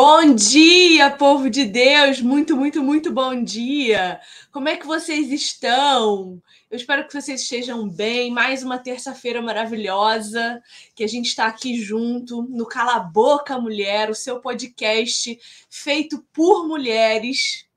Bom 0.00 0.32
dia, 0.32 1.10
povo 1.10 1.50
de 1.50 1.64
Deus! 1.64 2.20
Muito, 2.20 2.56
muito, 2.56 2.80
muito 2.80 3.10
bom 3.12 3.42
dia! 3.42 4.20
Como 4.52 4.68
é 4.68 4.76
que 4.76 4.86
vocês 4.86 5.32
estão? 5.32 6.40
Eu 6.70 6.76
espero 6.76 7.04
que 7.04 7.12
vocês 7.12 7.42
estejam 7.42 7.88
bem. 7.88 8.30
Mais 8.30 8.62
uma 8.62 8.78
terça-feira 8.78 9.42
maravilhosa, 9.42 10.62
que 10.94 11.02
a 11.02 11.06
gente 11.08 11.26
está 11.26 11.46
aqui 11.46 11.82
junto 11.82 12.42
no 12.42 12.64
Cala 12.64 12.94
a 12.94 13.00
Boca 13.00 13.58
Mulher, 13.58 14.08
o 14.08 14.14
seu 14.14 14.40
podcast 14.40 15.36
feito 15.68 16.24
por 16.32 16.68
mulheres 16.68 17.67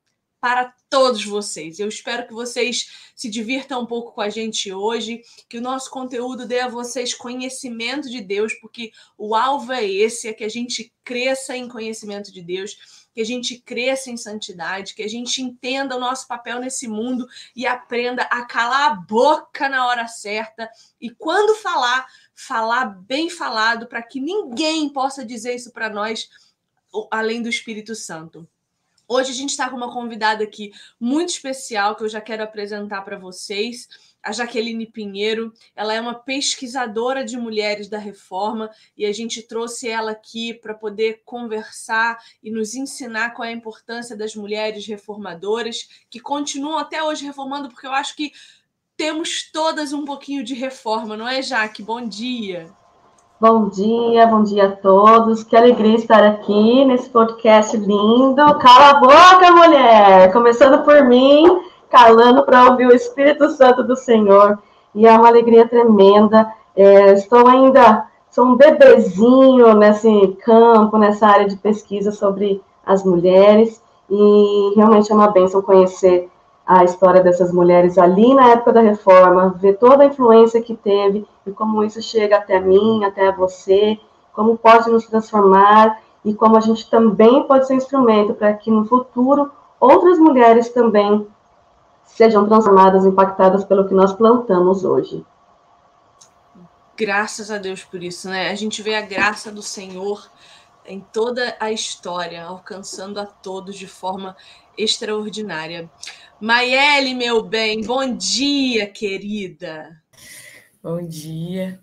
para 0.42 0.74
todos 0.90 1.24
vocês. 1.24 1.80
Eu 1.80 1.88
espero 1.88 2.28
que 2.28 2.34
vocês 2.34 3.12
se 3.16 3.30
divirtam 3.30 3.84
um 3.84 3.86
pouco 3.86 4.12
com 4.12 4.22
a 4.22 4.30
gente 4.30 4.74
hoje, 4.74 5.22
que 5.48 5.60
o 5.60 5.62
nosso 5.62 5.92
conteúdo 5.92 6.48
dê 6.48 6.62
a 6.62 6.68
vocês 6.68 7.14
conhecimento 7.14 8.10
de 8.10 8.20
Deus, 8.20 8.56
porque 8.56 8.92
o 9.16 9.36
alvo 9.36 9.72
é 9.72 9.86
esse, 9.86 10.28
é 10.28 10.34
que 10.34 10.44
a 10.44 10.50
gente 10.50 10.92
cresça 11.04 11.56
em 11.56 11.68
conhecimento 11.68 12.32
de 12.32 12.42
Deus, 12.42 13.06
que 13.14 13.22
a 13.22 13.26
gente 13.26 13.60
cresça 13.60 14.10
em 14.10 14.18
santidade, 14.18 14.96
que 14.96 15.04
a 15.04 15.08
gente 15.08 15.44
entenda 15.44 15.96
o 15.96 16.00
nosso 16.00 16.28
papel 16.28 16.60
nesse 16.60 16.88
mundo 16.88 17.28
e 17.56 17.68
aprenda 17.68 18.24
a 18.24 18.44
calar 18.44 18.92
a 18.92 18.96
boca 18.96 19.70
na 19.70 19.86
hora 19.86 20.08
certa 20.08 20.68
e 21.00 21.12
quando 21.12 21.54
falar, 21.56 22.08
falar 22.34 22.86
bem 22.86 23.30
falado 23.30 23.86
para 23.86 24.02
que 24.02 24.20
ninguém 24.20 24.90
possa 24.90 25.24
dizer 25.24 25.54
isso 25.54 25.72
para 25.72 25.90
nós 25.90 26.30
além 27.12 27.44
do 27.44 27.50
Espírito 27.50 27.94
Santo. 27.94 28.50
Hoje 29.14 29.32
a 29.32 29.36
gente 29.36 29.50
está 29.50 29.70
com 29.70 29.76
uma 29.76 29.92
convidada 29.92 30.42
aqui 30.42 30.72
muito 30.98 31.32
especial 31.32 31.98
que 31.98 32.04
eu 32.06 32.08
já 32.08 32.22
quero 32.22 32.44
apresentar 32.44 33.02
para 33.02 33.20
vocês, 33.20 33.90
a 34.24 34.32
Jaqueline 34.32 34.86
Pinheiro. 34.86 35.52
Ela 35.76 35.94
é 35.94 36.00
uma 36.00 36.16
pesquisadora 36.16 37.26
de 37.26 37.36
mulheres 37.36 37.90
da 37.90 37.98
reforma 37.98 38.72
e 38.96 39.06
a 39.06 39.12
gente 39.12 39.42
trouxe 39.42 39.90
ela 39.90 40.12
aqui 40.12 40.54
para 40.54 40.74
poder 40.74 41.24
conversar 41.26 42.24
e 42.42 42.50
nos 42.50 42.74
ensinar 42.74 43.32
qual 43.32 43.46
é 43.46 43.50
a 43.50 43.54
importância 43.54 44.16
das 44.16 44.34
mulheres 44.34 44.88
reformadoras 44.88 46.06
que 46.10 46.22
continuam 46.22 46.78
até 46.78 47.04
hoje 47.04 47.26
reformando, 47.26 47.68
porque 47.68 47.88
eu 47.88 47.92
acho 47.92 48.16
que 48.16 48.32
temos 48.96 49.52
todas 49.52 49.92
um 49.92 50.06
pouquinho 50.06 50.42
de 50.42 50.54
reforma, 50.54 51.18
não 51.18 51.28
é, 51.28 51.42
Jaque? 51.42 51.84
Bom 51.84 52.08
dia. 52.08 52.81
Bom 53.42 53.70
dia, 53.70 54.28
bom 54.28 54.44
dia 54.44 54.68
a 54.68 54.72
todos. 54.72 55.44
Que 55.44 55.56
alegria 55.58 55.96
estar 55.96 56.24
aqui 56.24 56.86
nesse 56.86 57.10
podcast 57.10 57.76
lindo. 57.76 58.36
Cala 58.60 58.92
a 58.92 59.00
boca, 59.00 59.52
mulher! 59.52 60.32
Começando 60.32 60.86
por 60.86 61.04
mim, 61.06 61.60
calando 61.90 62.44
para 62.44 62.70
ouvir 62.70 62.86
o 62.86 62.94
Espírito 62.94 63.50
Santo 63.50 63.84
do 63.84 63.96
Senhor. 63.96 64.60
E 64.94 65.08
é 65.08 65.12
uma 65.12 65.28
alegria 65.28 65.68
tremenda. 65.68 66.54
É, 66.76 67.14
estou 67.14 67.48
ainda, 67.48 68.06
sou 68.30 68.46
um 68.46 68.56
bebezinho 68.56 69.74
nesse 69.74 70.38
campo, 70.46 71.00
nessa 71.00 71.26
área 71.26 71.48
de 71.48 71.56
pesquisa 71.56 72.12
sobre 72.12 72.62
as 72.86 73.04
mulheres. 73.04 73.82
E 74.08 74.74
realmente 74.76 75.12
é 75.12 75.16
uma 75.16 75.32
bênção 75.32 75.64
conhecer 75.64 76.30
a 76.74 76.86
história 76.86 77.22
dessas 77.22 77.52
mulheres 77.52 77.98
ali 77.98 78.34
na 78.34 78.52
época 78.52 78.72
da 78.72 78.80
reforma, 78.80 79.50
ver 79.60 79.78
toda 79.78 80.04
a 80.04 80.06
influência 80.06 80.62
que 80.62 80.74
teve 80.74 81.28
e 81.46 81.52
como 81.52 81.84
isso 81.84 82.02
chega 82.02 82.38
até 82.38 82.62
mim, 82.62 83.04
até 83.04 83.30
você, 83.30 84.00
como 84.32 84.58
pode 84.58 84.90
nos 84.90 85.06
transformar 85.06 86.02
e 86.24 86.34
como 86.34 86.56
a 86.56 86.62
gente 86.62 86.90
também 86.90 87.44
pode 87.44 87.68
ser 87.68 87.74
instrumento 87.74 88.34
para 88.34 88.54
que 88.54 88.72
no 88.72 88.86
futuro 88.86 89.52
outras 89.82 90.18
mulheres 90.18 90.70
também 90.70 91.28
sejam 92.06 92.48
transformadas, 92.48 93.06
impactadas 93.06 93.66
pelo 93.66 93.86
que 93.86 93.94
nós 93.94 94.14
plantamos 94.14 94.86
hoje. 94.86 95.26
Graças 96.96 97.52
a 97.52 97.58
Deus 97.58 97.84
por 97.84 98.02
isso, 98.02 98.30
né? 98.30 98.50
A 98.50 98.56
gente 98.56 98.82
vê 98.82 98.96
a 98.96 99.02
graça 99.02 99.52
do 99.52 99.62
Senhor 99.62 100.26
em 100.86 101.02
toda 101.12 101.54
a 101.60 101.70
história, 101.70 102.46
alcançando 102.46 103.20
a 103.20 103.26
todos 103.26 103.76
de 103.76 103.88
forma 103.88 104.38
extraordinária. 104.78 105.90
Maiele, 106.42 107.14
meu 107.14 107.44
bem, 107.44 107.84
bom 107.84 108.18
dia, 108.18 108.88
querida. 108.88 110.02
Bom 110.82 111.06
dia. 111.06 111.80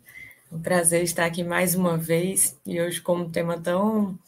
Um 0.51 0.61
prazer 0.61 1.05
estar 1.05 1.27
aqui 1.27 1.45
mais 1.45 1.77
uma 1.77 1.97
vez 1.97 2.59
e 2.67 2.81
hoje 2.81 3.01
com 3.01 3.19
um 3.19 3.31
tema 3.31 3.57
tão 3.61 4.19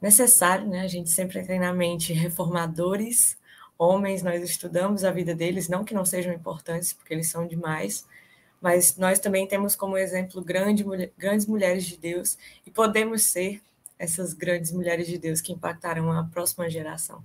necessário, 0.00 0.68
né? 0.68 0.82
A 0.82 0.86
gente 0.86 1.10
sempre 1.10 1.44
tem 1.44 1.58
na 1.58 1.72
mente 1.72 2.12
reformadores, 2.12 3.36
homens, 3.76 4.22
nós 4.22 4.40
estudamos 4.48 5.02
a 5.02 5.10
vida 5.10 5.34
deles, 5.34 5.68
não 5.68 5.84
que 5.84 5.92
não 5.92 6.04
sejam 6.04 6.32
importantes, 6.32 6.92
porque 6.92 7.12
eles 7.12 7.26
são 7.26 7.44
demais, 7.44 8.06
mas 8.60 8.96
nós 8.96 9.18
também 9.18 9.44
temos 9.48 9.74
como 9.74 9.98
exemplo 9.98 10.40
grande, 10.40 10.84
grandes 11.18 11.46
mulheres 11.46 11.84
de 11.84 11.96
Deus 11.96 12.38
e 12.64 12.70
podemos 12.70 13.24
ser 13.24 13.60
essas 13.98 14.34
grandes 14.34 14.70
mulheres 14.70 15.08
de 15.08 15.18
Deus 15.18 15.40
que 15.40 15.52
impactarão 15.52 16.12
a 16.12 16.22
próxima 16.22 16.70
geração. 16.70 17.24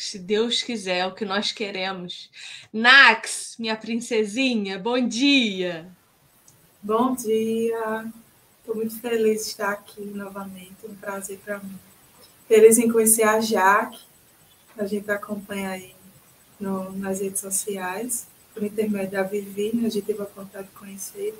Se 0.00 0.18
Deus 0.18 0.62
quiser, 0.62 1.00
é 1.00 1.06
o 1.06 1.14
que 1.14 1.26
nós 1.26 1.52
queremos. 1.52 2.30
Nax, 2.72 3.56
minha 3.58 3.76
princesinha, 3.76 4.78
bom 4.78 4.98
dia. 5.06 5.86
Bom 6.82 7.14
dia. 7.14 8.10
Estou 8.58 8.76
muito 8.76 8.98
feliz 8.98 9.42
de 9.42 9.48
estar 9.50 9.72
aqui 9.72 10.00
novamente. 10.00 10.86
Um 10.88 10.94
prazer 10.94 11.38
para 11.44 11.58
mim. 11.58 11.78
Feliz 12.48 12.78
em 12.78 12.90
conhecer 12.90 13.24
a 13.24 13.42
Jaque. 13.42 14.00
A 14.78 14.86
gente 14.86 15.10
acompanha 15.10 15.68
aí 15.68 15.94
no, 16.58 16.90
nas 16.92 17.20
redes 17.20 17.42
sociais, 17.42 18.26
por 18.54 18.62
intermédio 18.62 19.10
da 19.10 19.22
Vivi, 19.22 19.76
né? 19.76 19.86
a 19.86 19.90
gente 19.90 20.06
teve 20.06 20.20
a 20.20 20.24
oportunidade 20.24 20.68
de 20.68 20.74
conhecer. 20.74 21.38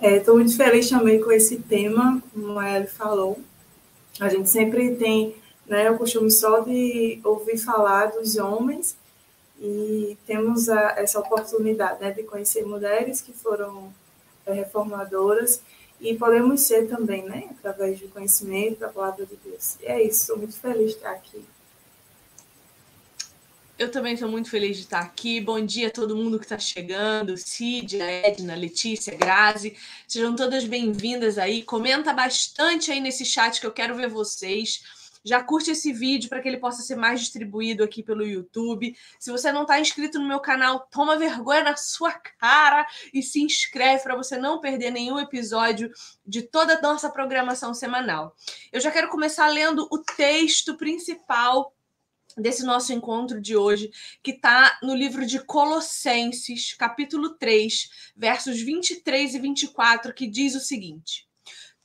Estou 0.00 0.34
é, 0.34 0.38
muito 0.38 0.56
feliz 0.56 0.90
também 0.90 1.22
com 1.22 1.30
esse 1.30 1.56
tema, 1.58 2.20
como 2.32 2.58
a 2.58 2.68
Ellie 2.68 2.88
falou. 2.88 3.40
A 4.18 4.28
gente 4.28 4.50
sempre 4.50 4.96
tem 4.96 5.40
né, 5.72 5.90
o 5.90 5.96
costume 5.96 6.30
só 6.30 6.60
de 6.60 7.18
ouvir 7.24 7.56
falar 7.56 8.10
dos 8.10 8.36
homens 8.36 8.94
e 9.58 10.18
temos 10.26 10.68
a, 10.68 10.96
essa 10.98 11.18
oportunidade 11.18 11.98
né, 11.98 12.10
de 12.10 12.22
conhecer 12.24 12.62
mulheres 12.66 13.22
que 13.22 13.32
foram 13.32 13.90
é, 14.44 14.52
reformadoras 14.52 15.62
e 15.98 16.14
podemos 16.14 16.60
ser 16.60 16.88
também, 16.88 17.22
né, 17.24 17.48
através 17.58 17.98
do 17.98 18.08
conhecimento 18.08 18.80
da 18.80 18.90
palavra 18.90 19.24
de 19.24 19.34
Deus. 19.36 19.78
E 19.80 19.86
é 19.86 20.02
isso, 20.02 20.20
estou 20.20 20.36
muito 20.36 20.54
feliz 20.60 20.90
de 20.90 20.96
estar 20.96 21.12
aqui. 21.12 21.42
Eu 23.78 23.90
também 23.90 24.12
estou 24.12 24.28
muito 24.28 24.50
feliz 24.50 24.76
de 24.76 24.82
estar 24.82 25.00
aqui. 25.00 25.40
Bom 25.40 25.64
dia 25.64 25.88
a 25.88 25.90
todo 25.90 26.14
mundo 26.14 26.38
que 26.38 26.44
está 26.44 26.58
chegando. 26.58 27.34
Cid, 27.38 27.98
Edna, 27.98 28.54
Letícia, 28.54 29.16
Grazi. 29.16 29.74
Sejam 30.06 30.36
todas 30.36 30.64
bem-vindas 30.64 31.38
aí. 31.38 31.62
Comenta 31.62 32.12
bastante 32.12 32.92
aí 32.92 33.00
nesse 33.00 33.24
chat 33.24 33.58
que 33.58 33.66
eu 33.66 33.72
quero 33.72 33.96
ver 33.96 34.08
vocês. 34.08 34.82
Já 35.24 35.42
curte 35.42 35.70
esse 35.70 35.92
vídeo 35.92 36.28
para 36.28 36.40
que 36.40 36.48
ele 36.48 36.56
possa 36.56 36.82
ser 36.82 36.96
mais 36.96 37.20
distribuído 37.20 37.84
aqui 37.84 38.02
pelo 38.02 38.26
YouTube. 38.26 38.96
Se 39.18 39.30
você 39.30 39.52
não 39.52 39.62
está 39.62 39.78
inscrito 39.78 40.18
no 40.18 40.26
meu 40.26 40.40
canal, 40.40 40.88
toma 40.90 41.16
vergonha 41.16 41.62
na 41.62 41.76
sua 41.76 42.12
cara 42.12 42.86
e 43.14 43.22
se 43.22 43.40
inscreve 43.40 44.02
para 44.02 44.16
você 44.16 44.36
não 44.36 44.60
perder 44.60 44.90
nenhum 44.90 45.20
episódio 45.20 45.92
de 46.26 46.42
toda 46.42 46.74
a 46.76 46.82
nossa 46.82 47.08
programação 47.08 47.72
semanal. 47.72 48.34
Eu 48.72 48.80
já 48.80 48.90
quero 48.90 49.08
começar 49.08 49.46
lendo 49.48 49.86
o 49.90 49.98
texto 49.98 50.76
principal 50.76 51.72
desse 52.36 52.64
nosso 52.64 52.92
encontro 52.92 53.40
de 53.40 53.56
hoje, 53.56 53.90
que 54.22 54.32
está 54.32 54.78
no 54.82 54.94
livro 54.94 55.26
de 55.26 55.38
Colossenses, 55.44 56.74
capítulo 56.74 57.34
3, 57.34 58.12
versos 58.16 58.60
23 58.60 59.34
e 59.34 59.38
24, 59.38 60.14
que 60.14 60.26
diz 60.26 60.54
o 60.54 60.60
seguinte: 60.60 61.28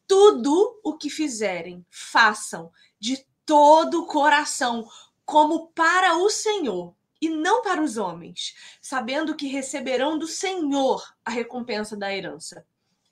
Tudo 0.08 0.80
o 0.84 0.98
que 0.98 1.10
fizerem, 1.10 1.86
façam 1.90 2.72
de 3.00 3.26
todo 3.48 4.04
o 4.04 4.06
coração, 4.06 4.88
como 5.26 5.70
para 5.70 6.16
o 6.18 6.30
Senhor 6.30 6.96
e 7.20 7.28
não 7.28 7.64
para 7.64 7.82
os 7.82 7.98
homens, 7.98 8.56
sabendo 8.80 9.36
que 9.36 9.48
receberão 9.48 10.20
do 10.20 10.28
Senhor 10.28 11.04
a 11.26 11.32
recompensa 11.32 11.98
da 11.98 12.16
herança. 12.16 12.64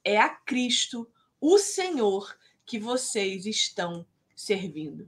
É 0.04 0.20
a 0.20 0.30
Cristo, 0.30 1.10
o 1.42 1.58
Senhor, 1.58 2.38
que 2.64 2.78
vocês 2.78 3.48
estão 3.48 4.06
servindo. 4.36 5.08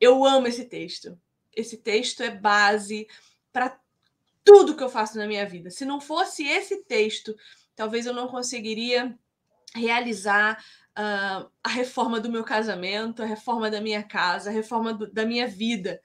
Eu 0.00 0.24
amo 0.24 0.48
esse 0.48 0.64
texto 0.64 1.16
esse 1.56 1.76
texto 1.76 2.22
é 2.22 2.30
base 2.30 3.06
para 3.52 3.78
tudo 4.42 4.76
que 4.76 4.82
eu 4.82 4.90
faço 4.90 5.16
na 5.16 5.26
minha 5.26 5.46
vida. 5.46 5.70
Se 5.70 5.84
não 5.84 6.00
fosse 6.00 6.46
esse 6.46 6.84
texto, 6.84 7.34
talvez 7.74 8.06
eu 8.06 8.12
não 8.12 8.28
conseguiria 8.28 9.16
realizar 9.74 10.62
uh, 10.98 11.48
a 11.62 11.68
reforma 11.68 12.20
do 12.20 12.30
meu 12.30 12.44
casamento, 12.44 13.22
a 13.22 13.26
reforma 13.26 13.70
da 13.70 13.80
minha 13.80 14.02
casa, 14.02 14.50
a 14.50 14.52
reforma 14.52 14.94
do, 14.94 15.10
da 15.10 15.24
minha 15.26 15.46
vida. 15.46 16.00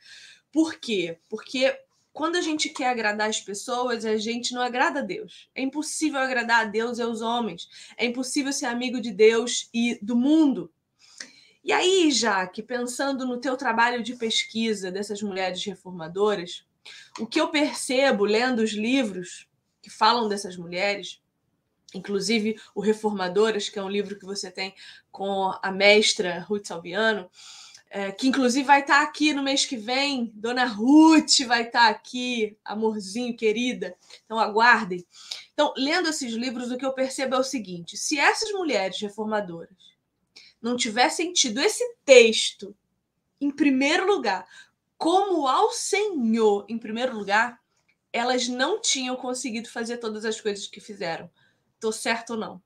Por 0.51 0.75
quê? 0.75 1.19
Porque 1.29 1.77
quando 2.11 2.35
a 2.35 2.41
gente 2.41 2.69
quer 2.69 2.89
agradar 2.89 3.29
as 3.29 3.39
pessoas, 3.39 4.03
a 4.03 4.17
gente 4.17 4.53
não 4.53 4.61
agrada 4.61 4.99
a 4.99 5.03
Deus. 5.03 5.49
É 5.55 5.61
impossível 5.61 6.19
agradar 6.19 6.61
a 6.61 6.65
Deus 6.65 6.97
e 6.97 7.01
aos 7.01 7.21
homens. 7.21 7.69
É 7.97 8.05
impossível 8.05 8.51
ser 8.51 8.65
amigo 8.65 8.99
de 8.99 9.11
Deus 9.11 9.69
e 9.73 9.97
do 10.01 10.15
mundo. 10.15 10.71
E 11.63 11.71
aí, 11.71 12.11
Jaque, 12.11 12.63
pensando 12.63 13.25
no 13.25 13.39
teu 13.39 13.55
trabalho 13.55 14.01
de 14.01 14.15
pesquisa 14.15 14.91
dessas 14.91 15.21
mulheres 15.21 15.63
reformadoras, 15.63 16.65
o 17.19 17.27
que 17.27 17.39
eu 17.39 17.49
percebo 17.49 18.25
lendo 18.25 18.59
os 18.59 18.71
livros 18.71 19.47
que 19.81 19.89
falam 19.89 20.27
dessas 20.27 20.57
mulheres, 20.57 21.21
inclusive 21.93 22.59
o 22.75 22.81
Reformadoras, 22.81 23.69
que 23.69 23.79
é 23.79 23.83
um 23.83 23.89
livro 23.89 24.17
que 24.17 24.25
você 24.25 24.51
tem 24.51 24.73
com 25.11 25.53
a 25.61 25.71
mestra 25.71 26.39
Ruth 26.41 26.67
Salviano, 26.67 27.29
é, 27.91 28.11
que 28.11 28.27
inclusive 28.27 28.65
vai 28.65 28.81
estar 28.81 29.01
aqui 29.01 29.33
no 29.33 29.41
mês 29.41 29.65
que 29.65 29.75
vem. 29.75 30.31
Dona 30.35 30.65
Ruth 30.65 31.39
vai 31.47 31.63
estar 31.63 31.89
aqui, 31.89 32.55
amorzinho, 32.63 33.35
querida. 33.35 33.95
Então, 34.25 34.39
aguardem. 34.39 35.05
Então, 35.53 35.73
lendo 35.75 36.09
esses 36.09 36.33
livros, 36.33 36.71
o 36.71 36.77
que 36.77 36.85
eu 36.85 36.93
percebo 36.93 37.35
é 37.35 37.39
o 37.39 37.43
seguinte: 37.43 37.97
se 37.97 38.19
essas 38.19 38.51
mulheres 38.51 38.99
reformadoras 38.99 39.89
não 40.61 40.77
tivessem 40.77 41.33
tido 41.33 41.59
esse 41.59 41.83
texto 42.05 42.75
em 43.41 43.49
primeiro 43.49 44.05
lugar, 44.05 44.47
como 44.97 45.47
ao 45.47 45.71
Senhor 45.71 46.65
em 46.69 46.77
primeiro 46.77 47.17
lugar, 47.17 47.59
elas 48.11 48.47
não 48.47 48.81
tinham 48.81 49.15
conseguido 49.15 49.69
fazer 49.69 49.97
todas 49.97 50.25
as 50.25 50.39
coisas 50.39 50.67
que 50.67 50.81
fizeram. 50.81 51.29
Tô 51.79 51.91
certo 51.91 52.31
ou 52.31 52.37
não? 52.37 52.61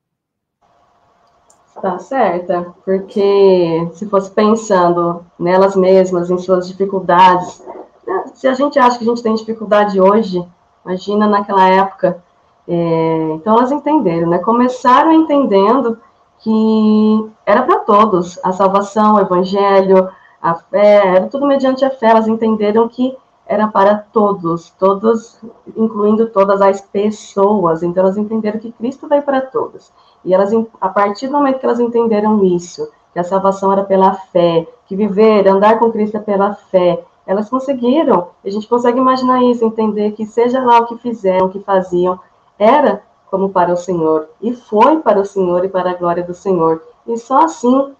Está 1.76 1.98
certa, 1.98 2.74
porque 2.84 3.88
se 3.94 4.08
fosse 4.08 4.30
pensando 4.30 5.24
nelas 5.38 5.76
mesmas, 5.76 6.30
em 6.30 6.38
suas 6.38 6.68
dificuldades, 6.68 7.62
né, 8.06 8.24
se 8.34 8.46
a 8.46 8.54
gente 8.54 8.78
acha 8.78 8.98
que 8.98 9.04
a 9.04 9.08
gente 9.08 9.22
tem 9.22 9.34
dificuldade 9.34 10.00
hoje, 10.00 10.44
imagina 10.84 11.26
naquela 11.26 11.68
época. 11.68 12.22
É, 12.66 13.30
então 13.34 13.56
elas 13.56 13.70
entenderam, 13.70 14.28
né? 14.28 14.38
Começaram 14.38 15.12
entendendo 15.12 16.00
que 16.38 17.30
era 17.44 17.62
para 17.62 17.80
todos 17.80 18.38
a 18.42 18.52
salvação, 18.52 19.14
o 19.14 19.20
evangelho, 19.20 20.08
a 20.40 20.54
fé, 20.54 21.16
era 21.16 21.26
tudo 21.26 21.46
mediante 21.46 21.84
a 21.84 21.90
fé. 21.90 22.08
Elas 22.08 22.28
entenderam 22.28 22.88
que 22.88 23.16
era 23.46 23.68
para 23.68 23.96
todos, 23.96 24.70
todos, 24.70 25.38
incluindo 25.76 26.28
todas 26.28 26.62
as 26.62 26.80
pessoas. 26.80 27.82
Então 27.82 28.02
elas 28.02 28.16
entenderam 28.16 28.58
que 28.58 28.72
Cristo 28.72 29.06
veio 29.06 29.22
para 29.22 29.40
todos. 29.40 29.92
E 30.24 30.32
elas, 30.32 30.50
a 30.80 30.88
partir 30.88 31.26
do 31.26 31.34
momento 31.34 31.58
que 31.58 31.66
elas 31.66 31.80
entenderam 31.80 32.42
isso, 32.44 32.88
que 33.12 33.18
a 33.18 33.24
salvação 33.24 33.72
era 33.72 33.84
pela 33.84 34.14
fé, 34.14 34.66
que 34.86 34.96
viver, 34.96 35.46
andar 35.46 35.78
com 35.78 35.92
Cristo 35.92 36.16
é 36.16 36.20
pela 36.20 36.54
fé, 36.54 37.04
elas 37.26 37.48
conseguiram. 37.48 38.28
A 38.44 38.50
gente 38.50 38.68
consegue 38.68 38.98
imaginar 38.98 39.42
isso, 39.42 39.64
entender 39.64 40.12
que 40.12 40.26
seja 40.26 40.62
lá 40.62 40.80
o 40.80 40.86
que 40.86 40.98
fizeram, 40.98 41.46
o 41.46 41.50
que 41.50 41.60
faziam, 41.60 42.18
era 42.58 43.02
como 43.30 43.48
para 43.50 43.72
o 43.72 43.76
Senhor, 43.76 44.28
e 44.40 44.52
foi 44.54 45.00
para 45.00 45.20
o 45.20 45.24
Senhor 45.24 45.64
e 45.64 45.68
para 45.68 45.90
a 45.90 45.94
glória 45.94 46.22
do 46.22 46.34
Senhor. 46.34 46.82
E 47.06 47.16
só 47.18 47.44
assim 47.44 47.92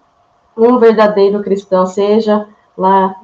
um 0.55 0.77
verdadeiro 0.77 1.43
cristão, 1.43 1.85
seja 1.85 2.47
lá 2.77 3.15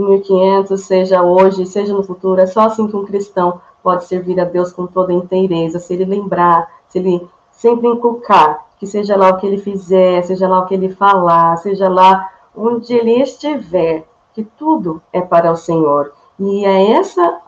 em 0.00 0.06
1500, 0.06 0.80
seja 0.80 1.22
hoje, 1.22 1.66
seja 1.66 1.92
no 1.92 2.02
futuro, 2.02 2.40
é 2.40 2.46
só 2.46 2.60
assim 2.62 2.86
que 2.86 2.96
um 2.96 3.04
cristão 3.04 3.60
pode 3.82 4.04
servir 4.04 4.38
a 4.40 4.44
Deus 4.44 4.72
com 4.72 4.86
toda 4.86 5.12
inteireza, 5.12 5.78
se 5.78 5.94
ele 5.94 6.04
lembrar, 6.04 6.68
se 6.88 6.98
ele 6.98 7.26
sempre 7.50 7.88
inculcar, 7.88 8.66
que 8.78 8.86
seja 8.86 9.16
lá 9.16 9.30
o 9.30 9.36
que 9.38 9.46
ele 9.46 9.58
fizer, 9.58 10.22
seja 10.22 10.48
lá 10.48 10.60
o 10.60 10.66
que 10.66 10.74
ele 10.74 10.90
falar, 10.90 11.56
seja 11.58 11.88
lá 11.88 12.30
onde 12.56 12.94
ele 12.94 13.20
estiver, 13.20 14.06
que 14.32 14.44
tudo 14.44 15.02
é 15.12 15.20
para 15.20 15.50
o 15.50 15.56
Senhor. 15.56 16.12
E 16.38 16.64
é 16.64 16.92
essa, 16.92 17.40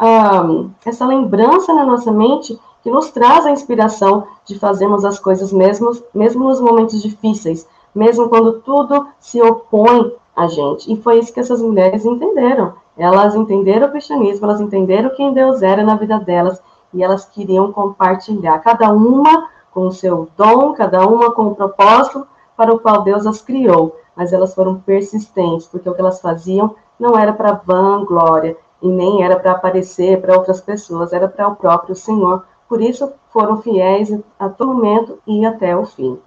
um, 0.44 0.70
essa 0.84 1.06
lembrança 1.06 1.72
na 1.72 1.84
nossa 1.84 2.10
mente 2.10 2.58
que 2.82 2.90
nos 2.90 3.10
traz 3.10 3.46
a 3.46 3.50
inspiração 3.50 4.26
de 4.44 4.58
fazermos 4.58 5.04
as 5.04 5.18
coisas 5.18 5.52
mesmo, 5.52 5.92
mesmo 6.12 6.44
nos 6.44 6.60
momentos 6.60 7.00
difíceis, 7.00 7.68
mesmo 7.94 8.28
quando 8.28 8.60
tudo 8.60 9.06
se 9.20 9.40
opõe 9.40 10.12
a 10.40 10.46
gente. 10.46 10.92
E 10.92 10.96
foi 10.96 11.18
isso 11.18 11.32
que 11.32 11.40
essas 11.40 11.60
mulheres 11.60 12.04
entenderam. 12.04 12.74
Elas 12.96 13.34
entenderam 13.34 13.88
o 13.88 13.90
cristianismo, 13.90 14.46
elas 14.46 14.60
entenderam 14.60 15.14
quem 15.14 15.32
Deus 15.32 15.62
era 15.62 15.82
na 15.82 15.96
vida 15.96 16.18
delas 16.18 16.60
e 16.92 17.02
elas 17.02 17.24
queriam 17.24 17.72
compartilhar, 17.72 18.58
cada 18.58 18.92
uma 18.92 19.48
com 19.72 19.86
o 19.86 19.92
seu 19.92 20.28
dom, 20.36 20.72
cada 20.72 21.06
uma 21.06 21.32
com 21.32 21.46
o 21.46 21.54
propósito 21.54 22.26
para 22.56 22.74
o 22.74 22.80
qual 22.80 23.02
Deus 23.02 23.26
as 23.26 23.40
criou, 23.40 23.96
mas 24.16 24.32
elas 24.32 24.54
foram 24.54 24.80
persistentes, 24.80 25.66
porque 25.66 25.88
o 25.88 25.94
que 25.94 26.00
elas 26.00 26.20
faziam 26.20 26.74
não 26.98 27.16
era 27.16 27.32
para 27.32 27.52
vanglória 27.64 28.56
e 28.82 28.88
nem 28.88 29.22
era 29.22 29.38
para 29.38 29.52
aparecer 29.52 30.20
para 30.20 30.36
outras 30.36 30.60
pessoas, 30.60 31.12
era 31.12 31.28
para 31.28 31.48
o 31.48 31.56
próprio 31.56 31.94
Senhor. 31.94 32.44
Por 32.68 32.80
isso 32.80 33.12
foram 33.30 33.62
fiéis 33.62 34.12
a 34.38 34.48
todo 34.48 34.74
momento 34.74 35.18
e 35.26 35.46
até 35.46 35.76
o 35.76 35.86
fim. 35.86 36.18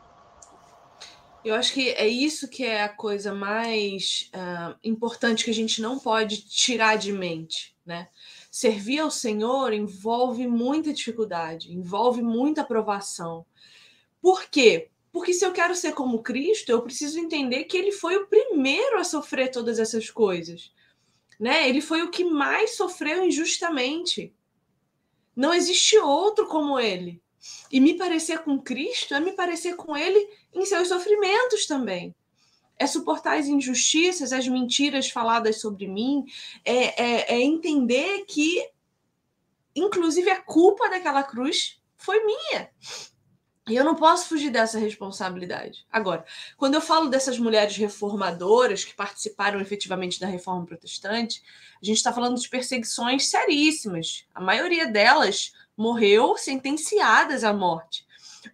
Eu 1.44 1.56
acho 1.56 1.74
que 1.74 1.90
é 1.90 2.07
isso 2.07 2.48
que 2.48 2.63
é 2.63 2.84
a 2.84 2.90
coisa 2.90 3.34
mais 3.34 4.31
uh, 4.34 4.78
importante 4.84 5.44
que 5.44 5.51
a 5.51 5.54
gente 5.54 5.81
não 5.81 6.00
pode 6.00 6.42
tirar 6.48 6.98
de 6.98 7.12
mente, 7.12 7.75
né? 7.86 8.07
Servir 8.50 9.00
ao 9.00 9.12
Senhor 9.12 9.74
envolve 9.74 10.48
muita 10.48 10.94
dificuldade, 10.94 11.74
envolve 11.74 12.22
muita 12.22 12.63
provação. 12.63 13.45
Por 14.22 14.45
quê? 14.50 14.90
Porque 15.12 15.34
se 15.34 15.45
eu 15.45 15.51
quero 15.51 15.75
ser 15.75 15.94
como 15.94 16.24
Cristo, 16.24 16.72
eu 16.72 16.81
preciso 16.81 17.19
entender 17.19 17.66
que 17.66 17.78
ele 17.78 17.92
foi 17.92 18.16
o 18.16 18.28
primeiro 18.28 18.98
a 18.98 19.04
sofrer 19.04 19.51
todas 19.51 19.80
essas 19.80 20.10
coisas. 20.10 20.72
Né? 21.40 21.68
Ele 21.68 21.81
foi 21.81 22.04
o 22.04 22.12
que 22.12 22.24
mais 22.24 22.78
sofreu 22.78 23.25
injustamente. 23.25 24.34
Não 25.36 25.54
existe 25.54 25.98
outro 25.98 26.48
como 26.48 26.80
ele. 26.80 27.22
E 27.72 27.80
me 27.80 27.98
parecer 27.98 28.40
com 28.40 28.60
Cristo 28.60 29.13
é 29.13 29.19
me 29.19 29.34
parecer 29.34 29.75
com 29.75 29.95
ele 29.95 30.28
em 30.54 30.66
seus 30.66 30.88
sofrimentos 30.88 31.66
também 31.66 32.16
é 32.78 32.88
suportar 32.88 33.38
as 33.38 33.48
injustiças, 33.48 34.34
as 34.34 34.48
mentiras 34.48 35.10
faladas 35.10 35.62
sobre 35.62 35.88
mim, 35.88 36.25
é, 36.66 37.01
é, 37.01 37.36
é 37.36 37.42
entender 37.42 38.25
que, 38.25 38.68
inclusive, 39.75 40.30
a 40.30 40.42
culpa 40.42 40.90
daquela 40.90 41.24
cruz 41.24 41.80
foi 41.98 42.24
minha. 42.25 42.69
E 43.69 43.75
eu 43.78 43.86
não 43.86 43.95
posso 43.95 44.28
fugir 44.28 44.50
dessa 44.50 44.78
responsabilidade. 44.78 45.86
Agora, 45.90 46.25
quando 46.57 46.74
eu 46.74 46.81
falo 46.81 47.07
dessas 47.07 47.40
mulheres 47.40 47.78
reformadoras 47.78 48.84
que 48.84 48.94
participaram 48.94 49.62
efetivamente 49.62 50.19
da 50.19 50.28
reforma 50.28 50.66
protestante, 50.66 51.42
a 51.81 51.86
gente 51.86 51.95
está 51.95 52.12
falando 52.12 52.38
de 52.38 52.50
perseguições 52.50 53.28
seríssimas. 53.28 54.25
A 54.36 54.42
maioria 54.42 54.88
delas 54.88 55.54
morreu 55.75 56.37
sentenciadas 56.37 57.44
à 57.44 57.53
morte. 57.53 58.06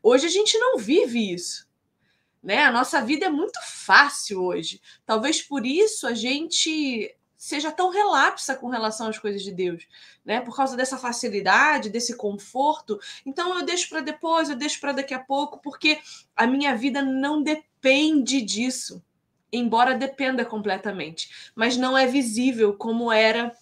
Hoje 0.02 0.26
a 0.26 0.30
gente 0.30 0.58
não 0.58 0.78
vive 0.78 1.34
isso. 1.34 1.68
Né? 2.42 2.64
A 2.64 2.72
nossa 2.72 3.02
vida 3.02 3.26
é 3.26 3.30
muito 3.30 3.60
fácil 3.66 4.44
hoje. 4.44 4.82
Talvez 5.06 5.42
por 5.42 5.66
isso 5.66 6.08
a 6.08 6.14
gente 6.14 7.16
seja 7.40 7.72
tão 7.72 7.90
relapsa 7.90 8.54
com 8.54 8.68
relação 8.68 9.08
às 9.08 9.18
coisas 9.18 9.42
de 9.42 9.54
Deus, 9.54 9.88
né? 10.26 10.42
Por 10.42 10.54
causa 10.54 10.76
dessa 10.76 10.98
facilidade, 10.98 11.90
desse 11.90 12.18
conforto. 12.18 13.00
Então 13.26 13.58
eu 13.58 13.66
deixo 13.66 13.88
para 13.88 14.02
depois, 14.02 14.50
eu 14.50 14.58
deixo 14.58 14.78
para 14.82 14.92
daqui 14.92 15.14
a 15.14 15.20
pouco, 15.20 15.58
porque 15.60 16.00
a 16.36 16.46
minha 16.46 16.76
vida 16.76 17.02
não 17.02 17.42
depende 17.42 18.42
disso, 18.42 19.02
embora 19.54 19.96
dependa 19.96 20.44
completamente, 20.44 21.52
mas 21.56 21.78
não 21.78 21.98
é 21.98 22.06
visível 22.06 22.74
como 22.76 23.10
era 23.10 23.56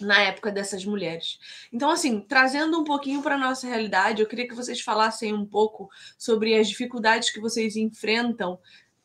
na 0.00 0.20
época 0.20 0.50
dessas 0.50 0.84
mulheres. 0.84 1.38
Então, 1.72 1.90
assim, 1.90 2.20
trazendo 2.20 2.80
um 2.80 2.84
pouquinho 2.84 3.22
para 3.22 3.34
a 3.34 3.38
nossa 3.38 3.66
realidade, 3.66 4.22
eu 4.22 4.28
queria 4.28 4.48
que 4.48 4.54
vocês 4.54 4.80
falassem 4.80 5.32
um 5.32 5.46
pouco 5.46 5.88
sobre 6.18 6.54
as 6.58 6.68
dificuldades 6.68 7.30
que 7.30 7.40
vocês 7.40 7.76
enfrentam 7.76 8.58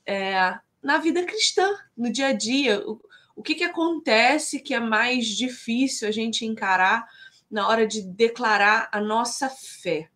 é, 0.06 0.58
na 0.82 0.98
vida 0.98 1.24
cristã, 1.24 1.70
no 1.96 2.12
dia 2.12 2.28
a 2.28 2.34
dia. 2.34 2.82
O, 2.88 3.00
o 3.36 3.44
que, 3.44 3.56
que 3.56 3.64
acontece 3.64 4.60
que 4.60 4.74
é 4.74 4.80
mais 4.80 5.28
difícil 5.28 6.08
a 6.08 6.12
gente 6.12 6.46
encarar 6.46 7.08
na 7.50 7.68
hora 7.68 7.86
de 7.86 8.02
declarar 8.02 8.90
a 8.92 9.00
nossa 9.00 9.50
fé? 9.50 10.10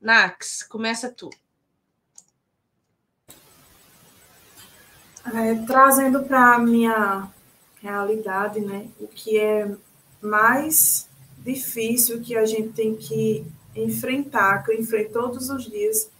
Nax, 0.00 0.62
começa 0.62 1.10
tu. 1.10 1.28
É, 5.34 5.54
trazendo 5.66 6.22
para 6.24 6.54
a 6.54 6.58
minha 6.58 7.28
realidade, 7.82 8.60
né, 8.60 8.88
o 8.98 9.06
que 9.06 9.38
é 9.38 9.70
mais 10.20 11.08
difícil 11.38 12.20
que 12.20 12.36
a 12.36 12.44
gente 12.44 12.70
tem 12.70 12.94
que 12.94 13.44
enfrentar, 13.74 14.64
que 14.64 14.72
eu 14.72 14.78
enfrento 14.78 15.12
todos 15.12 15.48
os 15.50 15.64
dias, 15.64 16.10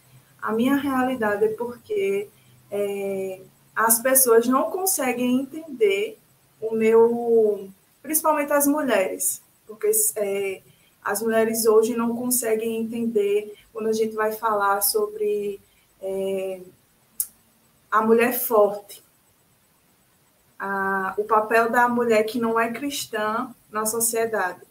a 0.41 0.51
minha 0.51 0.75
realidade 0.75 1.45
é 1.45 1.49
porque 1.49 2.27
é, 2.71 3.41
as 3.75 3.99
pessoas 3.99 4.47
não 4.47 4.71
conseguem 4.71 5.39
entender 5.41 6.17
o 6.59 6.73
meu, 6.73 7.69
principalmente 8.01 8.51
as 8.51 8.65
mulheres, 8.65 9.41
porque 9.67 9.91
é, 10.15 10.61
as 11.03 11.21
mulheres 11.21 11.65
hoje 11.65 11.95
não 11.95 12.15
conseguem 12.15 12.81
entender 12.81 13.55
quando 13.71 13.89
a 13.89 13.93
gente 13.93 14.15
vai 14.15 14.31
falar 14.31 14.81
sobre 14.81 15.59
é, 16.01 16.61
a 17.89 18.01
mulher 18.01 18.33
forte, 18.33 19.03
a, 20.57 21.13
o 21.17 21.23
papel 21.23 21.69
da 21.69 21.87
mulher 21.87 22.23
que 22.23 22.39
não 22.39 22.59
é 22.59 22.71
cristã 22.71 23.53
na 23.71 23.85
sociedade. 23.85 24.61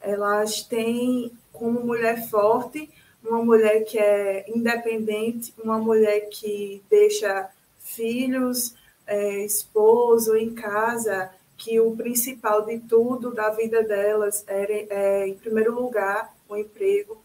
Elas 0.00 0.62
têm 0.62 1.32
como 1.52 1.80
mulher 1.80 2.28
forte 2.28 2.90
uma 3.22 3.44
mulher 3.44 3.84
que 3.84 3.98
é 3.98 4.44
independente, 4.48 5.52
uma 5.62 5.78
mulher 5.78 6.28
que 6.30 6.82
deixa 6.88 7.50
filhos, 7.78 8.74
é, 9.06 9.44
esposo 9.44 10.36
em 10.36 10.54
casa, 10.54 11.30
que 11.56 11.78
o 11.78 11.94
principal 11.94 12.64
de 12.64 12.78
tudo 12.78 13.34
da 13.34 13.50
vida 13.50 13.82
delas 13.82 14.44
é, 14.46 15.26
em 15.26 15.34
primeiro 15.34 15.74
lugar, 15.74 16.34
o 16.48 16.56
emprego. 16.56 17.20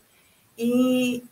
E 0.57 1.23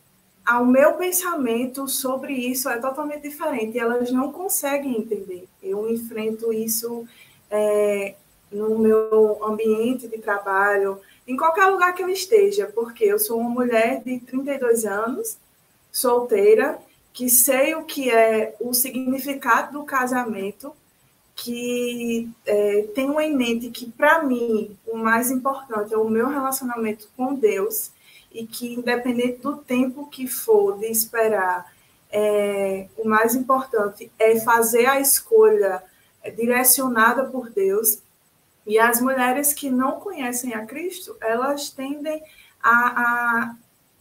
o 0.48 0.64
meu 0.64 0.94
pensamento 0.94 1.86
sobre 1.86 2.32
isso 2.32 2.68
é 2.68 2.78
totalmente 2.78 3.22
diferente. 3.22 3.78
Elas 3.78 4.10
não 4.10 4.32
conseguem 4.32 4.98
entender. 4.98 5.46
Eu 5.62 5.90
enfrento 5.90 6.52
isso 6.52 7.06
é, 7.50 8.14
no 8.50 8.78
meu 8.78 9.44
ambiente 9.44 10.08
de 10.08 10.18
trabalho, 10.18 11.00
em 11.26 11.36
qualquer 11.36 11.66
lugar 11.66 11.94
que 11.94 12.02
eu 12.02 12.08
esteja, 12.08 12.70
porque 12.74 13.04
eu 13.04 13.18
sou 13.18 13.38
uma 13.38 13.50
mulher 13.50 14.02
de 14.04 14.20
32 14.20 14.84
anos, 14.84 15.38
solteira, 15.90 16.78
que 17.12 17.28
sei 17.28 17.74
o 17.74 17.84
que 17.84 18.10
é 18.10 18.56
o 18.60 18.74
significado 18.74 19.78
do 19.78 19.84
casamento, 19.84 20.72
que 21.36 22.28
é, 22.46 22.82
tenho 22.94 23.20
em 23.20 23.34
mente 23.34 23.70
que, 23.70 23.90
para 23.90 24.22
mim, 24.22 24.76
o 24.86 24.96
mais 24.96 25.30
importante 25.30 25.92
é 25.92 25.96
o 25.96 26.08
meu 26.08 26.28
relacionamento 26.28 27.08
com 27.16 27.34
Deus 27.34 27.90
e 28.32 28.46
que, 28.46 28.74
independente 28.74 29.38
do 29.38 29.56
tempo 29.56 30.08
que 30.08 30.26
for 30.26 30.78
de 30.78 30.86
esperar, 30.86 31.72
é, 32.10 32.86
o 32.96 33.08
mais 33.08 33.34
importante 33.34 34.10
é 34.18 34.38
fazer 34.40 34.86
a 34.86 35.00
escolha 35.00 35.82
direcionada 36.36 37.24
por 37.24 37.50
Deus. 37.50 37.98
E 38.66 38.78
as 38.78 39.00
mulheres 39.00 39.52
que 39.52 39.70
não 39.70 40.00
conhecem 40.00 40.54
a 40.54 40.64
Cristo, 40.64 41.16
elas 41.20 41.70
tendem 41.70 42.22
a, 42.62 42.70
a 42.70 43.56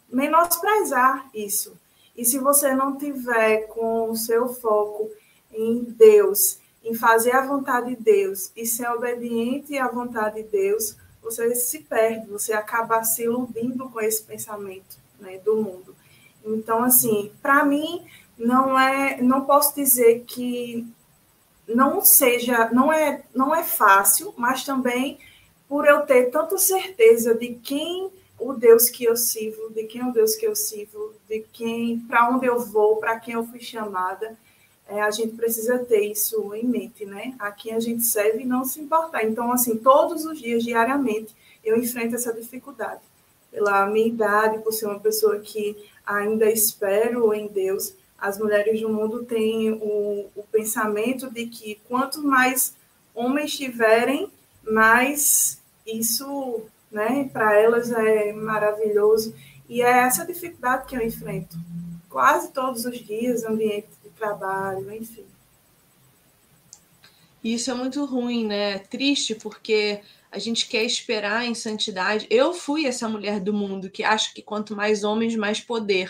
menosprezar 0.10 1.29
isso. 1.34 1.77
E 2.15 2.24
se 2.24 2.38
você 2.38 2.74
não 2.74 2.98
tiver 2.98 3.67
com 3.67 4.10
o 4.10 4.15
seu 4.15 4.53
foco 4.53 5.10
em 5.51 5.84
Deus, 5.84 6.60
em 6.84 6.93
fazer 6.93 7.32
a 7.32 7.46
vontade 7.46 7.96
de 7.96 8.01
Deus 8.01 8.51
e 8.55 8.65
ser 8.65 8.89
obediente 8.89 9.77
à 9.77 9.88
vontade 9.88 10.43
de 10.43 10.50
Deus, 10.50 10.96
você 11.22 11.55
se 11.55 11.79
perde, 11.79 12.27
você 12.27 12.53
acaba 12.53 13.03
se 13.03 13.24
iludindo 13.24 13.89
com 13.89 14.01
esse 14.01 14.22
pensamento 14.24 14.98
né, 15.20 15.38
do 15.39 15.55
mundo. 15.55 15.96
Então, 16.46 16.84
assim, 16.84 17.32
para 17.41 17.63
mim, 17.63 18.05
não 18.38 18.77
é, 18.77 19.22
não 19.22 19.46
posso 19.46 19.74
dizer 19.75 20.24
que 20.27 20.86
não 21.67 22.01
seja, 22.01 22.70
não 22.72 22.91
é, 22.91 23.24
não 23.34 23.55
é 23.55 23.63
fácil, 23.63 24.34
mas 24.38 24.63
também 24.63 25.20
por 25.67 25.88
eu 25.88 26.01
ter 26.01 26.29
tanta 26.29 26.58
certeza 26.58 27.34
de 27.34 27.55
quem 27.55 28.12
o 28.39 28.53
Deus 28.53 28.89
que 28.89 29.05
eu 29.05 29.15
sirvo, 29.15 29.70
de 29.70 29.84
quem 29.86 30.01
é 30.01 30.05
o 30.05 30.12
Deus 30.12 30.36
que 30.36 30.46
eu 30.46 30.55
sirvo, 30.55 31.13
de 31.27 31.39
quem, 31.53 32.00
para 32.00 32.29
onde 32.29 32.46
eu 32.46 32.60
vou, 32.60 32.98
para 32.98 33.20
quem 33.20 33.36
eu 33.36 33.46
fui 33.46 33.60
chamada, 33.60 34.38
é, 34.88 35.01
a 35.01 35.10
gente 35.12 35.36
precisa 35.36 35.79
ter 35.79 36.01
isso 36.01 36.53
em 36.53 36.65
mente, 36.65 37.05
né? 37.05 37.34
A 37.39 37.51
quem 37.51 37.74
a 37.74 37.79
gente 37.79 38.03
serve 38.03 38.43
e 38.43 38.46
não 38.46 38.65
se 38.65 38.82
importar. 38.82 39.24
Então, 39.24 39.51
assim, 39.51 39.77
todos 39.77 40.25
os 40.25 40.39
dias, 40.39 40.63
diariamente, 40.63 41.34
eu 41.63 41.77
enfrento 41.77 42.15
essa 42.15 42.34
dificuldade. 42.34 43.01
Pela 43.50 43.86
minha 43.86 44.08
idade, 44.08 44.60
por 44.60 44.74
ser 44.74 44.88
uma 44.88 45.00
pessoa 45.00 45.39
que 45.39 45.77
ainda 46.05 46.50
espero 46.51 47.34
em 47.34 47.48
Deus, 47.48 47.96
as 48.24 48.39
mulheres 48.39 48.80
do 48.80 48.88
mundo 48.88 49.25
têm 49.25 49.74
o, 49.74 50.30
o 50.34 50.44
pensamento 50.50 51.30
de 51.30 51.46
que 51.46 51.77
quanto 51.89 52.24
mais 52.24 52.74
homens 53.13 53.53
tiverem, 53.53 54.32
mais 54.63 55.62
isso, 55.86 56.63
né, 56.89 57.30
para 57.34 57.53
elas 57.60 57.92
é 57.92 58.32
maravilhoso. 58.32 59.36
E 59.68 59.82
é 59.82 59.89
essa 59.89 60.25
dificuldade 60.25 60.86
que 60.88 60.96
eu 60.96 61.01
enfrento 61.01 61.58
quase 62.10 62.53
todos 62.53 62.86
os 62.86 62.98
dias, 62.98 63.44
ambiente 63.44 63.89
trabalho, 64.18 64.89
enfim. 64.94 65.25
Isso 67.44 67.70
é 67.70 67.74
muito 67.74 68.06
ruim, 68.06 68.46
né? 68.46 68.80
Triste 68.80 69.36
porque 69.36 70.00
a 70.32 70.39
gente 70.39 70.70
quer 70.70 70.84
esperar 70.84 71.44
em 71.44 71.53
santidade. 71.53 72.25
Eu 72.30 72.53
fui 72.53 72.86
essa 72.86 73.10
mulher 73.10 73.42
do 73.42 73.51
mundo 73.51 73.89
que 73.89 74.01
acha 74.01 74.34
que 74.34 74.42
quanto 74.42 74.77
mais 74.77 75.03
homens, 75.03 75.36
mais 75.36 75.60
poder, 75.60 76.10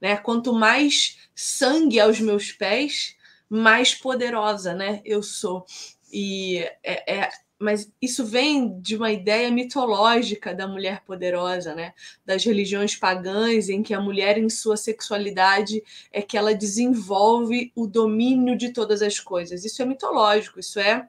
né? 0.00 0.16
Quanto 0.16 0.52
mais 0.52 1.18
sangue 1.34 2.00
aos 2.00 2.20
meus 2.20 2.52
pés, 2.52 3.16
mais 3.48 3.94
poderosa, 3.94 4.74
né? 4.74 5.00
Eu 5.04 5.22
sou. 5.22 5.64
E 6.12 6.58
é, 6.82 7.14
é 7.16 7.30
mas 7.58 7.90
isso 8.02 8.24
vem 8.26 8.80
de 8.80 8.96
uma 8.96 9.10
ideia 9.10 9.50
mitológica 9.50 10.54
da 10.54 10.66
mulher 10.66 11.02
poderosa, 11.04 11.74
né? 11.74 11.94
Das 12.24 12.44
religiões 12.44 12.96
pagãs, 12.96 13.68
em 13.68 13.82
que 13.82 13.94
a 13.94 14.00
mulher, 14.00 14.36
em 14.36 14.50
sua 14.50 14.76
sexualidade, 14.76 15.82
é 16.12 16.20
que 16.20 16.36
ela 16.36 16.54
desenvolve 16.54 17.72
o 17.74 17.86
domínio 17.86 18.56
de 18.56 18.72
todas 18.72 19.00
as 19.02 19.20
coisas. 19.20 19.64
Isso 19.64 19.80
é 19.80 19.84
mitológico, 19.86 20.60
isso 20.60 20.78
é 20.78 21.08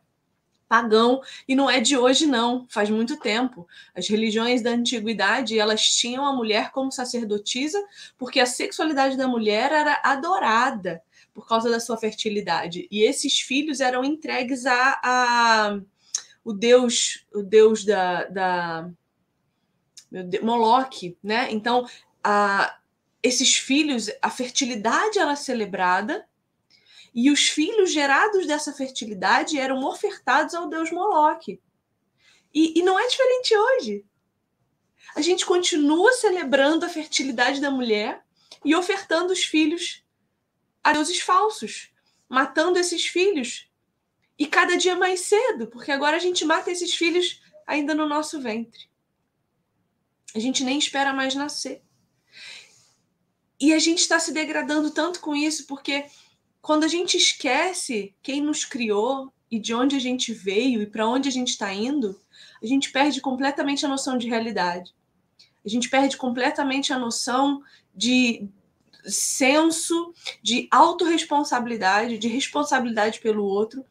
pagão 0.67 1.21
e 1.47 1.55
não 1.55 1.69
é 1.69 1.79
de 1.79 1.97
hoje 1.97 2.25
não, 2.25 2.65
faz 2.69 2.89
muito 2.89 3.17
tempo. 3.19 3.67
As 3.93 4.07
religiões 4.07 4.61
da 4.61 4.71
antiguidade, 4.71 5.59
elas 5.59 5.81
tinham 5.81 6.25
a 6.25 6.33
mulher 6.33 6.71
como 6.71 6.91
sacerdotisa, 6.91 7.83
porque 8.17 8.39
a 8.39 8.45
sexualidade 8.45 9.17
da 9.17 9.27
mulher 9.27 9.71
era 9.71 10.01
adorada 10.03 11.01
por 11.33 11.47
causa 11.47 11.69
da 11.69 11.79
sua 11.79 11.97
fertilidade. 11.97 12.87
E 12.89 13.03
esses 13.03 13.39
filhos 13.41 13.79
eram 13.79 14.03
entregues 14.03 14.65
a, 14.65 14.99
a 15.03 15.79
o 16.43 16.53
deus, 16.53 17.25
o 17.33 17.41
deus 17.41 17.83
da, 17.83 18.23
da 18.25 18.89
Moloque, 20.41 21.17
né? 21.21 21.51
Então, 21.51 21.85
a, 22.23 22.77
esses 23.21 23.57
filhos, 23.57 24.09
a 24.21 24.29
fertilidade 24.29 25.17
era 25.17 25.35
celebrada 25.35 26.25
e 27.15 27.31
os 27.31 27.47
filhos 27.47 27.93
gerados 27.93 28.45
dessa 28.45 28.73
fertilidade 28.73 29.57
eram 29.57 29.85
ofertados 29.85 30.53
ao 30.53 30.67
deus 30.67 30.91
Moloque. 30.91 31.61
E, 32.53 32.77
e 32.77 32.83
não 32.83 32.99
é 32.99 33.07
diferente 33.07 33.57
hoje. 33.57 34.05
A 35.15 35.21
gente 35.21 35.45
continua 35.45 36.11
celebrando 36.11 36.85
a 36.85 36.89
fertilidade 36.89 37.61
da 37.61 37.71
mulher 37.71 38.21
e 38.65 38.75
ofertando 38.75 39.31
os 39.31 39.45
filhos 39.45 40.03
a 40.83 40.91
deuses 40.91 41.21
falsos, 41.21 41.89
matando 42.27 42.77
esses 42.77 43.05
filhos 43.05 43.71
e 44.37 44.45
cada 44.45 44.75
dia 44.75 44.95
mais 44.95 45.21
cedo, 45.21 45.67
porque 45.67 45.93
agora 45.93 46.17
a 46.17 46.19
gente 46.19 46.43
mata 46.43 46.69
esses 46.69 46.93
filhos 46.93 47.41
ainda 47.65 47.95
no 47.95 48.09
nosso 48.09 48.41
ventre. 48.41 48.89
A 50.35 50.39
gente 50.39 50.65
nem 50.65 50.77
espera 50.77 51.13
mais 51.13 51.33
nascer. 51.33 51.81
E 53.57 53.73
a 53.73 53.79
gente 53.79 53.99
está 53.99 54.19
se 54.19 54.33
degradando 54.33 54.91
tanto 54.91 55.21
com 55.21 55.33
isso, 55.33 55.65
porque 55.65 56.05
quando 56.65 56.83
a 56.83 56.87
gente 56.87 57.15
esquece 57.15 58.15
quem 58.23 58.41
nos 58.41 58.65
criou 58.65 59.31
e 59.51 59.59
de 59.59 59.71
onde 59.71 59.95
a 59.95 59.99
gente 59.99 60.33
veio 60.33 60.81
e 60.81 60.87
para 60.87 61.07
onde 61.07 61.29
a 61.29 61.31
gente 61.31 61.49
está 61.49 61.71
indo, 61.71 62.19
a 62.61 62.65
gente 62.65 62.91
perde 62.91 63.21
completamente 63.21 63.85
a 63.85 63.87
noção 63.87 64.17
de 64.17 64.27
realidade. 64.27 64.91
A 65.63 65.69
gente 65.69 65.87
perde 65.87 66.17
completamente 66.17 66.91
a 66.91 66.97
noção 66.97 67.61
de 67.93 68.49
senso 69.05 70.11
de 70.41 70.67
autorresponsabilidade, 70.71 72.17
de 72.17 72.27
responsabilidade 72.27 73.19
pelo 73.19 73.43
outro, 73.43 73.85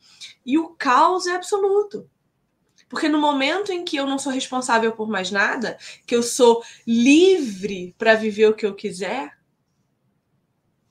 e 0.45 0.59
o 0.59 0.71
caos 0.71 1.28
é 1.28 1.37
absoluto. 1.37 2.11
Porque 2.88 3.09
no 3.09 3.21
momento 3.21 3.71
em 3.71 3.85
que 3.85 3.97
eu 3.97 4.04
não 4.04 4.19
sou 4.19 4.33
responsável 4.33 4.90
por 4.90 5.09
mais 5.09 5.31
nada, 5.31 5.78
que 6.04 6.16
eu 6.16 6.25
sou 6.25 6.61
livre 6.85 7.95
para 7.97 8.16
viver 8.16 8.49
o 8.49 8.54
que 8.54 8.66
eu 8.66 8.75
quiser, 8.75 9.38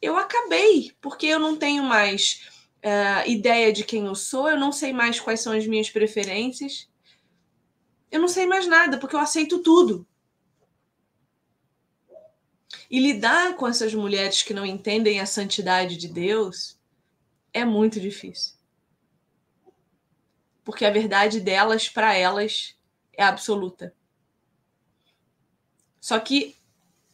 eu 0.03 0.17
acabei, 0.17 0.91
porque 0.99 1.25
eu 1.27 1.39
não 1.39 1.55
tenho 1.55 1.81
mais 1.81 2.45
uh, 2.83 3.29
ideia 3.29 3.71
de 3.71 3.85
quem 3.85 4.05
eu 4.05 4.15
sou, 4.15 4.49
eu 4.49 4.59
não 4.59 4.69
sei 4.69 4.91
mais 4.91 5.17
quais 5.17 5.39
são 5.39 5.53
as 5.53 5.65
minhas 5.65 5.89
preferências, 5.89 6.89
eu 8.11 8.19
não 8.19 8.27
sei 8.27 8.45
mais 8.45 8.67
nada, 8.67 8.97
porque 8.99 9.15
eu 9.15 9.19
aceito 9.21 9.59
tudo. 9.59 10.05
E 12.91 12.99
lidar 12.99 13.55
com 13.55 13.65
essas 13.65 13.93
mulheres 13.93 14.43
que 14.43 14.53
não 14.53 14.65
entendem 14.65 15.21
a 15.21 15.25
santidade 15.25 15.95
de 15.95 16.09
Deus 16.09 16.77
é 17.53 17.63
muito 17.63 17.97
difícil. 17.97 18.55
Porque 20.65 20.83
a 20.83 20.91
verdade 20.91 21.39
delas, 21.39 21.87
para 21.87 22.13
elas, 22.13 22.75
é 23.13 23.23
absoluta. 23.23 23.95
Só 26.01 26.19
que, 26.19 26.57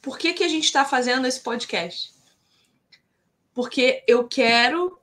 por 0.01 0.17
que, 0.17 0.33
que 0.33 0.43
a 0.43 0.47
gente 0.47 0.65
está 0.65 0.83
fazendo 0.83 1.27
esse 1.27 1.39
podcast? 1.39 2.18
Porque 3.59 4.05
eu 4.07 4.25
quero 4.25 5.01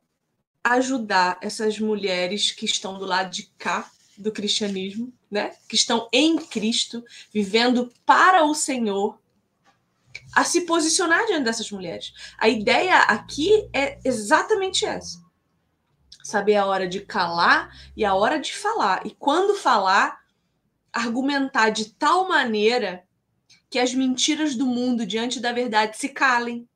ajudar 0.64 1.38
essas 1.42 1.78
mulheres 1.78 2.52
que 2.52 2.64
estão 2.64 2.98
do 2.98 3.04
lado 3.04 3.30
de 3.30 3.52
cá 3.58 3.90
do 4.16 4.32
cristianismo, 4.32 5.12
né? 5.30 5.54
Que 5.68 5.74
estão 5.74 6.08
em 6.10 6.38
Cristo, 6.38 7.04
vivendo 7.30 7.92
para 8.06 8.46
o 8.46 8.54
Senhor, 8.54 9.20
a 10.34 10.42
se 10.42 10.62
posicionar 10.62 11.26
diante 11.26 11.44
dessas 11.44 11.70
mulheres. 11.70 12.14
A 12.38 12.48
ideia 12.48 13.00
aqui 13.00 13.68
é 13.74 13.98
exatamente 14.02 14.86
essa. 14.86 15.22
Saber 16.24 16.56
a 16.56 16.64
hora 16.64 16.88
de 16.88 17.02
calar 17.02 17.70
e 17.94 18.06
a 18.06 18.14
hora 18.14 18.38
de 18.38 18.54
falar. 18.54 19.06
E 19.06 19.10
quando 19.10 19.54
falar, 19.54 20.18
argumentar 20.90 21.68
de 21.68 21.92
tal 21.92 22.26
maneira 22.26 23.04
que 23.68 23.78
as 23.78 23.92
mentiras 23.92 24.54
do 24.54 24.64
mundo 24.64 25.04
diante 25.04 25.40
da 25.40 25.52
verdade 25.52 25.98
se 25.98 26.08
calem. 26.08 26.66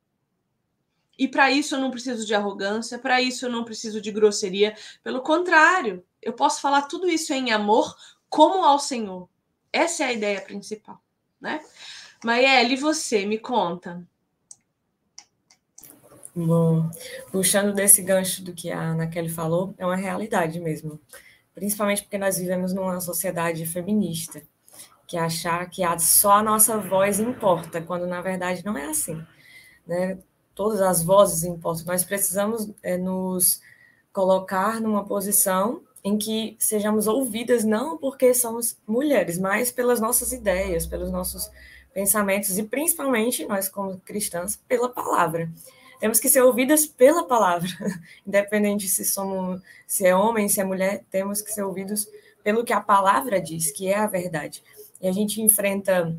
E 1.21 1.27
para 1.27 1.51
isso 1.51 1.75
eu 1.75 1.79
não 1.79 1.91
preciso 1.91 2.25
de 2.25 2.33
arrogância, 2.33 2.97
para 2.97 3.21
isso 3.21 3.45
eu 3.45 3.51
não 3.51 3.63
preciso 3.63 4.01
de 4.01 4.11
grosseria. 4.11 4.75
Pelo 5.03 5.21
contrário, 5.21 6.03
eu 6.19 6.33
posso 6.33 6.59
falar 6.59 6.87
tudo 6.87 7.07
isso 7.07 7.31
em 7.31 7.51
amor 7.51 7.95
como 8.27 8.65
ao 8.65 8.79
Senhor. 8.79 9.29
Essa 9.71 10.01
é 10.01 10.07
a 10.07 10.13
ideia 10.13 10.41
principal, 10.41 10.99
né? 11.39 11.63
Maiele, 12.25 12.75
você, 12.75 13.23
me 13.23 13.37
conta. 13.37 14.03
Bom, 16.35 16.89
puxando 17.31 17.71
desse 17.71 18.01
gancho 18.01 18.43
do 18.43 18.51
que 18.51 18.71
a 18.71 18.81
Ana 18.81 19.05
Kelly 19.05 19.29
falou, 19.29 19.75
é 19.77 19.85
uma 19.85 19.95
realidade 19.95 20.59
mesmo. 20.59 20.99
Principalmente 21.53 22.01
porque 22.01 22.17
nós 22.17 22.39
vivemos 22.39 22.73
numa 22.73 22.99
sociedade 22.99 23.63
feminista, 23.67 24.41
que 25.05 25.17
achar 25.17 25.69
que 25.69 25.83
só 25.99 26.37
a 26.37 26.43
nossa 26.43 26.79
voz 26.79 27.19
importa, 27.19 27.79
quando 27.79 28.07
na 28.07 28.21
verdade 28.21 28.65
não 28.65 28.75
é 28.75 28.87
assim. 28.87 29.23
Né? 29.85 30.17
Todas 30.53 30.81
as 30.81 31.03
vozes 31.03 31.43
importam. 31.43 31.85
Nós 31.85 32.03
precisamos 32.03 32.69
é, 32.83 32.97
nos 32.97 33.61
colocar 34.11 34.81
numa 34.81 35.05
posição 35.05 35.81
em 36.03 36.17
que 36.17 36.55
sejamos 36.59 37.07
ouvidas 37.07 37.63
não 37.63 37.97
porque 37.97 38.33
somos 38.33 38.77
mulheres, 38.87 39.37
mas 39.37 39.71
pelas 39.71 40.01
nossas 40.01 40.33
ideias, 40.33 40.85
pelos 40.85 41.11
nossos 41.11 41.49
pensamentos 41.93 42.57
e 42.57 42.63
principalmente 42.63 43.45
nós 43.45 43.69
como 43.69 43.99
cristãs 43.99 44.59
pela 44.67 44.89
palavra. 44.89 45.49
Temos 45.99 46.19
que 46.19 46.29
ser 46.29 46.41
ouvidas 46.41 46.85
pela 46.85 47.23
palavra, 47.25 47.69
independente 48.25 48.87
se 48.87 49.05
somos, 49.05 49.61
se 49.85 50.07
é 50.07 50.15
homem, 50.15 50.49
se 50.49 50.59
é 50.59 50.63
mulher, 50.63 51.03
temos 51.11 51.41
que 51.41 51.53
ser 51.53 51.63
ouvidos 51.63 52.07
pelo 52.43 52.63
que 52.63 52.73
a 52.73 52.81
palavra 52.81 53.39
diz, 53.39 53.71
que 53.71 53.87
é 53.87 53.97
a 53.97 54.07
verdade. 54.07 54.63
E 54.99 55.07
a 55.07 55.11
gente 55.11 55.41
enfrenta 55.41 56.15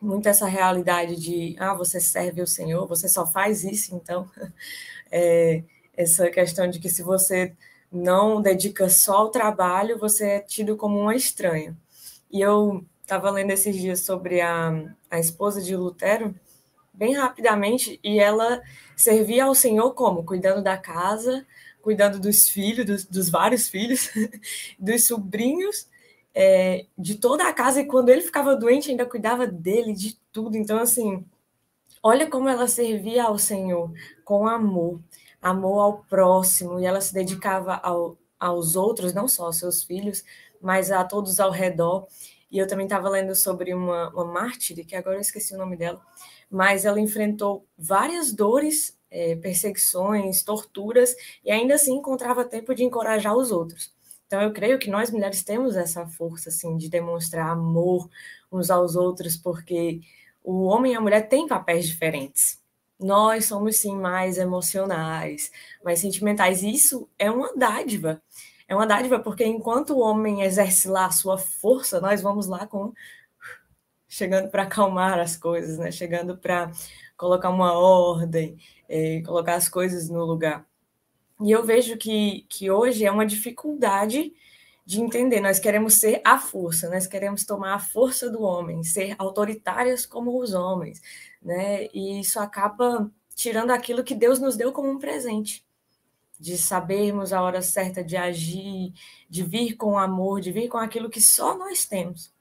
muito 0.00 0.28
essa 0.28 0.46
realidade 0.46 1.16
de, 1.16 1.56
ah, 1.58 1.74
você 1.74 2.00
serve 2.00 2.42
o 2.42 2.46
Senhor, 2.46 2.86
você 2.86 3.08
só 3.08 3.26
faz 3.26 3.64
isso, 3.64 3.94
então, 3.94 4.28
é, 5.10 5.62
essa 5.96 6.30
questão 6.30 6.68
de 6.68 6.78
que 6.78 6.88
se 6.88 7.02
você 7.02 7.54
não 7.92 8.40
dedica 8.40 8.88
só 8.88 9.18
ao 9.18 9.30
trabalho, 9.30 9.98
você 9.98 10.26
é 10.26 10.40
tido 10.40 10.76
como 10.76 10.98
uma 10.98 11.14
estranha. 11.14 11.76
E 12.30 12.40
eu 12.40 12.84
estava 13.02 13.30
lendo 13.30 13.50
esses 13.50 13.74
dias 13.76 14.00
sobre 14.00 14.40
a, 14.40 14.94
a 15.10 15.18
esposa 15.18 15.60
de 15.60 15.74
Lutero, 15.76 16.34
bem 16.92 17.14
rapidamente, 17.14 17.98
e 18.04 18.20
ela 18.20 18.62
servia 18.96 19.44
ao 19.44 19.54
Senhor 19.54 19.92
como? 19.94 20.24
Cuidando 20.24 20.62
da 20.62 20.76
casa, 20.76 21.44
cuidando 21.82 22.20
dos 22.20 22.48
filhos, 22.48 22.86
dos, 22.86 23.04
dos 23.04 23.28
vários 23.28 23.68
filhos, 23.68 24.10
dos 24.78 25.06
sobrinhos, 25.06 25.88
é, 26.34 26.86
de 26.96 27.16
toda 27.16 27.48
a 27.48 27.52
casa, 27.52 27.80
e 27.80 27.86
quando 27.86 28.08
ele 28.10 28.20
ficava 28.22 28.56
doente, 28.56 28.90
ainda 28.90 29.06
cuidava 29.06 29.46
dele, 29.46 29.92
de 29.92 30.18
tudo. 30.32 30.56
Então, 30.56 30.78
assim, 30.78 31.24
olha 32.02 32.28
como 32.28 32.48
ela 32.48 32.68
servia 32.68 33.24
ao 33.24 33.38
Senhor 33.38 33.92
com 34.24 34.46
amor, 34.46 35.00
amor 35.42 35.80
ao 35.80 35.98
próximo, 36.04 36.80
e 36.80 36.86
ela 36.86 37.00
se 37.00 37.12
dedicava 37.14 37.74
ao, 37.82 38.16
aos 38.38 38.76
outros, 38.76 39.12
não 39.14 39.28
só 39.28 39.46
aos 39.46 39.58
seus 39.58 39.84
filhos, 39.84 40.24
mas 40.60 40.90
a 40.90 41.04
todos 41.04 41.40
ao 41.40 41.50
redor. 41.50 42.06
E 42.50 42.58
eu 42.58 42.66
também 42.66 42.86
estava 42.86 43.08
lendo 43.08 43.34
sobre 43.34 43.72
uma, 43.74 44.10
uma 44.10 44.24
mártire, 44.24 44.84
que 44.84 44.96
agora 44.96 45.16
eu 45.16 45.20
esqueci 45.20 45.54
o 45.54 45.58
nome 45.58 45.76
dela, 45.76 46.00
mas 46.50 46.84
ela 46.84 47.00
enfrentou 47.00 47.64
várias 47.78 48.32
dores, 48.32 48.98
é, 49.10 49.36
perseguições, 49.36 50.42
torturas, 50.42 51.14
e 51.44 51.50
ainda 51.50 51.74
assim 51.74 51.94
encontrava 51.96 52.44
tempo 52.44 52.74
de 52.74 52.84
encorajar 52.84 53.36
os 53.36 53.50
outros. 53.52 53.92
Então, 54.30 54.40
eu 54.42 54.52
creio 54.52 54.78
que 54.78 54.88
nós 54.88 55.10
mulheres 55.10 55.42
temos 55.42 55.74
essa 55.74 56.06
força, 56.06 56.50
assim, 56.50 56.76
de 56.76 56.88
demonstrar 56.88 57.48
amor 57.50 58.08
uns 58.52 58.70
aos 58.70 58.94
outros, 58.94 59.36
porque 59.36 60.02
o 60.44 60.66
homem 60.66 60.92
e 60.92 60.94
a 60.94 61.00
mulher 61.00 61.28
têm 61.28 61.48
papéis 61.48 61.88
diferentes. 61.88 62.62
Nós 62.96 63.46
somos, 63.46 63.78
sim, 63.78 63.96
mais 63.96 64.38
emocionais, 64.38 65.50
mais 65.84 65.98
sentimentais, 65.98 66.62
e 66.62 66.70
isso 66.70 67.08
é 67.18 67.28
uma 67.28 67.52
dádiva. 67.56 68.22
É 68.68 68.74
uma 68.76 68.86
dádiva 68.86 69.18
porque 69.18 69.44
enquanto 69.44 69.94
o 69.94 69.98
homem 70.00 70.42
exerce 70.42 70.86
lá 70.86 71.06
a 71.06 71.10
sua 71.10 71.36
força, 71.36 72.00
nós 72.00 72.22
vamos 72.22 72.46
lá 72.46 72.68
com 72.68 72.92
chegando 74.08 74.48
para 74.48 74.62
acalmar 74.64 75.18
as 75.18 75.36
coisas, 75.36 75.76
né? 75.78 75.90
Chegando 75.90 76.38
para 76.38 76.70
colocar 77.16 77.50
uma 77.50 77.72
ordem, 77.72 78.56
é, 78.88 79.22
colocar 79.22 79.56
as 79.56 79.68
coisas 79.68 80.08
no 80.08 80.24
lugar. 80.24 80.69
E 81.42 81.50
eu 81.50 81.64
vejo 81.64 81.96
que, 81.96 82.44
que 82.48 82.70
hoje 82.70 83.04
é 83.04 83.10
uma 83.10 83.24
dificuldade 83.24 84.32
de 84.84 85.00
entender. 85.00 85.40
Nós 85.40 85.58
queremos 85.58 85.94
ser 85.94 86.20
a 86.24 86.38
força, 86.38 86.90
nós 86.90 87.06
queremos 87.06 87.44
tomar 87.44 87.74
a 87.74 87.78
força 87.78 88.28
do 88.28 88.42
homem, 88.42 88.82
ser 88.82 89.14
autoritárias 89.18 90.04
como 90.04 90.38
os 90.38 90.52
homens, 90.52 91.00
né? 91.42 91.86
E 91.94 92.20
isso 92.20 92.40
acaba 92.40 93.10
tirando 93.34 93.70
aquilo 93.70 94.04
que 94.04 94.14
Deus 94.14 94.38
nos 94.38 94.56
deu 94.56 94.72
como 94.72 94.90
um 94.90 94.98
presente, 94.98 95.64
de 96.38 96.58
sabermos 96.58 97.32
a 97.32 97.42
hora 97.42 97.62
certa 97.62 98.02
de 98.02 98.16
agir, 98.16 98.92
de 99.28 99.42
vir 99.42 99.76
com 99.76 99.98
amor, 99.98 100.40
de 100.40 100.52
vir 100.52 100.68
com 100.68 100.78
aquilo 100.78 101.10
que 101.10 101.20
só 101.20 101.56
nós 101.56 101.86
temos. 101.86 102.32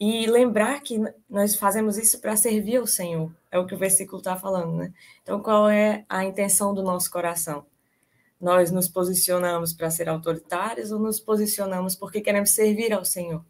E 0.00 0.26
lembrar 0.26 0.80
que 0.80 1.00
nós 1.28 1.56
fazemos 1.56 1.98
isso 1.98 2.20
para 2.20 2.36
servir 2.36 2.76
ao 2.76 2.86
Senhor, 2.86 3.34
é 3.50 3.58
o 3.58 3.66
que 3.66 3.74
o 3.74 3.78
versículo 3.78 4.18
está 4.18 4.36
falando, 4.36 4.76
né? 4.76 4.92
Então, 5.22 5.42
qual 5.42 5.68
é 5.68 6.04
a 6.08 6.24
intenção 6.24 6.72
do 6.72 6.82
nosso 6.82 7.10
coração? 7.10 7.66
Nós 8.40 8.70
nos 8.70 8.88
posicionamos 8.88 9.72
para 9.72 9.90
ser 9.90 10.08
autoritários 10.08 10.92
ou 10.92 10.98
nos 10.98 11.18
posicionamos 11.18 11.96
porque 11.96 12.20
queremos 12.20 12.50
servir 12.50 12.92
ao 12.92 13.04
Senhor? 13.04 13.44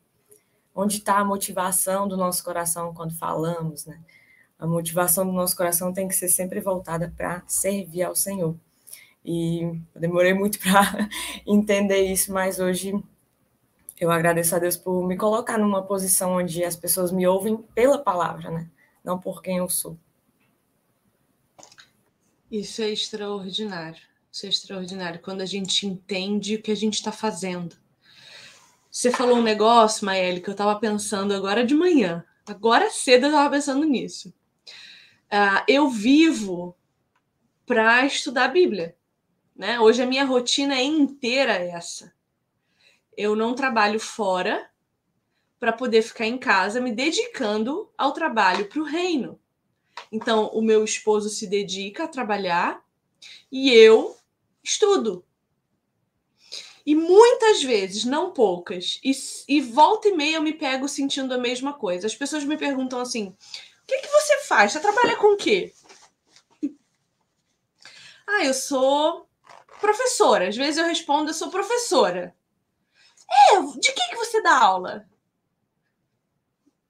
Onde 0.75 0.99
está 0.99 1.19
a 1.19 1.25
motivação 1.25 2.09
do 2.09 2.17
nosso 2.17 2.43
coração 2.43 2.95
quando 2.95 3.15
falamos, 3.15 3.85
né? 3.85 4.01
A 4.59 4.67
motivação 4.67 5.27
do 5.27 5.33
nosso 5.33 5.57
coração 5.57 5.93
tem 5.93 6.09
que 6.09 6.15
ser 6.15 6.29
sempre 6.29 6.61
voltada 6.61 7.13
para 7.17 7.43
servir 7.47 8.03
ao 8.03 8.17
Senhor. 8.17 8.57
E 9.25 9.63
eu 9.95 10.01
demorei 10.01 10.33
muito 10.33 10.59
para 10.61 11.09
entender 11.47 12.03
isso, 12.03 12.33
mas 12.33 12.59
hoje 12.59 12.93
eu 14.01 14.11
agradeço 14.11 14.57
a 14.57 14.59
Deus 14.59 14.77
por 14.77 15.07
me 15.07 15.17
colocar 15.17 15.59
numa 15.59 15.83
posição 15.83 16.33
onde 16.33 16.65
as 16.65 16.77
pessoas 16.77 17.13
me 17.13 17.27
ouvem 17.27 17.57
pela 17.75 17.99
palavra, 17.99 18.51
né? 18.51 18.71
Não 19.05 19.19
por 19.19 19.43
quem 19.43 19.59
eu 19.59 19.69
sou. 19.69 19.99
Isso 22.51 22.81
é 22.81 22.91
extraordinário. 22.91 24.08
Isso 24.31 24.47
é 24.47 24.49
extraordinário 24.49 25.21
quando 25.21 25.41
a 25.41 25.47
gente 25.47 25.87
entende 25.87 26.57
o 26.57 26.63
que 26.63 26.71
a 26.71 26.77
gente 26.77 26.95
está 26.95 27.13
fazendo. 27.13 27.77
Você 28.91 29.11
falou 29.11 29.37
um 29.37 29.43
negócio, 29.43 30.05
Maeli, 30.05 30.41
que 30.41 30.49
eu 30.49 30.53
estava 30.53 30.79
pensando 30.79 31.35
agora 31.35 31.65
de 31.65 31.75
manhã. 31.75 32.25
Agora 32.47 32.91
cedo 32.91 33.25
eu 33.25 33.31
estava 33.31 33.51
pensando 33.51 33.85
nisso. 33.85 34.33
Uh, 35.31 35.63
eu 35.69 35.89
vivo 35.91 36.77
para 37.67 38.07
estudar 38.07 38.45
a 38.45 38.49
Bíblia. 38.49 38.97
Né? 39.55 39.79
Hoje 39.81 40.03
a 40.03 40.07
minha 40.07 40.25
rotina 40.25 40.75
é 40.75 40.83
inteira 40.83 41.53
essa 41.53 42.17
eu 43.19 43.35
não 43.35 43.53
trabalho 43.53 43.99
fora 43.99 44.71
para 45.59 45.73
poder 45.73 46.03
ficar 46.03 46.25
em 46.25 46.39
casa 46.39 46.81
me 46.81 46.93
dedicando 46.93 47.91
ao 47.99 48.13
trabalho 48.13 48.69
para 48.69 48.81
o 48.81 48.85
reino. 48.85 49.41
Então, 50.13 50.47
o 50.51 50.63
meu 50.63 50.85
esposo 50.85 51.29
se 51.29 51.49
dedica 51.49 52.05
a 52.05 52.09
trabalhar 52.09 52.81
e 53.51 53.71
eu 53.73 54.17
estudo. 54.63 55.25
E 56.85 56.95
muitas 56.95 57.63
vezes, 57.63 58.05
não 58.05 58.33
poucas, 58.33 58.99
e, 59.05 59.13
e 59.47 59.61
volta 59.61 60.09
e 60.09 60.13
meia 60.17 60.37
eu 60.37 60.43
me 60.43 60.55
pego 60.55 60.89
sentindo 60.89 61.35
a 61.35 61.39
mesma 61.39 61.75
coisa. 61.75 62.07
As 62.07 62.15
pessoas 62.15 62.45
me 62.45 62.57
perguntam 62.57 63.01
assim: 63.01 63.29
o 63.29 63.87
que, 63.87 63.99
que 63.99 64.09
você 64.09 64.39
faz? 64.45 64.73
Você 64.73 64.81
trabalha 64.81 65.17
com 65.17 65.35
o 65.35 65.37
quê? 65.37 65.73
Ah, 68.27 68.45
eu 68.45 68.55
sou 68.55 69.29
professora. 69.81 70.49
Às 70.49 70.57
vezes 70.57 70.79
eu 70.79 70.87
respondo: 70.87 71.31
eu 71.31 71.35
sou 71.35 71.51
professora. 71.51 72.35
É, 73.31 73.61
de 73.61 73.93
que, 73.93 74.09
que 74.09 74.17
você 74.17 74.41
dá 74.43 74.59
aula? 74.59 75.07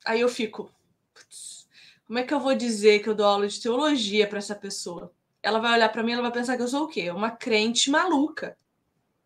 Aí 0.05 0.21
eu 0.21 0.29
fico, 0.29 0.73
como 2.07 2.19
é 2.19 2.23
que 2.23 2.33
eu 2.33 2.41
vou 2.41 2.55
dizer 2.55 3.01
que 3.01 3.09
eu 3.09 3.14
dou 3.14 3.27
aula 3.27 3.47
de 3.47 3.61
teologia 3.61 4.27
para 4.27 4.38
essa 4.38 4.55
pessoa? 4.55 5.12
Ela 5.49 5.61
vai 5.61 5.73
olhar 5.73 5.89
para 5.89 6.03
mim, 6.03 6.13
ela 6.13 6.21
vai 6.21 6.31
pensar 6.31 6.59
que 6.59 6.63
eu 6.63 6.69
sou 6.69 6.85
o 6.85 6.89
quê? 6.89 7.11
Uma 7.11 7.31
crente 7.31 7.91
maluca, 7.91 8.59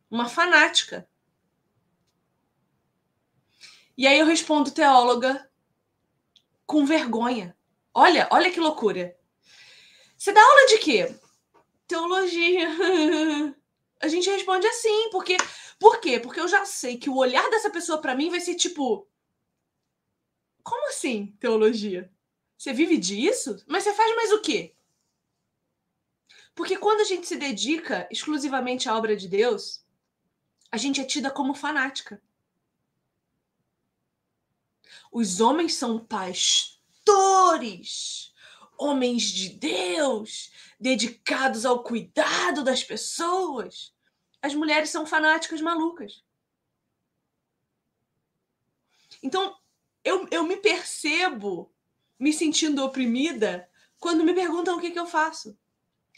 uma 0.09 0.29
fanática. 0.29 1.09
E 3.97 4.07
aí 4.07 4.21
eu 4.21 4.25
respondo 4.25 4.71
teóloga 4.71 5.51
com 6.65 6.87
vergonha. 6.87 7.57
Olha, 7.93 8.29
olha 8.31 8.53
que 8.53 8.61
loucura. 8.61 9.19
Você 10.17 10.33
dá 10.33 10.41
aula 10.41 10.67
de 10.69 10.79
quê? 10.79 11.13
Teologia. 11.89 12.69
A 14.01 14.07
gente 14.07 14.31
responde 14.31 14.65
assim, 14.69 15.11
porque 15.11 15.37
por 15.77 16.01
quê? 16.01 16.21
Porque 16.21 16.39
eu 16.39 16.47
já 16.47 16.65
sei 16.65 16.99
que 16.99 17.11
o 17.11 17.17
olhar 17.17 17.51
dessa 17.51 17.69
pessoa 17.69 18.01
para 18.01 18.15
mim 18.15 18.31
vai 18.31 18.41
ser 18.41 18.55
tipo: 18.55 19.09
Como 20.63 20.89
assim, 20.89 21.37
teologia? 21.41 22.13
Você 22.57 22.73
vive 22.73 22.97
disso? 22.97 23.61
Mas 23.67 23.83
você 23.83 23.93
faz 23.93 24.15
mais 24.15 24.31
o 24.31 24.41
quê? 24.41 24.77
Porque 26.55 26.77
quando 26.77 27.01
a 27.01 27.05
gente 27.05 27.27
se 27.27 27.37
dedica 27.37 28.07
exclusivamente 28.11 28.89
à 28.89 28.97
obra 28.97 29.17
de 29.17 29.27
Deus, 29.29 29.85
a 30.71 30.77
gente 30.77 31.01
é 31.01 31.05
tida 31.05 31.31
como 31.31 31.55
fanática. 31.55 32.23
Os 35.11 35.41
homens 35.41 35.75
são 35.75 35.99
pastores, 35.99 36.73
homens 38.79 39.23
de 39.25 39.49
Deus, 39.51 40.53
dedicados 40.79 41.65
ao 41.67 41.83
cuidado 41.83 42.63
das 42.63 42.85
pessoas 42.85 43.93
as 44.43 44.55
mulheres 44.55 44.91
são 44.91 45.07
fanáticas 45.07 45.61
malucas. 45.61 46.25
Então, 49.23 49.57
eu, 50.03 50.27
eu 50.33 50.43
me 50.43 50.57
percebo 50.57 51.73
me 52.19 52.33
sentindo 52.33 52.85
oprimida 52.85 53.71
quando 54.01 54.25
me 54.25 54.35
perguntam 54.35 54.77
o 54.77 54.81
que, 54.81 54.91
que 54.91 54.99
eu 54.99 55.07
faço. 55.07 55.57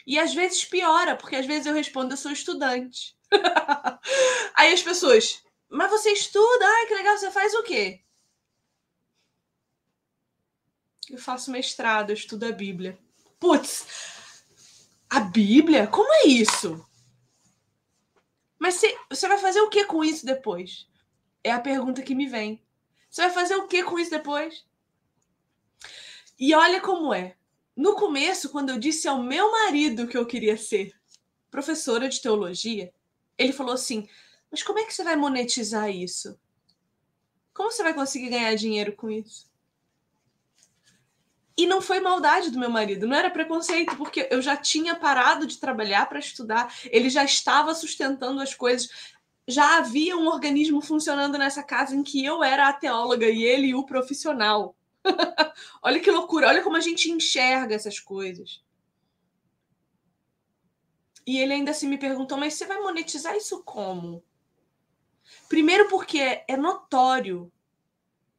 E 0.07 0.19
às 0.19 0.35
vezes 0.35 0.64
piora, 0.64 1.17
porque 1.17 1.37
às 1.37 1.47
vezes 1.47 1.67
eu 1.67 1.75
respondo, 1.75 2.12
eu 2.12 2.17
sou 2.17 2.31
estudante. 2.31 3.17
Aí 4.55 4.73
as 4.73 4.83
pessoas, 4.83 5.43
mas 5.69 5.90
você 5.90 6.12
estuda? 6.12 6.64
Ai, 6.67 6.87
que 6.87 6.95
legal, 6.95 7.17
você 7.17 7.31
faz 7.31 7.55
o 7.55 7.62
quê? 7.62 8.03
Eu 11.11 11.19
faço 11.19 11.51
mestrado, 11.51 12.11
eu 12.11 12.14
estudo 12.14 12.45
a 12.45 12.53
Bíblia. 12.53 12.99
Putz, 13.38 13.87
a 15.09 15.21
Bíblia? 15.21 15.87
Como 15.87 16.12
é 16.12 16.27
isso? 16.27 16.85
Mas 18.59 18.75
você, 18.75 18.99
você 19.11 19.29
vai 19.29 19.38
fazer 19.38 19.61
o 19.61 19.69
que 19.69 19.85
com 19.85 20.03
isso 20.03 20.25
depois? 20.25 20.88
É 21.43 21.51
a 21.53 21.61
pergunta 21.61 22.03
que 22.03 22.14
me 22.14 22.27
vem. 22.27 22.62
Você 23.11 23.23
vai 23.23 23.31
fazer 23.31 23.55
o 23.57 23.69
que 23.69 23.83
com 23.85 23.99
isso 23.99 24.11
depois? 24.11 24.64
E 26.38 26.55
olha 26.55 26.81
como 26.81 27.12
é. 27.12 27.37
No 27.76 27.96
começo, 27.96 28.50
quando 28.50 28.70
eu 28.70 28.78
disse 28.78 29.08
ao 29.08 29.22
meu 29.22 29.50
marido 29.50 30.06
que 30.06 30.16
eu 30.16 30.26
queria 30.26 30.56
ser 30.56 30.94
professora 31.50 32.08
de 32.08 32.20
teologia, 32.20 32.92
ele 33.37 33.52
falou 33.52 33.74
assim: 33.74 34.08
Mas 34.50 34.62
como 34.62 34.78
é 34.78 34.84
que 34.84 34.94
você 34.94 35.02
vai 35.02 35.16
monetizar 35.16 35.90
isso? 35.90 36.38
Como 37.52 37.70
você 37.70 37.82
vai 37.82 37.94
conseguir 37.94 38.30
ganhar 38.30 38.54
dinheiro 38.54 38.94
com 38.94 39.10
isso? 39.10 39.52
E 41.56 41.66
não 41.66 41.80
foi 41.80 42.00
maldade 42.00 42.50
do 42.50 42.58
meu 42.58 42.68
marido, 42.68 43.06
não 43.06 43.16
era 43.16 43.30
preconceito, 43.30 43.96
porque 43.96 44.28
eu 44.30 44.42
já 44.42 44.56
tinha 44.56 44.96
parado 44.96 45.46
de 45.46 45.58
trabalhar 45.58 46.08
para 46.08 46.18
estudar, 46.18 46.74
ele 46.87 47.08
já 47.08 47.24
estava 47.24 47.74
sustentando 47.74 48.40
as 48.40 48.54
coisas. 48.54 48.90
Já 49.46 49.78
havia 49.78 50.16
um 50.16 50.26
organismo 50.26 50.80
funcionando 50.80 51.38
nessa 51.38 51.62
casa 51.62 51.94
em 51.94 52.02
que 52.02 52.24
eu 52.24 52.42
era 52.42 52.68
a 52.68 52.72
teóloga 52.72 53.28
e 53.28 53.44
ele 53.44 53.74
o 53.74 53.84
profissional. 53.84 54.74
olha 55.83 56.01
que 56.01 56.11
loucura, 56.11 56.49
olha 56.49 56.62
como 56.62 56.77
a 56.77 56.81
gente 56.81 57.11
enxerga 57.11 57.75
essas 57.75 58.01
coisas. 58.01 58.62
E 61.27 61.38
ele 61.38 61.55
ainda 61.55 61.71
assim 61.71 61.88
me 61.88 61.99
perguntou: 61.99 62.37
mas 62.37 62.55
você 62.55 62.67
vai 62.67 62.79
monetizar 62.81 63.35
isso 63.37 63.62
como? 63.62 64.25
Primeiro, 65.49 65.88
porque 65.88 66.45
é 66.47 66.57
notório 66.57 67.51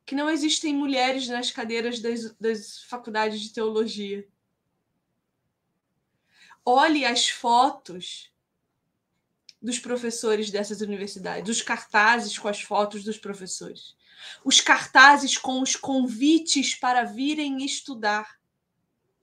que 0.05 0.15
não 0.15 0.29
existem 0.29 0.73
mulheres 0.73 1.27
nas 1.27 1.49
cadeiras 1.49 1.99
das, 1.99 2.35
das 2.35 2.83
faculdades 2.83 3.41
de 3.41 3.51
teologia. 3.51 4.27
Olhe 6.63 7.05
as 7.05 7.27
fotos 7.27 8.31
dos 9.61 9.79
professores 9.79 10.51
dessas 10.51 10.81
universidades, 10.81 11.49
os 11.49 11.61
cartazes 11.63 12.37
com 12.37 12.47
as 12.47 12.61
fotos 12.61 13.03
dos 13.03 13.17
professores, 13.17 13.95
os 14.43 14.61
cartazes 14.61 15.37
com 15.37 15.61
os 15.61 15.75
convites 15.75 16.75
para 16.75 17.03
virem 17.03 17.63
estudar. 17.65 18.39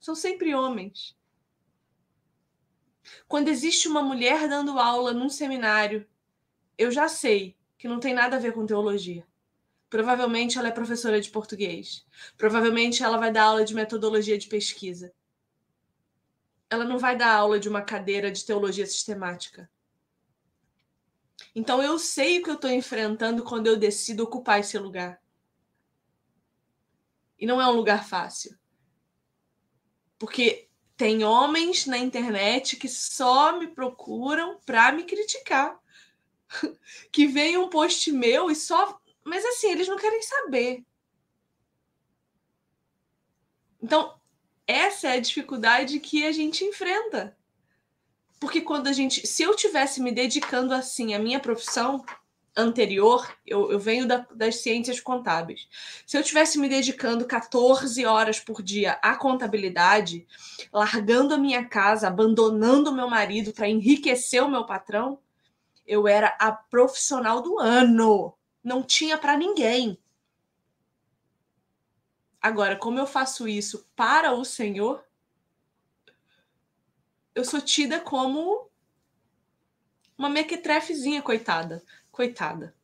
São 0.00 0.14
sempre 0.14 0.54
homens. 0.54 1.16
Quando 3.28 3.48
existe 3.48 3.88
uma 3.88 4.02
mulher 4.02 4.48
dando 4.48 4.78
aula 4.78 5.12
num 5.12 5.28
seminário, 5.28 6.06
eu 6.76 6.90
já 6.90 7.08
sei 7.08 7.56
que 7.78 7.88
não 7.88 8.00
tem 8.00 8.14
nada 8.14 8.36
a 8.36 8.40
ver 8.40 8.52
com 8.52 8.66
teologia. 8.66 9.26
Provavelmente 9.88 10.58
ela 10.58 10.68
é 10.68 10.72
professora 10.72 11.20
de 11.20 11.30
português. 11.30 12.06
Provavelmente 12.38 13.02
ela 13.02 13.18
vai 13.18 13.30
dar 13.30 13.44
aula 13.44 13.64
de 13.64 13.74
metodologia 13.74 14.38
de 14.38 14.48
pesquisa. 14.48 15.12
Ela 16.70 16.84
não 16.84 16.98
vai 16.98 17.16
dar 17.16 17.34
aula 17.34 17.60
de 17.60 17.68
uma 17.68 17.82
cadeira 17.82 18.30
de 18.30 18.44
teologia 18.44 18.86
sistemática. 18.86 19.70
Então 21.54 21.82
eu 21.82 21.98
sei 21.98 22.38
o 22.38 22.42
que 22.42 22.50
eu 22.50 22.54
estou 22.54 22.70
enfrentando 22.70 23.44
quando 23.44 23.66
eu 23.66 23.76
decido 23.76 24.22
ocupar 24.24 24.60
esse 24.60 24.78
lugar. 24.78 25.20
E 27.38 27.46
não 27.46 27.60
é 27.60 27.66
um 27.66 27.76
lugar 27.76 28.06
fácil. 28.06 28.56
Porque 30.18 30.68
tem 30.96 31.24
homens 31.24 31.86
na 31.86 31.98
internet 31.98 32.76
que 32.76 32.88
só 32.88 33.58
me 33.58 33.66
procuram 33.66 34.60
para 34.64 34.92
me 34.92 35.04
criticar. 35.04 35.80
Que 37.10 37.26
vem 37.26 37.56
um 37.56 37.68
post 37.70 38.12
meu 38.12 38.50
e 38.50 38.54
só 38.54 39.00
mas 39.24 39.44
assim, 39.44 39.70
eles 39.70 39.88
não 39.88 39.96
querem 39.96 40.22
saber. 40.22 40.84
Então, 43.80 44.18
essa 44.66 45.08
é 45.08 45.12
a 45.12 45.20
dificuldade 45.20 45.98
que 46.00 46.24
a 46.24 46.32
gente 46.32 46.64
enfrenta. 46.64 47.36
Porque 48.42 48.60
quando 48.60 48.88
a 48.88 48.92
gente. 48.92 49.24
Se 49.24 49.44
eu 49.44 49.54
tivesse 49.54 50.02
me 50.02 50.10
dedicando 50.10 50.74
assim 50.74 51.14
à 51.14 51.18
minha 51.20 51.38
profissão 51.38 52.04
anterior, 52.56 53.32
eu, 53.46 53.70
eu 53.70 53.78
venho 53.78 54.04
da, 54.04 54.26
das 54.34 54.56
ciências 54.56 54.98
contábeis. 54.98 55.68
Se 56.04 56.18
eu 56.18 56.24
tivesse 56.24 56.58
me 56.58 56.68
dedicando 56.68 57.24
14 57.24 58.04
horas 58.04 58.40
por 58.40 58.60
dia 58.60 58.98
à 59.00 59.14
contabilidade, 59.14 60.26
largando 60.72 61.32
a 61.32 61.38
minha 61.38 61.64
casa, 61.64 62.08
abandonando 62.08 62.90
o 62.90 62.94
meu 62.94 63.08
marido 63.08 63.52
para 63.52 63.68
enriquecer 63.68 64.42
o 64.42 64.50
meu 64.50 64.66
patrão, 64.66 65.20
eu 65.86 66.08
era 66.08 66.36
a 66.40 66.50
profissional 66.50 67.42
do 67.42 67.60
ano 67.60 68.36
não 68.62 68.82
tinha 68.82 69.16
para 69.16 69.36
ninguém. 69.36 69.96
Agora, 72.40 72.74
como 72.74 72.98
eu 72.98 73.06
faço 73.06 73.46
isso 73.46 73.88
para 73.94 74.32
o 74.32 74.44
Senhor, 74.44 75.04
eu 77.34 77.44
sou 77.44 77.60
tida 77.60 78.00
como 78.00 78.68
uma 80.16 80.28
mequetrefezinha, 80.28 81.22
coitada. 81.22 81.82
Coitada. 82.10 82.74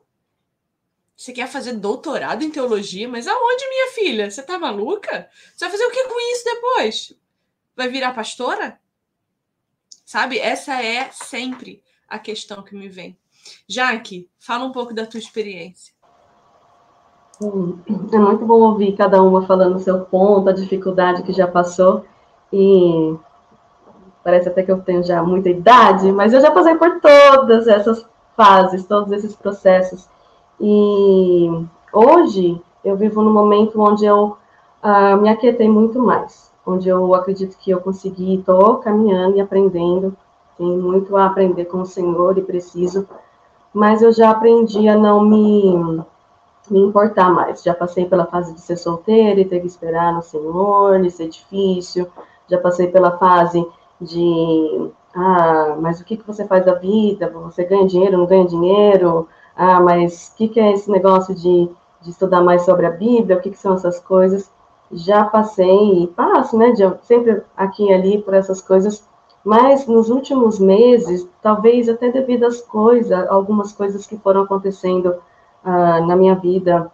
Você 1.17 1.33
quer 1.33 1.49
fazer 1.49 1.73
doutorado 1.73 2.43
em 2.43 2.51
teologia? 2.51 3.09
Mas 3.09 3.27
aonde, 3.27 3.69
minha 3.69 3.93
filha? 3.93 4.31
Você 4.31 4.43
tá 4.43 4.59
maluca? 4.59 5.29
Você 5.55 5.65
vai 5.65 5.71
fazer 5.71 5.85
o 5.85 5.91
que 5.91 6.05
com 6.05 6.33
isso 6.33 6.45
depois? 6.45 7.13
Vai 7.77 7.89
virar 7.89 8.15
pastora? 8.15 8.81
Sabe? 10.05 10.39
Essa 10.39 10.83
é 10.83 11.11
sempre 11.11 11.83
a 12.09 12.19
questão 12.19 12.63
que 12.63 12.75
me 12.75 12.89
vem. 12.89 13.19
Jaque, 13.69 14.31
fala 14.39 14.65
um 14.65 14.73
pouco 14.73 14.95
da 14.95 15.07
tua 15.07 15.19
experiência. 15.19 15.93
É 17.41 18.19
muito 18.19 18.45
bom 18.47 18.61
ouvir 18.61 18.97
cada 18.97 19.23
uma 19.23 19.47
falando 19.47 19.77
o 19.77 19.81
seu 19.81 20.05
ponto, 20.07 20.49
a 20.49 20.53
dificuldade 20.53 21.23
que 21.23 21.33
já 21.33 21.47
passou. 21.47 22.07
E 22.53 23.17
parece 24.23 24.49
até 24.49 24.63
que 24.63 24.71
eu 24.71 24.79
tenho 24.81 25.03
já 25.03 25.23
muita 25.23 25.49
idade, 25.49 26.11
mas 26.13 26.33
eu 26.33 26.41
já 26.41 26.51
passei 26.51 26.75
por 26.75 27.01
todas 27.01 27.67
essas 27.67 28.07
fases, 28.37 28.87
todos 28.87 29.13
esses 29.13 29.35
processos. 29.35 30.09
E 30.61 31.49
hoje 31.93 32.61
eu 32.85 32.97
vivo 32.97 33.23
num 33.23 33.33
momento 33.33 33.81
onde 33.81 34.05
eu 34.05 34.37
uh, 34.83 35.17
me 35.21 35.29
aquietei 35.29 35.69
muito 35.69 35.99
mais, 36.01 36.53
onde 36.67 36.89
eu 36.89 37.15
acredito 37.15 37.57
que 37.59 37.71
eu 37.71 37.81
consegui, 37.81 38.37
estou 38.37 38.77
caminhando 38.77 39.37
e 39.37 39.41
aprendendo, 39.41 40.17
tenho 40.57 40.83
muito 40.83 41.17
a 41.17 41.27
aprender 41.27 41.67
com 41.67 41.81
o 41.81 41.87
Senhor 41.87 42.37
e 42.37 42.43
preciso 42.43 43.07
mas 43.73 44.03
eu 44.03 44.13
já 44.13 44.31
aprendi 44.31 44.89
a 44.89 44.97
não 44.97 45.25
me, 45.25 46.03
me 46.71 46.81
importar 46.81 47.31
mais. 47.31 47.63
Já 47.63 47.75
passei 47.75 48.07
pela 48.07 48.27
fase 48.27 48.55
de 48.55 48.61
ser 48.61 48.77
solteira 48.77 49.41
e 49.41 49.45
ter 49.45 49.61
que 49.61 49.67
esperar 49.67 50.13
no 50.13 50.23
Senhor, 50.23 51.01
de 51.01 51.11
ser 51.11 51.29
difícil. 51.29 52.09
Já 52.49 52.59
passei 52.59 52.89
pela 52.89 53.19
fase 53.19 53.65
de, 54.01 54.91
ah, 55.15 55.77
mas 55.81 56.01
o 56.01 56.05
que, 56.05 56.17
que 56.17 56.27
você 56.27 56.47
faz 56.47 56.65
da 56.65 56.75
vida? 56.75 57.31
Você 57.31 57.65
ganha 57.65 57.87
dinheiro, 57.87 58.19
não 58.19 58.27
ganha 58.27 58.47
dinheiro? 58.47 59.29
Ah, 59.57 59.81
mas 59.81 60.29
o 60.29 60.37
que, 60.37 60.49
que 60.49 60.61
é 60.61 60.73
esse 60.73 60.91
negócio 60.91 61.35
de, 61.35 61.69
de 62.03 62.11
estudar 62.11 62.43
mais 62.43 62.63
sobre 62.63 62.87
a 62.87 62.91
Bíblia? 62.91 63.37
O 63.37 63.41
que, 63.41 63.51
que 63.51 63.59
são 63.59 63.75
essas 63.75 64.01
coisas? 64.01 64.51
Já 64.91 65.25
passei 65.25 66.05
e 66.05 66.07
passo, 66.09 66.57
né, 66.57 66.73
de, 66.73 66.83
sempre 67.03 67.43
aqui 67.57 67.85
e 67.87 67.93
ali 67.93 68.23
por 68.23 68.35
essas 68.35 68.61
coisas 68.63 69.07
mas 69.45 69.87
nos 69.87 70.11
últimos 70.11 70.59
meses, 70.59 71.27
talvez 71.41 71.89
até 71.89 72.11
devido 72.11 72.45
às 72.45 72.61
coisas, 72.61 73.27
algumas 73.31 73.73
coisas 73.73 74.07
que 74.07 74.19
foram 74.19 74.43
acontecendo 74.43 75.17
uh, 75.65 76.07
na 76.07 76.15
minha 76.15 76.35
vida 76.35 76.93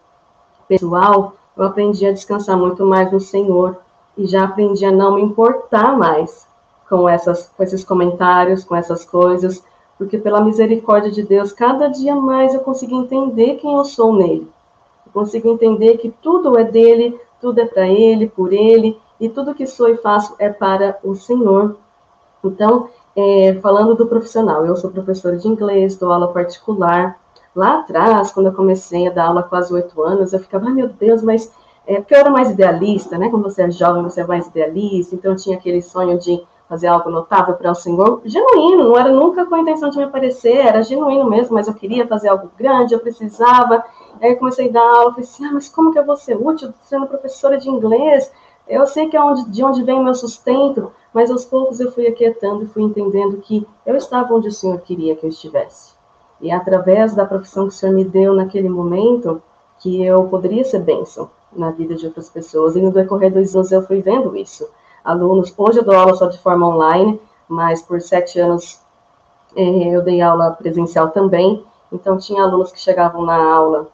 pessoal, 0.68 1.34
eu 1.56 1.64
aprendi 1.64 2.06
a 2.06 2.12
descansar 2.12 2.56
muito 2.56 2.86
mais 2.86 3.10
no 3.10 3.18
Senhor 3.18 3.76
e 4.16 4.24
já 4.26 4.44
aprendi 4.44 4.84
a 4.84 4.92
não 4.92 5.16
me 5.16 5.22
importar 5.22 5.96
mais 5.96 6.46
com, 6.94 7.08
essas, 7.08 7.50
com 7.56 7.62
esses 7.64 7.84
comentários, 7.84 8.62
com 8.62 8.76
essas 8.76 9.04
coisas, 9.04 9.60
porque 9.98 10.16
pela 10.16 10.40
misericórdia 10.40 11.10
de 11.10 11.24
Deus, 11.24 11.52
cada 11.52 11.88
dia 11.88 12.14
mais 12.14 12.54
eu 12.54 12.60
consigo 12.60 13.00
entender 13.00 13.56
quem 13.56 13.74
eu 13.74 13.84
sou 13.84 14.14
nele. 14.14 14.48
Eu 15.04 15.12
consigo 15.12 15.48
entender 15.48 15.98
que 15.98 16.10
tudo 16.22 16.56
é 16.56 16.62
dele, 16.62 17.18
tudo 17.40 17.60
é 17.60 17.66
para 17.66 17.88
ele, 17.88 18.28
por 18.28 18.52
ele, 18.52 18.96
e 19.20 19.28
tudo 19.28 19.54
que 19.56 19.66
sou 19.66 19.88
e 19.88 19.96
faço 19.96 20.36
é 20.38 20.48
para 20.48 20.98
o 21.02 21.16
Senhor. 21.16 21.76
Então, 22.44 22.88
é, 23.16 23.54
falando 23.60 23.96
do 23.96 24.06
profissional, 24.06 24.64
eu 24.64 24.76
sou 24.76 24.90
professora 24.90 25.36
de 25.36 25.48
inglês, 25.48 25.96
dou 25.96 26.12
aula 26.12 26.32
particular. 26.32 27.18
Lá 27.56 27.80
atrás, 27.80 28.30
quando 28.30 28.46
eu 28.46 28.52
comecei 28.52 29.08
a 29.08 29.12
dar 29.12 29.26
aula 29.26 29.42
quase 29.42 29.74
oito 29.74 30.00
anos, 30.00 30.32
eu 30.32 30.38
ficava, 30.38 30.68
ah, 30.68 30.70
meu 30.70 30.88
Deus, 30.88 31.22
mas 31.22 31.50
é 31.86 31.96
porque 31.96 32.14
eu 32.14 32.18
era 32.18 32.30
mais 32.30 32.50
idealista, 32.50 33.18
né? 33.18 33.28
Quando 33.28 33.42
você 33.42 33.62
é 33.62 33.70
jovem, 33.70 34.02
você 34.02 34.20
é 34.20 34.26
mais 34.26 34.46
idealista, 34.46 35.14
então 35.14 35.32
eu 35.32 35.36
tinha 35.36 35.56
aquele 35.56 35.82
sonho 35.82 36.18
de 36.18 36.40
fazer 36.74 36.88
algo 36.88 37.08
notável 37.08 37.54
para 37.54 37.70
o 37.70 37.74
Senhor, 37.74 38.20
genuíno, 38.24 38.88
não 38.88 38.98
era 38.98 39.12
nunca 39.12 39.46
com 39.46 39.54
a 39.54 39.60
intenção 39.60 39.90
de 39.90 39.96
me 39.96 40.02
aparecer, 40.02 40.56
era 40.56 40.82
genuíno 40.82 41.30
mesmo, 41.30 41.54
mas 41.54 41.68
eu 41.68 41.74
queria 41.74 42.04
fazer 42.04 42.28
algo 42.28 42.50
grande, 42.58 42.94
eu 42.94 42.98
precisava. 42.98 43.84
Aí 44.20 44.32
eu 44.32 44.36
comecei 44.36 44.68
a 44.68 44.72
dar 44.72 44.80
aula, 44.80 45.10
falei 45.12 45.24
assim, 45.24 45.44
ah, 45.44 45.52
mas 45.52 45.68
como 45.68 45.92
que 45.92 45.98
eu 46.00 46.04
vou 46.04 46.16
ser 46.16 46.36
útil 46.36 46.74
sendo 46.82 47.06
professora 47.06 47.58
de 47.58 47.70
inglês? 47.70 48.30
Eu 48.66 48.88
sei 48.88 49.08
que 49.08 49.16
é 49.16 49.22
onde, 49.22 49.48
de 49.50 49.62
onde 49.62 49.84
vem 49.84 49.94
o 49.94 50.02
meu 50.02 50.16
sustento, 50.16 50.90
mas 51.12 51.30
aos 51.30 51.44
poucos 51.44 51.78
eu 51.78 51.92
fui 51.92 52.08
aquietando 52.08 52.64
e 52.64 52.66
fui 52.66 52.82
entendendo 52.82 53.36
que 53.36 53.64
eu 53.86 53.94
estava 53.94 54.34
onde 54.34 54.48
o 54.48 54.52
Senhor 54.52 54.80
queria 54.80 55.14
que 55.14 55.24
eu 55.24 55.30
estivesse. 55.30 55.94
E 56.40 56.50
através 56.50 57.14
da 57.14 57.24
profissão 57.24 57.68
que 57.68 57.74
o 57.74 57.76
Senhor 57.76 57.94
me 57.94 58.04
deu 58.04 58.34
naquele 58.34 58.68
momento, 58.68 59.40
que 59.78 60.02
eu 60.02 60.24
poderia 60.24 60.64
ser 60.64 60.80
bênção 60.80 61.30
na 61.52 61.70
vida 61.70 61.94
de 61.94 62.06
outras 62.06 62.28
pessoas. 62.28 62.74
E 62.74 62.80
no 62.80 62.90
decorrer 62.90 63.32
dos 63.32 63.54
anos 63.54 63.70
eu 63.70 63.86
fui 63.86 64.02
vendo 64.02 64.36
isso. 64.36 64.68
Alunos, 65.04 65.52
hoje 65.58 65.80
eu 65.80 65.84
dou 65.84 65.94
aula 65.94 66.14
só 66.14 66.28
de 66.28 66.38
forma 66.38 66.66
online, 66.66 67.20
mas 67.46 67.82
por 67.82 68.00
sete 68.00 68.40
anos 68.40 68.80
eh, 69.54 69.94
eu 69.94 70.02
dei 70.02 70.22
aula 70.22 70.52
presencial 70.52 71.10
também. 71.10 71.62
Então 71.92 72.16
tinha 72.16 72.42
alunos 72.42 72.72
que 72.72 72.80
chegavam 72.80 73.22
na 73.22 73.36
aula, 73.36 73.88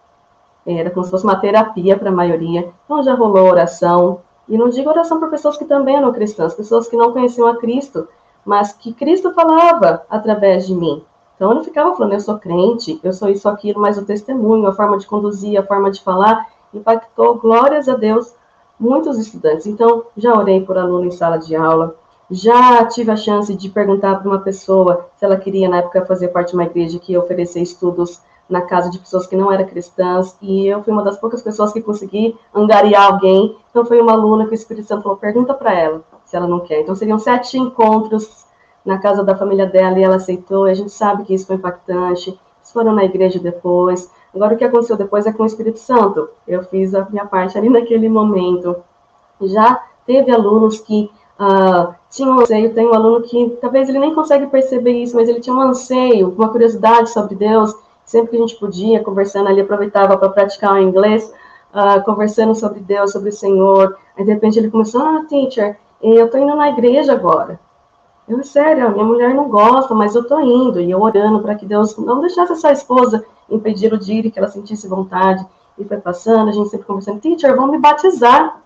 era 0.65 0.89
como 0.89 1.05
se 1.05 1.11
fosse 1.11 1.25
uma 1.25 1.35
terapia 1.35 1.99
para 1.99 2.11
a 2.11 2.13
maioria. 2.13 2.73
Então 2.85 3.03
já 3.03 3.15
rolou 3.15 3.49
oração, 3.49 4.21
e 4.49 4.57
não 4.57 4.69
digo 4.69 4.89
oração 4.89 5.19
para 5.19 5.29
pessoas 5.29 5.57
que 5.57 5.65
também 5.65 5.97
eram 5.97 6.13
cristãs, 6.13 6.55
pessoas 6.55 6.87
que 6.87 6.97
não 6.97 7.13
conheciam 7.13 7.49
a 7.49 7.57
Cristo, 7.57 8.07
mas 8.45 8.73
que 8.73 8.93
Cristo 8.93 9.35
falava 9.35 10.05
através 10.09 10.65
de 10.65 10.75
mim. 10.77 11.03
Então 11.35 11.51
eu 11.51 11.57
não 11.57 11.65
ficava 11.65 11.95
falando, 11.97 12.13
eu 12.13 12.21
sou 12.21 12.39
crente, 12.39 13.01
eu 13.03 13.13
sou 13.13 13.29
isso, 13.29 13.49
aquilo, 13.49 13.81
mas 13.81 13.99
o 13.99 14.05
testemunho, 14.05 14.69
a 14.69 14.73
forma 14.73 14.97
de 14.97 15.09
conduzir, 15.09 15.59
a 15.59 15.67
forma 15.67 15.91
de 15.91 16.01
falar, 16.03 16.49
impactou, 16.73 17.35
glórias 17.35 17.89
a 17.89 17.97
Deus, 17.97 18.33
muitos 18.81 19.19
estudantes. 19.19 19.67
Então, 19.67 20.07
já 20.17 20.35
orei 20.35 20.63
por 20.63 20.79
aluno 20.79 21.07
em 21.07 21.11
sala 21.11 21.37
de 21.37 21.55
aula, 21.55 21.95
já 22.31 22.85
tive 22.87 23.11
a 23.11 23.17
chance 23.17 23.55
de 23.55 23.69
perguntar 23.69 24.17
para 24.17 24.29
uma 24.29 24.39
pessoa 24.39 25.09
se 25.17 25.25
ela 25.25 25.37
queria, 25.37 25.69
na 25.69 25.79
época, 25.79 26.07
fazer 26.07 26.29
parte 26.29 26.51
de 26.51 26.55
uma 26.55 26.65
igreja 26.65 26.99
que 26.99 27.17
oferecia 27.17 27.63
estudos 27.63 28.21
na 28.49 28.63
casa 28.63 28.91
de 28.91 28.99
pessoas 28.99 29.27
que 29.27 29.37
não 29.37 29.53
eram 29.53 29.67
cristãs, 29.67 30.37
e 30.41 30.67
eu 30.67 30.83
fui 30.83 30.93
uma 30.93 31.05
das 31.05 31.19
poucas 31.19 31.43
pessoas 31.43 31.73
que 31.73 31.83
consegui 31.83 32.37
angariar 32.55 33.13
alguém. 33.13 33.57
Então, 33.71 33.85
foi 33.85 34.01
uma 34.01 34.13
aluna 34.13 34.47
que 34.47 34.53
o 34.53 34.55
Espírito 34.55 34.89
Santo 34.89 35.03
falou: 35.03 35.19
pergunta 35.19 35.55
para 35.55 35.73
ela 35.73 36.03
se 36.25 36.37
ela 36.37 36.49
não 36.49 36.61
quer. 36.61 36.81
Então, 36.81 36.95
seriam 36.95 37.19
sete 37.19 37.59
encontros 37.59 38.45
na 38.85 38.99
casa 38.99 39.23
da 39.23 39.37
família 39.37 39.67
dela 39.67 39.99
e 39.99 40.03
ela 40.03 40.17
aceitou. 40.17 40.67
E 40.67 40.71
a 40.71 40.75
gente 40.75 40.91
sabe 40.91 41.25
que 41.25 41.35
isso 41.35 41.47
foi 41.47 41.57
impactante. 41.57 42.31
Eles 42.31 42.73
foram 42.73 42.93
na 42.93 43.05
igreja 43.05 43.39
depois. 43.39 44.11
Agora, 44.35 44.55
o 44.55 44.57
que 44.57 44.65
aconteceu 44.65 44.97
depois 44.97 45.27
é 45.27 45.33
com 45.33 45.43
o 45.43 45.47
Espírito 45.47 45.79
Santo. 45.79 46.29
Eu 46.47 46.63
fiz 46.65 46.95
a 46.95 47.07
minha 47.11 47.27
parte 47.27 47.59
ali 47.59 47.69
naquele 47.69 48.09
momento. 48.09 48.77
Já 49.43 49.83
teve 50.07 50.31
alunos 50.31 50.79
que 50.81 51.11
uh, 51.39 51.95
tinham 52.11 52.37
um 52.37 52.41
anseio. 52.41 52.75
Tem 52.75 52.87
um 52.87 52.95
aluno 52.95 53.23
que 53.23 53.59
talvez 53.61 53.89
ele 53.89 53.99
nem 53.99 54.15
consegue 54.15 54.47
perceber 54.47 54.93
isso, 54.93 55.17
mas 55.17 55.29
ele 55.29 55.41
tinha 55.41 55.55
um 55.55 55.61
anseio, 55.61 56.31
uma 56.31 56.49
curiosidade 56.49 57.11
sobre 57.11 57.35
Deus 57.35 57.75
sempre 58.11 58.31
que 58.31 58.37
a 58.37 58.41
gente 58.41 58.57
podia, 58.57 59.05
conversando 59.05 59.49
ali, 59.49 59.61
aproveitava 59.61 60.17
para 60.17 60.29
praticar 60.29 60.75
o 60.75 60.79
inglês, 60.79 61.33
uh, 61.73 62.03
conversando 62.05 62.57
sobre 62.57 62.81
Deus, 62.81 63.13
sobre 63.13 63.29
o 63.29 63.33
Senhor. 63.33 63.97
Aí, 64.19 64.25
de 64.25 64.33
repente, 64.33 64.59
ele 64.59 64.69
começou, 64.69 65.01
ah, 65.01 65.25
teacher, 65.29 65.79
eu 66.03 66.27
estou 66.27 66.41
indo 66.41 66.57
na 66.57 66.71
igreja 66.71 67.13
agora. 67.13 67.61
Eu, 68.29 68.43
sério, 68.43 68.91
minha 68.91 69.05
mulher 69.05 69.33
não 69.33 69.49
gosta, 69.49 69.95
mas 69.95 70.17
eu 70.17 70.23
estou 70.23 70.41
indo. 70.41 70.81
E 70.81 70.91
eu 70.91 71.01
orando 71.01 71.39
para 71.39 71.55
que 71.55 71.65
Deus 71.65 71.97
não 71.99 72.21
deixasse 72.21 72.53
essa 72.53 72.73
esposa 72.73 73.25
impedir 73.51 73.93
o 73.93 73.99
dia 73.99 74.21
e 74.21 74.31
que 74.31 74.39
ela 74.39 74.49
sentisse 74.49 74.89
vontade. 74.89 75.45
E 75.79 75.85
foi 75.85 75.99
passando, 75.99 76.49
a 76.49 76.53
gente 76.53 76.71
sempre 76.71 76.87
conversando, 76.87 77.21
teacher, 77.21 77.55
vamos 77.57 77.73
me 77.73 77.79
batizar. 77.79 78.61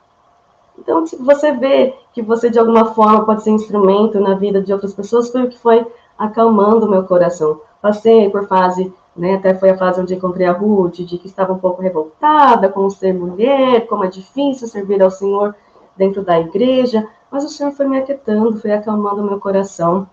Então, 0.79 1.07
se 1.07 1.16
você 1.16 1.53
vê 1.53 1.94
que 2.12 2.20
você, 2.20 2.51
de 2.51 2.59
alguma 2.59 2.94
forma, 2.94 3.25
pode 3.25 3.42
ser 3.42 3.51
instrumento 3.51 4.18
na 4.20 4.35
vida 4.35 4.61
de 4.61 4.73
outras 4.73 4.92
pessoas, 4.92 5.31
foi 5.31 5.44
o 5.44 5.49
que 5.49 5.59
foi 5.59 5.87
acalmando 6.18 6.87
o 6.87 6.90
meu 6.90 7.05
coração. 7.05 7.61
Passei 7.81 8.29
por 8.31 8.47
fase 8.47 8.92
né? 9.16 9.35
Até 9.35 9.55
foi 9.55 9.70
a 9.70 9.79
fase 9.79 10.01
onde 10.01 10.14
encontrei 10.14 10.47
a 10.47 10.53
Ruth, 10.53 10.97
de 10.97 11.18
que 11.18 11.27
estava 11.27 11.53
um 11.53 11.59
pouco 11.59 11.81
revoltada 11.81 12.68
com 12.68 12.88
ser 12.90 13.12
mulher, 13.12 13.87
como 13.87 14.05
é 14.05 14.09
difícil 14.09 14.66
servir 14.66 15.01
ao 15.03 15.11
Senhor 15.11 15.55
dentro 15.97 16.23
da 16.23 16.40
igreja, 16.40 17.07
mas 17.31 17.44
o 17.44 17.49
Senhor 17.49 17.73
foi 17.73 17.87
me 17.87 17.99
aquietando, 17.99 18.59
foi 18.59 18.73
acalmando 18.73 19.23
o 19.23 19.27
meu 19.27 19.38
coração. 19.38 20.09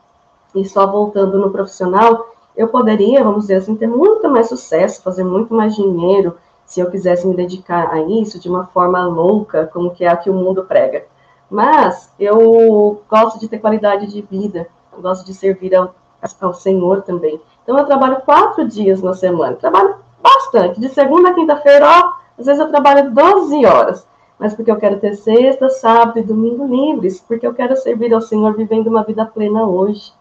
E 0.54 0.66
só 0.66 0.86
voltando 0.86 1.40
no 1.40 1.50
profissional, 1.50 2.31
eu 2.56 2.68
poderia, 2.68 3.24
vamos 3.24 3.42
dizer 3.42 3.56
assim, 3.56 3.76
ter 3.76 3.88
muito 3.88 4.30
mais 4.30 4.50
sucesso, 4.50 5.02
fazer 5.02 5.24
muito 5.24 5.54
mais 5.54 5.76
dinheiro, 5.76 6.38
se 6.66 6.80
eu 6.80 6.90
quisesse 6.90 7.28
me 7.28 7.36
dedicar 7.36 7.92
a 7.92 8.02
isso 8.02 8.40
de 8.40 8.48
uma 8.50 8.66
forma 8.68 9.06
louca, 9.06 9.70
como 9.74 9.92
que 9.92 10.06
é 10.06 10.08
a 10.08 10.16
que 10.16 10.30
o 10.30 10.34
mundo 10.34 10.64
prega. 10.64 11.06
Mas 11.50 12.10
eu 12.18 13.02
gosto 13.10 13.38
de 13.38 13.50
ter 13.50 13.60
qualidade 13.60 14.08
de 14.08 14.22
vida, 14.22 14.68
gosto 15.02 15.26
de 15.26 15.34
servir 15.34 15.76
ao, 15.76 15.94
ao 16.40 16.54
Senhor 16.54 17.02
também. 17.02 17.42
Então, 17.64 17.78
eu 17.78 17.86
trabalho 17.86 18.22
quatro 18.22 18.66
dias 18.66 19.02
na 19.02 19.14
semana. 19.14 19.58
Trabalho 19.58 19.96
bastante. 20.22 20.80
De 20.80 20.88
segunda 20.90 21.30
a 21.30 21.34
quinta-feira, 21.34 21.86
ó, 21.86 22.14
às 22.40 22.46
vezes 22.46 22.62
eu 22.62 22.70
trabalho 22.70 23.12
12 23.12 23.66
horas. 23.66 24.08
Mas 24.40 24.56
porque 24.56 24.72
eu 24.72 24.78
quero 24.78 25.00
ter 25.00 25.16
sexta, 25.16 25.70
sábado 25.70 26.20
e 26.20 26.24
domingo 26.24 26.66
livres. 26.66 27.20
Porque 27.20 27.46
eu 27.46 27.54
quero 27.54 27.76
servir 27.76 28.14
ao 28.14 28.22
Senhor 28.22 28.56
vivendo 28.56 28.88
uma 28.88 29.04
vida 29.04 29.26
plena 29.26 29.66
hoje. 29.66 30.14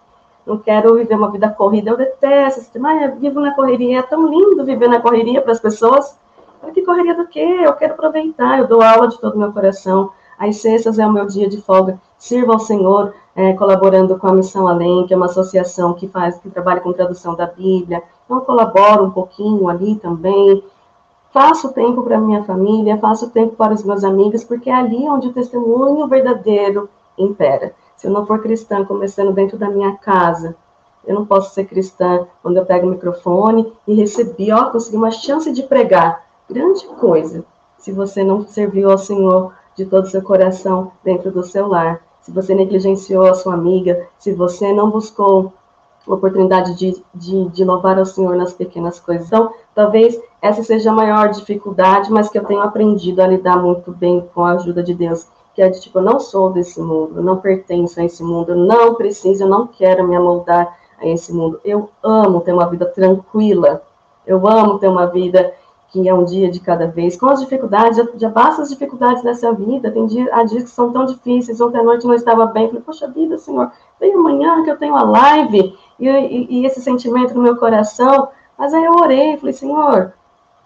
Não 0.46 0.58
quero 0.58 0.94
viver 0.96 1.14
uma 1.14 1.30
vida 1.30 1.48
corrida. 1.50 1.90
Eu 1.90 1.96
detesto. 1.96 2.80
Mas 2.80 3.02
eu 3.02 3.16
vivo 3.16 3.40
na 3.40 3.54
correria. 3.54 4.00
É 4.00 4.02
tão 4.02 4.26
lindo 4.26 4.64
viver 4.64 4.88
na 4.88 5.00
correria 5.00 5.40
para 5.42 5.52
as 5.52 5.60
pessoas. 5.60 6.18
Mas 6.62 6.72
que 6.72 6.82
correria 6.82 7.14
do 7.14 7.26
quê? 7.26 7.60
Eu 7.62 7.72
quero 7.74 7.94
aproveitar. 7.94 8.58
Eu 8.58 8.66
dou 8.66 8.82
aula 8.82 9.08
de 9.08 9.18
todo 9.20 9.34
o 9.34 9.38
meu 9.38 9.52
coração. 9.52 10.10
As 10.38 10.56
sextas 10.56 10.98
é 10.98 11.06
o 11.06 11.12
meu 11.12 11.26
dia 11.26 11.48
de 11.48 11.60
folga. 11.60 12.00
Sirva 12.18 12.52
ao 12.52 12.58
Senhor 12.58 13.14
é, 13.34 13.52
colaborando 13.54 14.18
com 14.18 14.26
a 14.26 14.32
Missão 14.32 14.66
Além, 14.66 15.06
que 15.06 15.14
é 15.14 15.16
uma 15.16 15.26
associação 15.26 15.94
que 15.94 16.08
faz, 16.08 16.38
que 16.38 16.50
trabalha 16.50 16.80
com 16.80 16.92
tradução 16.92 17.34
da 17.34 17.46
Bíblia. 17.46 18.02
Então, 18.24 18.40
colaboro 18.40 19.04
um 19.04 19.10
pouquinho 19.10 19.68
ali 19.68 19.96
também. 19.96 20.62
Faço 21.32 21.72
tempo 21.72 22.02
para 22.02 22.18
minha 22.18 22.42
família, 22.44 22.98
faço 22.98 23.30
tempo 23.30 23.54
para 23.54 23.72
os 23.72 23.84
meus 23.84 24.02
amigos, 24.02 24.42
porque 24.42 24.68
é 24.68 24.74
ali 24.74 25.08
onde 25.08 25.28
o 25.28 25.32
testemunho 25.32 26.06
verdadeiro 26.08 26.88
impera. 27.16 27.72
Se 28.00 28.06
eu 28.06 28.10
não 28.10 28.24
for 28.24 28.40
cristã, 28.40 28.82
começando 28.82 29.32
dentro 29.32 29.58
da 29.58 29.68
minha 29.68 29.94
casa, 29.96 30.56
eu 31.06 31.14
não 31.14 31.26
posso 31.26 31.52
ser 31.52 31.66
cristã 31.66 32.26
quando 32.42 32.56
eu 32.56 32.64
pego 32.64 32.86
o 32.86 32.90
microfone 32.90 33.70
e 33.86 33.94
recebi, 33.94 34.50
ó, 34.50 34.70
consegui 34.70 34.96
uma 34.96 35.10
chance 35.10 35.52
de 35.52 35.62
pregar. 35.64 36.24
Grande 36.48 36.86
coisa, 36.86 37.44
se 37.76 37.92
você 37.92 38.24
não 38.24 38.46
serviu 38.46 38.90
ao 38.90 38.96
Senhor 38.96 39.52
de 39.76 39.84
todo 39.84 40.04
o 40.04 40.08
seu 40.08 40.22
coração 40.22 40.92
dentro 41.04 41.30
do 41.30 41.42
seu 41.42 41.68
lar 41.68 42.00
se 42.20 42.30
você 42.30 42.54
negligenciou 42.54 43.24
a 43.24 43.34
sua 43.34 43.54
amiga, 43.54 44.06
se 44.18 44.32
você 44.32 44.72
não 44.72 44.90
buscou 44.90 45.52
oportunidade 46.06 46.74
de, 46.74 47.02
de, 47.14 47.48
de 47.48 47.64
louvar 47.64 47.98
ao 47.98 48.06
Senhor 48.06 48.36
nas 48.36 48.52
pequenas 48.52 48.98
coisas. 48.98 49.26
Então, 49.26 49.52
talvez 49.74 50.20
essa 50.40 50.62
seja 50.62 50.90
a 50.90 50.94
maior 50.94 51.28
dificuldade, 51.28 52.10
mas 52.10 52.28
que 52.28 52.38
eu 52.38 52.44
tenho 52.44 52.62
aprendido 52.62 53.20
a 53.20 53.26
lidar 53.26 53.56
muito 53.56 53.92
bem 53.92 54.28
com 54.34 54.44
a 54.44 54.52
ajuda 54.52 54.82
de 54.82 54.94
Deus, 54.94 55.26
que 55.54 55.62
é 55.62 55.68
de 55.68 55.80
tipo, 55.80 55.98
eu 55.98 56.02
não 56.02 56.20
sou 56.20 56.50
desse 56.50 56.80
mundo, 56.80 57.22
não 57.22 57.38
pertenço 57.38 58.00
a 58.00 58.04
esse 58.04 58.22
mundo, 58.22 58.54
não 58.54 58.94
preciso, 58.94 59.44
eu 59.44 59.48
não 59.48 59.66
quero 59.66 60.06
me 60.06 60.16
amoldar 60.16 60.76
a 60.98 61.06
esse 61.06 61.32
mundo. 61.32 61.60
Eu 61.64 61.90
amo 62.02 62.40
ter 62.40 62.52
uma 62.52 62.66
vida 62.66 62.86
tranquila, 62.86 63.82
eu 64.26 64.46
amo 64.46 64.78
ter 64.78 64.88
uma 64.88 65.06
vida 65.06 65.52
que 65.92 66.08
é 66.08 66.14
um 66.14 66.24
dia 66.24 66.48
de 66.48 66.60
cada 66.60 66.86
vez, 66.86 67.16
com 67.16 67.26
as 67.26 67.40
dificuldades, 67.40 67.96
já, 67.96 68.06
já 68.14 68.28
basta 68.28 68.62
as 68.62 68.68
dificuldades 68.68 69.24
dessa 69.24 69.52
vida, 69.52 69.90
tem 69.90 70.06
dia, 70.06 70.28
há 70.32 70.44
dias 70.44 70.62
que 70.62 70.70
são 70.70 70.92
tão 70.92 71.04
difíceis, 71.04 71.60
ontem 71.60 71.78
à 71.78 71.82
noite 71.82 72.06
não 72.06 72.14
estava 72.14 72.46
bem, 72.46 72.68
falei, 72.68 72.82
poxa 72.82 73.08
vida, 73.08 73.36
Senhor, 73.38 73.72
vem 73.98 74.14
amanhã 74.14 74.62
que 74.62 74.70
eu 74.70 74.78
tenho 74.78 74.94
a 74.94 75.02
live, 75.02 75.76
e, 75.98 76.08
e, 76.08 76.60
e, 76.60 76.66
esse 76.66 76.80
sentimento 76.80 77.34
no 77.34 77.42
meu 77.42 77.56
coração, 77.56 78.28
mas 78.56 78.72
aí 78.72 78.84
eu 78.84 78.92
orei, 78.92 79.36
falei, 79.36 79.52
Senhor, 79.52 80.12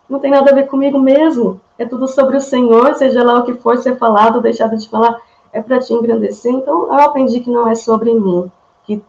não 0.09 0.19
tem 0.19 0.31
nada 0.31 0.51
a 0.51 0.55
ver 0.55 0.67
comigo 0.67 0.99
mesmo, 0.99 1.61
é 1.79 1.85
tudo 1.85 2.07
sobre 2.07 2.37
o 2.37 2.41
Senhor, 2.41 2.95
seja 2.95 3.23
lá 3.23 3.39
o 3.39 3.45
que 3.45 3.55
for 3.55 3.79
ser 3.79 3.97
falado 3.97 4.37
ou 4.37 4.43
deixado 4.43 4.77
de 4.77 4.89
falar, 4.89 5.21
é 5.53 5.63
para 5.63 5.79
te 5.79 5.93
engrandecer, 5.93 6.53
então 6.53 6.87
eu 6.87 6.95
aprendi 6.95 7.41
que 7.41 7.51
não 7.51 7.69
é 7.69 7.75
sobre 7.75 8.13
mim, 8.13 8.51
que 8.85 9.03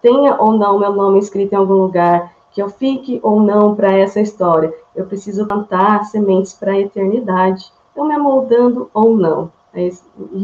tenha 0.00 0.36
ou 0.40 0.52
não 0.52 0.78
meu 0.78 0.92
nome 0.92 1.18
escrito 1.18 1.52
em 1.52 1.56
algum 1.56 1.74
lugar, 1.74 2.32
que 2.52 2.62
eu 2.62 2.68
fique 2.68 3.18
ou 3.22 3.40
não 3.40 3.74
para 3.74 3.92
essa 3.92 4.20
história. 4.20 4.72
Eu 4.94 5.06
preciso 5.06 5.46
plantar 5.46 6.04
sementes 6.04 6.52
para 6.52 6.72
a 6.72 6.78
eternidade. 6.78 7.72
Eu 7.96 8.04
me 8.04 8.14
amoldando 8.14 8.90
ou 8.92 9.16
não. 9.16 9.50
É 9.74 9.90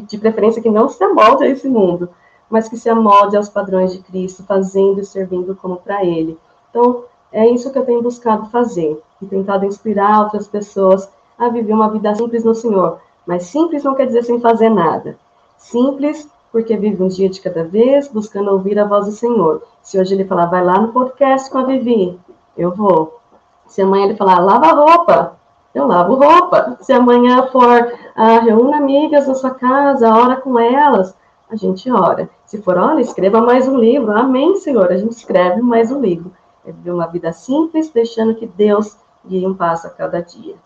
de 0.07 0.17
preferência 0.17 0.63
que 0.63 0.71
não 0.71 0.89
se 0.89 1.03
amolde 1.05 1.45
a 1.45 1.49
esse 1.49 1.69
mundo, 1.69 2.09
mas 2.49 2.67
que 2.67 2.79
se 2.79 2.89
amolde 2.89 3.37
aos 3.37 3.51
padrões 3.51 3.93
de 3.93 3.99
Cristo, 3.99 4.43
fazendo 4.43 5.01
e 5.01 5.05
servindo 5.05 5.55
como 5.55 5.77
para 5.77 6.03
Ele. 6.03 6.39
Então, 6.71 7.05
é 7.31 7.47
isso 7.47 7.71
que 7.71 7.79
eu 7.79 7.85
tenho 7.85 8.03
buscado 8.03 8.47
fazer, 8.47 8.99
e 9.21 9.27
tentado 9.27 9.65
inspirar 9.65 10.23
outras 10.23 10.47
pessoas 10.47 11.09
a 11.39 11.49
viver 11.49 11.73
uma 11.73 11.91
vida 11.91 12.15
simples 12.15 12.45
no 12.45 12.55
Senhor. 12.55 13.01
Mas 13.27 13.45
simples 13.45 13.85
não 13.85 13.95
quer 13.95 14.07
dizer 14.07 14.25
sem 14.25 14.41
fazer 14.41 14.71
nada. 14.71 15.19
Simples 15.57 16.29
porque 16.51 16.77
vive 16.77 17.03
um 17.03 17.09
dia 17.09 17.29
de 17.29 17.41
cada 17.41 17.65
vez, 17.65 18.09
buscando 18.09 18.51
ouvir 18.51 18.79
a 18.79 18.85
voz 18.85 19.07
do 19.07 19.13
Senhor. 19.13 19.63
Se 19.83 19.99
hoje 19.99 20.15
ele 20.15 20.25
falar, 20.25 20.47
vai 20.47 20.65
lá 20.65 20.81
no 20.81 20.93
podcast 20.93 21.51
com 21.51 21.59
a 21.59 21.65
Vivi, 21.65 22.19
eu 22.57 22.75
vou. 22.75 23.21
Se 23.67 23.83
amanhã 23.83 24.07
ele 24.07 24.17
falar, 24.17 24.39
lava 24.39 24.73
roupa, 24.73 25.37
eu 25.75 25.87
lavo 25.87 26.15
roupa. 26.15 26.79
Se 26.81 26.93
amanhã 26.93 27.47
for, 27.49 27.93
ah, 28.17 28.39
reúna 28.39 28.79
amigas 28.79 29.29
na 29.29 29.35
sua 29.35 29.51
casa, 29.51 30.09
ora 30.09 30.37
com 30.37 30.59
elas, 30.59 31.15
a 31.51 31.57
gente 31.57 31.91
ora. 31.91 32.29
Se 32.47 32.61
for, 32.63 32.79
olha, 32.79 33.01
escreva 33.01 33.41
mais 33.41 33.69
um 33.69 33.77
livro. 33.77 34.11
Amém, 34.17 34.57
Senhor. 34.57 34.91
A 34.91 34.97
gente 34.97 35.13
escreve 35.13 35.61
mais 35.61 35.93
um 35.93 36.01
livro. 36.01 36.33
É 36.65 36.73
viver 36.73 36.93
uma 36.93 37.07
vida 37.07 37.33
simples, 37.33 37.91
deixando 37.91 38.35
que 38.35 38.47
Deus 38.47 38.97
guie 39.29 39.47
um 39.47 39.55
passo 39.55 39.87
a 39.87 39.91
cada 39.91 40.21
dia. 40.21 40.57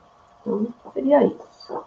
Então, 0.41 0.73
seria 0.95 1.25
isso. 1.25 1.85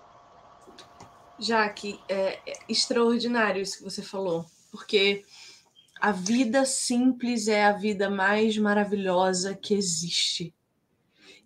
Jaque, 1.39 1.99
é, 2.07 2.39
é 2.47 2.57
extraordinário 2.69 3.61
isso 3.61 3.77
que 3.77 3.83
você 3.83 4.01
falou, 4.01 4.45
porque 4.71 5.23
a 5.99 6.11
vida 6.11 6.65
simples 6.65 7.47
é 7.47 7.65
a 7.65 7.71
vida 7.71 8.09
mais 8.09 8.57
maravilhosa 8.57 9.53
que 9.55 9.73
existe. 9.73 10.53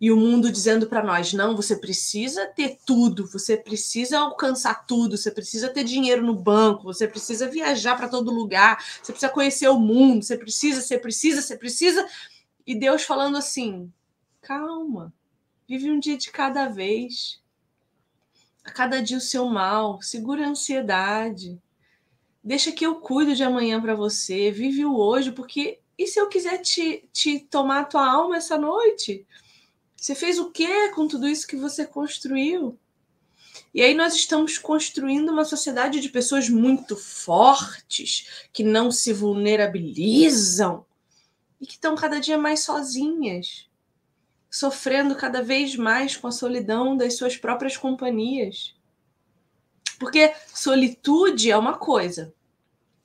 E 0.01 0.11
o 0.11 0.17
mundo 0.17 0.51
dizendo 0.51 0.87
para 0.87 1.03
nós: 1.03 1.33
não, 1.33 1.55
você 1.55 1.75
precisa 1.75 2.47
ter 2.47 2.77
tudo, 2.85 3.27
você 3.27 3.57
precisa 3.57 4.19
alcançar 4.19 4.85
tudo, 4.85 5.17
você 5.17 5.29
precisa 5.29 5.69
ter 5.69 5.83
dinheiro 5.83 6.25
no 6.25 6.35
banco, 6.35 6.83
você 6.83 7.07
precisa 7.07 7.49
viajar 7.49 7.95
para 7.95 8.07
todo 8.07 8.31
lugar, 8.33 8.77
você 9.01 9.11
precisa 9.11 9.31
conhecer 9.31 9.67
o 9.67 9.79
mundo, 9.79 10.23
você 10.23 10.37
precisa, 10.37 10.81
você 10.81 10.97
precisa, 10.97 11.41
você 11.41 11.57
precisa. 11.57 12.07
E 12.65 12.75
Deus 12.75 13.03
falando 13.03 13.37
assim: 13.37 13.91
calma, 14.41 15.13
vive 15.69 15.89
um 15.89 15.99
dia 15.99 16.17
de 16.17 16.29
cada 16.29 16.67
vez. 16.67 17.41
A 18.65 18.71
cada 18.71 19.01
dia 19.01 19.17
o 19.17 19.21
seu 19.21 19.45
mal, 19.45 20.01
segura 20.01 20.45
a 20.45 20.49
ansiedade 20.49 21.57
Deixa 22.43 22.71
que 22.71 22.85
eu 22.85 22.95
cuido 22.95 23.35
de 23.35 23.43
amanhã 23.43 23.81
para 23.81 23.95
você. 23.95 24.49
Vive 24.49 24.85
o 24.85 24.95
hoje, 24.95 25.31
porque 25.31 25.79
e 25.97 26.07
se 26.07 26.19
eu 26.19 26.27
quiser 26.29 26.59
te, 26.59 27.07
te 27.11 27.39
tomar 27.39 27.81
a 27.81 27.85
tua 27.85 28.09
alma 28.09 28.37
essa 28.37 28.57
noite? 28.57 29.25
Você 29.95 30.15
fez 30.15 30.39
o 30.39 30.49
quê 30.49 30.89
com 30.95 31.07
tudo 31.07 31.27
isso 31.27 31.45
que 31.45 31.57
você 31.57 31.85
construiu? 31.85 32.79
E 33.73 33.83
aí 33.83 33.93
nós 33.93 34.15
estamos 34.15 34.57
construindo 34.57 35.29
uma 35.29 35.43
sociedade 35.43 35.99
de 35.99 36.09
pessoas 36.09 36.49
muito 36.49 36.95
fortes, 36.95 38.47
que 38.53 38.63
não 38.63 38.89
se 38.89 39.11
vulnerabilizam 39.11 40.85
e 41.59 41.67
que 41.67 41.73
estão 41.73 41.95
cada 41.95 42.19
dia 42.19 42.37
mais 42.37 42.61
sozinhas, 42.61 43.68
sofrendo 44.49 45.15
cada 45.15 45.41
vez 45.41 45.75
mais 45.75 46.17
com 46.17 46.27
a 46.27 46.31
solidão 46.31 46.97
das 46.97 47.15
suas 47.15 47.37
próprias 47.37 47.77
companhias. 47.77 48.75
Porque 49.99 50.33
solitude 50.53 51.51
é 51.51 51.57
uma 51.57 51.77
coisa. 51.77 52.33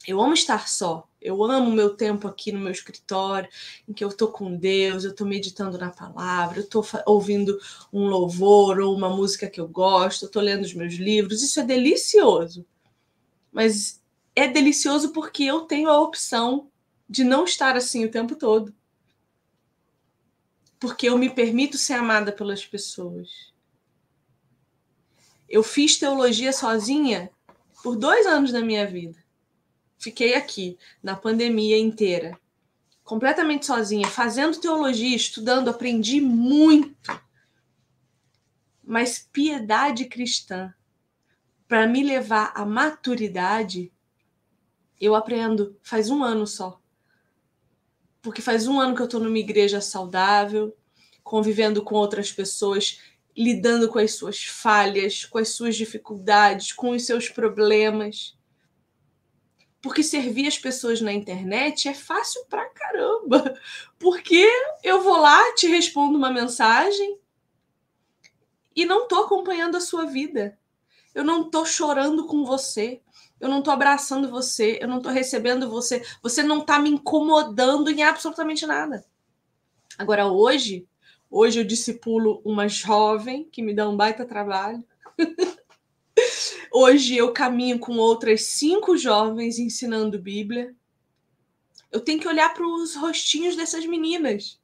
Eu 0.06 0.20
amo 0.20 0.34
estar 0.34 0.68
só. 0.68 1.08
Eu 1.20 1.42
amo 1.42 1.70
o 1.70 1.72
meu 1.72 1.96
tempo 1.96 2.28
aqui 2.28 2.52
no 2.52 2.60
meu 2.60 2.70
escritório, 2.70 3.48
em 3.88 3.94
que 3.94 4.04
eu 4.04 4.08
estou 4.08 4.28
com 4.28 4.54
Deus, 4.54 5.04
eu 5.04 5.10
estou 5.10 5.26
meditando 5.26 5.78
na 5.78 5.88
palavra, 5.88 6.58
eu 6.58 6.64
estou 6.64 6.86
ouvindo 7.06 7.58
um 7.90 8.06
louvor 8.06 8.78
ou 8.78 8.94
uma 8.94 9.08
música 9.08 9.48
que 9.48 9.58
eu 9.58 9.66
gosto, 9.66 10.24
eu 10.24 10.26
estou 10.26 10.42
lendo 10.42 10.64
os 10.64 10.74
meus 10.74 10.94
livros. 10.94 11.42
Isso 11.42 11.58
é 11.60 11.64
delicioso. 11.64 12.66
Mas 13.50 14.02
é 14.36 14.46
delicioso 14.46 15.12
porque 15.12 15.44
eu 15.44 15.62
tenho 15.62 15.88
a 15.88 15.98
opção 15.98 16.68
de 17.08 17.24
não 17.24 17.44
estar 17.44 17.74
assim 17.74 18.04
o 18.04 18.10
tempo 18.10 18.36
todo. 18.36 18.74
Porque 20.84 21.08
eu 21.08 21.16
me 21.16 21.30
permito 21.30 21.78
ser 21.78 21.94
amada 21.94 22.30
pelas 22.30 22.66
pessoas. 22.66 23.54
Eu 25.48 25.62
fiz 25.62 25.98
teologia 25.98 26.52
sozinha 26.52 27.30
por 27.82 27.96
dois 27.96 28.26
anos 28.26 28.52
da 28.52 28.60
minha 28.60 28.86
vida. 28.86 29.16
Fiquei 29.96 30.34
aqui, 30.34 30.76
na 31.02 31.16
pandemia 31.16 31.78
inteira, 31.78 32.38
completamente 33.02 33.64
sozinha, 33.64 34.06
fazendo 34.06 34.60
teologia, 34.60 35.16
estudando, 35.16 35.70
aprendi 35.70 36.20
muito. 36.20 37.18
Mas 38.84 39.26
piedade 39.32 40.04
cristã, 40.04 40.74
para 41.66 41.86
me 41.86 42.02
levar 42.02 42.52
à 42.54 42.66
maturidade, 42.66 43.90
eu 45.00 45.14
aprendo 45.14 45.78
faz 45.82 46.10
um 46.10 46.22
ano 46.22 46.46
só. 46.46 46.78
Porque 48.24 48.40
faz 48.40 48.66
um 48.66 48.80
ano 48.80 48.96
que 48.96 49.02
eu 49.02 49.04
estou 49.04 49.20
numa 49.20 49.38
igreja 49.38 49.82
saudável, 49.82 50.74
convivendo 51.22 51.84
com 51.84 51.94
outras 51.94 52.32
pessoas 52.32 52.98
lidando 53.36 53.88
com 53.88 53.98
as 53.98 54.14
suas 54.14 54.44
falhas, 54.44 55.26
com 55.26 55.36
as 55.36 55.50
suas 55.50 55.76
dificuldades, 55.76 56.72
com 56.72 56.90
os 56.90 57.04
seus 57.04 57.28
problemas. 57.28 58.34
Porque 59.82 60.02
servir 60.02 60.46
as 60.46 60.58
pessoas 60.58 61.02
na 61.02 61.12
internet 61.12 61.86
é 61.86 61.92
fácil 61.92 62.46
pra 62.46 62.64
caramba. 62.70 63.60
Porque 63.98 64.48
eu 64.82 65.02
vou 65.02 65.20
lá, 65.20 65.52
te 65.54 65.66
respondo 65.66 66.16
uma 66.16 66.32
mensagem 66.32 67.18
e 68.74 68.86
não 68.86 69.06
tô 69.06 69.16
acompanhando 69.16 69.76
a 69.76 69.80
sua 69.80 70.06
vida. 70.06 70.58
Eu 71.14 71.24
não 71.24 71.50
tô 71.50 71.66
chorando 71.66 72.26
com 72.26 72.42
você. 72.42 73.02
Eu 73.40 73.48
não 73.48 73.62
tô 73.62 73.70
abraçando 73.70 74.30
você, 74.30 74.78
eu 74.80 74.88
não 74.88 75.00
tô 75.00 75.10
recebendo 75.10 75.68
você, 75.68 76.04
você 76.22 76.42
não 76.42 76.60
tá 76.60 76.78
me 76.78 76.90
incomodando 76.90 77.90
em 77.90 78.02
absolutamente 78.02 78.66
nada. 78.66 79.04
Agora 79.98 80.26
hoje, 80.26 80.86
Hoje 81.36 81.58
eu 81.58 81.64
discipulo 81.64 82.40
uma 82.44 82.68
jovem 82.68 83.48
que 83.50 83.60
me 83.60 83.74
dá 83.74 83.88
um 83.88 83.96
baita 83.96 84.24
trabalho. 84.24 84.84
Hoje 86.70 87.16
eu 87.16 87.32
caminho 87.32 87.76
com 87.80 87.96
outras 87.96 88.42
cinco 88.42 88.96
jovens 88.96 89.58
ensinando 89.58 90.16
Bíblia. 90.16 90.72
Eu 91.90 92.00
tenho 92.00 92.20
que 92.20 92.28
olhar 92.28 92.54
para 92.54 92.64
os 92.64 92.94
rostinhos 92.94 93.56
dessas 93.56 93.84
meninas 93.84 94.60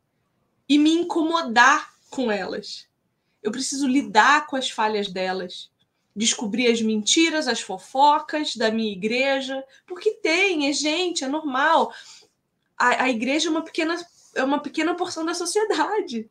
e 0.69 0.79
me 0.79 0.93
incomodar 0.93 1.93
com 2.09 2.31
elas. 2.31 2.87
Eu 3.43 3.51
preciso 3.51 3.89
lidar 3.89 4.47
com 4.47 4.55
as 4.55 4.71
falhas 4.71 5.11
delas, 5.11 5.73
descobrir 6.15 6.67
as 6.71 6.83
mentiras, 6.83 7.49
as 7.49 7.61
fofocas 7.61 8.57
da 8.57 8.71
minha 8.71 8.93
igreja, 8.93 9.65
porque 9.87 10.13
tem, 10.13 10.69
é 10.69 10.73
gente, 10.73 11.25
é 11.25 11.29
normal. 11.29 11.93
A, 12.77 13.05
a 13.05 13.11
igreja 13.11 13.49
é 13.49 13.51
uma 13.51 13.63
pequena 13.63 13.97
é 14.35 14.45
uma 14.45 14.61
pequena 14.61 14.95
porção 14.95 15.25
da 15.25 15.35
sociedade 15.35 16.31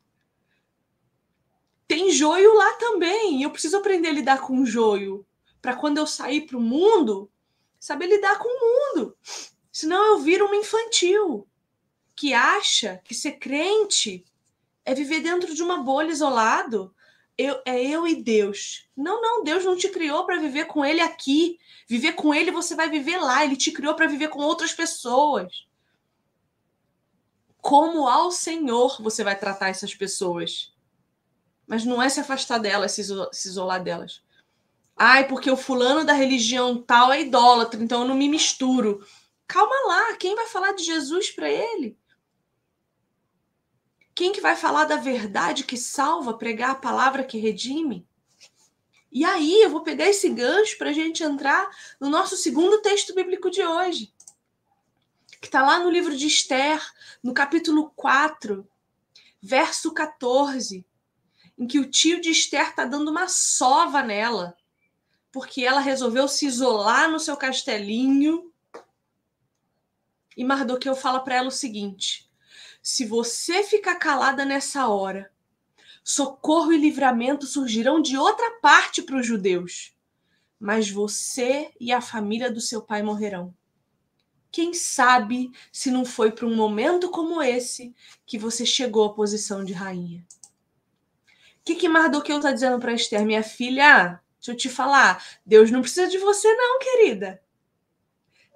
tem 1.90 2.12
joio 2.12 2.54
lá 2.54 2.74
também. 2.74 3.42
Eu 3.42 3.50
preciso 3.50 3.76
aprender 3.76 4.10
a 4.10 4.12
lidar 4.12 4.40
com 4.42 4.60
o 4.60 4.64
joio 4.64 5.26
para 5.60 5.74
quando 5.74 5.98
eu 5.98 6.06
sair 6.06 6.42
para 6.42 6.56
o 6.56 6.60
mundo, 6.60 7.28
saber 7.80 8.06
lidar 8.06 8.38
com 8.38 8.46
o 8.46 8.94
mundo. 8.94 9.16
Senão 9.72 10.00
eu 10.04 10.18
viro 10.20 10.46
uma 10.46 10.54
infantil 10.54 11.48
que 12.14 12.32
acha 12.32 13.00
que 13.04 13.12
ser 13.12 13.40
crente 13.40 14.24
é 14.84 14.94
viver 14.94 15.18
dentro 15.18 15.52
de 15.52 15.64
uma 15.64 15.82
bolha 15.82 16.12
isolado. 16.12 16.94
Eu, 17.40 17.62
é 17.64 17.82
eu 17.82 18.06
e 18.06 18.22
Deus. 18.22 18.86
Não, 18.94 19.22
não, 19.22 19.42
Deus 19.42 19.64
não 19.64 19.74
te 19.74 19.88
criou 19.88 20.26
para 20.26 20.38
viver 20.38 20.66
com 20.66 20.84
ele 20.84 21.00
aqui. 21.00 21.58
Viver 21.88 22.12
com 22.12 22.34
ele 22.34 22.50
você 22.50 22.74
vai 22.74 22.90
viver 22.90 23.16
lá. 23.16 23.42
Ele 23.42 23.56
te 23.56 23.72
criou 23.72 23.94
para 23.94 24.06
viver 24.06 24.28
com 24.28 24.40
outras 24.40 24.74
pessoas. 24.74 25.66
Como 27.56 28.06
ao 28.06 28.30
Senhor 28.30 29.00
você 29.00 29.24
vai 29.24 29.38
tratar 29.38 29.70
essas 29.70 29.94
pessoas? 29.94 30.74
Mas 31.66 31.82
não 31.82 32.02
é 32.02 32.10
se 32.10 32.20
afastar 32.20 32.58
delas, 32.58 32.92
se 32.92 33.48
isolar 33.48 33.82
delas. 33.82 34.22
Ai, 34.94 35.26
porque 35.26 35.50
o 35.50 35.56
fulano 35.56 36.04
da 36.04 36.12
religião 36.12 36.76
tal 36.82 37.10
é 37.10 37.22
idólatra, 37.22 37.82
então 37.82 38.02
eu 38.02 38.08
não 38.08 38.14
me 38.14 38.28
misturo. 38.28 39.02
Calma 39.46 39.74
lá, 39.86 40.14
quem 40.16 40.34
vai 40.34 40.46
falar 40.46 40.72
de 40.72 40.84
Jesus 40.84 41.30
para 41.30 41.48
ele? 41.48 41.98
Quem 44.20 44.32
que 44.32 44.40
vai 44.42 44.54
falar 44.54 44.84
da 44.84 44.96
verdade 44.96 45.64
que 45.64 45.78
salva, 45.78 46.36
pregar 46.36 46.72
a 46.72 46.74
palavra 46.74 47.24
que 47.24 47.38
redime? 47.38 48.06
E 49.10 49.24
aí 49.24 49.62
eu 49.62 49.70
vou 49.70 49.82
pegar 49.82 50.10
esse 50.10 50.28
gancho 50.28 50.76
para 50.76 50.90
a 50.90 50.92
gente 50.92 51.22
entrar 51.22 51.66
no 51.98 52.10
nosso 52.10 52.36
segundo 52.36 52.82
texto 52.82 53.14
bíblico 53.14 53.50
de 53.50 53.64
hoje, 53.64 54.12
que 55.40 55.46
está 55.46 55.62
lá 55.62 55.78
no 55.78 55.88
livro 55.88 56.14
de 56.14 56.26
Esther, 56.26 56.86
no 57.22 57.32
capítulo 57.32 57.94
4, 57.96 58.68
verso 59.40 59.90
14 59.94 60.84
em 61.58 61.66
que 61.66 61.78
o 61.78 61.90
tio 61.90 62.20
de 62.20 62.28
Esther 62.28 62.68
está 62.68 62.84
dando 62.84 63.10
uma 63.10 63.26
sova 63.26 64.02
nela, 64.02 64.54
porque 65.32 65.64
ela 65.64 65.80
resolveu 65.80 66.28
se 66.28 66.44
isolar 66.44 67.10
no 67.10 67.18
seu 67.18 67.38
castelinho. 67.38 68.52
E 70.36 70.44
Mardoqueu 70.44 70.94
fala 70.94 71.20
para 71.20 71.36
ela 71.36 71.48
o 71.48 71.50
seguinte: 71.50 72.29
se 72.82 73.04
você 73.04 73.62
ficar 73.62 73.96
calada 73.96 74.44
nessa 74.44 74.88
hora, 74.88 75.30
socorro 76.02 76.72
e 76.72 76.78
livramento 76.78 77.46
surgirão 77.46 78.00
de 78.00 78.16
outra 78.16 78.58
parte 78.60 79.02
para 79.02 79.16
os 79.16 79.26
judeus, 79.26 79.94
mas 80.58 80.90
você 80.90 81.70
e 81.78 81.92
a 81.92 82.00
família 82.00 82.50
do 82.50 82.60
seu 82.60 82.82
pai 82.82 83.02
morrerão. 83.02 83.54
Quem 84.50 84.74
sabe 84.74 85.52
se 85.72 85.90
não 85.90 86.04
foi 86.04 86.32
para 86.32 86.46
um 86.46 86.56
momento 86.56 87.10
como 87.10 87.40
esse 87.40 87.94
que 88.26 88.36
você 88.36 88.66
chegou 88.66 89.04
à 89.04 89.14
posição 89.14 89.64
de 89.64 89.72
rainha? 89.72 90.26
O 91.60 91.64
que, 91.64 91.76
que 91.76 91.88
Mardoqueu 91.88 92.36
está 92.38 92.50
dizendo 92.50 92.80
para 92.80 92.94
Esther? 92.94 93.24
Minha 93.24 93.42
filha, 93.42 94.20
deixa 94.38 94.52
eu 94.52 94.56
te 94.56 94.68
falar, 94.68 95.24
Deus 95.46 95.70
não 95.70 95.82
precisa 95.82 96.08
de 96.08 96.18
você, 96.18 96.52
não, 96.54 96.78
querida. 96.80 97.40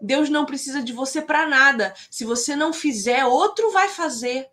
Deus 0.00 0.28
não 0.28 0.44
precisa 0.44 0.82
de 0.82 0.92
você 0.92 1.22
para 1.22 1.46
nada. 1.46 1.94
Se 2.10 2.24
você 2.24 2.54
não 2.54 2.72
fizer, 2.72 3.24
outro 3.24 3.70
vai 3.70 3.88
fazer. 3.88 4.48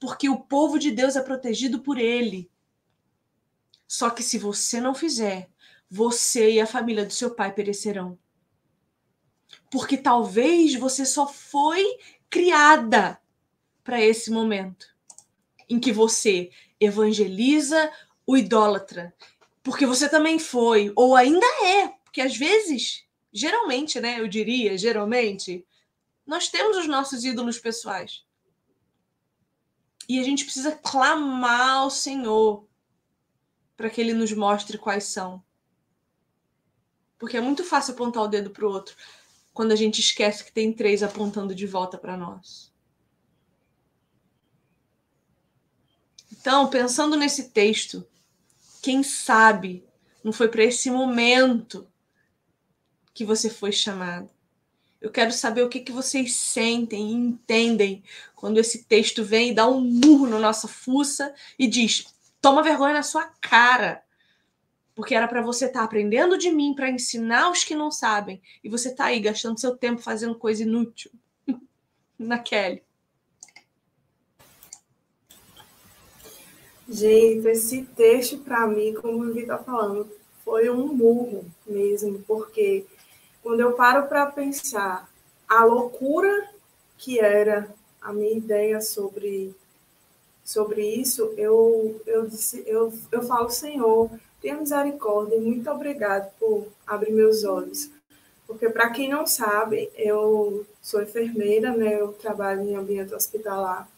Porque 0.00 0.28
o 0.28 0.40
povo 0.40 0.78
de 0.78 0.90
Deus 0.90 1.16
é 1.16 1.22
protegido 1.22 1.80
por 1.80 1.98
ele. 1.98 2.50
Só 3.86 4.10
que 4.10 4.22
se 4.22 4.38
você 4.38 4.80
não 4.80 4.94
fizer, 4.94 5.48
você 5.90 6.52
e 6.52 6.60
a 6.60 6.66
família 6.66 7.04
do 7.04 7.12
seu 7.12 7.34
pai 7.34 7.52
perecerão. 7.52 8.18
Porque 9.70 9.96
talvez 9.96 10.74
você 10.74 11.04
só 11.04 11.26
foi 11.26 11.84
criada 12.28 13.20
para 13.82 14.00
esse 14.00 14.30
momento 14.30 14.86
em 15.68 15.80
que 15.80 15.92
você 15.92 16.50
evangeliza 16.80 17.90
o 18.26 18.36
idólatra, 18.36 19.14
porque 19.62 19.86
você 19.86 20.08
também 20.08 20.38
foi, 20.38 20.92
ou 20.94 21.16
ainda 21.16 21.46
é, 21.64 21.88
porque 22.04 22.20
às 22.20 22.36
vezes 22.36 23.06
geralmente, 23.38 24.00
né? 24.00 24.20
Eu 24.20 24.28
diria, 24.28 24.76
geralmente, 24.76 25.66
nós 26.26 26.48
temos 26.48 26.76
os 26.76 26.86
nossos 26.86 27.24
ídolos 27.24 27.58
pessoais. 27.58 28.24
E 30.08 30.18
a 30.18 30.22
gente 30.22 30.44
precisa 30.44 30.72
clamar 30.72 31.76
ao 31.78 31.90
Senhor 31.90 32.66
para 33.76 33.88
que 33.88 34.00
ele 34.00 34.12
nos 34.12 34.32
mostre 34.32 34.76
quais 34.76 35.04
são. 35.04 35.42
Porque 37.18 37.36
é 37.36 37.40
muito 37.40 37.64
fácil 37.64 37.94
apontar 37.94 38.22
o 38.22 38.28
dedo 38.28 38.50
para 38.50 38.66
o 38.66 38.70
outro 38.70 38.96
quando 39.52 39.72
a 39.72 39.76
gente 39.76 40.00
esquece 40.00 40.44
que 40.44 40.52
tem 40.52 40.72
três 40.72 41.02
apontando 41.02 41.54
de 41.54 41.66
volta 41.66 41.98
para 41.98 42.16
nós. 42.16 42.72
Então, 46.30 46.68
pensando 46.68 47.16
nesse 47.16 47.50
texto, 47.50 48.06
quem 48.80 49.02
sabe 49.02 49.84
não 50.22 50.32
foi 50.32 50.48
para 50.48 50.62
esse 50.62 50.90
momento 50.90 51.88
que 53.18 53.24
você 53.24 53.50
foi 53.50 53.72
chamado. 53.72 54.30
Eu 55.00 55.10
quero 55.10 55.32
saber 55.32 55.62
o 55.62 55.68
que, 55.68 55.80
que 55.80 55.90
vocês 55.90 56.36
sentem 56.36 57.10
e 57.10 57.14
entendem 57.14 58.04
quando 58.36 58.58
esse 58.58 58.84
texto 58.84 59.24
vem 59.24 59.50
e 59.50 59.54
dá 59.54 59.66
um 59.66 59.80
murro 59.80 60.28
na 60.28 60.38
nossa 60.38 60.68
fuça 60.68 61.34
e 61.58 61.66
diz: 61.66 62.14
toma 62.40 62.62
vergonha 62.62 62.94
na 62.94 63.02
sua 63.02 63.24
cara. 63.40 64.04
Porque 64.94 65.16
era 65.16 65.26
para 65.26 65.42
você 65.42 65.64
estar 65.64 65.80
tá 65.80 65.84
aprendendo 65.84 66.38
de 66.38 66.52
mim 66.52 66.74
para 66.76 66.90
ensinar 66.90 67.50
os 67.50 67.64
que 67.64 67.74
não 67.74 67.90
sabem. 67.90 68.40
E 68.62 68.68
você 68.68 68.94
tá 68.94 69.06
aí 69.06 69.18
gastando 69.18 69.58
seu 69.58 69.76
tempo 69.76 70.00
fazendo 70.00 70.36
coisa 70.36 70.62
inútil. 70.62 71.10
na 72.16 72.38
Kelly. 72.38 72.82
Gente, 76.88 77.48
esse 77.48 77.82
texto 77.96 78.38
para 78.38 78.64
mim, 78.68 78.94
como 78.94 79.24
o 79.24 79.32
Vitor 79.32 79.58
tá 79.58 79.64
falando, 79.64 80.08
foi 80.44 80.70
um 80.70 80.94
murro 80.94 81.44
mesmo, 81.66 82.20
porque 82.26 82.86
quando 83.48 83.60
eu 83.60 83.72
paro 83.72 84.06
para 84.08 84.26
pensar 84.26 85.08
a 85.48 85.64
loucura 85.64 86.50
que 86.98 87.18
era 87.18 87.66
a 87.98 88.12
minha 88.12 88.36
ideia 88.36 88.78
sobre 88.82 89.54
sobre 90.44 90.82
isso, 90.82 91.32
eu, 91.34 91.98
eu, 92.06 92.26
disse, 92.26 92.62
eu, 92.66 92.92
eu 93.10 93.22
falo, 93.22 93.48
Senhor, 93.48 94.10
tenha 94.42 94.58
misericórdia, 94.58 95.40
muito 95.40 95.70
obrigado 95.70 96.30
por 96.38 96.66
abrir 96.86 97.10
meus 97.10 97.42
olhos. 97.42 97.90
Porque, 98.46 98.68
para 98.68 98.90
quem 98.90 99.08
não 99.08 99.26
sabe, 99.26 99.90
eu 99.96 100.66
sou 100.82 101.02
enfermeira, 101.02 101.74
né? 101.74 101.98
eu 101.98 102.12
trabalho 102.12 102.60
em 102.60 102.76
ambiente 102.76 103.14
hospitalar. 103.14 103.88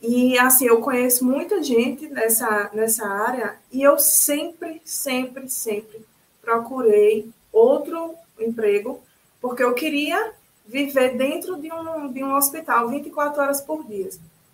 E, 0.00 0.36
assim, 0.40 0.66
eu 0.66 0.80
conheço 0.80 1.24
muita 1.24 1.62
gente 1.62 2.08
nessa, 2.08 2.68
nessa 2.72 3.06
área 3.06 3.56
e 3.70 3.80
eu 3.80 3.96
sempre, 3.96 4.82
sempre, 4.84 5.48
sempre 5.48 6.04
procurei 6.40 7.30
outro 7.52 8.16
emprego, 8.44 9.00
porque 9.40 9.62
eu 9.62 9.74
queria 9.74 10.32
viver 10.66 11.16
dentro 11.16 11.60
de 11.60 11.72
um, 11.72 12.12
de 12.12 12.22
um 12.22 12.34
hospital 12.34 12.88
24 12.88 13.42
horas 13.42 13.60
por 13.60 13.84
dia. 13.84 14.10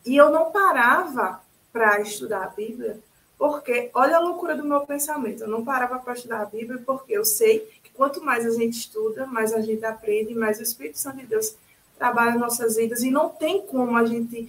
E 0.07 0.17
eu 0.17 0.31
não 0.31 0.51
parava 0.51 1.41
para 1.73 2.01
estudar 2.01 2.45
a 2.45 2.49
Bíblia, 2.49 2.99
porque 3.39 3.91
olha 3.95 4.17
a 4.17 4.21
loucura 4.21 4.57
do 4.57 4.65
meu 4.65 4.81
pensamento. 4.81 5.43
Eu 5.43 5.49
não 5.49 5.65
parava 5.65 5.99
para 5.99 6.15
estudar 6.15 6.41
a 6.41 6.47
Bíblia 6.47 6.83
porque 6.85 7.13
eu 7.13 7.25
sei 7.25 7.61
que 7.83 7.91
quanto 7.91 8.25
mais 8.25 8.47
a 8.47 8.51
gente 8.51 8.79
estuda, 8.79 9.27
mais 9.27 9.53
a 9.53 9.61
gente 9.61 9.85
aprende, 9.85 10.35
mais 10.35 10.59
o 10.59 10.63
Espírito 10.63 10.99
Santo 10.99 11.19
de 11.19 11.27
Deus 11.27 11.55
trabalha 11.99 12.35
em 12.35 12.39
nossas 12.39 12.77
vidas. 12.77 13.03
E 13.03 13.11
não 13.11 13.29
tem 13.29 13.63
como 13.67 13.97
a 13.97 14.05
gente 14.05 14.49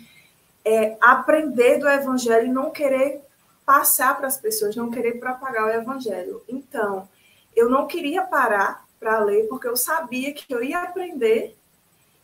é, 0.64 0.98
aprender 1.02 1.78
do 1.78 1.88
Evangelho 1.88 2.48
e 2.48 2.52
não 2.52 2.72
querer 2.72 3.22
passar 3.66 4.18
para 4.18 4.28
as 4.28 4.38
pessoas, 4.38 4.76
não 4.76 4.90
querer 4.90 5.20
propagar 5.20 5.66
o 5.66 5.70
Evangelho. 5.70 6.42
Então, 6.48 7.08
eu 7.56 7.70
não 7.70 7.86
queria 7.86 8.24
parar 8.24 8.84
para 9.00 9.20
ler, 9.20 9.48
porque 9.48 9.68
eu 9.68 9.78
sabia 9.78 10.34
que 10.34 10.54
eu 10.54 10.64
ia 10.64 10.82
aprender 10.82 11.56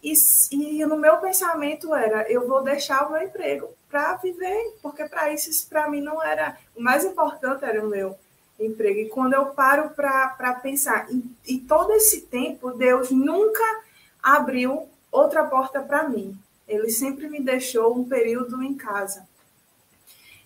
e, 0.05 0.13
e 0.51 0.86
no 0.86 0.97
meu 0.97 1.17
pensamento 1.17 1.95
era, 1.95 2.32
eu 2.32 2.47
vou 2.47 2.61
deixar 2.61 3.07
o 3.07 3.11
meu 3.11 3.23
emprego 3.23 3.69
para 3.89 4.15
viver, 4.17 4.76
porque 4.80 5.05
para 5.05 5.34
isso, 5.34 5.67
para 5.67 5.89
mim, 5.89 5.99
não 5.99 6.21
era. 6.21 6.57
O 6.76 6.82
mais 6.82 7.03
importante 7.03 7.65
era 7.65 7.84
o 7.84 7.89
meu 7.89 8.15
emprego. 8.59 8.99
E 8.99 9.09
quando 9.09 9.34
eu 9.34 9.47
paro 9.47 9.89
para 9.89 10.59
pensar, 10.61 11.07
e, 11.11 11.23
e 11.47 11.59
todo 11.59 11.91
esse 11.93 12.21
tempo, 12.21 12.69
Deus 12.71 13.09
nunca 13.09 13.63
abriu 14.21 14.88
outra 15.11 15.43
porta 15.45 15.82
para 15.82 16.07
mim. 16.07 16.38
Ele 16.67 16.91
sempre 16.91 17.28
me 17.28 17.41
deixou 17.41 17.97
um 17.97 18.07
período 18.07 18.61
em 18.61 18.76
casa. 18.76 19.28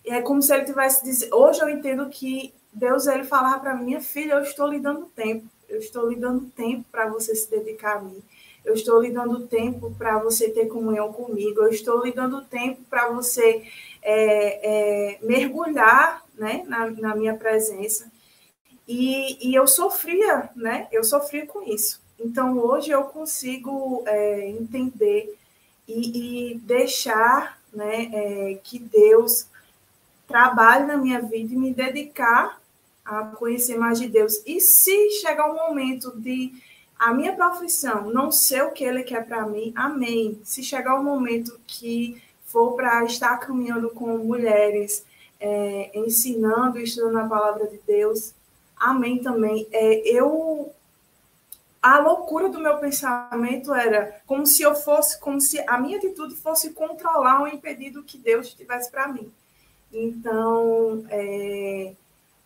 E 0.06 0.12
é 0.12 0.22
como 0.22 0.42
se 0.42 0.54
ele 0.54 0.64
tivesse 0.64 1.04
dizendo. 1.04 1.36
Hoje 1.36 1.60
eu 1.60 1.68
entendo 1.68 2.08
que 2.10 2.54
Deus 2.72 3.08
ele 3.08 3.26
falava 3.26 3.60
para 3.60 3.76
minha 3.76 4.00
filha: 4.00 4.34
Eu 4.34 4.44
estou 4.44 4.68
lhe 4.68 4.80
dando 4.80 5.06
tempo. 5.08 5.46
Eu 5.70 5.80
estou 5.80 6.10
lhe 6.10 6.16
dando 6.16 6.50
tempo 6.52 6.86
para 6.92 7.08
você 7.08 7.34
se 7.36 7.50
dedicar 7.50 7.98
a 7.98 8.02
mim 8.02 8.22
eu 8.64 8.74
estou 8.74 9.02
lhe 9.02 9.12
dando 9.12 9.48
tempo 9.48 9.94
para 9.98 10.20
você 10.20 10.50
ter 10.50 10.68
comunhão 10.68 11.12
comigo, 11.12 11.62
eu 11.62 11.70
estou 11.70 12.04
lhe 12.04 12.12
dando 12.12 12.44
tempo 12.44 12.82
para 12.90 13.10
você 13.10 13.64
é, 14.02 15.14
é, 15.14 15.20
mergulhar 15.22 16.24
né, 16.36 16.64
na, 16.68 16.90
na, 16.92 17.16
minha 17.16 17.36
presença. 17.36 18.12
E, 18.88 19.50
e, 19.50 19.56
eu 19.56 19.68
sofria, 19.68 20.50
né? 20.56 20.88
Eu 20.92 21.04
sofria 21.04 21.46
com 21.46 21.62
isso. 21.62 22.02
Então 22.20 22.58
hoje 22.58 22.92
eu 22.92 23.04
consigo 23.04 24.04
é, 24.06 24.50
entender 24.50 25.36
e, 25.88 26.52
e, 26.52 26.56
deixar 26.60 27.60
né, 27.74 28.10
é, 28.14 28.60
que 28.64 28.80
Deus 28.80 29.48
trabalhe 30.28 30.86
na 30.86 30.98
minha 30.98 31.22
vida 31.22 31.54
e 31.54 31.58
me 31.58 31.74
dedicar 31.74 32.59
a 33.10 33.26
conhecer 33.26 33.76
mais 33.76 34.00
de 34.00 34.08
Deus. 34.08 34.42
E 34.46 34.62
se 34.62 35.10
chegar 35.22 35.50
um 35.50 35.56
momento 35.56 36.16
de 36.16 36.54
a 36.98 37.12
minha 37.12 37.34
profissão 37.34 38.12
não 38.12 38.32
ser 38.32 38.64
o 38.64 38.72
que 38.72 38.84
ele 38.84 39.02
quer 39.02 39.26
para 39.26 39.48
mim, 39.48 39.74
amém. 39.76 40.40
Se 40.44 40.62
chegar 40.62 40.96
o 40.96 41.00
um 41.00 41.04
momento 41.04 41.60
que 41.66 42.22
for 42.46 42.76
para 42.76 43.04
estar 43.06 43.36
caminhando 43.38 43.90
com 43.90 44.18
mulheres, 44.20 45.04
é, 45.40 45.92
ensinando 45.98 46.78
estudando 46.78 47.18
a 47.18 47.28
palavra 47.28 47.68
de 47.68 47.80
Deus, 47.88 48.34
amém 48.78 49.24
também. 49.24 49.68
É, 49.72 50.08
eu 50.08 50.72
a 51.82 51.98
loucura 52.00 52.50
do 52.50 52.60
meu 52.60 52.78
pensamento 52.78 53.74
era 53.74 54.22
como 54.28 54.46
se 54.46 54.62
eu 54.62 54.76
fosse, 54.76 55.18
como 55.20 55.40
se 55.40 55.64
a 55.66 55.80
minha 55.80 55.98
atitude 55.98 56.36
fosse 56.36 56.72
controlar 56.72 57.42
ou 57.42 57.48
impedir 57.48 57.92
do 57.92 58.04
que 58.04 58.18
Deus 58.18 58.54
tivesse 58.54 58.92
para 58.92 59.08
mim. 59.08 59.32
Então, 59.92 61.06
é, 61.10 61.94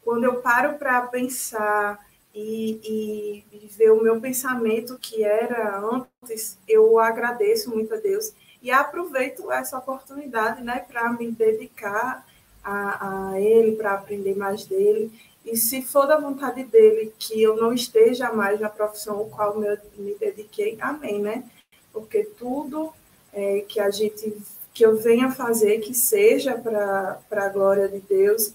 quando 0.04 0.26
eu 0.26 0.36
paro 0.42 0.78
para 0.78 1.02
pensar 1.04 2.00
e, 2.34 3.44
e, 3.54 3.68
ver 3.68 3.92
o 3.92 4.02
meu 4.02 4.20
pensamento 4.20 4.98
que 5.00 5.24
era 5.24 5.80
antes, 5.80 6.58
eu 6.68 7.00
agradeço 7.00 7.70
muito 7.70 7.94
a 7.94 7.98
Deus 7.98 8.34
e 8.62 8.72
aproveito 8.72 9.52
essa 9.52 9.78
oportunidade 9.78 10.64
né, 10.64 10.86
para 10.88 11.12
me 11.12 11.32
dedicar 11.32 12.26
a, 12.64 13.32
a 13.32 13.42
Ele, 13.42 13.76
para 13.76 13.94
aprender 13.94 14.36
mais 14.36 14.66
dele. 14.66 15.12
E 15.46 15.58
se 15.58 15.82
for 15.82 16.08
da 16.08 16.18
vontade 16.18 16.64
dele 16.64 17.14
que 17.20 17.42
eu 17.42 17.58
não 17.58 17.74
esteja 17.74 18.32
mais 18.32 18.60
na 18.60 18.70
profissão 18.70 19.18
ao 19.18 19.26
qual 19.26 19.60
me, 19.60 20.16
dediquei, 20.16 20.78
amém, 20.80 21.20
né? 21.20 21.44
Porque 21.92 22.24
tudo 22.24 22.94
é, 23.34 23.66
que 23.68 23.80
a 23.80 23.90
gente, 23.90 24.38
que 24.74 24.86
eu 24.86 24.96
venha 24.96 25.32
fazer, 25.32 25.80
que 25.80 25.94
seja 25.94 26.56
para 26.56 27.20
a 27.30 27.50
glória 27.50 27.90
de 27.90 28.00
Deus 28.00 28.54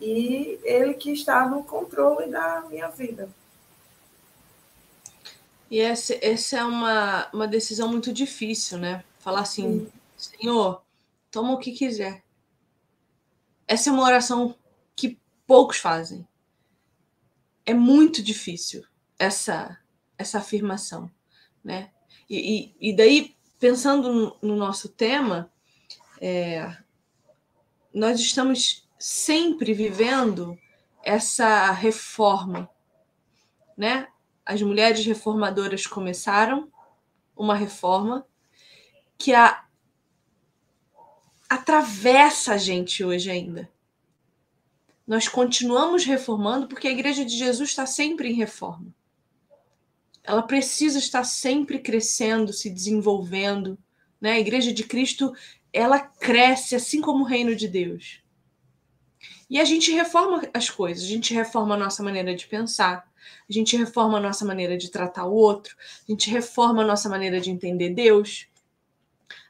e 0.00 0.58
ele 0.62 0.94
que 0.94 1.12
está 1.12 1.48
no 1.48 1.64
controle 1.64 2.30
da 2.30 2.62
minha 2.68 2.88
vida. 2.88 3.28
E 5.70 5.80
essa, 5.80 6.16
essa 6.20 6.58
é 6.58 6.64
uma, 6.64 7.28
uma 7.32 7.48
decisão 7.48 7.88
muito 7.88 8.12
difícil, 8.12 8.78
né? 8.78 9.04
Falar 9.18 9.40
assim, 9.40 9.90
Sim. 10.16 10.36
Senhor, 10.38 10.82
toma 11.30 11.52
o 11.52 11.58
que 11.58 11.72
quiser. 11.72 12.22
Essa 13.66 13.90
é 13.90 13.92
uma 13.92 14.04
oração 14.04 14.54
que 14.94 15.18
poucos 15.46 15.78
fazem. 15.78 16.26
É 17.64 17.72
muito 17.72 18.22
difícil 18.22 18.84
essa 19.18 19.78
essa 20.16 20.38
afirmação, 20.38 21.10
né? 21.62 21.90
E, 22.28 22.74
e, 22.80 22.90
e 22.90 22.96
daí, 22.96 23.36
pensando 23.58 24.12
no, 24.12 24.36
no 24.40 24.56
nosso 24.56 24.88
tema, 24.88 25.50
é, 26.20 26.74
nós 27.92 28.20
estamos 28.20 28.83
sempre 29.06 29.74
vivendo 29.74 30.58
essa 31.02 31.70
reforma, 31.72 32.70
né? 33.76 34.08
As 34.46 34.62
mulheres 34.62 35.04
reformadoras 35.04 35.86
começaram 35.86 36.72
uma 37.36 37.54
reforma 37.54 38.26
que 39.18 39.34
a, 39.34 39.62
atravessa 41.50 42.54
a 42.54 42.56
gente 42.56 43.04
hoje 43.04 43.30
ainda. 43.30 43.70
Nós 45.06 45.28
continuamos 45.28 46.06
reformando 46.06 46.66
porque 46.66 46.88
a 46.88 46.92
Igreja 46.92 47.26
de 47.26 47.36
Jesus 47.36 47.68
está 47.68 47.84
sempre 47.84 48.30
em 48.30 48.34
reforma. 48.34 48.86
Ela 50.22 50.44
precisa 50.44 50.98
estar 50.98 51.24
sempre 51.24 51.78
crescendo, 51.78 52.54
se 52.54 52.70
desenvolvendo. 52.70 53.78
Né? 54.18 54.32
A 54.32 54.40
Igreja 54.40 54.72
de 54.72 54.82
Cristo 54.82 55.36
ela 55.74 56.00
cresce 56.00 56.74
assim 56.74 57.02
como 57.02 57.24
o 57.24 57.26
reino 57.26 57.54
de 57.54 57.68
Deus. 57.68 58.23
E 59.48 59.60
a 59.60 59.64
gente 59.64 59.92
reforma 59.92 60.42
as 60.52 60.70
coisas, 60.70 61.04
a 61.04 61.08
gente 61.08 61.34
reforma 61.34 61.74
a 61.74 61.78
nossa 61.78 62.02
maneira 62.02 62.34
de 62.34 62.46
pensar, 62.46 63.06
a 63.48 63.52
gente 63.52 63.76
reforma 63.76 64.18
a 64.18 64.20
nossa 64.20 64.44
maneira 64.44 64.76
de 64.76 64.90
tratar 64.90 65.26
o 65.26 65.34
outro, 65.34 65.76
a 66.08 66.10
gente 66.10 66.30
reforma 66.30 66.82
a 66.82 66.86
nossa 66.86 67.08
maneira 67.08 67.40
de 67.40 67.50
entender 67.50 67.90
Deus. 67.90 68.48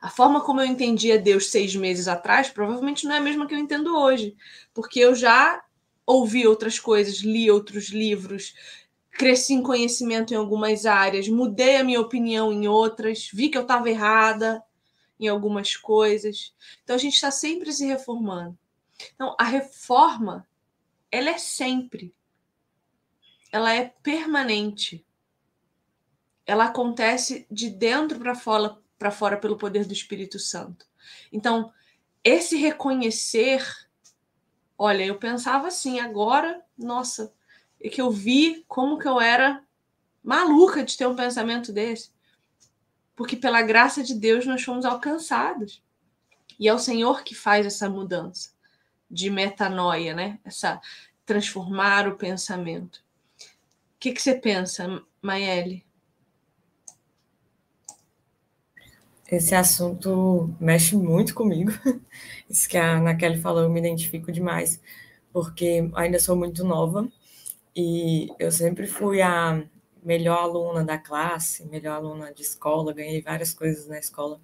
A 0.01 0.11
forma 0.11 0.41
como 0.41 0.61
eu 0.61 0.67
entendia 0.67 1.19
Deus 1.19 1.51
seis 1.51 1.75
meses 1.75 2.09
atrás 2.09 2.51
provavelmente 2.51 3.07
não 3.07 3.15
é 3.15 3.19
a 3.19 3.23
mesma 3.23 3.47
que 3.47 3.55
eu 3.55 3.59
entendo 3.59 3.97
hoje, 3.97 4.37
porque 4.73 5.01
eu 5.01 5.15
já 5.15 5.63
ouvi 6.07 6.47
outras 6.47 6.79
coisas, 6.79 7.21
li 7.21 7.51
outros 7.51 7.89
livros, 7.89 8.55
cresci 9.13 9.55
em 9.55 9.63
conhecimento 9.63 10.35
em 10.35 10.37
algumas 10.37 10.87
áreas, 10.87 11.29
mudei 11.29 11.77
a 11.77 11.85
minha 11.85 12.01
opinião 12.01 12.53
em 12.53 12.67
outras, 12.67 13.31
vi 13.33 13.49
que 13.49 13.57
eu 13.57 13.63
estava 13.63 13.89
errada 13.89 14.63
em 15.19 15.29
algumas 15.29 15.77
coisas. 15.77 16.53
Então 16.83 16.97
a 16.97 16.99
gente 16.99 17.15
está 17.15 17.31
sempre 17.31 17.73
se 17.73 17.87
reformando. 17.87 18.59
Então 19.15 19.35
a 19.39 19.45
reforma, 19.45 20.47
ela 21.11 21.31
é 21.31 21.39
sempre, 21.39 22.15
ela 23.51 23.73
é 23.73 23.95
permanente. 24.03 25.05
Ela 26.47 26.67
acontece 26.67 27.47
de 27.51 27.71
dentro 27.71 28.19
para 28.19 28.35
fora, 28.35 28.79
para 28.99 29.11
fora 29.11 29.37
pelo 29.37 29.57
poder 29.57 29.87
do 29.87 29.93
Espírito 29.93 30.39
Santo. 30.39 30.87
Então 31.33 31.73
esse 32.23 32.57
reconhecer, 32.57 33.63
olha, 34.79 35.05
eu 35.05 35.19
pensava 35.19 35.69
assim, 35.69 36.01
agora, 36.01 36.65
nossa, 36.77 37.33
e 37.81 37.91
que 37.91 38.01
eu 38.01 38.11
vi 38.11 38.65
como 38.67 38.99
que 38.99 39.07
eu 39.07 39.21
era 39.21 39.63
maluca 40.23 40.83
de 40.83 40.97
ter 40.97 41.07
um 41.07 41.15
pensamento 41.15 41.71
desse. 41.71 42.13
Porque 43.15 43.37
pela 43.37 43.63
graça 43.63 44.03
de 44.03 44.15
Deus 44.15 44.47
nós 44.47 44.63
fomos 44.63 44.85
alcançados. 44.85 45.83
E 46.59 46.67
é 46.67 46.75
o 46.75 46.79
Senhor 46.79 47.23
que 47.23 47.35
faz 47.35 47.67
essa 47.67 47.89
mudança 47.89 48.54
de 49.11 49.31
metanoia, 49.31 50.15
né? 50.15 50.39
Essa 50.45 50.81
transformar 51.25 52.09
o 52.09 52.17
pensamento. 52.17 52.97
O 52.97 53.99
que, 53.99 54.13
que 54.13 54.21
você 54.21 54.35
pensa, 54.35 55.03
Maele? 55.23 55.85
Esse 59.31 59.55
assunto 59.55 60.55
mexe 60.61 60.97
muito 60.97 61.35
comigo. 61.35 61.73
Isso 62.49 62.69
que 62.69 62.77
a 62.77 62.99
Ana 62.99 63.17
Kelly 63.17 63.41
falou, 63.41 63.63
eu 63.63 63.71
me 63.71 63.81
identifico 63.81 64.31
demais, 64.31 64.81
porque 65.33 65.91
ainda 65.95 66.19
sou 66.19 66.37
muito 66.37 66.63
nova 66.63 67.09
e 67.75 68.29
eu 68.39 68.53
sempre 68.53 68.87
fui 68.87 69.23
a 69.23 69.65
melhor 70.03 70.39
aluna 70.39 70.85
da 70.85 70.99
classe, 70.99 71.67
melhor 71.67 71.97
aluna 71.97 72.33
de 72.33 72.43
escola, 72.43 72.93
ganhei 72.93 73.23
várias 73.23 73.55
coisas 73.55 73.89
na 73.89 73.99
escola. 73.99 74.39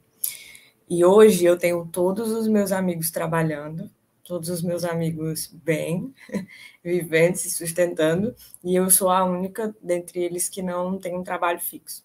E 0.89 1.05
hoje 1.05 1.45
eu 1.45 1.57
tenho 1.59 1.87
todos 1.87 2.33
os 2.33 2.49
meus 2.49 2.73
amigos 2.73 3.11
trabalhando, 3.11 3.91
todos 4.31 4.49
os 4.49 4.62
meus 4.62 4.85
amigos 4.85 5.49
bem, 5.53 6.14
vivendo, 6.85 7.35
se 7.35 7.51
sustentando, 7.51 8.33
e 8.62 8.76
eu 8.76 8.89
sou 8.89 9.11
a 9.11 9.24
única 9.24 9.74
dentre 9.83 10.20
eles 10.22 10.49
que 10.49 10.62
não 10.62 11.01
tem 11.01 11.18
um 11.18 11.24
trabalho 11.24 11.59
fixo. 11.59 12.05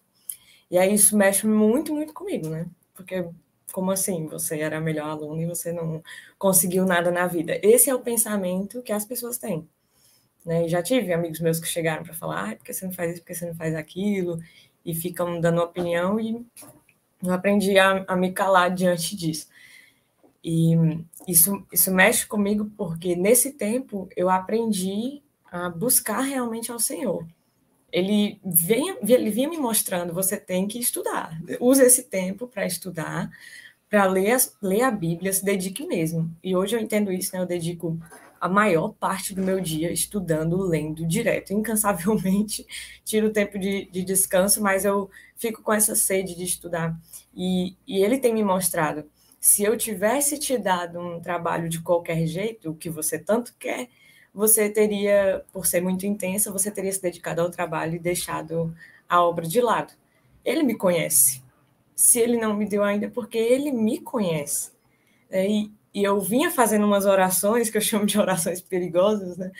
E 0.68 0.76
aí 0.76 0.92
isso 0.92 1.16
mexe 1.16 1.46
muito, 1.46 1.94
muito 1.94 2.12
comigo, 2.12 2.48
né? 2.48 2.66
Porque 2.92 3.24
como 3.72 3.92
assim? 3.92 4.26
Você 4.26 4.58
era 4.58 4.80
melhor 4.80 5.08
aluna 5.08 5.42
e 5.42 5.46
você 5.46 5.70
não 5.70 6.02
conseguiu 6.36 6.84
nada 6.84 7.12
na 7.12 7.28
vida. 7.28 7.60
Esse 7.62 7.90
é 7.90 7.94
o 7.94 8.00
pensamento 8.00 8.82
que 8.82 8.92
as 8.92 9.04
pessoas 9.04 9.38
têm. 9.38 9.68
Né? 10.44 10.66
Já 10.66 10.82
tive 10.82 11.12
amigos 11.12 11.38
meus 11.38 11.60
que 11.60 11.68
chegaram 11.68 12.02
para 12.02 12.12
falar, 12.12 12.50
ah, 12.50 12.56
porque 12.56 12.72
você 12.72 12.86
não 12.86 12.92
faz 12.92 13.12
isso, 13.12 13.20
porque 13.20 13.36
você 13.36 13.46
não 13.46 13.54
faz 13.54 13.72
aquilo, 13.72 14.40
e 14.84 14.92
ficam 14.96 15.40
dando 15.40 15.62
opinião, 15.62 16.18
e 16.18 16.44
eu 17.22 17.32
aprendi 17.32 17.78
a, 17.78 18.04
a 18.08 18.16
me 18.16 18.32
calar 18.32 18.74
diante 18.74 19.14
disso. 19.14 19.46
E 20.48 20.76
isso, 21.26 21.66
isso 21.72 21.90
mexe 21.90 22.24
comigo 22.24 22.70
porque 22.76 23.16
nesse 23.16 23.54
tempo 23.54 24.08
eu 24.16 24.30
aprendi 24.30 25.20
a 25.50 25.68
buscar 25.68 26.20
realmente 26.20 26.70
ao 26.70 26.78
Senhor. 26.78 27.26
Ele, 27.90 28.40
vem, 28.44 28.96
ele 29.02 29.30
vinha 29.30 29.48
me 29.48 29.58
mostrando, 29.58 30.14
você 30.14 30.36
tem 30.36 30.68
que 30.68 30.78
estudar. 30.78 31.36
Use 31.58 31.82
esse 31.82 32.04
tempo 32.04 32.46
para 32.46 32.64
estudar, 32.64 33.28
para 33.90 34.04
ler, 34.06 34.36
ler 34.62 34.82
a 34.82 34.90
Bíblia, 34.92 35.32
se 35.32 35.44
dedique 35.44 35.84
mesmo. 35.84 36.30
E 36.44 36.54
hoje 36.54 36.76
eu 36.76 36.80
entendo 36.80 37.10
isso, 37.10 37.34
né? 37.34 37.42
Eu 37.42 37.46
dedico 37.46 37.98
a 38.40 38.48
maior 38.48 38.90
parte 38.90 39.34
do 39.34 39.42
meu 39.42 39.60
dia 39.60 39.90
estudando, 39.90 40.62
lendo 40.62 41.04
direto, 41.04 41.52
incansavelmente. 41.52 42.64
Tiro 43.04 43.28
o 43.28 43.32
tempo 43.32 43.58
de, 43.58 43.86
de 43.90 44.04
descanso, 44.04 44.62
mas 44.62 44.84
eu 44.84 45.10
fico 45.34 45.60
com 45.60 45.72
essa 45.72 45.96
sede 45.96 46.36
de 46.36 46.44
estudar. 46.44 46.96
E, 47.34 47.74
e 47.84 47.98
ele 47.98 48.18
tem 48.18 48.32
me 48.32 48.44
mostrado: 48.44 49.10
se 49.46 49.62
eu 49.62 49.76
tivesse 49.76 50.40
te 50.40 50.58
dado 50.58 50.98
um 50.98 51.20
trabalho 51.20 51.68
de 51.68 51.80
qualquer 51.80 52.26
jeito, 52.26 52.68
o 52.68 52.74
que 52.74 52.90
você 52.90 53.16
tanto 53.16 53.54
quer, 53.56 53.88
você 54.34 54.68
teria, 54.68 55.44
por 55.52 55.66
ser 55.66 55.80
muito 55.80 56.04
intensa, 56.04 56.50
você 56.50 56.68
teria 56.68 56.92
se 56.92 57.00
dedicado 57.00 57.40
ao 57.40 57.48
trabalho 57.48 57.94
e 57.94 58.00
deixado 58.00 58.74
a 59.08 59.22
obra 59.22 59.46
de 59.46 59.60
lado. 59.60 59.92
Ele 60.44 60.64
me 60.64 60.74
conhece. 60.74 61.44
Se 61.94 62.18
ele 62.18 62.36
não 62.36 62.56
me 62.56 62.66
deu 62.66 62.82
ainda, 62.82 63.06
é 63.06 63.08
porque 63.08 63.38
ele 63.38 63.70
me 63.70 64.00
conhece. 64.00 64.72
É, 65.30 65.48
e, 65.48 65.72
e 65.94 66.02
eu 66.02 66.20
vinha 66.20 66.50
fazendo 66.50 66.84
umas 66.84 67.06
orações, 67.06 67.70
que 67.70 67.76
eu 67.76 67.80
chamo 67.80 68.04
de 68.04 68.18
orações 68.18 68.60
perigosas, 68.60 69.36
né? 69.36 69.52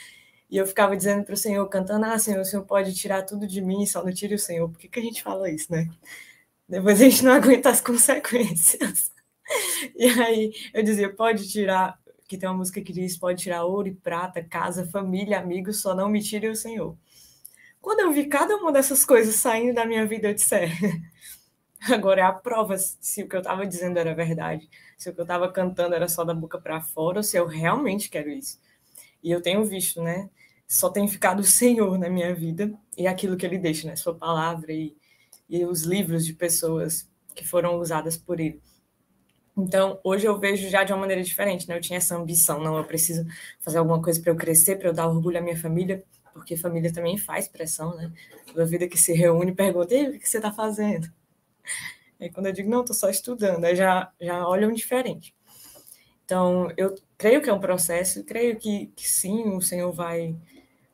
E 0.51 0.57
eu 0.57 0.67
ficava 0.67 0.97
dizendo 0.97 1.23
para 1.25 1.35
o 1.35 1.37
Senhor, 1.37 1.65
cantando: 1.69 2.07
Ah, 2.07 2.19
Senhor, 2.19 2.41
o 2.41 2.45
Senhor 2.45 2.65
pode 2.65 2.93
tirar 2.93 3.23
tudo 3.23 3.47
de 3.47 3.61
mim, 3.61 3.87
só 3.87 4.03
não 4.05 4.13
tire 4.13 4.35
o 4.35 4.39
Senhor. 4.39 4.69
Por 4.69 4.81
que, 4.81 4.89
que 4.89 4.99
a 4.99 5.03
gente 5.03 5.23
fala 5.23 5.49
isso, 5.49 5.71
né? 5.71 5.89
Depois 6.69 7.01
a 7.01 7.05
gente 7.05 7.25
não 7.25 7.33
aguenta 7.33 7.71
as 7.71 7.81
consequências. 7.81 9.15
E 9.97 10.07
aí 10.07 10.53
eu 10.75 10.83
dizia: 10.83 11.13
Pode 11.13 11.49
tirar, 11.49 11.99
que 12.29 12.37
tem 12.37 12.49
uma 12.49 12.59
música 12.59 12.81
que 12.81 12.93
diz: 12.93 13.17
Pode 13.17 13.43
tirar 13.43 13.65
ouro 13.65 13.89
e 13.89 13.95
prata, 13.95 14.43
casa, 14.43 14.87
família, 14.87 15.39
amigos, 15.39 15.81
só 15.81 15.95
não 15.95 16.09
me 16.09 16.23
tire 16.23 16.49
o 16.49 16.57
Senhor. 16.57 16.97
Quando 17.81 18.01
eu 18.01 18.13
vi 18.13 18.27
cada 18.27 18.57
uma 18.57 18.73
dessas 18.73 19.05
coisas 19.05 19.37
saindo 19.37 19.75
da 19.75 19.87
minha 19.87 20.07
vida, 20.07 20.29
eu 20.29 20.35
disse: 20.35 20.55
é, 20.55 20.69
Agora 21.93 22.21
é 22.21 22.25
a 22.25 22.33
prova 22.33 22.77
se 22.79 23.23
o 23.23 23.29
que 23.29 23.37
eu 23.37 23.41
estava 23.41 23.67
dizendo 23.67 23.99
era 23.99 24.15
verdade, 24.15 24.69
se 24.97 25.09
o 25.09 25.15
que 25.15 25.21
eu 25.21 25.25
estava 25.25 25.51
cantando 25.53 25.95
era 25.95 26.09
só 26.09 26.25
da 26.25 26.35
boca 26.35 26.59
para 26.59 26.81
fora, 26.81 27.19
ou 27.19 27.23
se 27.23 27.37
eu 27.37 27.47
realmente 27.47 28.09
quero 28.11 28.29
isso. 28.31 28.59
E 29.23 29.31
eu 29.31 29.41
tenho 29.41 29.65
visto, 29.65 30.03
né? 30.03 30.29
Só 30.67 30.91
tem 30.91 31.07
ficado 31.09 31.41
o 31.41 31.45
Senhor 31.45 31.99
na 31.99 32.09
minha 32.11 32.35
vida 32.35 32.73
e 32.97 33.07
aquilo 33.07 33.37
que 33.37 33.47
Ele 33.47 33.59
deixa, 33.59 33.87
né? 33.89 33.97
Sua 33.97 34.15
palavra 34.15 34.73
e, 34.73 34.97
e 35.49 35.65
os 35.65 35.83
livros 35.83 36.27
de 36.27 36.33
pessoas 36.35 37.09
que 37.35 37.45
foram 37.47 37.79
usadas 37.79 38.17
por 38.17 38.41
Ele. 38.41 38.61
Então, 39.57 39.99
hoje 40.05 40.27
eu 40.27 40.39
vejo 40.39 40.69
já 40.69 40.85
de 40.85 40.93
uma 40.93 41.01
maneira 41.01 41.23
diferente, 41.23 41.67
né? 41.67 41.77
Eu 41.77 41.81
tinha 41.81 41.97
essa 41.97 42.15
ambição, 42.15 42.63
não, 42.63 42.77
eu 42.77 42.85
preciso 42.85 43.27
fazer 43.61 43.79
alguma 43.79 44.03
coisa 44.03 44.21
para 44.21 44.31
eu 44.31 44.37
crescer, 44.37 44.77
para 44.77 44.89
eu 44.89 44.93
dar 44.93 45.09
orgulho 45.09 45.39
à 45.39 45.41
minha 45.41 45.57
família, 45.57 46.05
porque 46.35 46.57
família 46.57 46.93
também 46.93 47.17
faz 47.17 47.49
pressão, 47.49 47.97
né? 47.97 48.13
Toda 48.47 48.67
vida 48.67 48.87
que 48.87 48.99
se 48.99 49.15
reúne 49.15 49.55
pergunta, 49.55 49.95
e 49.95 50.09
o 50.11 50.19
que 50.19 50.29
você 50.29 50.37
está 50.37 50.53
fazendo? 50.53 51.11
Aí 52.21 52.31
quando 52.31 52.47
eu 52.47 52.53
digo, 52.53 52.69
não, 52.69 52.81
estou 52.81 52.95
só 52.95 53.09
estudando, 53.09 53.65
aí 53.65 53.75
já, 53.75 54.13
já 54.21 54.47
olham 54.47 54.73
diferente. 54.73 55.35
Então, 56.27 56.71
eu 56.77 56.95
creio 57.17 57.41
que 57.41 57.49
é 57.49 57.53
um 57.53 57.61
processo, 57.61 58.25
creio 58.25 58.59
que, 58.59 58.89
que 58.95 59.09
sim, 59.09 59.55
o 59.55 59.63
Senhor 59.63 59.91
vai, 59.91 60.37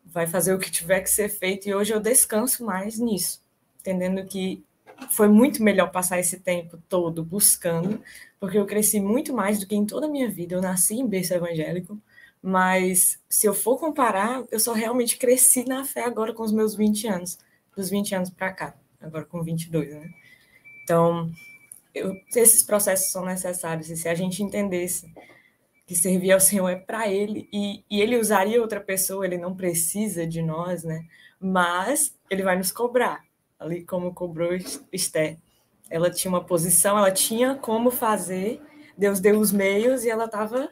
vai 0.05 0.29
fazer 0.29 0.55
o 0.55 0.59
que 0.59 0.71
tiver 0.71 1.01
que 1.01 1.11
ser 1.11 1.29
feito, 1.29 1.69
e 1.69 1.75
hoje 1.75 1.93
eu 1.93 1.99
descanso 1.99 2.65
mais 2.65 2.97
nisso, 2.97 3.43
entendendo 3.81 4.25
que 4.25 4.63
foi 5.11 5.29
muito 5.29 5.63
melhor 5.63 5.91
passar 5.91 6.19
esse 6.19 6.41
tempo 6.41 6.79
todo 6.89 7.25
buscando, 7.25 8.03
porque 8.41 8.59
eu 8.59 8.67
cresci 8.67 9.01
muito 9.01 9.33
mais 9.33 9.59
do 9.59 9.67
que 9.67 9.75
em 9.75 9.87
toda 9.87 10.07
a 10.07 10.11
minha 10.11 10.29
vida. 10.29 10.55
Eu 10.55 10.63
nasci 10.63 10.95
em 10.95 11.07
berço 11.07 11.35
evangélico, 11.35 12.01
mas 12.43 13.21
se 13.29 13.47
eu 13.47 13.55
for 13.55 13.79
comparar, 13.79 14.45
eu 14.51 14.59
só 14.59 14.73
realmente 14.73 15.17
cresci 15.17 15.65
na 15.65 15.85
fé 15.85 16.05
agora 16.05 16.33
com 16.33 16.43
os 16.43 16.53
meus 16.53 16.75
20 16.75 17.07
anos, 17.07 17.39
dos 17.77 17.89
20 17.89 18.15
anos 18.15 18.31
para 18.31 18.53
cá, 18.53 18.75
agora 19.01 19.25
com 19.25 19.43
22, 19.43 19.91
né? 19.91 20.11
Então, 20.83 21.31
eu, 21.95 22.15
esses 22.35 22.63
processos 22.63 23.11
são 23.13 23.25
necessários. 23.25 23.91
E 23.91 23.97
se 23.97 24.09
a 24.09 24.15
gente 24.15 24.43
entendesse 24.43 25.13
que 25.87 25.95
servir 25.95 26.33
ao 26.33 26.41
Senhor 26.41 26.69
é 26.69 26.77
para 26.77 27.09
Ele, 27.09 27.49
e, 27.53 27.85
e 27.91 28.01
Ele 28.01 28.19
usaria 28.19 28.61
outra 28.61 28.81
pessoa, 28.81 29.25
Ele 29.25 29.39
não 29.39 29.55
precisa 29.55 30.27
de 30.27 30.43
nós, 30.43 30.83
né? 30.85 31.07
Mas 31.41 32.17
Ele 32.31 32.43
vai 32.43 32.57
nos 32.57 32.73
cobrar, 32.73 33.23
ali 33.63 33.85
como 33.85 34.13
cobrou 34.13 34.51
Esther. 34.93 35.39
Ela 35.89 36.11
tinha 36.11 36.31
uma 36.31 36.45
posição, 36.45 36.97
ela 36.97 37.11
tinha 37.11 37.55
como 37.55 37.91
fazer, 37.91 38.61
Deus 38.97 39.21
deu 39.21 39.39
os 39.39 39.53
meios 39.53 40.05
e 40.05 40.11
ela 40.11 40.25
estava 40.27 40.71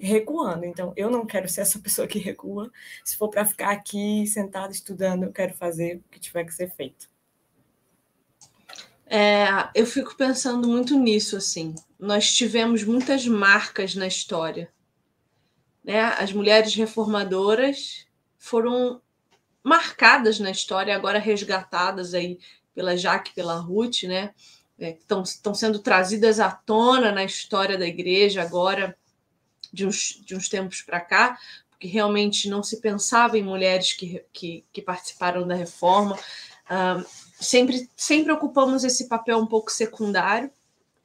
recuando. 0.00 0.64
Então, 0.64 0.92
eu 0.96 1.10
não 1.10 1.26
quero 1.26 1.48
ser 1.48 1.62
essa 1.62 1.78
pessoa 1.78 2.06
que 2.06 2.18
recua. 2.18 2.70
Se 3.04 3.16
for 3.16 3.28
para 3.28 3.44
ficar 3.44 3.70
aqui 3.70 4.26
sentada 4.26 4.72
estudando, 4.72 5.24
eu 5.24 5.32
quero 5.32 5.54
fazer 5.54 5.96
o 5.96 6.10
que 6.10 6.20
tiver 6.20 6.44
que 6.44 6.54
ser 6.54 6.70
feito. 6.70 7.10
É, 9.06 9.46
eu 9.74 9.84
fico 9.84 10.16
pensando 10.16 10.66
muito 10.68 10.96
nisso, 10.96 11.36
assim. 11.36 11.74
Nós 11.98 12.32
tivemos 12.32 12.84
muitas 12.84 13.26
marcas 13.26 13.94
na 13.94 14.06
história. 14.06 14.72
Né? 15.84 16.00
As 16.00 16.32
mulheres 16.32 16.74
reformadoras 16.74 18.06
foram 18.38 19.01
marcadas 19.62 20.38
na 20.38 20.50
história, 20.50 20.94
agora 20.94 21.18
resgatadas 21.18 22.14
aí 22.14 22.38
pela 22.74 22.96
Jaque, 22.96 23.34
pela 23.34 23.56
Ruth, 23.56 24.04
né? 24.04 24.34
Estão 24.78 25.22
é, 25.22 25.54
sendo 25.54 25.78
trazidas 25.78 26.40
à 26.40 26.50
tona 26.50 27.12
na 27.12 27.24
história 27.24 27.78
da 27.78 27.86
igreja 27.86 28.42
agora, 28.42 28.96
de 29.72 29.86
uns, 29.86 30.20
de 30.24 30.34
uns 30.34 30.48
tempos 30.48 30.82
para 30.82 31.00
cá, 31.00 31.38
porque 31.70 31.86
realmente 31.86 32.48
não 32.48 32.62
se 32.62 32.80
pensava 32.80 33.38
em 33.38 33.42
mulheres 33.42 33.92
que, 33.92 34.24
que, 34.32 34.64
que 34.72 34.82
participaram 34.82 35.46
da 35.46 35.54
reforma. 35.54 36.16
Uh, 36.16 37.04
sempre, 37.40 37.88
sempre 37.96 38.32
ocupamos 38.32 38.84
esse 38.84 39.08
papel 39.08 39.38
um 39.38 39.46
pouco 39.46 39.70
secundário, 39.70 40.50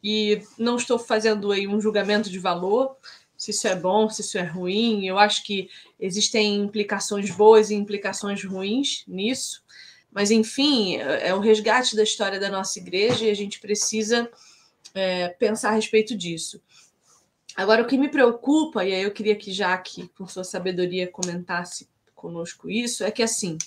e 0.04 0.42
não 0.58 0.78
estou 0.78 0.98
fazendo 0.98 1.52
aí 1.52 1.68
um 1.68 1.82
julgamento 1.82 2.30
de 2.30 2.40
valor, 2.40 2.96
se 3.38 3.52
isso 3.52 3.68
é 3.68 3.76
bom, 3.76 4.10
se 4.10 4.22
isso 4.22 4.38
é 4.38 4.44
ruim. 4.44 5.06
Eu 5.06 5.20
acho 5.20 5.44
que 5.44 5.70
existem 6.00 6.56
implicações 6.56 7.30
boas 7.30 7.70
e 7.70 7.76
implicações 7.76 8.44
ruins 8.44 9.04
nisso. 9.08 9.64
Mas, 10.12 10.32
enfim, 10.32 10.98
é 10.98 11.34
o 11.34 11.40
resgate 11.40 11.96
da 11.96 12.04
história 12.04 12.40
da 12.40 12.50
nossa 12.50 12.80
igreja 12.80 13.26
e 13.26 13.30
a 13.30 13.36
gente 13.36 13.60
precisa 13.60 14.30
é, 14.94 15.30
pensar 15.30 15.70
a 15.70 15.76
respeito 15.76 16.16
disso. 16.18 16.62
Agora, 17.56 17.82
o 17.82 17.88
que 17.88 17.98
me 17.98 18.10
preocupa, 18.10 18.86
e 18.86 18.94
aí 18.94 19.04
eu 19.04 19.12
queria 19.12 19.36
que 19.36 19.52
Jaque, 19.52 20.08
com 20.18 20.28
sua 20.28 20.44
sabedoria, 20.44 21.08
comentasse 21.08 21.88
conosco 22.14 22.70
isso, 22.70 23.04
é 23.04 23.12
que, 23.12 23.24
assim, 23.24 23.58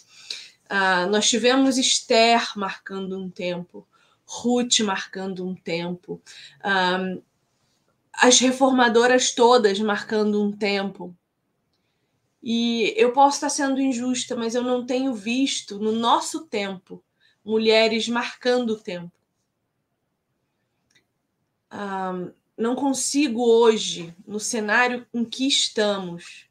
uh, 0.70 1.10
nós 1.10 1.28
tivemos 1.28 1.78
Esther 1.78 2.52
marcando 2.56 3.18
um 3.18 3.28
tempo, 3.28 3.86
Ruth 4.24 4.80
marcando 4.80 5.44
um 5.44 5.56
tempo, 5.56 6.14
um, 6.14 6.20
ah, 6.62 7.18
as 8.20 8.38
reformadoras 8.38 9.32
todas 9.32 9.80
marcando 9.80 10.42
um 10.42 10.52
tempo. 10.52 11.16
E 12.42 12.92
eu 12.94 13.12
posso 13.12 13.36
estar 13.36 13.48
sendo 13.48 13.80
injusta, 13.80 14.36
mas 14.36 14.54
eu 14.54 14.62
não 14.62 14.84
tenho 14.84 15.14
visto 15.14 15.78
no 15.78 15.90
nosso 15.92 16.46
tempo 16.46 17.02
mulheres 17.42 18.08
marcando 18.08 18.74
o 18.74 18.78
tempo. 18.78 19.10
Um, 21.72 22.30
não 22.58 22.74
consigo 22.74 23.42
hoje, 23.42 24.14
no 24.26 24.38
cenário 24.38 25.06
em 25.14 25.24
que 25.24 25.48
estamos, 25.48 26.46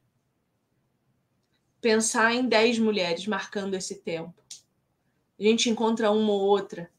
pensar 1.79 2.33
em 2.33 2.47
10 2.47 2.79
mulheres 2.79 3.27
marcando 3.27 3.75
esse 3.75 3.95
tempo. 3.95 4.33
A 5.39 5.43
gente 5.43 5.69
encontra 5.69 6.09
uma 6.09 6.31
ou 6.31 6.41
outra. 6.41 6.91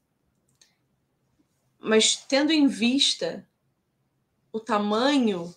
Mas 1.80 2.14
tendo 2.14 2.52
em 2.52 2.68
vista 2.68 3.44
o 4.52 4.60
tamanho 4.60 5.54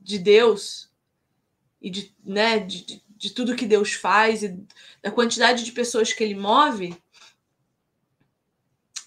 de 0.00 0.18
Deus 0.18 0.90
e 1.80 1.90
de, 1.90 2.14
né, 2.24 2.58
de, 2.58 3.02
de 3.08 3.30
tudo 3.30 3.56
que 3.56 3.66
Deus 3.66 3.92
faz 3.92 4.42
e 4.42 4.58
da 5.00 5.10
quantidade 5.10 5.64
de 5.64 5.72
pessoas 5.72 6.12
que 6.12 6.24
ele 6.24 6.34
move, 6.34 6.96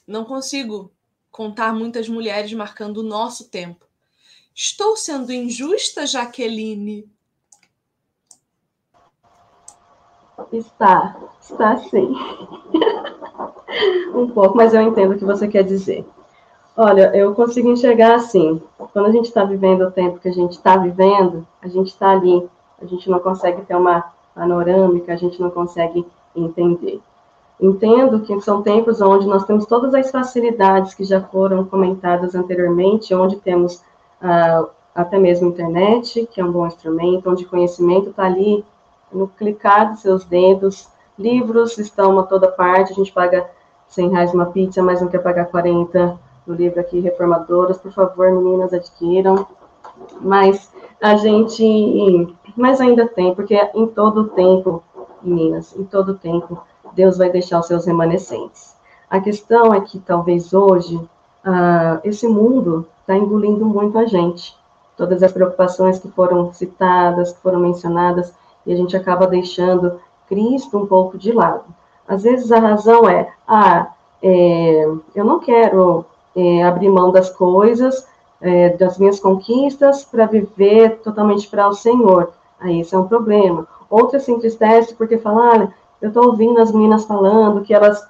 não 0.07 0.23
consigo 0.23 0.91
contar 1.31 1.73
muitas 1.73 2.07
mulheres 2.07 2.53
marcando 2.53 2.97
o 2.97 3.03
nosso 3.03 3.49
tempo. 3.49 3.85
Estou 4.53 4.95
sendo 4.95 5.33
injusta, 5.33 6.07
Jaqueline? 6.07 7.09
Está, 10.51 11.17
está 11.41 11.77
sim. 11.77 12.07
um 14.15 14.29
pouco, 14.29 14.55
mas 14.55 14.73
eu 14.73 14.81
entendo 14.81 15.13
o 15.13 15.17
que 15.17 15.25
você 15.25 15.47
quer 15.47 15.63
dizer. 15.63 16.05
Olha, 16.77 17.15
eu 17.15 17.33
consigo 17.33 17.69
enxergar 17.69 18.15
assim. 18.15 18.61
Quando 18.91 19.05
a 19.05 19.11
gente 19.11 19.25
está 19.25 19.45
vivendo 19.45 19.83
o 19.83 19.91
tempo 19.91 20.19
que 20.19 20.27
a 20.27 20.33
gente 20.33 20.51
está 20.51 20.75
vivendo, 20.75 21.47
a 21.61 21.69
gente 21.69 21.87
está 21.87 22.11
ali, 22.11 22.45
a 22.81 22.85
gente 22.85 23.09
não 23.09 23.19
consegue 23.19 23.61
ter 23.61 23.75
uma 23.75 24.11
panorâmica, 24.35 25.13
a 25.13 25.15
gente 25.15 25.41
não 25.41 25.49
consegue 25.49 26.05
entender. 26.35 26.99
Entendo 27.61 28.19
que 28.19 28.41
são 28.41 28.61
tempos 28.61 28.99
onde 28.99 29.25
nós 29.25 29.45
temos 29.45 29.65
todas 29.65 29.93
as 29.93 30.11
facilidades 30.11 30.93
que 30.93 31.05
já 31.05 31.21
foram 31.21 31.63
comentadas 31.63 32.35
anteriormente, 32.35 33.15
onde 33.15 33.37
temos 33.37 33.81
ah, 34.21 34.65
até 34.93 35.17
mesmo 35.17 35.47
internet, 35.47 36.27
que 36.29 36.41
é 36.41 36.45
um 36.45 36.51
bom 36.51 36.67
instrumento, 36.67 37.29
onde 37.29 37.45
conhecimento 37.45 38.09
está 38.09 38.25
ali 38.25 38.65
no 39.09 39.29
clicar 39.29 39.91
dos 39.91 40.01
seus 40.01 40.25
dedos, 40.25 40.89
livros 41.17 41.77
estão 41.77 42.19
a 42.19 42.23
toda 42.23 42.51
parte, 42.51 42.91
a 42.91 42.95
gente 42.95 43.13
paga 43.13 43.49
100 43.87 44.09
reais 44.09 44.33
uma 44.33 44.47
pizza, 44.47 44.83
mas 44.83 45.01
não 45.01 45.07
quer 45.07 45.19
pagar 45.19 45.45
40 45.45 46.24
no 46.45 46.53
livro 46.53 46.79
aqui, 46.79 46.99
Reformadoras, 46.99 47.77
por 47.77 47.91
favor, 47.91 48.31
meninas, 48.31 48.73
adquiram. 48.73 49.47
Mas 50.19 50.71
a 51.01 51.15
gente, 51.15 52.35
mas 52.55 52.81
ainda 52.81 53.07
tem, 53.07 53.33
porque 53.33 53.55
em 53.73 53.87
todo 53.87 54.29
tempo, 54.29 54.83
meninas, 55.21 55.75
em 55.75 55.83
todo 55.83 56.15
tempo, 56.15 56.61
Deus 56.93 57.17
vai 57.17 57.29
deixar 57.29 57.59
os 57.59 57.67
seus 57.67 57.85
remanescentes. 57.85 58.75
A 59.09 59.19
questão 59.19 59.73
é 59.73 59.81
que 59.81 59.99
talvez 59.99 60.53
hoje 60.53 60.99
esse 62.03 62.27
mundo 62.27 62.87
está 63.01 63.15
engolindo 63.15 63.65
muito 63.65 63.97
a 63.97 64.05
gente. 64.05 64.57
Todas 64.97 65.21
as 65.21 65.31
preocupações 65.31 65.99
que 65.99 66.09
foram 66.09 66.51
citadas, 66.53 67.33
que 67.33 67.41
foram 67.41 67.59
mencionadas, 67.59 68.33
e 68.65 68.73
a 68.73 68.75
gente 68.75 68.97
acaba 68.97 69.27
deixando 69.27 69.99
Cristo 70.27 70.77
um 70.77 70.87
pouco 70.87 71.17
de 71.17 71.31
lado. 71.31 71.65
Às 72.07 72.23
vezes 72.23 72.51
a 72.51 72.59
razão 72.59 73.07
é, 73.07 73.31
ah, 73.47 73.91
é, 74.21 74.85
eu 75.13 75.25
não 75.25 75.39
quero 75.39 76.05
é, 76.35 76.63
abrir 76.63 76.89
mão 76.89 77.11
das 77.11 77.29
coisas, 77.29 78.07
é, 78.41 78.69
das 78.69 78.97
minhas 78.97 79.19
conquistas, 79.19 80.03
para 80.03 80.25
viver 80.25 80.99
totalmente 80.99 81.47
para 81.47 81.67
o 81.67 81.73
Senhor. 81.73 82.33
Aí 82.59 82.81
esse 82.81 82.93
é 82.93 82.97
um 82.97 83.07
problema. 83.07 83.67
Outra 83.89 84.19
se 84.19 84.31
entristece 84.31 84.93
porque 84.95 85.17
fala, 85.17 85.51
olha, 85.51 85.73
eu 86.01 86.09
estou 86.09 86.25
ouvindo 86.25 86.59
as 86.59 86.71
meninas 86.71 87.05
falando 87.05 87.61
que 87.61 87.73
elas 87.73 88.05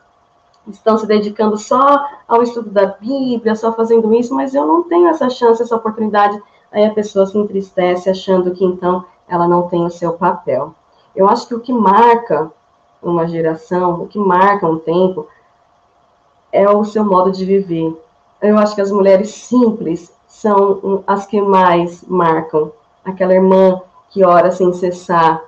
estão 0.68 0.98
se 0.98 1.06
dedicando 1.06 1.58
só 1.58 2.06
ao 2.28 2.42
estudo 2.42 2.70
da 2.70 2.88
Bíblia, 2.88 3.56
só 3.56 3.72
fazendo 3.74 4.14
isso, 4.14 4.34
mas 4.34 4.56
eu 4.56 4.66
não 4.66 4.84
tenho 4.84 5.08
essa 5.08 5.30
chance, 5.30 5.62
essa 5.62 5.76
oportunidade. 5.76 6.42
Aí 6.72 6.86
a 6.86 6.94
pessoa 6.94 7.26
se 7.26 7.38
entristece 7.38 8.10
achando 8.10 8.52
que 8.52 8.66
então 8.66 9.06
ela 9.28 9.48
não 9.48 9.68
tem 9.68 9.86
o 9.86 9.92
seu 9.92 10.14
papel. 10.14 10.74
Eu 11.16 11.30
acho 11.30 11.48
que 11.48 11.56
o 11.56 11.60
que 11.60 11.72
marca 11.72 12.52
uma 13.02 13.28
geração, 13.28 14.02
o 14.02 14.08
que 14.08 14.18
marca 14.18 14.68
um 14.68 14.80
tempo, 14.80 15.28
é 16.52 16.70
o 16.70 16.84
seu 16.84 17.04
modo 17.04 17.32
de 17.32 17.46
viver, 17.46 17.96
eu 18.50 18.58
acho 18.58 18.76
que 18.76 18.82
as 18.82 18.92
mulheres 18.92 19.30
simples 19.30 20.12
são 20.28 21.04
as 21.08 21.26
que 21.26 21.42
mais 21.42 22.04
marcam. 22.08 22.72
Aquela 23.04 23.34
irmã 23.34 23.82
que 24.10 24.24
ora 24.24 24.52
sem 24.52 24.74
cessar 24.74 25.44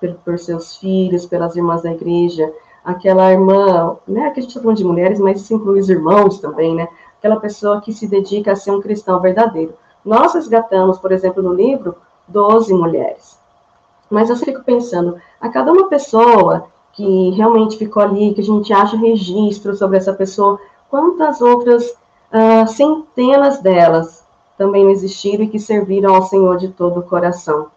por, 0.00 0.14
por 0.24 0.38
seus 0.38 0.76
filhos, 0.76 1.26
pelas 1.26 1.56
irmãs 1.56 1.82
da 1.82 1.92
igreja, 1.92 2.52
aquela 2.84 3.30
irmã, 3.30 3.96
né, 4.06 4.30
que 4.30 4.40
a 4.40 4.42
gente 4.42 4.50
está 4.50 4.60
falando 4.60 4.76
de 4.76 4.84
mulheres, 4.84 5.18
mas 5.18 5.40
isso 5.40 5.54
inclui 5.54 5.80
os 5.80 5.90
irmãos 5.90 6.38
também, 6.38 6.74
né? 6.74 6.88
Aquela 7.18 7.38
pessoa 7.40 7.80
que 7.80 7.92
se 7.92 8.06
dedica 8.06 8.52
a 8.52 8.56
ser 8.56 8.70
um 8.70 8.80
cristão 8.80 9.20
verdadeiro. 9.20 9.74
Nós 10.04 10.34
resgatamos, 10.34 10.98
por 10.98 11.12
exemplo, 11.12 11.42
no 11.42 11.52
livro, 11.52 11.96
12 12.28 12.72
mulheres. 12.72 13.38
Mas 14.08 14.30
eu 14.30 14.36
fico 14.36 14.62
pensando, 14.62 15.16
a 15.40 15.48
cada 15.48 15.72
uma 15.72 15.88
pessoa 15.88 16.66
que 16.92 17.30
realmente 17.30 17.76
ficou 17.76 18.02
ali, 18.02 18.32
que 18.34 18.40
a 18.40 18.44
gente 18.44 18.72
acha 18.72 18.96
registro 18.96 19.76
sobre 19.76 19.98
essa 19.98 20.12
pessoa, 20.12 20.58
quantas 20.90 21.40
outras 21.40 21.94
uh, 22.32 22.66
centenas 22.68 23.60
delas 23.60 24.24
também 24.56 24.84
não 24.84 24.90
existiram 24.90 25.44
e 25.44 25.48
que 25.48 25.58
serviram 25.58 26.14
ao 26.14 26.22
Senhor 26.22 26.56
de 26.56 26.68
todo 26.68 27.00
o 27.00 27.02
coração. 27.02 27.68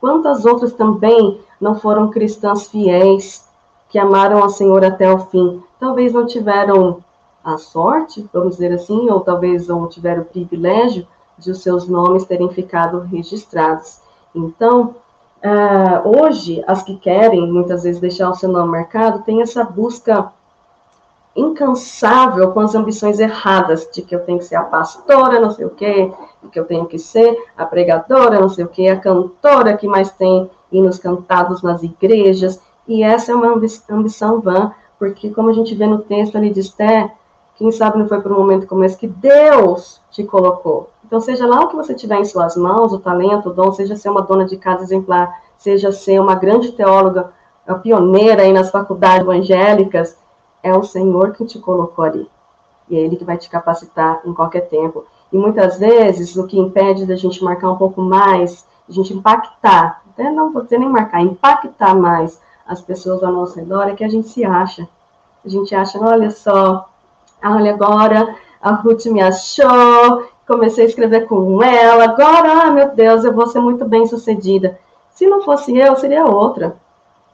Quantas 0.00 0.44
outras 0.44 0.72
também 0.72 1.40
não 1.60 1.78
foram 1.78 2.10
cristãs 2.10 2.66
fiéis, 2.68 3.46
que 3.88 3.98
amaram 3.98 4.42
ao 4.42 4.48
Senhor 4.48 4.84
até 4.84 5.12
o 5.12 5.18
fim? 5.18 5.62
Talvez 5.78 6.12
não 6.12 6.26
tiveram 6.26 7.02
a 7.44 7.58
sorte, 7.58 8.28
vamos 8.32 8.54
dizer 8.54 8.72
assim, 8.72 9.10
ou 9.10 9.20
talvez 9.20 9.68
não 9.68 9.86
tiveram 9.86 10.22
o 10.22 10.26
privilégio 10.26 11.06
de 11.38 11.50
os 11.50 11.62
seus 11.62 11.86
nomes 11.86 12.24
terem 12.24 12.48
ficado 12.50 13.00
registrados. 13.00 14.00
Então, 14.34 14.96
uh, 15.44 16.22
hoje, 16.22 16.64
as 16.66 16.82
que 16.82 16.96
querem 16.96 17.50
muitas 17.50 17.82
vezes 17.82 18.00
deixar 18.00 18.30
o 18.30 18.34
seu 18.34 18.48
nome 18.48 18.72
marcado, 18.72 19.22
têm 19.22 19.42
essa 19.42 19.62
busca 19.62 20.32
incansável 21.36 22.52
com 22.52 22.60
as 22.60 22.74
ambições 22.74 23.18
erradas 23.18 23.88
de 23.92 24.02
que 24.02 24.14
eu 24.14 24.20
tenho 24.20 24.38
que 24.38 24.44
ser 24.44 24.56
a 24.56 24.62
pastora, 24.62 25.40
não 25.40 25.50
sei 25.50 25.64
o 25.64 25.70
quê, 25.70 26.12
que 26.52 26.60
eu 26.60 26.64
tenho 26.64 26.86
que 26.86 26.98
ser 26.98 27.36
a 27.56 27.66
pregadora, 27.66 28.40
não 28.40 28.48
sei 28.48 28.64
o 28.64 28.68
quê, 28.68 28.86
a 28.88 29.00
cantora 29.00 29.76
que 29.76 29.88
mais 29.88 30.10
tem 30.12 30.48
hinos 30.70 30.98
cantados 30.98 31.62
nas 31.62 31.82
igrejas, 31.82 32.60
e 32.86 33.02
essa 33.02 33.32
é 33.32 33.34
uma 33.34 33.52
ambição 33.90 34.40
vã, 34.40 34.72
porque 34.98 35.30
como 35.30 35.50
a 35.50 35.52
gente 35.52 35.74
vê 35.74 35.86
no 35.86 35.98
texto 35.98 36.36
ali 36.36 36.50
de 36.50 36.60
Esther, 36.60 37.10
quem 37.56 37.70
sabe 37.72 37.98
não 37.98 38.08
foi 38.08 38.20
por 38.20 38.32
um 38.32 38.38
momento 38.38 38.66
como 38.66 38.84
esse 38.84 38.96
que 38.96 39.06
Deus 39.06 40.00
te 40.10 40.24
colocou. 40.24 40.90
Então, 41.04 41.20
seja 41.20 41.46
lá 41.46 41.60
o 41.60 41.68
que 41.68 41.76
você 41.76 41.94
tiver 41.94 42.18
em 42.18 42.24
suas 42.24 42.56
mãos, 42.56 42.92
o 42.92 42.98
talento, 42.98 43.48
o 43.48 43.52
dom, 43.52 43.72
seja 43.72 43.96
ser 43.96 44.08
uma 44.08 44.22
dona 44.22 44.44
de 44.44 44.56
casa 44.56 44.82
exemplar, 44.82 45.40
seja 45.56 45.92
ser 45.92 46.20
uma 46.20 46.34
grande 46.34 46.72
teóloga, 46.72 47.32
pioneira 47.82 48.42
aí 48.42 48.52
nas 48.52 48.70
faculdades 48.70 49.22
evangélicas, 49.22 50.16
é 50.64 50.74
o 50.74 50.82
Senhor 50.82 51.32
que 51.32 51.44
te 51.44 51.58
colocou 51.58 52.06
ali. 52.06 52.28
E 52.88 52.96
é 52.96 53.00
Ele 53.00 53.16
que 53.16 53.24
vai 53.24 53.36
te 53.36 53.50
capacitar 53.50 54.22
em 54.24 54.32
qualquer 54.32 54.62
tempo. 54.62 55.04
E 55.30 55.36
muitas 55.36 55.78
vezes, 55.78 56.34
o 56.36 56.46
que 56.46 56.58
impede 56.58 57.04
da 57.04 57.16
gente 57.16 57.44
marcar 57.44 57.70
um 57.70 57.76
pouco 57.76 58.00
mais, 58.00 58.66
a 58.88 58.92
gente 58.92 59.12
impactar, 59.12 60.02
até 60.10 60.30
não 60.30 60.52
vou 60.52 60.66
nem 60.70 60.88
marcar, 60.88 61.20
impactar 61.20 61.94
mais 61.94 62.40
as 62.66 62.80
pessoas 62.80 63.22
ao 63.22 63.30
nosso 63.30 63.56
redor, 63.56 63.82
é 63.88 63.94
que 63.94 64.04
a 64.04 64.08
gente 64.08 64.28
se 64.28 64.42
acha. 64.42 64.88
A 65.44 65.48
gente 65.48 65.74
acha, 65.74 66.00
olha 66.00 66.30
só, 66.30 66.88
olha 67.42 67.74
agora, 67.74 68.34
a 68.60 68.72
Ruth 68.72 69.04
me 69.06 69.20
achou, 69.20 70.26
comecei 70.46 70.84
a 70.84 70.88
escrever 70.88 71.26
com 71.26 71.62
ela, 71.62 72.04
agora, 72.04 72.62
ah, 72.62 72.70
meu 72.70 72.94
Deus, 72.94 73.24
eu 73.24 73.34
vou 73.34 73.46
ser 73.46 73.60
muito 73.60 73.84
bem 73.84 74.06
sucedida. 74.06 74.78
Se 75.10 75.26
não 75.26 75.42
fosse 75.42 75.76
eu, 75.76 75.94
seria 75.96 76.24
outra. 76.24 76.76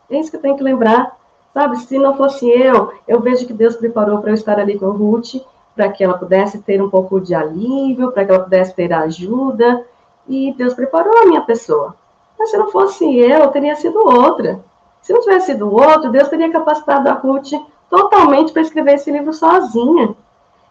É 0.09 0.19
isso 0.19 0.31
que 0.31 0.37
eu 0.37 0.43
tenho 0.43 0.57
que 0.57 0.65
lembrar. 0.65 1.20
Sabe, 1.53 1.79
se 1.79 1.99
não 1.99 2.17
fosse 2.17 2.49
eu, 2.49 2.93
eu 3.09 3.21
vejo 3.21 3.47
que 3.47 3.53
Deus 3.53 3.77
preparou 3.77 4.19
para 4.19 4.31
eu 4.31 4.35
estar 4.35 4.59
ali 4.59 4.79
com 4.79 4.91
Ruth, 4.91 5.35
para 5.75 5.89
que 5.89 6.05
ela 6.05 6.17
pudesse 6.17 6.59
ter 6.59 6.81
um 6.81 6.89
pouco 6.89 7.21
de 7.21 7.35
alívio, 7.35 8.13
para 8.13 8.25
que 8.25 8.31
ela 8.31 8.45
pudesse 8.45 8.75
ter 8.75 8.93
ajuda, 8.93 9.85
e 10.29 10.53
Deus 10.57 10.75
preparou 10.75 11.19
a 11.19 11.27
minha 11.27 11.41
pessoa. 11.41 11.97
Mas 12.39 12.51
se 12.51 12.57
não 12.57 12.71
fosse 12.71 13.05
eu, 13.19 13.49
teria 13.49 13.75
sido 13.77 13.99
outra. 13.99 14.61
Se 15.03 15.13
não 15.13 15.21
tivesse 15.21 15.47
sido 15.47 15.73
outro, 15.73 16.11
Deus 16.11 16.29
teria 16.29 16.51
capacitado 16.51 17.09
a 17.09 17.15
Ruth 17.15 17.53
totalmente 17.89 18.53
para 18.53 18.63
escrever 18.63 18.95
esse 18.95 19.11
livro 19.11 19.33
sozinha. 19.33 20.15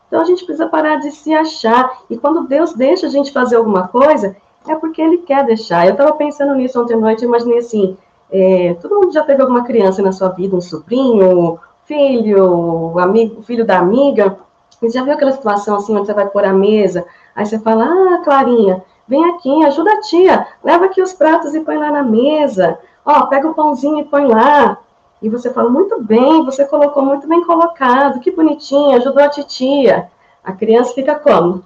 Então 0.07 0.21
a 0.21 0.25
gente 0.25 0.45
precisa 0.45 0.67
parar 0.67 0.95
de 0.95 1.11
se 1.11 1.33
achar. 1.33 1.99
E 2.09 2.17
quando 2.17 2.47
Deus 2.47 2.73
deixa 2.73 3.07
a 3.07 3.09
gente 3.09 3.31
fazer 3.31 3.57
alguma 3.57 3.87
coisa, 3.87 4.35
é 4.67 4.75
porque 4.75 5.01
Ele 5.01 5.19
quer 5.19 5.45
deixar. 5.45 5.85
Eu 5.85 5.91
estava 5.91 6.13
pensando 6.13 6.55
nisso 6.55 6.81
ontem 6.81 6.95
à 6.95 6.97
noite, 6.97 7.25
imaginei 7.25 7.59
assim: 7.59 7.97
é, 8.31 8.75
todo 8.81 8.95
mundo 8.95 9.13
já 9.13 9.23
teve 9.23 9.41
alguma 9.41 9.63
criança 9.63 10.01
na 10.01 10.11
sua 10.11 10.29
vida, 10.29 10.55
um 10.55 10.61
sobrinho, 10.61 11.59
filho, 11.85 12.97
amigo, 12.99 13.41
filho 13.41 13.65
da 13.65 13.79
amiga. 13.79 14.37
Você 14.79 14.91
já 14.91 15.03
viu 15.03 15.13
aquela 15.13 15.31
situação 15.31 15.77
assim, 15.77 15.95
onde 15.95 16.05
você 16.05 16.13
vai 16.13 16.27
pôr 16.27 16.45
a 16.45 16.53
mesa, 16.53 17.05
aí 17.35 17.45
você 17.45 17.59
fala, 17.59 17.85
ah, 17.85 18.21
Clarinha, 18.23 18.83
vem 19.07 19.25
aqui, 19.25 19.65
ajuda 19.65 19.91
a 19.91 20.01
tia, 20.01 20.47
leva 20.63 20.85
aqui 20.85 21.01
os 21.01 21.13
pratos 21.13 21.53
e 21.53 21.59
põe 21.59 21.77
lá 21.77 21.91
na 21.91 22.03
mesa. 22.03 22.77
Ó, 23.05 23.25
pega 23.25 23.47
o 23.47 23.53
pãozinho 23.53 23.99
e 23.99 24.05
põe 24.05 24.25
lá. 24.25 24.77
E 25.21 25.27
você 25.27 25.51
fala, 25.51 25.69
muito 25.69 26.01
bem, 26.01 26.45
você 26.45 26.63
colocou 26.63 27.03
muito 27.03 27.27
bem 27.27 27.43
colocado, 27.43 28.19
que 28.19 28.31
bonitinho, 28.31 28.95
ajudou 28.97 29.23
a 29.23 29.29
titia. 29.29 30.09
A 30.43 30.53
criança 30.53 30.93
fica 30.93 31.15
como? 31.15 31.63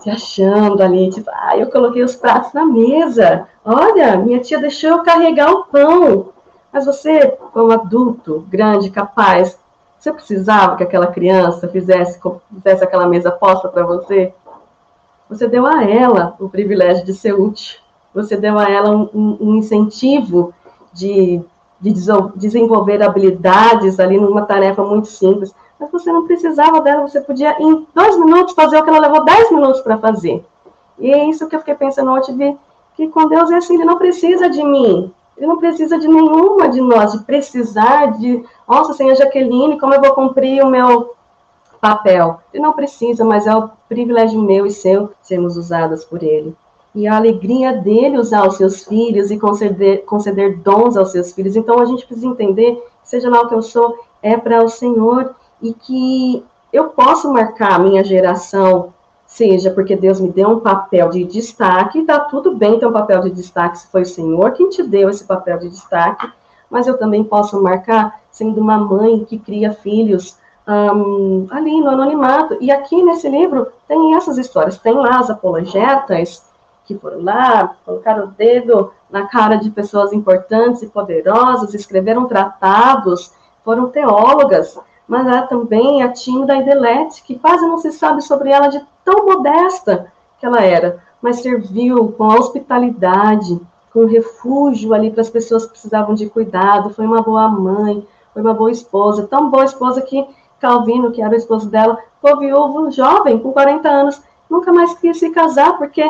Se 0.00 0.08
achando 0.08 0.82
ali, 0.82 1.10
tipo, 1.10 1.30
ah, 1.30 1.56
eu 1.56 1.70
coloquei 1.70 2.02
os 2.02 2.16
pratos 2.16 2.52
na 2.52 2.64
mesa. 2.64 3.46
Olha, 3.64 4.16
minha 4.16 4.40
tia 4.40 4.58
deixou 4.58 4.90
eu 4.90 5.02
carregar 5.02 5.50
o 5.52 5.64
pão. 5.64 6.30
Mas 6.72 6.86
você, 6.86 7.36
como 7.52 7.72
adulto, 7.72 8.46
grande, 8.48 8.90
capaz, 8.90 9.58
você 9.98 10.12
precisava 10.12 10.76
que 10.76 10.82
aquela 10.82 11.08
criança 11.08 11.68
fizesse, 11.68 12.18
fizesse 12.54 12.82
aquela 12.82 13.06
mesa 13.06 13.30
posta 13.30 13.68
para 13.68 13.84
você? 13.84 14.32
Você 15.28 15.46
deu 15.46 15.66
a 15.66 15.84
ela 15.84 16.34
o 16.40 16.48
privilégio 16.48 17.04
de 17.04 17.12
ser 17.12 17.34
útil. 17.34 17.78
Você 18.14 18.36
deu 18.36 18.58
a 18.58 18.68
ela 18.68 18.90
um, 18.90 19.36
um 19.38 19.54
incentivo 19.56 20.54
de, 20.92 21.42
de 21.78 21.92
desenvolver 22.34 23.02
habilidades 23.02 24.00
ali 24.00 24.18
numa 24.18 24.46
tarefa 24.46 24.82
muito 24.82 25.08
simples. 25.08 25.54
Mas 25.80 25.90
você 25.90 26.12
não 26.12 26.26
precisava 26.26 26.82
dela, 26.82 27.08
você 27.08 27.22
podia, 27.22 27.56
em 27.58 27.86
dois 27.94 28.18
minutos, 28.18 28.54
fazer 28.54 28.76
o 28.76 28.84
que 28.84 28.90
ela 28.90 28.98
levou 28.98 29.24
dez 29.24 29.50
minutos 29.50 29.80
para 29.80 29.96
fazer. 29.96 30.44
E 30.98 31.10
é 31.10 31.24
isso 31.24 31.48
que 31.48 31.56
eu 31.56 31.60
fiquei 31.60 31.74
pensando 31.74 32.10
ontem, 32.10 32.36
de 32.36 32.56
que 32.94 33.08
com 33.08 33.26
Deus 33.26 33.50
é 33.50 33.56
assim, 33.56 33.76
ele 33.76 33.86
não 33.86 33.96
precisa 33.96 34.50
de 34.50 34.62
mim, 34.62 35.10
ele 35.38 35.46
não 35.46 35.56
precisa 35.56 35.98
de 35.98 36.06
nenhuma 36.06 36.68
de 36.68 36.82
nós, 36.82 37.12
de 37.12 37.20
precisar 37.20 38.18
de, 38.18 38.44
nossa, 38.68 38.92
senhor 38.92 39.14
Jaqueline, 39.14 39.80
como 39.80 39.94
eu 39.94 40.00
vou 40.02 40.12
cumprir 40.12 40.62
o 40.62 40.68
meu 40.68 41.14
papel? 41.80 42.40
Ele 42.52 42.62
não 42.62 42.74
precisa, 42.74 43.24
mas 43.24 43.46
é 43.46 43.56
o 43.56 43.70
privilégio 43.88 44.38
meu 44.42 44.66
e 44.66 44.70
seu 44.70 45.10
sermos 45.22 45.56
usadas 45.56 46.04
por 46.04 46.22
ele. 46.22 46.54
E 46.94 47.06
a 47.06 47.16
alegria 47.16 47.72
dele 47.72 48.18
usar 48.18 48.46
os 48.46 48.56
seus 48.56 48.84
filhos 48.84 49.30
e 49.30 49.38
conceder, 49.38 50.04
conceder 50.04 50.58
dons 50.58 50.96
aos 50.96 51.12
seus 51.12 51.32
filhos. 51.32 51.56
Então 51.56 51.78
a 51.78 51.86
gente 51.86 52.04
precisa 52.04 52.26
entender, 52.26 52.84
seja 53.02 53.30
lá 53.30 53.40
o 53.40 53.48
que 53.48 53.54
eu 53.54 53.62
sou, 53.62 53.98
é 54.22 54.36
para 54.36 54.62
o 54.62 54.68
Senhor 54.68 55.34
e 55.62 55.72
que 55.74 56.44
eu 56.72 56.88
posso 56.90 57.32
marcar 57.32 57.74
a 57.74 57.78
minha 57.78 58.04
geração 58.04 58.92
seja 59.26 59.70
porque 59.70 59.94
Deus 59.94 60.20
me 60.20 60.28
deu 60.28 60.48
um 60.48 60.60
papel 60.60 61.08
de 61.08 61.24
destaque, 61.24 62.04
tá 62.04 62.18
tudo 62.18 62.56
bem 62.56 62.78
ter 62.78 62.86
um 62.86 62.92
papel 62.92 63.20
de 63.22 63.30
destaque 63.30 63.78
se 63.78 63.86
foi 63.88 64.02
o 64.02 64.06
Senhor 64.06 64.52
quem 64.52 64.68
te 64.68 64.82
deu 64.82 65.08
esse 65.08 65.24
papel 65.24 65.58
de 65.58 65.68
destaque, 65.68 66.28
mas 66.68 66.86
eu 66.86 66.98
também 66.98 67.22
posso 67.22 67.60
marcar 67.62 68.20
sendo 68.30 68.60
uma 68.60 68.78
mãe 68.78 69.24
que 69.24 69.38
cria 69.38 69.72
filhos 69.72 70.36
um, 70.66 71.46
ali 71.50 71.80
no 71.80 71.90
anonimato. 71.90 72.56
E 72.60 72.70
aqui 72.70 73.02
nesse 73.02 73.28
livro 73.28 73.68
tem 73.88 74.14
essas 74.14 74.38
histórias, 74.38 74.78
tem 74.78 74.94
lá 74.94 75.18
as 75.18 75.30
apologetas 75.30 76.44
que 76.84 76.96
foram 76.96 77.22
lá, 77.22 77.76
colocaram 77.84 78.24
o 78.24 78.28
dedo 78.28 78.92
na 79.08 79.26
cara 79.26 79.56
de 79.56 79.70
pessoas 79.70 80.12
importantes 80.12 80.82
e 80.82 80.88
poderosas, 80.88 81.72
escreveram 81.72 82.26
tratados, 82.26 83.32
foram 83.64 83.90
teólogas, 83.90 84.76
mas 85.10 85.26
há 85.26 85.42
também 85.42 86.04
a 86.04 86.12
Tinda 86.12 86.54
Idelete, 86.54 87.24
que 87.24 87.36
quase 87.36 87.66
não 87.66 87.78
se 87.78 87.90
sabe 87.90 88.22
sobre 88.22 88.48
ela 88.48 88.68
de 88.68 88.80
tão 89.04 89.26
modesta 89.26 90.06
que 90.38 90.46
ela 90.46 90.60
era, 90.60 91.02
mas 91.20 91.40
serviu 91.40 92.12
com 92.12 92.28
hospitalidade, 92.28 93.60
com 93.92 94.06
refúgio 94.06 94.94
ali 94.94 95.10
para 95.10 95.22
as 95.22 95.28
pessoas 95.28 95.64
que 95.64 95.72
precisavam 95.72 96.14
de 96.14 96.30
cuidado, 96.30 96.90
foi 96.90 97.04
uma 97.04 97.20
boa 97.22 97.48
mãe, 97.48 98.06
foi 98.32 98.40
uma 98.40 98.54
boa 98.54 98.70
esposa, 98.70 99.26
tão 99.26 99.50
boa 99.50 99.64
esposa 99.64 100.00
que 100.00 100.24
Calvino, 100.60 101.10
que 101.10 101.20
era 101.20 101.34
o 101.34 101.36
esposo 101.36 101.68
dela, 101.68 101.98
foi 102.20 102.36
viúvo 102.36 102.88
jovem, 102.92 103.36
com 103.40 103.52
40 103.52 103.88
anos, 103.88 104.22
nunca 104.48 104.72
mais 104.72 104.96
quis 104.96 105.18
se 105.18 105.30
casar, 105.30 105.76
porque 105.76 106.08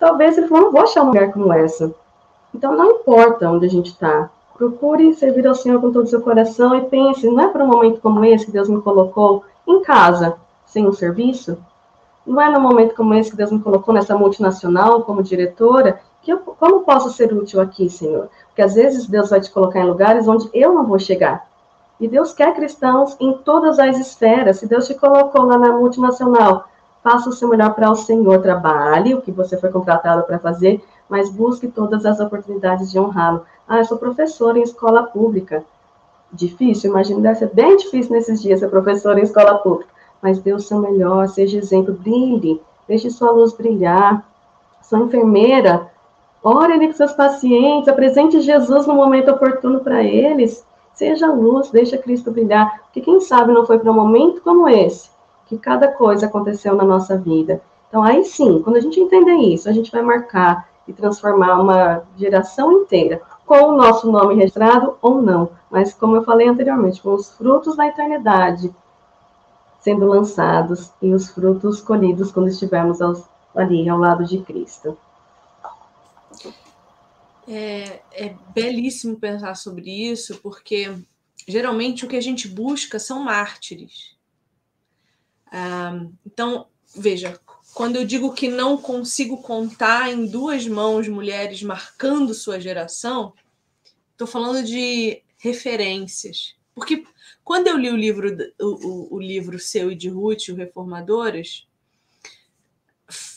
talvez 0.00 0.36
ele 0.36 0.48
falou, 0.48 0.64
não 0.64 0.72
vou 0.72 0.82
achar 0.82 1.02
uma 1.02 1.12
mulher 1.12 1.32
como 1.32 1.52
essa. 1.52 1.94
Então, 2.52 2.76
não 2.76 2.96
importa 2.96 3.48
onde 3.48 3.64
a 3.64 3.70
gente 3.70 3.92
está, 3.92 4.28
Procure 4.56 5.12
servir 5.14 5.46
ao 5.46 5.54
Senhor 5.54 5.80
com 5.80 5.92
todo 5.92 6.04
o 6.04 6.08
seu 6.08 6.22
coração 6.22 6.74
e 6.74 6.80
pense, 6.86 7.28
não 7.28 7.40
é 7.40 7.48
para 7.48 7.62
um 7.62 7.68
momento 7.68 8.00
como 8.00 8.24
esse 8.24 8.46
que 8.46 8.52
Deus 8.52 8.68
me 8.68 8.80
colocou 8.80 9.44
em 9.66 9.82
casa, 9.82 10.36
sem 10.64 10.86
um 10.86 10.92
serviço? 10.92 11.58
Não 12.26 12.40
é 12.40 12.48
no 12.48 12.58
momento 12.58 12.94
como 12.94 13.12
esse 13.14 13.30
que 13.30 13.36
Deus 13.36 13.52
me 13.52 13.60
colocou 13.60 13.92
nessa 13.92 14.16
multinacional 14.16 15.02
como 15.02 15.22
diretora, 15.22 16.00
que 16.22 16.32
eu, 16.32 16.38
como 16.38 16.80
posso 16.80 17.10
ser 17.10 17.32
útil 17.32 17.60
aqui, 17.60 17.88
Senhor? 17.90 18.28
Porque 18.48 18.62
às 18.62 18.74
vezes 18.74 19.06
Deus 19.06 19.30
vai 19.30 19.40
te 19.40 19.50
colocar 19.50 19.80
em 19.80 19.86
lugares 19.86 20.26
onde 20.26 20.48
eu 20.54 20.72
não 20.72 20.86
vou 20.86 20.98
chegar. 20.98 21.46
E 22.00 22.08
Deus 22.08 22.32
quer 22.32 22.54
cristãos 22.54 23.16
em 23.20 23.34
todas 23.38 23.78
as 23.78 23.98
esferas. 23.98 24.58
Se 24.58 24.66
Deus 24.66 24.86
te 24.86 24.94
colocou 24.94 25.44
lá 25.44 25.56
na 25.56 25.72
multinacional, 25.72 26.66
faça 27.02 27.28
o 27.28 27.32
seu 27.32 27.48
melhor 27.48 27.74
para 27.74 27.90
o 27.90 27.94
Senhor, 27.94 28.42
trabalhe 28.42 29.14
o 29.14 29.22
que 29.22 29.30
você 29.30 29.56
foi 29.56 29.70
contratado 29.70 30.24
para 30.24 30.38
fazer, 30.38 30.82
mas 31.08 31.30
busque 31.30 31.68
todas 31.68 32.04
as 32.04 32.18
oportunidades 32.18 32.90
de 32.90 32.98
honrá-lo. 32.98 33.44
Ah, 33.68 33.82
sou 33.82 33.98
professora 33.98 34.58
em 34.58 34.62
escola 34.62 35.02
pública. 35.02 35.64
Difícil, 36.32 36.90
imagino, 36.90 37.20
deve 37.20 37.40
ser 37.40 37.50
bem 37.52 37.76
difícil 37.76 38.12
nesses 38.12 38.40
dias 38.40 38.60
ser 38.60 38.68
professora 38.68 39.18
em 39.18 39.24
escola 39.24 39.58
pública. 39.58 39.90
Mas 40.22 40.38
dê 40.38 40.52
o 40.52 40.60
seu 40.60 40.78
melhor, 40.78 41.26
seja 41.28 41.58
exemplo, 41.58 41.92
brilhe, 41.92 42.60
deixe 42.86 43.10
sua 43.10 43.32
luz 43.32 43.52
brilhar. 43.52 44.24
Sou 44.82 45.00
enfermeira, 45.00 45.90
ore 46.44 46.74
ali 46.74 46.86
com 46.86 46.92
seus 46.92 47.12
pacientes, 47.12 47.88
apresente 47.88 48.40
Jesus 48.40 48.86
no 48.86 48.94
momento 48.94 49.32
oportuno 49.32 49.80
para 49.80 50.04
eles. 50.04 50.64
Seja 50.94 51.26
luz, 51.26 51.68
deixa 51.70 51.98
Cristo 51.98 52.30
brilhar. 52.30 52.82
Porque 52.82 53.00
quem 53.00 53.20
sabe 53.20 53.52
não 53.52 53.66
foi 53.66 53.80
para 53.80 53.90
um 53.90 53.94
momento 53.94 54.42
como 54.42 54.68
esse 54.68 55.10
que 55.46 55.58
cada 55.58 55.88
coisa 55.88 56.26
aconteceu 56.26 56.74
na 56.76 56.84
nossa 56.84 57.16
vida. 57.16 57.60
Então, 57.88 58.02
aí 58.02 58.24
sim, 58.24 58.62
quando 58.62 58.76
a 58.76 58.80
gente 58.80 59.00
entender 59.00 59.36
isso, 59.36 59.68
a 59.68 59.72
gente 59.72 59.90
vai 59.90 60.02
marcar 60.02 60.68
e 60.86 60.92
transformar 60.92 61.60
uma 61.60 62.02
geração 62.16 62.70
inteira 62.72 63.20
com 63.46 63.68
o 63.68 63.76
nosso 63.76 64.10
nome 64.10 64.34
registrado 64.34 64.98
ou 65.00 65.22
não, 65.22 65.50
mas 65.70 65.94
como 65.94 66.16
eu 66.16 66.24
falei 66.24 66.48
anteriormente, 66.48 67.00
com 67.00 67.14
os 67.14 67.30
frutos 67.30 67.76
da 67.76 67.86
eternidade 67.86 68.74
sendo 69.86 70.04
lançados 70.04 70.90
e 71.00 71.12
os 71.12 71.30
frutos 71.30 71.80
colhidos 71.80 72.32
quando 72.32 72.48
estivermos 72.48 73.00
aos, 73.00 73.22
ali 73.54 73.88
ao 73.88 73.96
lado 73.96 74.24
de 74.24 74.42
Cristo. 74.42 74.98
É, 77.46 78.02
é 78.10 78.34
belíssimo 78.52 79.16
pensar 79.16 79.54
sobre 79.54 79.88
isso, 79.88 80.40
porque 80.42 80.92
geralmente 81.46 82.04
o 82.04 82.08
que 82.08 82.16
a 82.16 82.20
gente 82.20 82.48
busca 82.48 82.98
são 82.98 83.22
mártires. 83.22 84.16
Ah, 85.52 86.04
então, 86.26 86.66
veja, 86.92 87.38
quando 87.76 87.96
eu 87.96 88.06
digo 88.06 88.32
que 88.32 88.48
não 88.48 88.78
consigo 88.78 89.36
contar 89.42 90.10
em 90.10 90.24
duas 90.24 90.66
mãos 90.66 91.06
mulheres 91.08 91.62
marcando 91.62 92.32
sua 92.32 92.58
geração, 92.58 93.34
estou 94.12 94.26
falando 94.26 94.64
de 94.64 95.22
referências. 95.36 96.56
Porque 96.74 97.04
quando 97.44 97.66
eu 97.66 97.76
li 97.76 97.90
o 97.90 97.96
livro, 97.96 98.34
o, 98.58 99.16
o, 99.16 99.20
livro 99.20 99.58
seu 99.58 99.92
e 99.92 99.94
de 99.94 100.08
Ruth, 100.08 100.48
o 100.48 100.54
Reformadoras, 100.54 101.68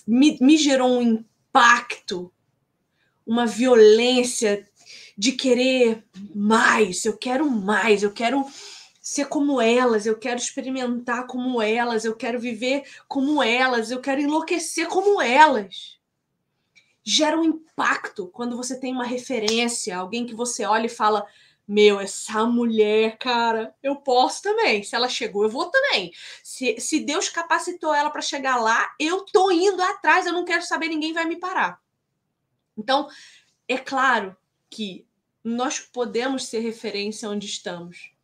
me, 0.07 0.37
me 0.39 0.55
gerou 0.55 0.89
um 0.89 1.01
impacto, 1.01 2.31
uma 3.27 3.45
violência 3.45 4.65
de 5.17 5.33
querer 5.33 6.01
mais, 6.33 7.03
eu 7.03 7.17
quero 7.17 7.51
mais, 7.51 8.03
eu 8.03 8.13
quero 8.13 8.45
ser 9.09 9.27
como 9.27 9.59
elas, 9.59 10.05
eu 10.05 10.15
quero 10.19 10.39
experimentar 10.39 11.25
como 11.25 11.59
elas, 11.59 12.05
eu 12.05 12.15
quero 12.15 12.39
viver 12.39 12.83
como 13.07 13.41
elas, 13.41 13.89
eu 13.89 13.99
quero 13.99 14.21
enlouquecer 14.21 14.87
como 14.87 15.19
elas. 15.19 15.99
Gera 17.03 17.35
um 17.35 17.43
impacto 17.43 18.27
quando 18.27 18.55
você 18.55 18.79
tem 18.79 18.93
uma 18.93 19.03
referência, 19.03 19.97
alguém 19.97 20.27
que 20.27 20.35
você 20.35 20.63
olha 20.63 20.85
e 20.85 20.89
fala: 20.89 21.25
Meu, 21.67 21.99
essa 21.99 22.45
mulher, 22.45 23.17
cara, 23.17 23.73
eu 23.81 23.95
posso 23.95 24.43
também. 24.43 24.83
Se 24.83 24.95
ela 24.95 25.09
chegou, 25.09 25.41
eu 25.41 25.49
vou 25.49 25.71
também. 25.71 26.13
Se, 26.43 26.79
se 26.79 26.99
Deus 26.99 27.29
capacitou 27.29 27.95
ela 27.95 28.11
para 28.11 28.21
chegar 28.21 28.57
lá, 28.57 28.93
eu 28.99 29.25
tô 29.25 29.49
indo 29.49 29.81
atrás, 29.81 30.27
eu 30.27 30.33
não 30.33 30.45
quero 30.45 30.61
saber, 30.61 30.87
ninguém 30.87 31.13
vai 31.13 31.25
me 31.25 31.37
parar. 31.37 31.81
Então, 32.77 33.07
é 33.67 33.77
claro 33.79 34.37
que 34.69 35.03
nós 35.43 35.79
podemos 35.79 36.45
ser 36.45 36.59
referência 36.59 37.27
onde 37.27 37.47
estamos. 37.47 38.18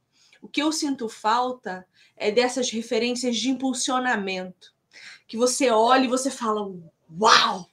O 0.46 0.48
que 0.48 0.62
eu 0.62 0.72
sinto 0.72 1.10
falta 1.10 1.88
é 2.16 2.30
dessas 2.30 2.70
referências 2.70 3.36
de 3.36 3.50
impulsionamento. 3.50 4.76
Que 5.28 5.36
você 5.36 5.72
olha 5.72 6.06
e 6.06 6.08
você 6.08 6.30
fala: 6.30 6.72
Uau! 7.20 7.68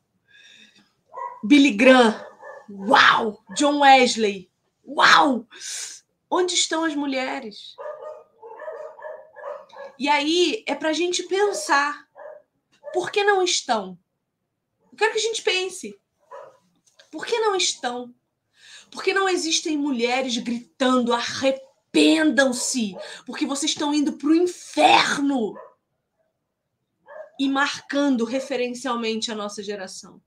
Billy 1.45 1.73
Graham, 1.73 2.27
uau! 2.71 3.45
John 3.55 3.81
Wesley, 3.81 4.51
uau! 4.87 5.47
Onde 6.31 6.55
estão 6.55 6.83
as 6.83 6.95
mulheres? 6.95 7.77
E 9.99 10.09
aí 10.09 10.65
é 10.67 10.75
para 10.75 10.89
a 10.89 10.95
gente 10.95 11.25
pensar: 11.25 12.09
por 12.95 13.11
que 13.11 13.23
não 13.23 13.43
estão? 13.43 13.99
Eu 14.91 14.97
quero 14.97 15.13
que 15.13 15.19
a 15.19 15.23
gente 15.23 15.43
pense. 15.43 16.01
Por 17.11 17.27
que 17.27 17.39
não 17.39 17.55
estão? 17.55 18.15
Por 18.91 19.05
que 19.05 19.13
não 19.13 19.29
existem 19.29 19.77
mulheres 19.77 20.39
gritando 20.39 21.13
arrependam-se? 21.93 22.97
Porque 23.27 23.47
vocês 23.47 23.73
estão 23.73 23.95
indo 23.95 24.15
para 24.15 24.29
o 24.29 24.35
inferno 24.35 25.55
e 27.39 27.49
marcando 27.49 28.25
referencialmente 28.25 29.31
a 29.31 29.35
nossa 29.35 29.63
geração. 29.63 30.21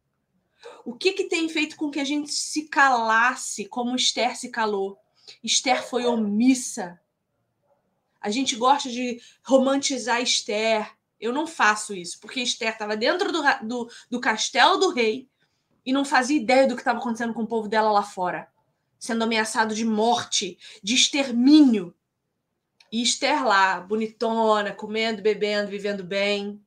O 0.84 0.93
que, 0.93 1.13
que 1.13 1.26
tem 1.26 1.49
feito 1.49 1.76
com 1.76 1.89
que 1.89 1.99
a 1.99 2.03
gente 2.03 2.32
se 2.32 2.63
calasse 2.68 3.66
como 3.66 3.95
Esther 3.95 4.38
se 4.38 4.49
calou? 4.49 4.97
Esther 5.43 5.88
foi 5.88 6.05
omissa. 6.05 6.99
A 8.22 8.30
gente 8.30 8.55
gosta 8.55 8.89
de 8.89 9.22
romantizar 9.43 10.22
Esther. 10.22 10.91
Eu 11.20 11.32
não 11.32 11.47
faço 11.47 11.93
isso, 11.93 12.20
porque 12.20 12.41
Esther 12.41 12.74
estava 12.74 12.97
dentro 12.97 13.32
do, 13.32 13.41
do, 13.63 13.89
do 14.09 14.20
castelo 14.20 14.78
do 14.78 14.91
rei 14.91 15.28
e 15.86 15.93
não 15.93 16.03
fazia 16.03 16.38
ideia 16.38 16.68
do 16.68 16.76
que 16.76 16.82
estava 16.82 16.99
acontecendo 16.99 17.34
com 17.34 17.43
o 17.43 17.47
povo 17.47 17.68
dela 17.68 17.91
lá 17.91 18.03
fora, 18.03 18.47
sendo 19.00 19.24
ameaçado 19.24 19.76
de 19.76 19.86
morte, 19.86 20.58
de 20.82 20.96
extermínio. 20.96 21.93
E 22.91 23.02
Esther 23.02 23.46
lá, 23.46 23.80
bonitona, 23.80 24.72
comendo, 24.72 25.22
bebendo, 25.22 25.70
vivendo 25.70 26.04
bem, 26.04 26.62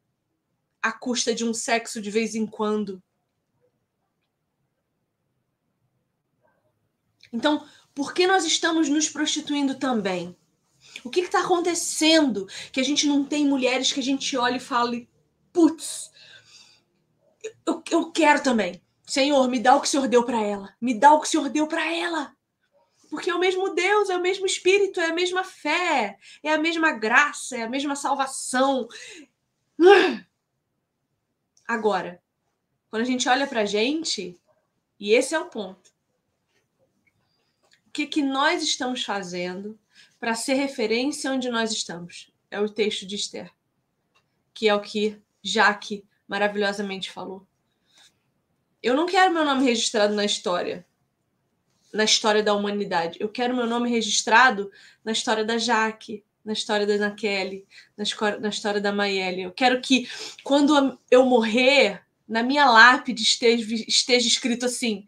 à 0.83 0.93
custa 0.93 1.35
de 1.35 1.45
um 1.45 1.55
sexo 1.55 2.01
de 2.01 2.11
vez 2.11 2.35
em 2.35 2.47
quando. 2.47 3.03
Então, 7.33 7.67
por 7.95 8.15
que 8.15 8.27
nós 8.27 8.45
estamos 8.45 8.89
nos 8.89 9.09
prostituindo 9.09 9.75
também? 9.75 10.37
O 11.05 11.11
que 11.11 11.21
está 11.21 11.41
acontecendo 11.41 12.47
que 12.73 12.81
a 12.81 12.85
gente 12.85 13.07
não 13.07 13.25
tem 13.25 13.47
mulheres 13.47 13.93
que 13.93 14.01
a 14.01 14.03
gente 14.03 14.37
olha 14.37 14.57
e 14.57 14.61
fale, 14.61 15.09
putz, 15.53 16.11
eu, 17.67 17.83
eu 17.91 18.11
quero 18.11 18.43
também. 18.43 18.81
Senhor, 19.09 19.49
me 19.49 19.59
dá 19.59 19.75
o 19.75 19.81
que 19.81 19.87
o 19.87 19.91
Senhor 19.91 20.07
deu 20.07 20.23
para 20.23 20.39
ela. 20.39 20.77
Me 20.79 20.93
dá 20.93 21.15
o 21.15 21.21
que 21.21 21.27
o 21.27 21.31
Senhor 21.31 21.49
deu 21.49 21.67
para 21.67 21.91
ela. 21.91 22.37
Porque 23.09 23.31
é 23.31 23.35
o 23.35 23.39
mesmo 23.39 23.75
Deus, 23.75 24.11
é 24.11 24.17
o 24.19 24.21
mesmo 24.21 24.45
Espírito, 24.45 25.01
é 25.01 25.07
a 25.07 25.15
mesma 25.15 25.43
fé, 25.43 26.19
é 26.43 26.53
a 26.53 26.59
mesma 26.59 26.93
graça, 26.93 27.57
é 27.57 27.63
a 27.63 27.69
mesma 27.71 27.97
salvação. 27.97 28.87
Agora, 31.67 32.23
quando 32.91 33.01
a 33.01 33.07
gente 33.07 33.27
olha 33.31 33.47
para 33.47 33.63
a 33.63 33.65
gente, 33.65 34.39
e 35.01 35.13
esse 35.13 35.35
é 35.35 35.39
o 35.39 35.49
ponto, 35.49 35.91
o 37.87 37.91
que, 37.91 38.07
que 38.07 38.23
nós 38.23 38.63
estamos 38.63 39.03
fazendo 39.03 39.81
para 40.21 40.35
ser 40.35 40.53
referência 40.53 41.33
onde 41.33 41.49
nós 41.49 41.73
estamos? 41.73 42.31
É 42.51 42.61
o 42.61 42.69
texto 42.69 43.07
de 43.07 43.17
Esther, 43.17 43.51
que 44.53 44.69
é 44.69 44.75
o 44.75 44.83
que 44.83 45.19
Jaque 45.43 46.07
maravilhosamente 46.29 47.11
falou 47.11 47.48
eu 48.89 48.95
não 48.95 49.07
quero 49.07 49.33
meu 49.33 49.45
nome 49.45 49.65
registrado 49.65 50.15
na 50.15 50.25
história, 50.25 50.87
na 51.93 52.05
história 52.05 52.43
da 52.43 52.55
humanidade. 52.55 53.19
Eu 53.21 53.29
quero 53.29 53.55
meu 53.55 53.67
nome 53.67 53.91
registrado 53.91 54.71
na 55.05 55.13
história 55.13 55.45
da 55.45 55.59
Jaque, 55.59 56.25
na 56.45 56.55
história 56.55 56.87
da 56.87 56.95
Ana 56.95 57.11
Kelly, 57.11 57.67
na, 57.97 58.05
na 58.39 58.49
história 58.49 58.81
da 58.81 58.91
Maiele. 58.91 59.43
Eu 59.43 59.53
quero 59.53 59.81
que, 59.83 60.09
quando 60.43 60.99
eu 61.11 61.27
morrer, 61.27 62.03
na 62.27 62.43
minha 62.43 62.65
lápide 62.71 63.23
esteja, 63.23 63.75
esteja 63.87 64.27
escrito 64.27 64.65
assim: 64.65 65.07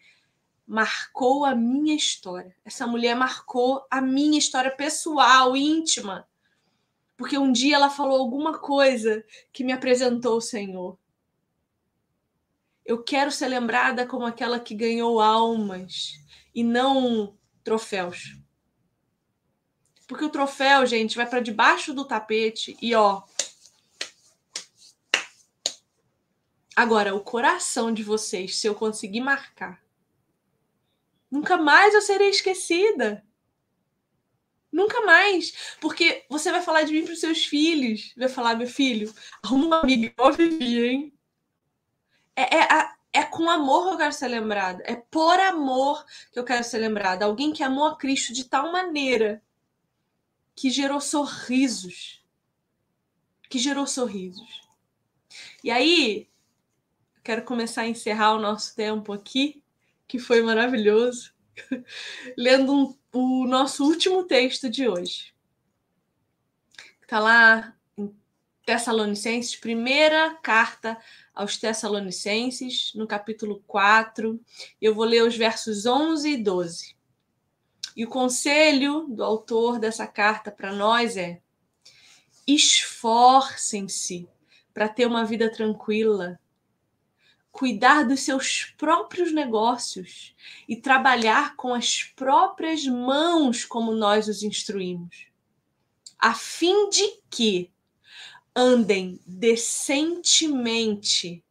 marcou 0.67 1.47
a 1.47 1.55
minha 1.55 1.95
história. 1.95 2.55
Essa 2.65 2.87
mulher 2.87 3.17
marcou 3.17 3.87
a 3.91 4.01
minha 4.01 4.39
história 4.39 4.71
pessoal, 4.71 5.57
íntima. 5.57 6.29
Porque 7.17 7.39
um 7.39 7.51
dia 7.51 7.77
ela 7.77 7.91
falou 7.91 8.19
alguma 8.19 8.59
coisa 8.59 9.25
que 9.53 9.65
me 9.65 9.73
apresentou 9.73 10.37
o 10.37 10.41
Senhor. 10.43 10.99
Eu 12.85 13.03
quero 13.03 13.31
ser 13.31 13.49
lembrada 13.49 14.07
como 14.07 14.25
aquela 14.25 14.59
que 14.59 14.75
ganhou 14.75 15.21
almas 15.21 16.13
e 16.55 16.63
não 16.65 17.37
troféus. 17.63 18.37
Porque 20.07 20.25
o 20.25 20.31
troféu, 20.31 20.85
gente, 20.87 21.17
vai 21.17 21.25
para 21.25 21.41
debaixo 21.41 21.95
do 21.95 22.05
tapete 22.05 22.77
e 22.83 22.95
ó. 22.95 23.23
Agora, 26.75 27.15
o 27.15 27.21
coração 27.21 27.93
de 27.93 28.03
vocês, 28.03 28.57
se 28.57 28.67
eu 28.67 28.75
conseguir 28.75 29.21
marcar, 29.21 29.81
nunca 31.31 31.57
mais 31.57 31.95
eu 31.95 32.01
serei 32.01 32.31
esquecida. 32.31 33.25
Nunca 34.73 35.01
mais. 35.03 35.77
Porque 35.81 36.25
você 36.29 36.51
vai 36.51 36.63
falar 36.63 36.83
de 36.83 36.93
mim 36.93 37.05
para 37.05 37.13
os 37.13 37.21
seus 37.21 37.45
filhos. 37.45 38.15
Vai 38.17 38.29
falar, 38.29 38.57
meu 38.57 38.69
filho, 38.69 39.13
arruma 39.43 39.67
uma 39.67 39.81
amiga 39.81 40.07
igual 40.07 40.29
a 40.29 40.33
Vivi, 40.33 40.87
hein? 40.87 41.20
É, 42.37 42.57
é, 42.57 42.91
é 43.13 43.25
com 43.25 43.49
amor 43.51 43.87
que 43.87 43.95
eu 43.95 43.99
quero 43.99 44.13
ser 44.13 44.29
lembrada. 44.29 44.83
É 44.87 44.95
por 44.95 45.39
amor 45.41 46.05
que 46.33 46.39
eu 46.39 46.45
quero 46.45 46.65
ser 46.65 46.79
lembrada. 46.79 47.25
Alguém 47.25 47.53
que 47.53 47.63
amou 47.63 47.87
a 47.87 47.97
Cristo 47.97 48.33
de 48.33 48.45
tal 48.45 48.71
maneira 48.73 49.43
que 50.55 50.71
gerou 50.71 51.01
sorrisos. 51.01 52.23
Que 53.49 53.59
gerou 53.59 53.87
sorrisos. 53.87 54.63
E 55.63 55.71
aí, 55.71 56.29
quero 57.23 57.43
começar 57.45 57.83
a 57.83 57.89
encerrar 57.89 58.35
o 58.35 58.41
nosso 58.41 58.75
tempo 58.75 59.13
aqui, 59.13 59.63
que 60.07 60.19
foi 60.19 60.43
maravilhoso, 60.43 61.33
lendo 62.37 62.73
um, 62.73 62.99
o 63.13 63.47
nosso 63.47 63.85
último 63.85 64.25
texto 64.25 64.69
de 64.69 64.89
hoje. 64.89 65.35
Está 67.03 67.19
lá 67.19 67.77
em 67.97 68.15
Tessalonicenses, 68.65 69.57
primeira 69.57 70.35
carta 70.37 70.97
aos 71.35 71.57
Tessalonicenses, 71.57 72.93
no 72.95 73.07
capítulo 73.07 73.63
4. 73.67 74.41
Eu 74.81 74.95
vou 74.95 75.05
ler 75.05 75.23
os 75.23 75.37
versos 75.37 75.87
11 75.87 76.31
e 76.31 76.37
12. 76.37 76.97
E 77.97 78.05
o 78.05 78.09
conselho 78.09 79.07
do 79.09 79.25
autor 79.25 79.79
dessa 79.79 80.07
carta 80.07 80.51
para 80.51 80.73
nós 80.73 81.17
é: 81.17 81.41
esforcem-se 82.47 84.29
para 84.73 84.89
ter 84.89 85.07
uma 85.07 85.25
vida 85.25 85.51
tranquila, 85.51 86.39
cuidar 87.51 88.05
dos 88.05 88.21
seus 88.21 88.75
próprios 88.77 89.33
negócios 89.33 90.35
e 90.69 90.77
trabalhar 90.77 91.57
com 91.57 91.75
as 91.75 92.05
próprias 92.05 92.87
mãos, 92.87 93.65
como 93.65 93.93
nós 93.93 94.29
os 94.29 94.43
instruímos, 94.43 95.27
a 96.19 96.33
fim 96.35 96.89
de 96.91 97.21
que 97.29 97.71
andem 98.55 99.21
decentemente 99.27 101.43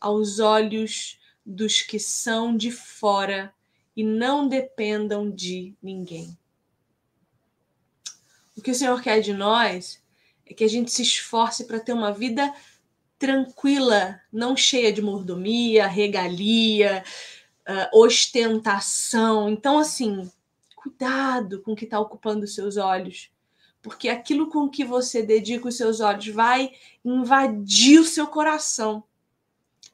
aos 0.00 0.38
olhos 0.38 1.18
dos 1.44 1.82
que 1.82 1.98
são 1.98 2.56
de 2.56 2.70
fora 2.70 3.52
e 3.96 4.04
não 4.04 4.48
dependam 4.48 5.30
de 5.30 5.74
ninguém. 5.82 6.38
O 8.56 8.62
que 8.62 8.70
o 8.70 8.74
Senhor 8.74 9.00
quer 9.00 9.20
de 9.20 9.32
nós 9.32 10.02
é 10.46 10.54
que 10.54 10.64
a 10.64 10.68
gente 10.68 10.90
se 10.90 11.02
esforce 11.02 11.64
para 11.64 11.80
ter 11.80 11.92
uma 11.92 12.12
vida 12.12 12.52
tranquila, 13.18 14.20
não 14.32 14.56
cheia 14.56 14.92
de 14.92 15.02
mordomia, 15.02 15.86
regalia, 15.86 17.04
uh, 17.68 17.98
ostentação. 17.98 19.48
Então, 19.48 19.78
assim, 19.78 20.30
cuidado 20.76 21.60
com 21.62 21.72
o 21.72 21.76
que 21.76 21.84
está 21.84 21.98
ocupando 21.98 22.44
os 22.44 22.54
seus 22.54 22.76
olhos 22.76 23.30
porque 23.82 24.08
aquilo 24.08 24.48
com 24.48 24.68
que 24.68 24.84
você 24.84 25.22
dedica 25.22 25.68
os 25.68 25.76
seus 25.76 26.00
olhos 26.00 26.28
vai 26.28 26.72
invadir 27.04 28.00
o 28.00 28.04
seu 28.04 28.26
coração. 28.26 29.04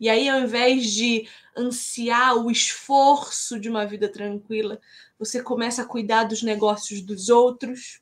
E 0.00 0.08
aí, 0.08 0.28
ao 0.28 0.40
invés 0.40 0.90
de 0.90 1.28
ansiar 1.56 2.36
o 2.36 2.50
esforço 2.50 3.60
de 3.60 3.68
uma 3.68 3.86
vida 3.86 4.08
tranquila, 4.08 4.80
você 5.18 5.42
começa 5.42 5.82
a 5.82 5.86
cuidar 5.86 6.24
dos 6.24 6.42
negócios 6.42 7.00
dos 7.00 7.28
outros, 7.28 8.00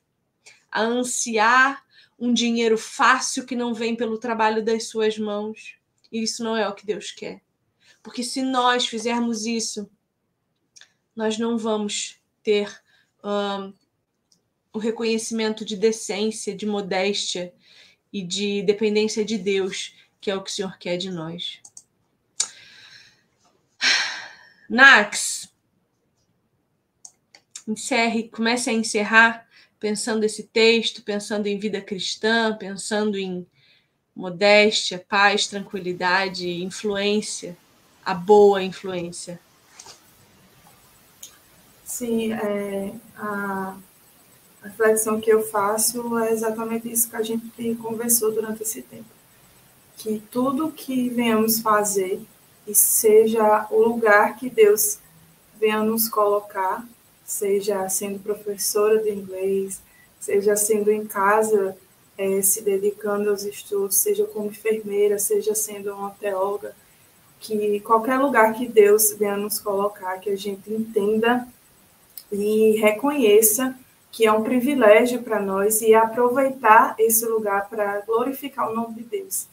a 0.71 0.81
ansiar 0.81 1.83
um 2.17 2.33
dinheiro 2.33 2.77
fácil 2.77 3.45
que 3.45 3.55
não 3.55 3.73
vem 3.73 3.95
pelo 3.95 4.17
trabalho 4.17 4.63
das 4.63 4.87
suas 4.87 5.17
mãos. 5.17 5.77
E 6.11 6.23
isso 6.23 6.43
não 6.43 6.57
é 6.57 6.67
o 6.67 6.73
que 6.73 6.85
Deus 6.85 7.11
quer. 7.11 7.41
Porque 8.01 8.23
se 8.23 8.41
nós 8.41 8.87
fizermos 8.87 9.45
isso, 9.45 9.89
nós 11.15 11.37
não 11.37 11.57
vamos 11.57 12.19
ter 12.41 12.81
um, 13.23 13.73
o 14.73 14.79
reconhecimento 14.79 15.63
de 15.63 15.77
decência, 15.77 16.55
de 16.55 16.65
modéstia 16.65 17.53
e 18.11 18.23
de 18.23 18.63
dependência 18.63 19.23
de 19.23 19.37
Deus, 19.37 19.93
que 20.19 20.31
é 20.31 20.35
o 20.35 20.41
que 20.41 20.49
o 20.49 20.53
Senhor 20.53 20.77
quer 20.79 20.97
de 20.97 21.11
nós. 21.11 21.59
Nax, 24.67 25.47
encerre, 27.67 28.29
comece 28.29 28.71
a 28.71 28.73
encerrar 28.73 29.47
pensando 29.79 30.23
esse 30.23 30.43
texto, 30.43 31.03
pensando 31.03 31.45
em 31.47 31.59
vida 31.59 31.81
cristã, 31.81 32.55
pensando 32.57 33.17
em 33.17 33.45
modéstia, 34.15 35.03
paz, 35.07 35.47
tranquilidade, 35.47 36.63
influência, 36.63 37.55
a 38.03 38.13
boa 38.13 38.63
influência. 38.63 39.39
Sim, 41.83 42.33
é, 42.33 42.93
a 43.17 43.77
reflexão 44.63 45.19
que 45.19 45.31
eu 45.31 45.43
faço 45.43 46.17
é 46.19 46.31
exatamente 46.31 46.91
isso 46.91 47.09
que 47.09 47.15
a 47.15 47.21
gente 47.21 47.75
conversou 47.81 48.31
durante 48.31 48.63
esse 48.63 48.81
tempo. 48.81 49.05
Que 49.97 50.21
tudo 50.31 50.71
que 50.71 51.09
venhamos 51.09 51.59
fazer, 51.59 52.21
e 52.65 52.73
seja 52.73 53.67
o 53.69 53.81
lugar 53.81 54.37
que 54.37 54.49
Deus 54.49 54.99
venha 55.59 55.83
nos 55.83 56.07
colocar, 56.07 56.85
seja 57.25 57.87
sendo 57.89 58.19
professora 58.19 59.01
de 59.01 59.11
inglês, 59.11 59.81
seja 60.19 60.55
sendo 60.55 60.89
em 60.89 61.05
casa, 61.05 61.75
é, 62.17 62.41
se 62.41 62.61
dedicando 62.61 63.29
aos 63.29 63.43
estudos, 63.43 63.97
seja 63.97 64.25
como 64.25 64.47
enfermeira, 64.47 65.19
seja 65.19 65.53
sendo 65.53 65.93
uma 65.93 66.11
teóloga, 66.11 66.75
que 67.39 67.81
qualquer 67.81 68.17
lugar 68.17 68.53
que 68.53 68.67
Deus 68.67 69.13
venha 69.13 69.35
nos 69.35 69.59
colocar, 69.59 70.17
que 70.19 70.29
a 70.29 70.37
gente 70.37 70.71
entenda 70.71 71.45
e 72.31 72.77
reconheça 72.79 73.77
que 74.13 74.27
é 74.27 74.31
um 74.31 74.43
privilégio 74.43 75.23
para 75.23 75.39
nós 75.39 75.81
e 75.81 75.95
aproveitar 75.95 76.95
esse 76.99 77.25
lugar 77.25 77.67
para 77.67 77.99
glorificar 78.01 78.69
o 78.69 78.75
nome 78.75 78.93
de 78.93 79.03
Deus, 79.05 79.47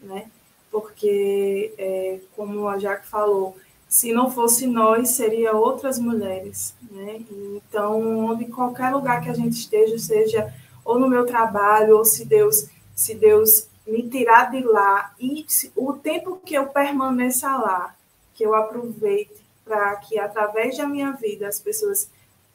né? 0.00 0.30
Porque, 0.70 1.74
é, 1.76 2.18
como 2.34 2.66
a 2.68 2.78
Jaque 2.78 3.06
falou, 3.06 3.54
se 3.86 4.10
não 4.10 4.30
fosse 4.30 4.66
nós, 4.66 5.10
seria 5.10 5.52
outras 5.52 5.98
mulheres, 5.98 6.74
né? 6.90 7.20
Então, 7.30 8.30
onde 8.30 8.46
qualquer 8.46 8.90
lugar 8.94 9.22
que 9.22 9.28
a 9.28 9.34
gente 9.34 9.58
esteja, 9.58 9.98
seja 9.98 10.54
ou 10.82 10.98
no 10.98 11.06
meu 11.06 11.26
trabalho, 11.26 11.98
ou 11.98 12.04
se 12.04 12.24
Deus, 12.24 12.66
se 12.96 13.14
Deus 13.14 13.68
me 13.86 14.08
tirar 14.08 14.50
de 14.50 14.62
lá 14.62 15.14
e 15.20 15.44
o 15.76 15.92
tempo 15.92 16.40
que 16.42 16.54
eu 16.54 16.68
permaneça 16.68 17.54
lá, 17.58 17.94
que 18.34 18.42
eu 18.42 18.54
aproveite 18.54 19.36
para 19.66 19.96
que 19.96 20.18
através 20.18 20.78
da 20.78 20.86
minha 20.86 21.12
vida 21.12 21.46
as 21.46 21.60
pessoas 21.60 22.08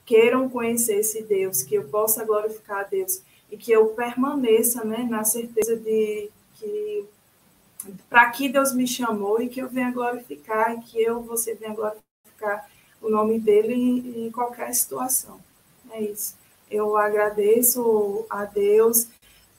queiram 0.06 0.50
conhecer 0.50 0.98
esse 1.00 1.24
Deus, 1.24 1.64
que 1.64 1.76
eu 1.76 1.86
possa 1.86 2.26
glorificar 2.26 2.82
a 2.82 2.84
Deus 2.84 3.22
e 3.52 3.58
que 3.58 3.72
eu 3.72 3.88
permaneça, 3.88 4.84
né, 4.84 5.08
na 5.10 5.24
certeza 5.24 5.76
de 5.76 6.30
que 6.56 7.06
para 8.10 8.30
que 8.30 8.48
Deus 8.48 8.74
me 8.74 8.88
chamou 8.88 9.42
e 9.42 9.50
que 9.50 9.62
eu 9.62 9.68
venha 9.68 9.92
glorificar 9.92 10.74
e 10.74 10.82
que 10.82 11.02
eu, 11.02 11.22
você 11.22 11.54
venha 11.54 11.74
glorificar 11.74 12.70
o 13.02 13.10
nome 13.10 13.40
dele 13.40 13.74
em, 13.74 14.28
em 14.28 14.32
qualquer 14.32 14.74
situação. 14.74 15.40
É 15.92 16.02
isso. 16.02 16.36
Eu 16.72 16.96
agradeço 16.96 18.26
a 18.30 18.46
Deus 18.46 19.08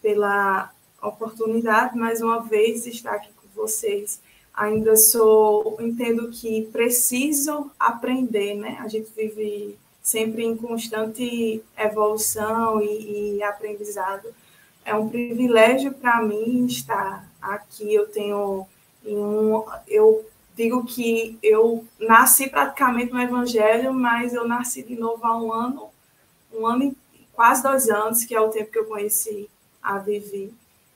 pela 0.01 0.72
oportunidade, 1.03 1.97
mais 1.97 2.22
uma 2.22 2.40
vez, 2.40 2.84
de 2.84 2.90
estar 2.90 3.12
aqui 3.12 3.28
com 3.34 3.49
vocês. 3.55 4.20
Ainda 4.53 4.97
sou, 4.97 5.76
entendo 5.80 6.30
que 6.30 6.62
preciso 6.72 7.70
aprender, 7.78 8.55
né? 8.55 8.78
A 8.80 8.88
gente 8.88 9.11
vive 9.14 9.76
sempre 10.05 10.44
em 10.44 10.55
constante 10.55 11.64
evolução 11.78 12.82
e, 12.82 13.38
e 13.38 13.42
aprendizado 13.42 14.28
é 14.84 14.94
um 14.94 15.09
privilégio 15.09 15.94
para 15.94 16.22
mim 16.22 16.66
estar 16.66 17.26
aqui. 17.40 17.94
Eu 17.94 18.07
tenho 18.07 18.66
um, 19.02 19.64
eu 19.88 20.28
digo 20.55 20.84
que 20.84 21.38
eu 21.42 21.86
nasci 21.98 22.50
praticamente 22.50 23.12
no 23.14 23.20
Evangelho, 23.20 23.94
mas 23.94 24.34
eu 24.34 24.46
nasci 24.46 24.82
de 24.82 24.94
novo 24.94 25.26
há 25.26 25.42
um 25.42 25.50
ano, 25.50 25.88
um 26.52 26.66
ano 26.66 26.84
e 26.84 26.96
quase 27.32 27.62
dois 27.62 27.88
anos, 27.88 28.24
que 28.24 28.34
é 28.34 28.40
o 28.40 28.50
tempo 28.50 28.70
que 28.70 28.78
eu 28.78 28.84
conheci 28.84 29.48
a 29.82 29.96
Vivi. 29.96 30.52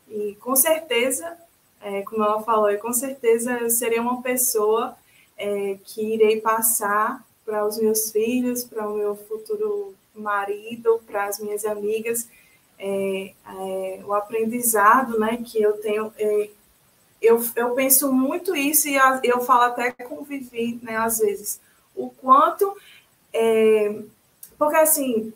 E 0.07 0.37
com 0.39 0.55
certeza, 0.55 1.35
é, 1.81 2.03
como 2.03 2.23
ela 2.23 2.43
falou, 2.43 2.77
com 2.77 2.93
certeza 2.93 3.53
eu 3.53 3.71
serei 3.71 3.99
uma 3.99 4.21
pessoa 4.21 4.95
é, 5.39 5.79
que 5.83 6.15
irei 6.15 6.43
passar 6.43 7.27
para 7.49 7.67
os 7.67 7.79
meus 7.79 8.11
filhos, 8.11 8.63
para 8.63 8.87
o 8.87 8.95
meu 8.95 9.17
futuro 9.17 9.95
marido, 10.15 11.01
para 11.07 11.25
as 11.25 11.39
minhas 11.39 11.65
amigas, 11.65 12.29
é, 12.79 13.33
é, 13.47 14.03
o 14.05 14.13
aprendizado 14.13 15.19
né, 15.19 15.39
que 15.43 15.63
eu 15.63 15.73
tenho. 15.79 16.13
É, 16.19 16.51
eu, 17.23 17.43
eu 17.57 17.71
penso 17.71 18.13
muito 18.13 18.55
isso 18.55 18.87
e 18.87 18.97
eu 19.25 19.41
falo 19.41 19.63
até 19.63 19.91
com 19.93 20.23
Vivi, 20.23 20.79
né, 20.83 20.99
às 20.99 21.21
vezes, 21.21 21.59
o 21.97 22.11
quanto. 22.11 22.77
É, 23.33 23.99
porque, 24.59 24.77
assim, 24.77 25.33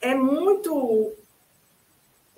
é 0.00 0.16
muito 0.16 1.12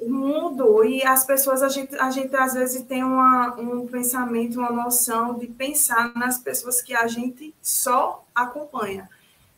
mundo 0.00 0.84
e 0.84 1.02
as 1.04 1.24
pessoas, 1.24 1.62
a 1.62 1.68
gente, 1.68 1.94
a 1.96 2.10
gente 2.10 2.34
às 2.36 2.54
vezes 2.54 2.82
tem 2.82 3.02
uma, 3.02 3.54
um 3.58 3.86
pensamento, 3.86 4.58
uma 4.58 4.70
noção 4.70 5.34
de 5.34 5.46
pensar 5.46 6.12
nas 6.14 6.38
pessoas 6.38 6.80
que 6.80 6.94
a 6.94 7.06
gente 7.06 7.54
só 7.60 8.24
acompanha, 8.34 9.08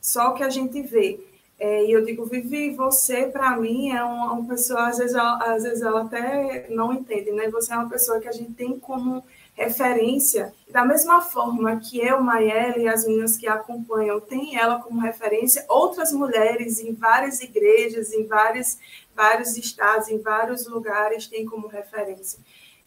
só 0.01 0.33
que 0.33 0.43
a 0.43 0.49
gente 0.49 0.81
vê. 0.83 1.21
É, 1.59 1.85
e 1.85 1.93
eu 1.93 2.03
digo, 2.03 2.25
Vivi, 2.25 2.71
você, 2.71 3.27
para 3.27 3.55
mim, 3.59 3.91
é 3.91 4.03
uma, 4.03 4.33
uma, 4.33 4.49
pessoa, 4.49 4.89
às 4.89 4.97
vezes, 4.97 5.15
ela, 5.15 5.37
às 5.37 5.63
vezes 5.63 5.83
ela 5.83 6.05
até 6.05 6.67
não 6.71 6.91
entende, 6.91 7.31
né? 7.33 7.51
Você 7.51 7.75
é 7.75 7.77
uma 7.77 7.89
pessoa 7.89 8.19
que 8.19 8.27
a 8.27 8.33
gente 8.33 8.55
tem 8.55 8.79
como 8.79 9.23
referência. 9.61 10.55
Da 10.71 10.87
mesma 10.87 11.21
forma 11.21 11.79
que 11.79 12.01
eu, 12.01 12.23
Maiele 12.23 12.85
e 12.85 12.89
as 12.89 13.07
meninas 13.07 13.37
que 13.37 13.47
a 13.47 13.55
acompanham 13.55 14.19
têm 14.19 14.57
ela 14.57 14.81
como 14.81 15.03
referência, 15.03 15.67
outras 15.69 16.13
mulheres 16.13 16.81
em 16.81 16.95
várias 16.95 17.43
igrejas, 17.43 18.11
em 18.15 18.27
vários, 18.27 18.79
vários 19.21 19.55
estados, 19.59 20.09
em 20.09 20.19
vários 20.19 20.67
lugares 20.67 21.27
têm 21.27 21.45
como 21.45 21.69
referência. 21.69 22.39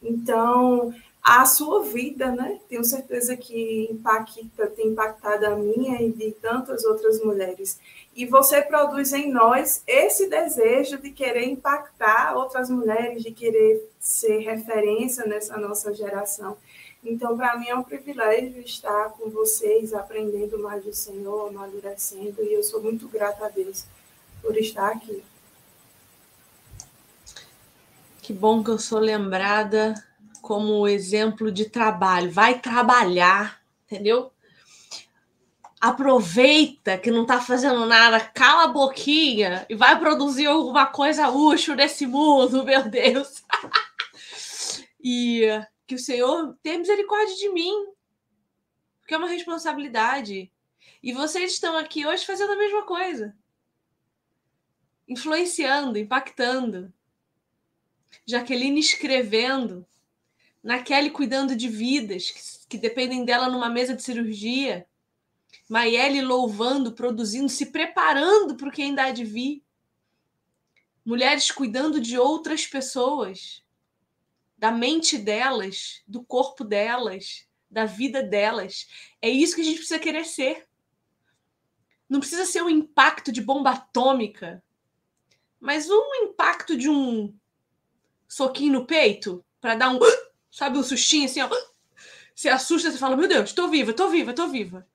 Então, 0.01 0.91
a 1.21 1.45
sua 1.45 1.84
vida, 1.84 2.31
né? 2.31 2.59
Tenho 2.67 2.84
certeza 2.84 3.38
que 3.38 3.88
impacta, 3.91 4.65
tem 4.75 4.88
impactado 4.88 5.45
a 5.45 5.55
minha 5.55 6.01
e 6.01 6.11
de 6.11 6.31
tantas 6.31 6.84
outras 6.86 7.23
mulheres. 7.23 7.79
E 8.15 8.25
você 8.25 8.63
produz 8.63 9.13
em 9.13 9.31
nós 9.31 9.84
esse 9.86 10.27
desejo 10.27 10.97
de 10.97 11.11
querer 11.11 11.45
impactar 11.45 12.36
outras 12.36 12.67
mulheres, 12.67 13.21
de 13.21 13.31
querer 13.31 13.88
ser 13.99 14.39
referência 14.39 15.27
nessa 15.27 15.55
nossa 15.57 15.93
geração. 15.93 16.57
Então, 17.03 17.38
para 17.38 17.55
mim 17.57 17.67
é 17.67 17.75
um 17.75 17.84
privilégio 17.84 18.59
estar 18.61 19.09
com 19.11 19.29
vocês, 19.29 19.93
aprendendo 19.93 20.57
mais 20.57 20.84
do 20.84 20.93
Senhor, 20.93 21.49
amadurecendo, 21.49 22.41
e 22.41 22.53
eu 22.53 22.63
sou 22.63 22.81
muito 22.81 23.07
grata 23.07 23.45
a 23.45 23.49
Deus 23.49 23.86
por 24.41 24.57
estar 24.57 24.89
aqui. 24.89 25.21
Que 28.24 28.32
bom 28.32 28.63
que 28.63 28.69
eu 28.69 28.80
sou 28.80 28.99
lembrada 28.99 29.93
como 30.41 30.88
exemplo 30.88 31.51
de 31.51 31.69
trabalho. 31.69 32.32
Vai 32.32 32.57
trabalhar, 32.57 33.61
entendeu? 33.84 34.32
Aproveita 35.82 36.97
que 36.97 37.11
não 37.11 37.24
está 37.24 37.41
fazendo 37.41 37.86
nada, 37.86 38.21
cala 38.21 38.63
a 38.63 38.67
boquinha 38.67 39.65
e 39.69 39.76
vai 39.76 39.99
produzir 39.99 40.45
alguma 40.45 40.86
coisa 40.86 41.28
útil 41.28 41.76
nesse 41.76 42.07
mundo, 42.07 42.63
meu 42.63 42.89
Deus. 42.89 43.43
e 45.03 45.41
que 45.86 45.95
o 45.95 45.99
Senhor 45.99 46.57
tenha 46.63 46.80
misericórdia 46.80 47.36
de 47.36 47.49
mim, 47.49 47.88
porque 49.01 49.15
é 49.15 49.17
uma 49.17 49.28
responsabilidade. 49.28 50.49
E 51.03 51.11
vocês 51.11 51.51
estão 51.51 51.76
aqui 51.76 52.07
hoje 52.07 52.26
fazendo 52.26 52.53
a 52.53 52.57
mesma 52.57 52.84
coisa, 52.84 53.36
influenciando, 55.09 55.99
impactando. 55.99 56.89
Jaqueline 58.26 58.80
escrevendo, 58.80 59.86
na 60.64 60.82
Kelly 60.82 61.09
cuidando 61.09 61.55
de 61.55 61.68
vidas 61.68 62.32
que, 62.32 62.68
que 62.70 62.78
dependem 62.78 63.26
dela 63.26 63.49
numa 63.49 63.70
mesa 63.70 63.95
de 63.95 64.01
cirurgia, 64.01 64.88
Maiele 65.70 66.22
louvando, 66.22 66.93
produzindo, 66.93 67.49
se 67.49 67.68
preparando 67.68 68.55
para 68.55 68.68
o 68.68 68.72
que 68.72 68.82
ainda 68.82 69.05
há 69.05 69.11
de 69.11 69.24
vir, 69.24 69.64
mulheres 71.05 71.51
cuidando 71.51 71.99
de 71.99 72.18
outras 72.18 72.66
pessoas, 72.66 73.64
da 74.57 74.72
mente 74.72 75.18
delas, 75.18 76.01
do 76.07 76.24
corpo 76.24 76.64
delas, 76.64 77.47
da 77.70 77.86
vida 77.86 78.24
delas. 78.24 78.88
É 79.22 79.30
isso 79.30 79.55
que 79.55 79.61
a 79.61 79.64
gente 79.64 79.78
precisa 79.78 79.99
querer 79.99 80.26
ser. 80.26 80.68
Não 82.07 82.20
precisa 82.20 82.45
ser 82.45 82.61
um 82.61 82.70
impacto 82.70 83.32
de 83.32 83.41
bomba 83.41 83.72
atômica, 83.72 84.64
mas 85.59 85.89
um 85.89 86.16
impacto 86.24 86.78
de 86.78 86.89
um 86.89 87.36
soquinho 88.34 88.73
no 88.73 88.86
peito 88.86 89.43
para 89.61 89.75
dar 89.75 89.89
um 89.89 89.99
Sabe 90.53 90.77
um 90.77 90.84
sustinho 90.84 91.25
assim, 91.25 91.41
ó. 91.41 91.49
Você 92.36 92.47
assusta, 92.47 92.91
você 92.91 92.97
fala, 92.99 93.17
meu 93.17 93.27
Deus, 93.27 93.49
estou 93.49 93.67
viva, 93.69 93.89
estou 93.89 94.09
viva, 94.09 94.29
estou 94.29 94.47
viva. 94.47 94.88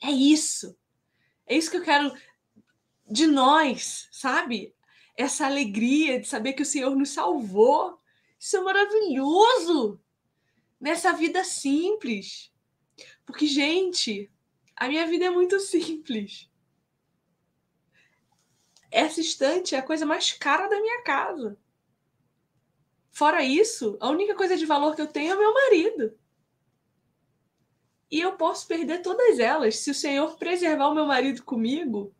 É 0.00 0.10
isso. 0.10 0.78
É 1.46 1.56
isso 1.56 1.68
que 1.68 1.78
eu 1.78 1.82
quero 1.82 2.16
de 3.10 3.26
nós, 3.26 4.08
sabe? 4.12 4.72
Essa 5.16 5.46
alegria 5.46 6.20
de 6.20 6.28
saber 6.28 6.52
que 6.52 6.62
o 6.62 6.66
Senhor 6.66 6.94
nos 6.94 7.10
salvou. 7.10 7.98
Isso 8.38 8.56
é 8.56 8.60
maravilhoso. 8.60 10.00
Nessa 10.80 11.12
vida 11.12 11.42
simples. 11.42 12.52
Porque, 13.26 13.46
gente, 13.46 14.30
a 14.76 14.88
minha 14.88 15.06
vida 15.08 15.24
é 15.24 15.30
muito 15.30 15.58
simples. 15.58 16.48
essa 18.92 19.20
estante 19.20 19.74
é 19.74 19.78
a 19.78 19.82
coisa 19.82 20.06
mais 20.06 20.32
cara 20.32 20.68
da 20.68 20.80
minha 20.80 21.02
casa. 21.02 21.58
Fora 23.12 23.44
isso, 23.44 23.98
a 24.00 24.08
única 24.08 24.34
coisa 24.34 24.56
de 24.56 24.64
valor 24.64 24.96
que 24.96 25.02
eu 25.02 25.06
tenho 25.06 25.34
é 25.34 25.36
meu 25.36 25.52
marido. 25.52 26.18
E 28.10 28.18
eu 28.18 28.32
posso 28.32 28.66
perder 28.66 29.02
todas 29.02 29.38
elas. 29.38 29.76
Se 29.76 29.90
o 29.90 29.94
Senhor 29.94 30.36
preservar 30.36 30.88
o 30.88 30.94
meu 30.94 31.04
marido 31.06 31.42
comigo, 31.44 32.14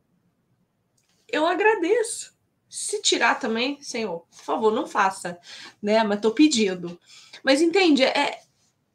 eu 1.26 1.46
agradeço. 1.46 2.36
Se 2.68 3.00
tirar 3.00 3.40
também, 3.40 3.80
Senhor, 3.82 4.20
por 4.30 4.44
favor, 4.44 4.70
não 4.72 4.86
faça, 4.86 5.38
né? 5.82 6.04
Mas 6.04 6.20
tô 6.20 6.30
pedindo. 6.30 7.00
Mas 7.42 7.62
entende, 7.62 8.02
é, 8.04 8.42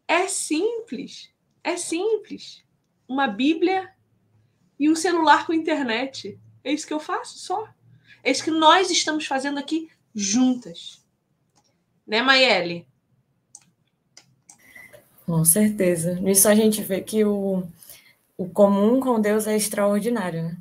é 0.08 0.28
simples. 0.28 1.32
É 1.64 1.78
simples. 1.78 2.64
Uma 3.08 3.28
Bíblia 3.28 3.92
e 4.80 4.88
um 4.90 4.96
celular 4.96 5.48
com 5.48 5.54
internet. 5.54 6.40
É 6.64 6.72
isso 6.72 6.86
que 6.86 6.94
eu 6.94 7.00
faço 7.00 7.40
só. 7.40 7.68
É 8.24 8.30
isso 8.30 8.44
que 8.44 8.52
nós 8.52 8.92
estamos 8.92 9.26
fazendo 9.26 9.58
aqui 9.58 9.90
juntas. 10.14 11.07
Né, 12.08 12.22
Maiele? 12.22 12.88
Com 15.26 15.44
certeza. 15.44 16.16
Nisso 16.16 16.48
a 16.48 16.56
gente 16.56 16.82
vê 16.82 17.02
que 17.02 17.26
o, 17.26 17.64
o 18.38 18.48
comum 18.48 19.02
com 19.02 19.20
Deus 19.20 19.46
é 19.46 19.58
extraordinário, 19.58 20.44
né? 20.44 20.58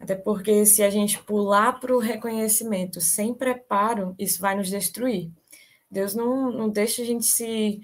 Até 0.00 0.14
porque 0.14 0.64
se 0.64 0.82
a 0.82 0.88
gente 0.88 1.22
pular 1.24 1.78
para 1.78 1.94
o 1.94 1.98
reconhecimento 1.98 3.00
sem 3.00 3.34
preparo, 3.34 4.14
isso 4.18 4.40
vai 4.40 4.56
nos 4.56 4.70
destruir. 4.70 5.30
Deus 5.90 6.14
não, 6.14 6.50
não 6.50 6.68
deixa 6.68 7.02
a 7.02 7.04
gente 7.04 7.26
se. 7.26 7.80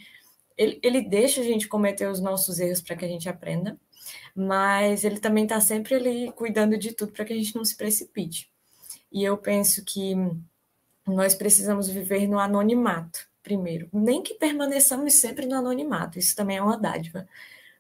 Ele, 0.57 0.79
ele 0.83 1.03
deixa 1.03 1.41
a 1.41 1.45
gente 1.45 1.69
cometer 1.69 2.09
os 2.09 2.21
nossos 2.21 2.61
erros 2.61 2.81
para 2.81 2.97
que 2.97 3.05
a 3.05 3.09
gente 3.09 3.29
aprenda, 3.29 3.77
mas 4.35 5.05
ele 5.05 5.19
também 5.19 5.45
está 5.45 5.61
sempre 5.61 5.95
ali 5.97 6.33
cuidando 6.33 6.79
de 6.79 6.93
tudo 6.93 7.13
para 7.13 7.25
que 7.25 7.33
a 7.33 7.37
gente 7.37 7.57
não 7.57 7.65
se 7.65 7.77
precipite. 7.77 8.49
E 9.13 9.25
eu 9.25 9.37
penso 9.37 9.85
que 9.85 10.15
nós 11.07 11.35
precisamos 11.35 11.89
viver 11.89 12.27
no 12.27 12.39
anonimato 12.39 13.27
primeiro. 13.43 13.89
Nem 13.93 14.23
que 14.23 14.35
permaneçamos 14.35 15.15
sempre 15.15 15.47
no 15.47 15.55
anonimato, 15.55 16.19
isso 16.19 16.35
também 16.35 16.57
é 16.57 16.63
uma 16.63 16.79
dádiva. 16.79 17.29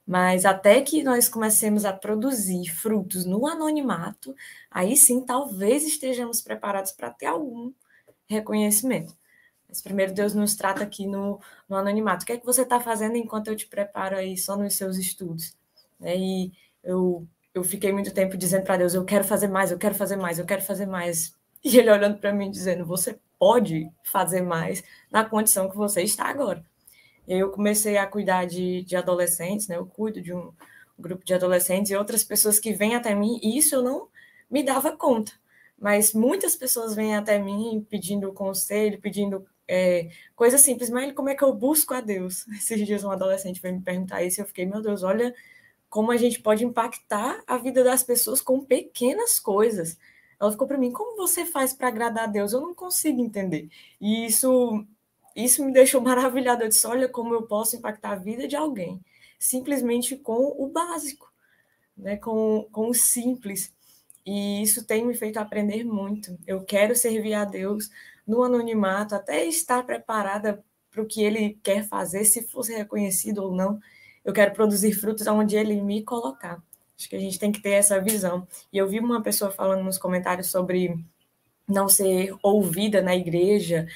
Mas 0.06 0.44
até 0.44 0.82
que 0.82 1.02
nós 1.02 1.28
comecemos 1.28 1.84
a 1.86 1.92
produzir 1.92 2.66
frutos 2.68 3.24
no 3.24 3.46
anonimato, 3.46 4.36
aí 4.70 4.96
sim 4.96 5.22
talvez 5.24 5.84
estejamos 5.84 6.42
preparados 6.42 6.92
para 6.92 7.10
ter 7.10 7.26
algum 7.26 7.72
reconhecimento. 8.28 9.16
Mas 9.68 9.80
primeiro 9.80 10.12
Deus 10.12 10.34
nos 10.34 10.54
trata 10.54 10.84
aqui 10.84 11.06
no, 11.06 11.40
no 11.68 11.76
anonimato. 11.76 12.24
O 12.24 12.26
que 12.26 12.32
é 12.34 12.38
que 12.38 12.46
você 12.46 12.62
está 12.62 12.78
fazendo 12.80 13.16
enquanto 13.16 13.48
eu 13.48 13.56
te 13.56 13.66
preparo 13.66 14.16
aí 14.16 14.36
só 14.36 14.56
nos 14.56 14.74
seus 14.74 14.98
estudos? 14.98 15.56
É, 16.02 16.16
e 16.16 16.52
eu, 16.82 17.26
eu 17.54 17.64
fiquei 17.64 17.92
muito 17.92 18.12
tempo 18.12 18.36
dizendo 18.36 18.64
para 18.64 18.76
Deus, 18.76 18.94
eu 18.94 19.04
quero 19.04 19.24
fazer 19.24 19.48
mais, 19.48 19.70
eu 19.70 19.78
quero 19.78 19.94
fazer 19.94 20.16
mais, 20.16 20.38
eu 20.38 20.46
quero 20.46 20.62
fazer 20.62 20.86
mais. 20.86 21.34
E 21.64 21.78
ele 21.78 21.90
olhando 21.90 22.18
para 22.18 22.32
mim 22.32 22.50
dizendo, 22.50 22.84
você 22.84 23.18
pode 23.38 23.90
fazer 24.02 24.42
mais 24.42 24.84
na 25.10 25.24
condição 25.24 25.68
que 25.68 25.76
você 25.76 26.02
está 26.02 26.26
agora. 26.26 26.64
Eu 27.26 27.50
comecei 27.50 27.96
a 27.96 28.06
cuidar 28.06 28.44
de, 28.46 28.82
de 28.82 28.96
adolescentes, 28.96 29.66
né? 29.66 29.76
Eu 29.76 29.86
cuido 29.86 30.20
de 30.20 30.32
um 30.32 30.52
grupo 30.98 31.24
de 31.24 31.34
adolescentes 31.34 31.90
e 31.90 31.96
outras 31.96 32.22
pessoas 32.22 32.58
que 32.58 32.72
vêm 32.72 32.94
até 32.94 33.14
mim, 33.14 33.40
e 33.42 33.56
isso 33.58 33.74
eu 33.74 33.82
não 33.82 34.08
me 34.50 34.62
dava 34.62 34.96
conta. 34.96 35.32
Mas 35.78 36.12
muitas 36.12 36.54
pessoas 36.54 36.94
vêm 36.94 37.16
até 37.16 37.38
mim 37.38 37.84
pedindo 37.90 38.32
conselho, 38.32 39.00
pedindo 39.00 39.44
é, 39.66 40.10
coisas 40.36 40.60
simples, 40.60 40.90
mas 40.90 41.12
como 41.12 41.30
é 41.30 41.34
que 41.34 41.42
eu 41.42 41.52
busco 41.52 41.94
a 41.94 42.00
Deus? 42.00 42.46
Esses 42.56 42.86
dias 42.86 43.02
um 43.04 43.10
adolescente 43.10 43.60
veio 43.60 43.76
me 43.76 43.82
perguntar 43.82 44.22
isso 44.22 44.40
e 44.40 44.42
eu 44.42 44.46
fiquei, 44.46 44.66
meu 44.66 44.80
Deus, 44.80 45.02
olha 45.02 45.34
como 45.88 46.10
a 46.10 46.16
gente 46.16 46.40
pode 46.40 46.64
impactar 46.64 47.42
a 47.46 47.56
vida 47.56 47.84
das 47.84 48.02
pessoas 48.02 48.40
com 48.40 48.64
pequenas 48.64 49.38
coisas. 49.38 49.96
Ela 50.40 50.52
ficou 50.52 50.66
para 50.66 50.78
mim, 50.78 50.92
como 50.92 51.16
você 51.16 51.44
faz 51.44 51.72
para 51.72 51.88
agradar 51.88 52.24
a 52.24 52.28
Deus? 52.28 52.52
Eu 52.52 52.60
não 52.60 52.74
consigo 52.74 53.20
entender. 53.20 53.68
E 54.00 54.26
isso, 54.26 54.84
isso 55.34 55.64
me 55.64 55.72
deixou 55.72 56.00
maravilhada. 56.02 56.64
Eu 56.64 56.68
disse, 56.68 56.86
olha 56.86 57.08
como 57.08 57.34
eu 57.34 57.42
posso 57.42 57.76
impactar 57.76 58.12
a 58.12 58.16
vida 58.16 58.46
de 58.48 58.56
alguém, 58.56 59.00
simplesmente 59.38 60.16
com 60.16 60.54
o 60.58 60.68
básico, 60.68 61.32
né? 61.96 62.16
com, 62.16 62.68
com 62.72 62.88
o 62.88 62.94
simples. 62.94 63.72
E 64.26 64.62
isso 64.62 64.86
tem 64.86 65.06
me 65.06 65.14
feito 65.14 65.38
aprender 65.38 65.84
muito. 65.84 66.38
Eu 66.46 66.64
quero 66.64 66.96
servir 66.96 67.34
a 67.34 67.44
Deus 67.44 67.90
no 68.26 68.42
anonimato, 68.42 69.14
até 69.14 69.44
estar 69.44 69.84
preparada 69.84 70.64
para 70.90 71.02
o 71.02 71.06
que 71.06 71.22
Ele 71.22 71.58
quer 71.62 71.86
fazer, 71.86 72.24
se 72.24 72.42
fosse 72.42 72.74
reconhecido 72.74 73.38
ou 73.38 73.54
não. 73.54 73.78
Eu 74.24 74.32
quero 74.32 74.54
produzir 74.54 74.92
frutos 74.92 75.26
onde 75.26 75.56
Ele 75.56 75.80
me 75.80 76.02
colocar. 76.02 76.62
Acho 76.98 77.08
que 77.08 77.16
a 77.16 77.20
gente 77.20 77.38
tem 77.38 77.50
que 77.50 77.60
ter 77.60 77.70
essa 77.70 78.00
visão. 78.00 78.46
E 78.72 78.78
eu 78.78 78.88
vi 78.88 79.00
uma 79.00 79.22
pessoa 79.22 79.50
falando 79.50 79.82
nos 79.84 79.98
comentários 79.98 80.48
sobre 80.50 80.94
não 81.66 81.88
ser 81.88 82.34
ouvida 82.42 83.02
na 83.02 83.16
igreja, 83.16 83.86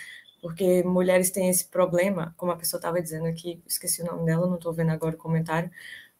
porque 0.40 0.82
mulheres 0.82 1.30
têm 1.30 1.48
esse 1.48 1.66
problema, 1.66 2.34
como 2.36 2.52
a 2.52 2.56
pessoa 2.56 2.78
estava 2.78 3.00
dizendo 3.02 3.26
aqui, 3.26 3.62
esqueci 3.66 4.02
o 4.02 4.06
nome 4.06 4.24
dela, 4.24 4.46
não 4.46 4.56
estou 4.56 4.72
vendo 4.72 4.90
agora 4.90 5.14
o 5.14 5.18
comentário, 5.18 5.70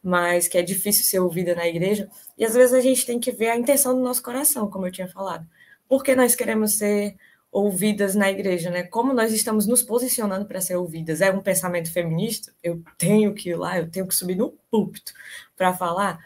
mas 0.02 0.48
que 0.48 0.58
é 0.58 0.62
difícil 0.62 1.04
ser 1.04 1.20
ouvida 1.20 1.54
na 1.54 1.66
igreja. 1.66 2.08
E 2.36 2.44
às 2.44 2.54
vezes 2.54 2.72
a 2.74 2.80
gente 2.80 3.06
tem 3.06 3.18
que 3.18 3.32
ver 3.32 3.50
a 3.50 3.56
intenção 3.56 3.94
do 3.94 4.02
nosso 4.02 4.22
coração, 4.22 4.70
como 4.70 4.86
eu 4.86 4.92
tinha 4.92 5.08
falado. 5.08 5.46
Por 5.88 6.02
que 6.04 6.14
nós 6.14 6.34
queremos 6.34 6.74
ser 6.74 7.16
ouvidas 7.50 8.14
na 8.14 8.30
igreja, 8.30 8.70
né? 8.70 8.82
Como 8.82 9.12
nós 9.12 9.32
estamos 9.32 9.66
nos 9.66 9.82
posicionando 9.82 10.46
para 10.46 10.60
ser 10.60 10.76
ouvidas? 10.76 11.20
É 11.20 11.30
um 11.30 11.40
pensamento 11.40 11.90
feminista? 11.90 12.52
Eu 12.62 12.82
tenho 12.98 13.34
que 13.34 13.50
ir 13.50 13.56
lá, 13.56 13.78
eu 13.78 13.90
tenho 13.90 14.06
que 14.06 14.14
subir 14.14 14.36
no 14.36 14.50
púlpito 14.70 15.12
para 15.56 15.72
falar? 15.72 16.18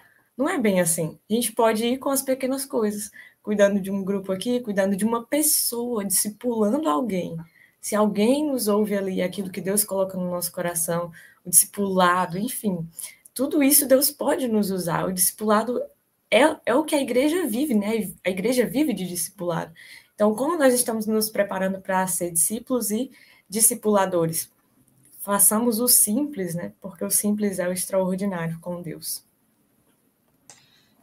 Não 0.42 0.48
é 0.48 0.58
bem 0.58 0.80
assim. 0.80 1.16
A 1.30 1.34
gente 1.34 1.52
pode 1.52 1.86
ir 1.86 1.98
com 1.98 2.10
as 2.10 2.20
pequenas 2.20 2.64
coisas, 2.64 3.12
cuidando 3.44 3.80
de 3.80 3.92
um 3.92 4.02
grupo 4.02 4.32
aqui, 4.32 4.58
cuidando 4.58 4.96
de 4.96 5.04
uma 5.04 5.24
pessoa, 5.24 6.04
discipulando 6.04 6.88
alguém. 6.88 7.36
Se 7.80 7.94
alguém 7.94 8.44
nos 8.50 8.66
ouve 8.66 8.96
ali, 8.96 9.22
aquilo 9.22 9.52
que 9.52 9.60
Deus 9.60 9.84
coloca 9.84 10.18
no 10.18 10.28
nosso 10.28 10.50
coração, 10.50 11.12
o 11.46 11.50
discipulado, 11.50 12.36
enfim, 12.38 12.88
tudo 13.32 13.62
isso 13.62 13.86
Deus 13.86 14.10
pode 14.10 14.48
nos 14.48 14.72
usar. 14.72 15.06
O 15.06 15.12
discipulado 15.12 15.80
é, 16.28 16.40
é 16.66 16.74
o 16.74 16.82
que 16.82 16.96
a 16.96 17.00
igreja 17.00 17.46
vive, 17.46 17.74
né? 17.74 18.12
A 18.24 18.30
igreja 18.30 18.66
vive 18.66 18.92
de 18.92 19.06
discipulado. 19.06 19.72
Então, 20.16 20.34
como 20.34 20.58
nós 20.58 20.74
estamos 20.74 21.06
nos 21.06 21.30
preparando 21.30 21.80
para 21.80 22.04
ser 22.08 22.32
discípulos 22.32 22.90
e 22.90 23.12
discipuladores? 23.48 24.50
Façamos 25.20 25.78
o 25.78 25.86
simples, 25.86 26.52
né? 26.56 26.72
Porque 26.80 27.04
o 27.04 27.10
simples 27.12 27.60
é 27.60 27.68
o 27.68 27.72
extraordinário 27.72 28.58
com 28.58 28.82
Deus. 28.82 29.24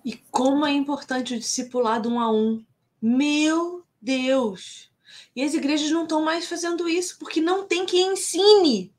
E 0.03 0.15
como 0.31 0.65
é 0.65 0.71
importante 0.71 1.33
o 1.33 1.39
discipulado 1.39 2.09
um 2.09 2.19
a 2.19 2.31
um. 2.31 2.63
Meu 3.01 3.85
Deus! 4.01 4.89
E 5.35 5.43
as 5.43 5.53
igrejas 5.53 5.91
não 5.91 6.03
estão 6.03 6.21
mais 6.21 6.47
fazendo 6.47 6.87
isso, 6.87 7.17
porque 7.19 7.41
não 7.41 7.65
tem 7.65 7.85
quem 7.85 8.13
ensine. 8.13 8.93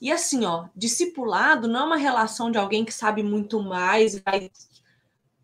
E 0.00 0.10
assim, 0.10 0.44
ó, 0.44 0.68
discipulado 0.74 1.68
não 1.68 1.80
é 1.80 1.84
uma 1.84 1.96
relação 1.96 2.50
de 2.50 2.58
alguém 2.58 2.84
que 2.84 2.92
sabe 2.92 3.22
muito 3.22 3.62
mais, 3.62 4.18
vai 4.18 4.50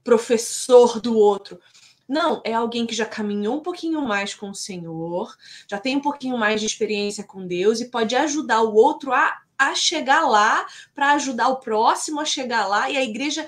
professor 0.02 1.00
do 1.00 1.16
outro. 1.16 1.60
Não, 2.08 2.40
é 2.44 2.54
alguém 2.54 2.86
que 2.86 2.94
já 2.94 3.04
caminhou 3.04 3.58
um 3.58 3.62
pouquinho 3.62 4.00
mais 4.00 4.34
com 4.34 4.50
o 4.50 4.54
Senhor, 4.54 5.36
já 5.70 5.78
tem 5.78 5.96
um 5.96 6.00
pouquinho 6.00 6.38
mais 6.38 6.60
de 6.60 6.66
experiência 6.66 7.22
com 7.22 7.46
Deus 7.46 7.80
e 7.80 7.90
pode 7.90 8.16
ajudar 8.16 8.62
o 8.62 8.74
outro 8.74 9.12
a 9.12 9.42
a 9.58 9.74
chegar 9.74 10.26
lá, 10.26 10.66
para 10.94 11.12
ajudar 11.12 11.48
o 11.48 11.56
próximo 11.56 12.20
a 12.20 12.24
chegar 12.24 12.66
lá, 12.66 12.88
e 12.88 12.96
a 12.96 13.02
igreja 13.02 13.46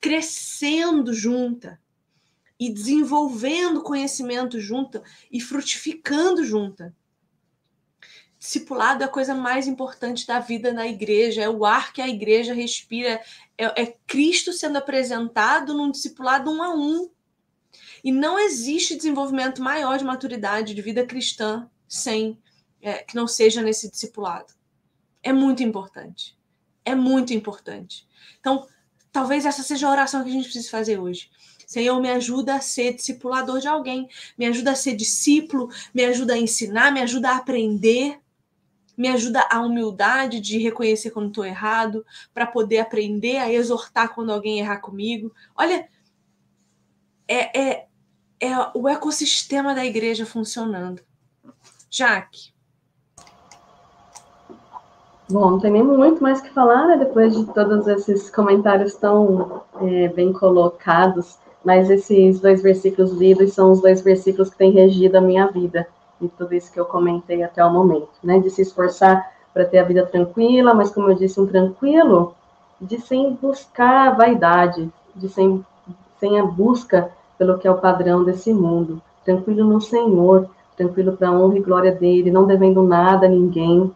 crescendo 0.00 1.14
junta, 1.14 1.80
e 2.58 2.68
desenvolvendo 2.68 3.82
conhecimento 3.82 4.60
junto, 4.60 5.02
e 5.30 5.40
frutificando 5.40 6.44
junta. 6.44 6.94
Discipulado 8.38 9.02
é 9.02 9.06
a 9.06 9.10
coisa 9.10 9.34
mais 9.34 9.66
importante 9.66 10.26
da 10.26 10.40
vida 10.40 10.72
na 10.72 10.86
igreja, 10.86 11.42
é 11.42 11.48
o 11.48 11.64
ar 11.64 11.92
que 11.92 12.02
a 12.02 12.08
igreja 12.08 12.52
respira, 12.52 13.20
é, 13.56 13.82
é 13.82 13.96
Cristo 14.06 14.52
sendo 14.52 14.78
apresentado 14.78 15.74
num 15.74 15.90
discipulado 15.90 16.50
um 16.50 16.62
a 16.62 16.74
um. 16.74 17.08
E 18.04 18.12
não 18.12 18.38
existe 18.38 18.96
desenvolvimento 18.96 19.62
maior 19.62 19.98
de 19.98 20.04
maturidade 20.04 20.74
de 20.74 20.82
vida 20.82 21.04
cristã 21.04 21.68
sem 21.88 22.38
é, 22.80 23.02
que 23.02 23.16
não 23.16 23.26
seja 23.26 23.62
nesse 23.62 23.90
discipulado 23.90 24.56
é 25.26 25.32
muito 25.32 25.60
importante. 25.64 26.38
É 26.84 26.94
muito 26.94 27.34
importante. 27.34 28.06
Então, 28.38 28.64
talvez 29.10 29.44
essa 29.44 29.64
seja 29.64 29.88
a 29.88 29.90
oração 29.90 30.22
que 30.22 30.30
a 30.30 30.32
gente 30.32 30.44
precisa 30.44 30.70
fazer 30.70 31.00
hoje. 31.00 31.28
Senhor, 31.66 32.00
me 32.00 32.08
ajuda 32.08 32.54
a 32.54 32.60
ser 32.60 32.94
discipulador 32.94 33.58
de 33.58 33.66
alguém, 33.66 34.08
me 34.38 34.46
ajuda 34.46 34.70
a 34.70 34.76
ser 34.76 34.94
discípulo, 34.94 35.68
me 35.92 36.04
ajuda 36.04 36.34
a 36.34 36.38
ensinar, 36.38 36.92
me 36.92 37.00
ajuda 37.00 37.30
a 37.30 37.36
aprender, 37.38 38.20
me 38.96 39.08
ajuda 39.08 39.44
a 39.50 39.60
humildade 39.60 40.38
de 40.38 40.58
reconhecer 40.58 41.10
quando 41.10 41.30
estou 41.30 41.44
errado, 41.44 42.06
para 42.32 42.46
poder 42.46 42.78
aprender 42.78 43.38
a 43.38 43.52
exortar 43.52 44.14
quando 44.14 44.32
alguém 44.32 44.60
errar 44.60 44.78
comigo. 44.78 45.34
Olha, 45.56 45.88
é, 47.26 47.60
é, 47.60 47.86
é 48.38 48.52
o 48.74 48.88
ecossistema 48.88 49.74
da 49.74 49.84
igreja 49.84 50.24
funcionando. 50.24 51.02
Jaque, 51.90 52.54
Bom, 55.28 55.50
não 55.50 55.58
tem 55.58 55.72
nem 55.72 55.82
muito 55.82 56.22
mais 56.22 56.40
que 56.40 56.50
falar, 56.50 56.86
né? 56.86 56.96
Depois 56.96 57.36
de 57.36 57.44
todos 57.52 57.86
esses 57.88 58.30
comentários 58.30 58.94
tão 58.94 59.62
é, 59.80 60.08
bem 60.08 60.32
colocados 60.32 61.38
mas 61.66 61.90
esses 61.90 62.38
dois 62.38 62.62
versículos 62.62 63.10
lidos 63.10 63.52
são 63.52 63.72
os 63.72 63.80
dois 63.80 64.00
versículos 64.00 64.48
que 64.48 64.56
têm 64.56 64.70
regido 64.70 65.16
a 65.16 65.20
minha 65.20 65.48
vida, 65.48 65.84
e 66.20 66.28
tudo 66.28 66.54
isso 66.54 66.72
que 66.72 66.78
eu 66.78 66.84
comentei 66.84 67.42
até 67.42 67.62
o 67.64 67.72
momento, 67.72 68.08
né? 68.22 68.38
De 68.38 68.48
se 68.50 68.62
esforçar 68.62 69.32
para 69.52 69.64
ter 69.64 69.78
a 69.78 69.82
vida 69.82 70.06
tranquila, 70.06 70.72
mas 70.72 70.92
como 70.92 71.10
eu 71.10 71.16
disse, 71.16 71.40
um 71.40 71.46
tranquilo 71.46 72.36
de 72.80 73.00
sem 73.00 73.32
buscar 73.34 74.06
a 74.06 74.10
vaidade, 74.12 74.88
de 75.16 75.28
sem, 75.28 75.66
sem 76.20 76.38
a 76.38 76.44
busca 76.44 77.10
pelo 77.36 77.58
que 77.58 77.66
é 77.66 77.70
o 77.70 77.78
padrão 77.78 78.22
desse 78.22 78.54
mundo. 78.54 79.02
Tranquilo 79.24 79.64
no 79.64 79.80
Senhor, 79.80 80.48
tranquilo 80.76 81.16
para 81.16 81.30
a 81.30 81.32
honra 81.32 81.58
e 81.58 81.62
glória 81.62 81.90
dele, 81.90 82.30
não 82.30 82.46
devendo 82.46 82.80
nada 82.80 83.26
a 83.26 83.28
ninguém. 83.28 83.90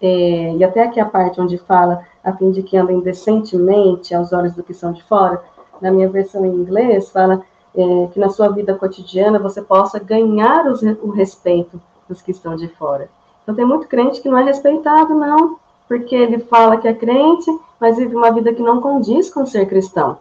É, 0.00 0.54
e 0.56 0.64
até 0.64 0.82
aqui 0.82 1.00
a 1.00 1.06
parte 1.06 1.40
onde 1.40 1.58
fala, 1.58 2.04
a 2.22 2.32
fim 2.32 2.50
de 2.50 2.62
que 2.62 2.76
andem 2.76 3.00
decentemente 3.00 4.14
aos 4.14 4.32
olhos 4.32 4.54
do 4.54 4.62
que 4.62 4.74
são 4.74 4.92
de 4.92 5.02
fora, 5.04 5.42
na 5.80 5.90
minha 5.90 6.08
versão 6.08 6.44
em 6.44 6.54
inglês, 6.54 7.10
fala 7.10 7.42
é, 7.74 8.08
que 8.12 8.18
na 8.18 8.28
sua 8.28 8.48
vida 8.48 8.74
cotidiana 8.74 9.38
você 9.38 9.62
possa 9.62 9.98
ganhar 9.98 10.66
os, 10.66 10.82
o 10.82 11.10
respeito 11.10 11.80
dos 12.08 12.22
que 12.22 12.30
estão 12.30 12.56
de 12.56 12.68
fora. 12.68 13.08
Então, 13.42 13.54
tem 13.54 13.64
muito 13.64 13.86
crente 13.86 14.20
que 14.20 14.28
não 14.28 14.38
é 14.38 14.44
respeitado, 14.44 15.14
não, 15.14 15.58
porque 15.86 16.14
ele 16.14 16.38
fala 16.40 16.78
que 16.78 16.88
é 16.88 16.94
crente, 16.94 17.50
mas 17.80 17.96
vive 17.96 18.14
uma 18.16 18.32
vida 18.32 18.52
que 18.52 18.62
não 18.62 18.80
condiz 18.80 19.30
com 19.32 19.46
ser 19.46 19.66
cristão. 19.66 20.18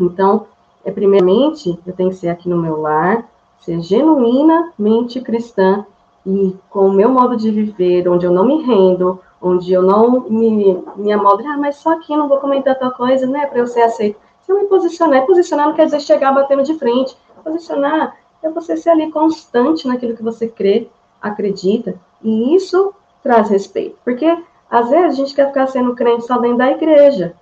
Então, 0.00 0.46
é 0.84 0.90
primeiramente, 0.90 1.78
eu 1.86 1.92
tenho 1.92 2.10
que 2.10 2.16
ser 2.16 2.28
aqui 2.28 2.48
no 2.48 2.58
meu 2.58 2.80
lar, 2.80 3.24
ser 3.60 3.80
genuinamente 3.80 5.20
cristã 5.20 5.84
e 6.26 6.56
com 6.70 6.88
o 6.88 6.92
meu 6.92 7.10
modo 7.10 7.36
de 7.36 7.50
viver, 7.50 8.08
onde 8.08 8.24
eu 8.24 8.32
não 8.32 8.44
me 8.44 8.62
rendo, 8.62 9.20
onde 9.40 9.72
eu 9.72 9.82
não 9.82 10.20
me, 10.20 10.82
me 10.96 11.12
amoldo, 11.12 11.46
ah, 11.46 11.56
mas 11.58 11.76
só 11.76 11.92
aqui 11.92 12.16
não 12.16 12.28
vou 12.28 12.38
comentar 12.38 12.78
tal 12.78 12.92
coisa, 12.92 13.26
né, 13.26 13.46
para 13.46 13.58
eu 13.58 13.66
ser 13.66 13.82
aceito. 13.82 14.18
Se 14.40 14.52
eu 14.52 14.56
me 14.56 14.64
posicionar, 14.66 15.26
posicionar 15.26 15.66
não 15.66 15.74
quer 15.74 15.84
dizer 15.86 16.00
chegar 16.00 16.32
batendo 16.32 16.62
de 16.62 16.74
frente. 16.78 17.16
Posicionar 17.42 18.16
é 18.42 18.48
você 18.48 18.76
ser 18.76 18.90
ali 18.90 19.10
constante 19.10 19.86
naquilo 19.86 20.16
que 20.16 20.22
você 20.22 20.48
crê, 20.48 20.88
acredita, 21.20 21.94
e 22.22 22.54
isso 22.54 22.94
traz 23.22 23.48
respeito. 23.48 23.96
Porque, 24.04 24.26
às 24.70 24.88
vezes, 24.88 25.12
a 25.12 25.16
gente 25.16 25.34
quer 25.34 25.48
ficar 25.48 25.66
sendo 25.66 25.94
crente 25.94 26.26
só 26.26 26.38
dentro 26.38 26.58
da 26.58 26.70
igreja. 26.70 27.34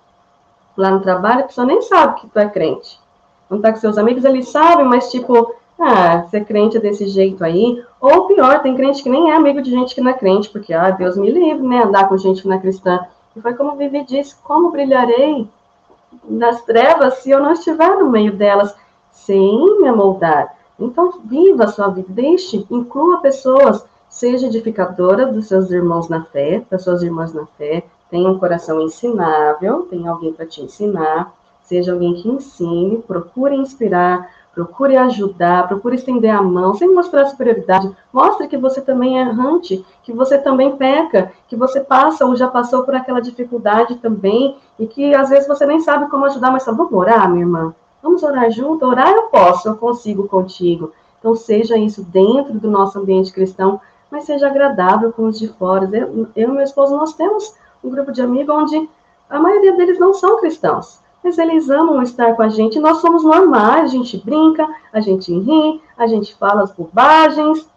Lá 0.77 0.91
no 0.91 1.01
trabalho, 1.01 1.41
a 1.41 1.47
pessoa 1.47 1.67
nem 1.67 1.83
sabe 1.83 2.21
que 2.21 2.29
tu 2.29 2.39
é 2.39 2.49
crente. 2.49 3.01
Quando 3.49 3.63
tá 3.63 3.73
com 3.73 3.79
seus 3.79 3.99
amigos, 3.99 4.25
eles 4.25 4.49
sabem, 4.49 4.87
mas 4.87 5.11
tipo, 5.11 5.55
ah, 5.83 6.27
ser 6.31 6.45
crente 6.45 6.77
é 6.77 6.81
desse 6.81 7.07
jeito 7.09 7.45
aí. 7.45 7.83
Ou 8.01 8.27
pior, 8.27 8.61
tem 8.63 8.75
crente 8.75 9.03
que 9.03 9.11
nem 9.11 9.31
é 9.31 9.37
amigo 9.37 9.61
de 9.61 9.71
gente 9.71 9.95
que 9.95 10.01
não 10.01 10.11
é 10.11 10.15
crente, 10.15 10.49
porque, 10.49 10.73
ah, 10.73 10.91
Deus 10.91 11.17
me 11.17 11.31
livre, 11.31 11.67
né, 11.67 11.83
andar 11.83 12.09
com 12.09 12.17
gente 12.17 12.43
que 12.43 12.49
não 12.49 12.57
é 12.57 12.61
cristã. 12.61 13.01
E 13.35 13.41
foi 13.41 13.55
como 13.55 13.77
Vivi 13.77 14.05
disse, 14.05 14.35
como 14.43 14.71
brilharei 14.71 15.49
nas 16.25 16.63
trevas 16.63 17.15
se 17.19 17.31
eu 17.31 17.41
não 17.41 17.53
estiver 17.53 17.97
no 17.97 18.11
meio 18.11 18.33
delas, 18.37 18.75
sem 19.11 19.81
me 19.81 19.89
amoldar. 19.89 20.55
Então, 20.79 21.21
viva 21.25 21.65
a 21.65 21.69
sua 21.69 21.89
vida, 21.89 22.09
deixe, 22.11 22.67
inclua 22.71 23.21
pessoas, 23.21 23.85
seja 24.09 24.47
edificadora 24.47 25.27
dos 25.27 25.47
seus 25.47 25.71
irmãos 25.71 26.09
na 26.09 26.25
fé, 26.25 26.63
das 26.71 26.83
suas 26.83 27.03
irmãs 27.03 27.33
na 27.33 27.47
fé, 27.59 27.85
tenha 28.11 28.29
um 28.29 28.39
coração 28.39 28.81
ensinável, 28.83 29.87
tenha 29.89 30.11
alguém 30.11 30.33
para 30.33 30.47
te 30.47 30.61
ensinar, 30.61 31.33
seja 31.63 31.93
alguém 31.93 32.15
que 32.15 32.29
ensine, 32.29 32.99
procure 32.99 33.55
inspirar, 33.55 34.29
procure 34.55 34.97
ajudar, 34.97 35.66
procure 35.66 35.97
estender 35.97 36.35
a 36.35 36.43
mão, 36.43 36.74
sem 36.74 36.93
mostrar 36.93 37.27
superioridade, 37.27 37.91
mostre 38.12 38.47
que 38.47 38.57
você 38.57 38.81
também 38.81 39.19
é 39.19 39.23
errante, 39.23 39.85
que 40.03 40.12
você 40.12 40.39
também 40.39 40.77
peca, 40.77 41.33
que 41.49 41.57
você 41.57 41.81
passa 41.81 42.27
ou 42.27 42.37
já 42.37 42.49
passou 42.49 42.83
por 42.83 42.95
aquela 42.95 43.20
dificuldade 43.20 43.97
também, 43.97 44.57
e 44.79 44.87
que 44.87 45.15
às 45.15 45.31
vezes 45.31 45.49
você 45.49 45.65
nem 45.65 45.81
sabe 45.81 46.11
como 46.11 46.27
ajudar, 46.27 46.51
mas 46.51 46.62
só 46.62 46.73
vamos 46.73 46.93
orar, 46.93 47.31
minha 47.31 47.45
irmã, 47.45 47.74
vamos 48.03 48.23
orar 48.23 48.51
junto, 48.51 48.85
orar 48.85 49.11
eu 49.11 49.24
posso, 49.24 49.69
eu 49.69 49.77
consigo 49.77 50.29
contigo, 50.29 50.93
então 51.19 51.35
seja 51.35 51.77
isso 51.77 52.03
dentro 52.03 52.55
do 52.55 52.70
nosso 52.70 52.99
ambiente 52.99 53.33
cristão, 53.33 53.81
mas 54.11 54.24
seja 54.24 54.49
agradável 54.49 55.11
com 55.12 55.24
os 55.24 55.39
de 55.39 55.49
fora. 55.49 55.89
Eu, 55.91 56.29
eu 56.37 56.51
e 56.51 56.53
meu 56.53 56.62
esposo, 56.62 56.95
nós 56.95 57.15
temos 57.15 57.55
um 57.83 57.89
grupo 57.89 58.12
de 58.12 58.20
amigos 58.20 58.55
onde 58.55 58.89
a 59.31 59.39
maioria 59.39 59.74
deles 59.74 59.99
não 59.99 60.12
são 60.12 60.39
cristãos, 60.39 61.01
mas 61.23 61.39
eles 61.39 61.70
amam 61.70 62.03
estar 62.03 62.35
com 62.35 62.43
a 62.43 62.49
gente. 62.49 62.81
Nós 62.81 62.99
somos 62.99 63.23
normais, 63.23 63.85
a 63.85 63.94
gente 63.94 64.16
brinca, 64.19 64.69
a 64.93 65.01
gente 65.01 65.32
ri, 65.32 65.81
a 65.97 66.07
gente 66.07 66.35
fala 66.35 66.62
as 66.62 66.73
bobagens, 66.73 67.69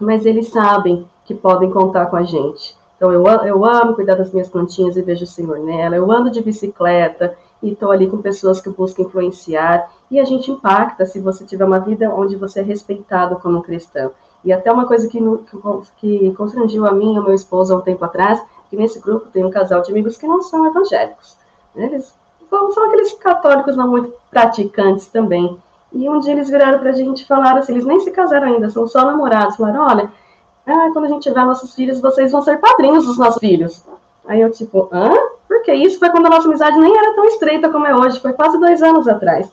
mas 0.00 0.26
eles 0.26 0.48
sabem 0.48 1.06
que 1.24 1.34
podem 1.34 1.70
contar 1.70 2.06
com 2.06 2.16
a 2.16 2.22
gente. 2.22 2.76
Então, 2.96 3.12
eu, 3.12 3.26
eu 3.26 3.64
amo 3.64 3.94
cuidar 3.94 4.14
das 4.14 4.32
minhas 4.32 4.48
plantinhas 4.48 4.96
e 4.96 5.02
vejo 5.02 5.24
o 5.24 5.26
Senhor 5.26 5.58
nela. 5.58 5.96
Eu 5.96 6.10
ando 6.10 6.30
de 6.30 6.40
bicicleta 6.40 7.36
e 7.62 7.72
estou 7.72 7.90
ali 7.90 8.08
com 8.08 8.18
pessoas 8.18 8.60
que 8.60 8.70
buscam 8.70 9.02
influenciar. 9.02 9.90
E 10.10 10.20
a 10.20 10.24
gente 10.24 10.50
impacta 10.50 11.06
se 11.06 11.20
você 11.20 11.44
tiver 11.44 11.64
uma 11.64 11.80
vida 11.80 12.12
onde 12.14 12.36
você 12.36 12.60
é 12.60 12.62
respeitado 12.62 13.36
como 13.36 13.62
cristão. 13.62 14.12
E 14.44 14.52
até 14.52 14.70
uma 14.72 14.86
coisa 14.86 15.08
que, 15.08 15.18
que, 15.96 16.32
constrangiu 16.34 16.86
a 16.86 16.92
mim 16.92 17.14
e 17.14 17.16
ao 17.16 17.24
meu 17.24 17.34
esposo 17.34 17.72
há 17.72 17.76
um 17.76 17.80
tempo 17.80 18.04
atrás, 18.04 18.42
que 18.68 18.76
nesse 18.76 19.00
grupo 19.00 19.30
tem 19.30 19.44
um 19.44 19.50
casal 19.50 19.82
de 19.82 19.90
amigos 19.90 20.16
que 20.16 20.26
não 20.26 20.42
são 20.42 20.66
evangélicos. 20.66 21.36
Né? 21.74 21.86
Eles 21.86 22.14
são, 22.72 22.86
aqueles 22.86 23.12
católicos 23.14 23.76
não 23.76 23.88
muito 23.88 24.12
praticantes 24.30 25.06
também. 25.06 25.58
E 25.92 26.08
um 26.08 26.20
dia 26.20 26.32
eles 26.32 26.48
viraram 26.48 26.78
para 26.78 26.90
a 26.90 26.94
gente 26.94 27.22
e 27.22 27.26
falaram 27.26 27.58
assim, 27.58 27.72
eles 27.72 27.84
nem 27.84 28.00
se 28.00 28.10
casaram 28.10 28.48
ainda, 28.48 28.70
são 28.70 28.86
só 28.86 29.04
namorados. 29.04 29.56
Falaram, 29.56 29.86
olha, 29.86 30.12
ah, 30.66 30.90
quando 30.92 31.06
a 31.06 31.08
gente 31.08 31.22
tiver 31.22 31.44
nossos 31.44 31.74
filhos, 31.74 32.00
vocês 32.00 32.32
vão 32.32 32.42
ser 32.42 32.58
padrinhos 32.58 33.06
dos 33.06 33.18
nossos 33.18 33.40
filhos. 33.40 33.84
Aí 34.26 34.40
eu 34.40 34.50
tipo, 34.50 34.88
hã? 34.92 35.10
Por 35.48 35.62
que 35.62 35.72
isso? 35.72 35.98
Foi 35.98 36.10
quando 36.10 36.26
a 36.26 36.30
nossa 36.30 36.48
amizade 36.48 36.78
nem 36.78 36.96
era 36.96 37.14
tão 37.14 37.24
estreita 37.26 37.68
como 37.68 37.86
é 37.86 37.94
hoje, 37.94 38.20
foi 38.20 38.32
quase 38.32 38.58
dois 38.58 38.82
anos 38.82 39.06
atrás. 39.08 39.50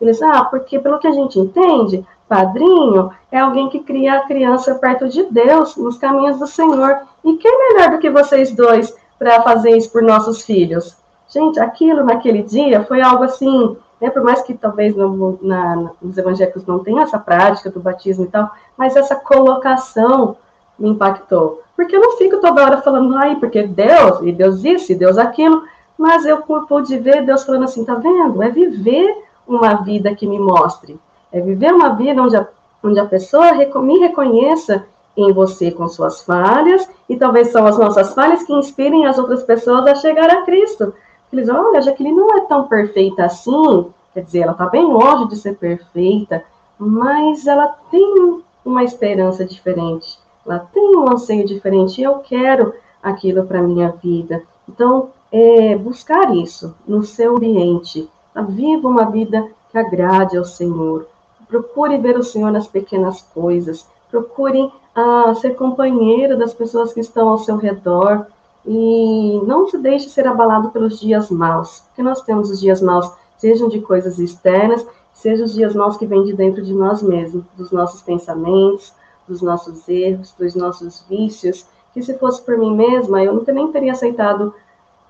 Eles, 0.00 0.20
ah, 0.22 0.44
porque 0.44 0.78
pelo 0.78 0.98
que 0.98 1.06
a 1.06 1.12
gente 1.12 1.38
entende, 1.38 2.06
padrinho 2.28 3.10
é 3.30 3.38
alguém 3.38 3.68
que 3.68 3.80
cria 3.80 4.14
a 4.14 4.26
criança 4.26 4.74
perto 4.76 5.08
de 5.08 5.24
Deus, 5.24 5.76
nos 5.76 5.98
caminhos 5.98 6.38
do 6.38 6.46
Senhor. 6.46 7.00
E 7.24 7.36
quem 7.36 7.74
melhor 7.74 7.90
do 7.90 7.98
que 7.98 8.08
vocês 8.08 8.52
dois 8.52 8.94
para 9.18 9.42
fazer 9.42 9.76
isso 9.76 9.90
por 9.90 10.02
nossos 10.02 10.42
filhos? 10.42 10.99
Gente, 11.30 11.58
aquilo 11.58 12.04
naquele 12.04 12.42
dia 12.42 12.84
foi 12.84 13.00
algo 13.00 13.24
assim, 13.24 13.76
né, 14.00 14.10
por 14.10 14.22
mais 14.22 14.42
que 14.42 14.52
talvez 14.52 14.94
no, 14.94 15.38
na, 15.40 15.90
nos 16.02 16.18
evangélicos 16.18 16.66
não 16.66 16.80
tenha 16.80 17.02
essa 17.02 17.18
prática 17.18 17.70
do 17.70 17.80
batismo 17.80 18.24
e 18.24 18.28
tal, 18.28 18.50
mas 18.76 18.96
essa 18.96 19.14
colocação 19.14 20.36
me 20.78 20.90
impactou. 20.90 21.62
Porque 21.74 21.96
eu 21.96 22.00
não 22.00 22.16
fico 22.18 22.40
toda 22.40 22.62
hora 22.62 22.82
falando, 22.82 23.16
ai, 23.16 23.36
porque 23.36 23.62
Deus, 23.62 24.20
e 24.22 24.32
Deus 24.32 24.64
isso, 24.64 24.92
e 24.92 24.94
Deus 24.94 25.16
aquilo, 25.16 25.62
mas 25.96 26.26
eu 26.26 26.42
pude 26.42 26.98
ver 26.98 27.24
Deus 27.24 27.44
falando 27.44 27.64
assim, 27.64 27.84
tá 27.84 27.94
vendo? 27.94 28.42
É 28.42 28.50
viver 28.50 29.24
uma 29.46 29.74
vida 29.76 30.14
que 30.14 30.26
me 30.26 30.38
mostre 30.38 30.98
é 31.32 31.40
viver 31.40 31.72
uma 31.72 31.90
vida 31.90 32.22
onde 32.22 32.36
a, 32.36 32.46
onde 32.82 32.98
a 32.98 33.04
pessoa 33.04 33.52
me 33.54 33.98
reconheça 33.98 34.84
em 35.16 35.32
você 35.32 35.70
com 35.70 35.88
suas 35.88 36.22
falhas, 36.22 36.88
e 37.08 37.16
talvez 37.16 37.48
são 37.48 37.66
as 37.66 37.76
nossas 37.76 38.14
falhas 38.14 38.42
que 38.44 38.52
inspirem 38.52 39.06
as 39.06 39.18
outras 39.18 39.42
pessoas 39.42 39.86
a 39.86 39.94
chegar 39.96 40.30
a 40.30 40.42
Cristo. 40.42 40.94
Eles 41.32 41.48
olha, 41.48 41.78
a 41.78 41.80
Jaqueline 41.82 42.16
não 42.16 42.36
é 42.36 42.40
tão 42.42 42.66
perfeita 42.66 43.24
assim, 43.24 43.86
quer 44.12 44.24
dizer, 44.24 44.40
ela 44.40 44.52
está 44.52 44.66
bem 44.66 44.84
longe 44.84 45.28
de 45.28 45.36
ser 45.36 45.56
perfeita, 45.56 46.44
mas 46.78 47.46
ela 47.46 47.68
tem 47.90 48.42
uma 48.64 48.82
esperança 48.82 49.44
diferente, 49.44 50.18
ela 50.44 50.58
tem 50.58 50.96
um 50.96 51.10
anseio 51.10 51.46
diferente, 51.46 52.00
e 52.00 52.04
eu 52.04 52.18
quero 52.18 52.74
aquilo 53.02 53.44
para 53.44 53.62
minha 53.62 53.90
vida. 54.02 54.42
Então, 54.68 55.10
é, 55.30 55.76
buscar 55.76 56.34
isso 56.34 56.74
no 56.86 57.02
seu 57.02 57.36
ambiente, 57.36 58.08
viva 58.48 58.88
uma 58.88 59.04
vida 59.04 59.48
que 59.70 59.78
agrade 59.78 60.36
ao 60.36 60.44
Senhor, 60.44 61.06
Procure 61.50 61.98
ver 61.98 62.16
o 62.16 62.22
Senhor 62.22 62.52
nas 62.52 62.68
pequenas 62.68 63.22
coisas. 63.22 63.84
Procure 64.08 64.72
ah, 64.94 65.34
ser 65.34 65.56
companheiro 65.56 66.38
das 66.38 66.54
pessoas 66.54 66.92
que 66.92 67.00
estão 67.00 67.28
ao 67.28 67.38
seu 67.38 67.56
redor. 67.56 68.26
E 68.66 69.40
não 69.46 69.68
se 69.68 69.78
deixe 69.78 70.08
ser 70.10 70.26
abalado 70.26 70.70
pelos 70.70 71.00
dias 71.00 71.30
maus, 71.30 71.80
porque 71.88 72.02
nós 72.02 72.22
temos 72.22 72.50
os 72.50 72.60
dias 72.60 72.82
maus, 72.82 73.10
sejam 73.38 73.68
de 73.68 73.80
coisas 73.80 74.18
externas, 74.18 74.86
sejam 75.12 75.46
os 75.46 75.54
dias 75.54 75.74
maus 75.74 75.96
que 75.96 76.06
vêm 76.06 76.24
de 76.24 76.34
dentro 76.34 76.62
de 76.62 76.74
nós 76.74 77.02
mesmos, 77.02 77.44
dos 77.56 77.70
nossos 77.70 78.02
pensamentos, 78.02 78.92
dos 79.26 79.40
nossos 79.40 79.88
erros, 79.88 80.34
dos 80.38 80.54
nossos 80.54 81.04
vícios. 81.08 81.66
Que 81.94 82.02
se 82.02 82.16
fosse 82.18 82.42
por 82.42 82.56
mim 82.56 82.76
mesma, 82.76 83.22
eu 83.22 83.34
nunca 83.34 83.52
nem 83.52 83.72
teria 83.72 83.92
aceitado 83.92 84.54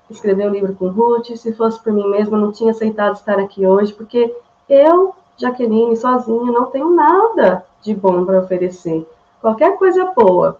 escrever 0.09 0.47
um 0.47 0.53
livro 0.53 0.75
com 0.75 0.89
Ruth, 0.89 1.35
se 1.35 1.53
fosse 1.53 1.81
por 1.81 1.93
mim 1.93 2.09
mesma, 2.09 2.37
eu 2.37 2.41
não 2.41 2.51
tinha 2.51 2.71
aceitado 2.71 3.15
estar 3.15 3.39
aqui 3.39 3.65
hoje, 3.65 3.93
porque 3.93 4.35
eu 4.67 5.13
Jaqueline, 5.37 5.97
sozinha, 5.97 6.51
não 6.51 6.65
tenho 6.65 6.89
nada 6.91 7.65
de 7.81 7.95
bom 7.95 8.25
para 8.25 8.39
oferecer. 8.39 9.07
Qualquer 9.41 9.77
coisa 9.77 10.11
boa 10.15 10.57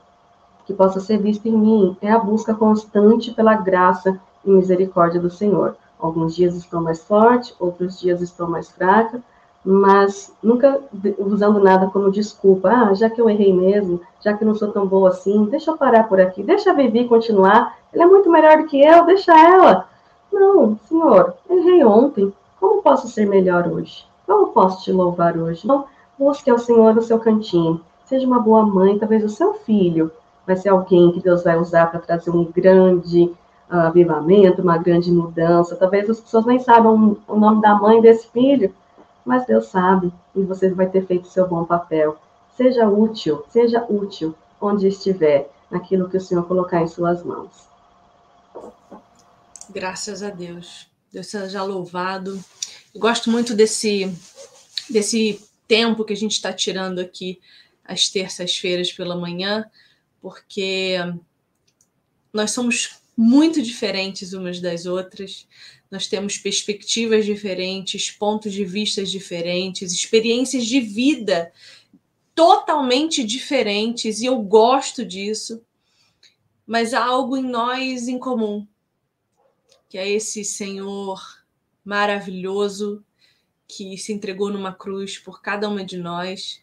que 0.65 0.73
possa 0.73 0.99
ser 0.99 1.17
vista 1.17 1.47
em 1.47 1.57
mim 1.57 1.97
é 2.01 2.11
a 2.11 2.19
busca 2.19 2.53
constante 2.53 3.31
pela 3.31 3.55
graça 3.55 4.19
e 4.45 4.49
misericórdia 4.49 5.19
do 5.19 5.29
Senhor. 5.29 5.75
Alguns 5.99 6.35
dias 6.35 6.55
estou 6.55 6.81
mais 6.81 7.03
forte, 7.03 7.53
outros 7.59 7.99
dias 7.99 8.21
estou 8.21 8.47
mais 8.47 8.69
fraca, 8.69 9.21
mas 9.63 10.33
nunca 10.41 10.79
usando 11.19 11.59
nada 11.59 11.88
como 11.88 12.11
desculpa. 12.11 12.69
Ah, 12.69 12.93
já 12.93 13.09
que 13.09 13.21
eu 13.21 13.29
errei 13.29 13.53
mesmo, 13.53 14.01
já 14.19 14.33
que 14.33 14.43
não 14.43 14.55
sou 14.55 14.71
tão 14.71 14.88
boa 14.88 15.09
assim, 15.09 15.45
deixa 15.45 15.71
eu 15.71 15.77
parar 15.77 16.07
por 16.07 16.19
aqui, 16.19 16.41
deixa 16.41 16.71
a 16.71 16.73
Vivi 16.73 17.07
continuar. 17.07 17.77
Ela 17.93 18.03
é 18.03 18.07
muito 18.07 18.29
melhor 18.31 18.57
do 18.57 18.67
que 18.67 18.81
eu, 18.81 19.05
deixa 19.05 19.38
ela. 19.38 19.88
Não, 20.31 20.79
senhor, 20.88 21.35
errei 21.49 21.83
ontem. 21.83 22.33
Como 22.59 22.81
posso 22.81 23.07
ser 23.07 23.27
melhor 23.27 23.67
hoje? 23.67 24.05
Como 24.25 24.47
posso 24.47 24.83
te 24.83 24.91
louvar 24.91 25.38
hoje? 25.38 25.61
Então, 25.63 25.85
busque 26.17 26.49
ao 26.49 26.57
Senhor 26.57 26.95
o 26.95 27.01
seu 27.01 27.19
cantinho. 27.19 27.81
Seja 28.05 28.25
uma 28.25 28.39
boa 28.39 28.65
mãe, 28.65 28.97
talvez 28.97 29.23
o 29.23 29.29
seu 29.29 29.53
filho 29.55 30.11
vai 30.45 30.55
ser 30.55 30.69
alguém 30.69 31.11
que 31.11 31.22
Deus 31.22 31.43
vai 31.43 31.57
usar 31.57 31.88
para 31.88 31.99
trazer 31.99 32.31
um 32.31 32.45
grande 32.51 33.23
uh, 33.69 33.88
avivamento, 33.88 34.61
uma 34.61 34.77
grande 34.77 35.11
mudança. 35.11 35.76
Talvez 35.76 36.09
as 36.09 36.19
pessoas 36.19 36.45
nem 36.45 36.59
saibam 36.59 37.18
o 37.27 37.35
nome 37.38 37.61
da 37.61 37.76
mãe 37.76 38.01
desse 38.01 38.27
filho, 38.27 38.73
mas 39.26 39.45
Deus 39.45 39.68
sabe 39.68 40.11
e 40.35 40.41
você 40.43 40.69
vai 40.73 40.88
ter 40.88 41.05
feito 41.05 41.27
seu 41.27 41.47
bom 41.47 41.65
papel. 41.65 42.18
Seja 42.55 42.88
útil, 42.88 43.43
seja 43.49 43.85
útil 43.89 44.35
onde 44.59 44.88
estiver, 44.88 45.49
naquilo 45.69 46.09
que 46.09 46.18
o 46.18 46.22
Senhor 46.22 46.45
colocar 46.45 46.81
em 46.81 46.88
suas 46.88 47.23
mãos. 47.23 47.68
Graças 49.69 50.22
a 50.22 50.30
Deus. 50.30 50.88
Deus 51.11 51.27
seja 51.27 51.63
louvado. 51.63 52.38
Eu 52.93 52.99
gosto 52.99 53.31
muito 53.31 53.55
desse, 53.55 54.13
desse 54.89 55.41
tempo 55.68 56.03
que 56.03 56.13
a 56.13 56.18
gente 56.18 56.34
está 56.34 56.51
tirando 56.51 56.99
aqui 56.99 57.39
às 57.85 58.09
terças-feiras 58.09 58.91
pela 58.91 59.15
manhã, 59.15 59.65
porque 60.22 60.95
nós 62.31 62.52
somos 62.52 63.02
muito 63.18 63.61
diferentes 63.61 64.34
umas 64.34 64.61
das 64.61 64.85
outras, 64.85 65.48
nós 65.89 66.07
temos 66.07 66.38
perspectivas 66.38 67.26
diferentes, 67.26 68.10
pontos 68.10 68.53
de 68.53 68.64
vista 68.64 69.03
diferentes, 69.03 69.91
experiências 69.91 70.65
de 70.65 70.80
vida 70.80 71.52
totalmente 72.34 73.23
diferentes, 73.23 74.22
e 74.22 74.26
eu 74.26 74.41
gosto 74.41 75.06
disso, 75.06 75.61
mas 76.65 76.93
há 76.93 77.03
algo 77.03 77.35
em 77.35 77.43
nós 77.43 78.07
em 78.07 78.18
comum, 78.18 78.65
que 79.89 79.98
é 79.98 80.10
esse 80.10 80.45
Senhor 80.45 81.22
maravilhoso 81.84 83.03
que 83.68 83.98
se 83.98 84.14
entregou 84.14 84.49
numa 84.49 84.73
cruz 84.73 85.18
por 85.18 85.41
cada 85.41 85.68
uma 85.68 85.84
de 85.84 85.98
nós 85.98 86.61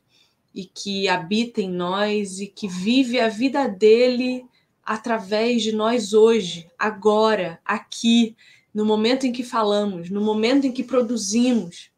e 0.59 0.65
que 0.65 1.09
habita 1.09 1.61
em 1.63 1.71
nós 1.71 2.41
e 2.41 2.49
que 2.49 2.67
vive 2.67 3.21
a 3.21 3.29
vida 3.29 3.69
dele 3.69 4.45
através 4.85 5.63
de 5.63 5.71
nós 5.71 6.13
hoje, 6.13 6.69
agora, 6.77 7.61
aqui, 7.65 8.37
no 8.75 8.85
momento 8.85 9.25
em 9.25 9.31
que 9.31 9.45
falamos, 9.45 10.11
no 10.11 10.21
momento 10.21 10.67
em 10.67 10.73
que 10.73 10.83
produzimos. 10.83 11.93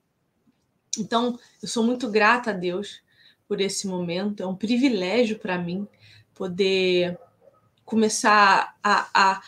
Então, 0.99 1.39
eu 1.63 1.67
sou 1.67 1.83
muito 1.83 2.11
grata 2.11 2.51
a 2.51 2.53
Deus 2.53 3.01
por 3.49 3.63
esse 3.63 3.87
momento, 3.87 4.43
é 4.43 4.47
um 4.47 4.55
privilégio 4.55 5.39
para 5.39 5.57
mim 5.57 5.89
poder 6.35 7.19
começar 7.87 8.77
a, 8.85 9.09
a 9.15 9.43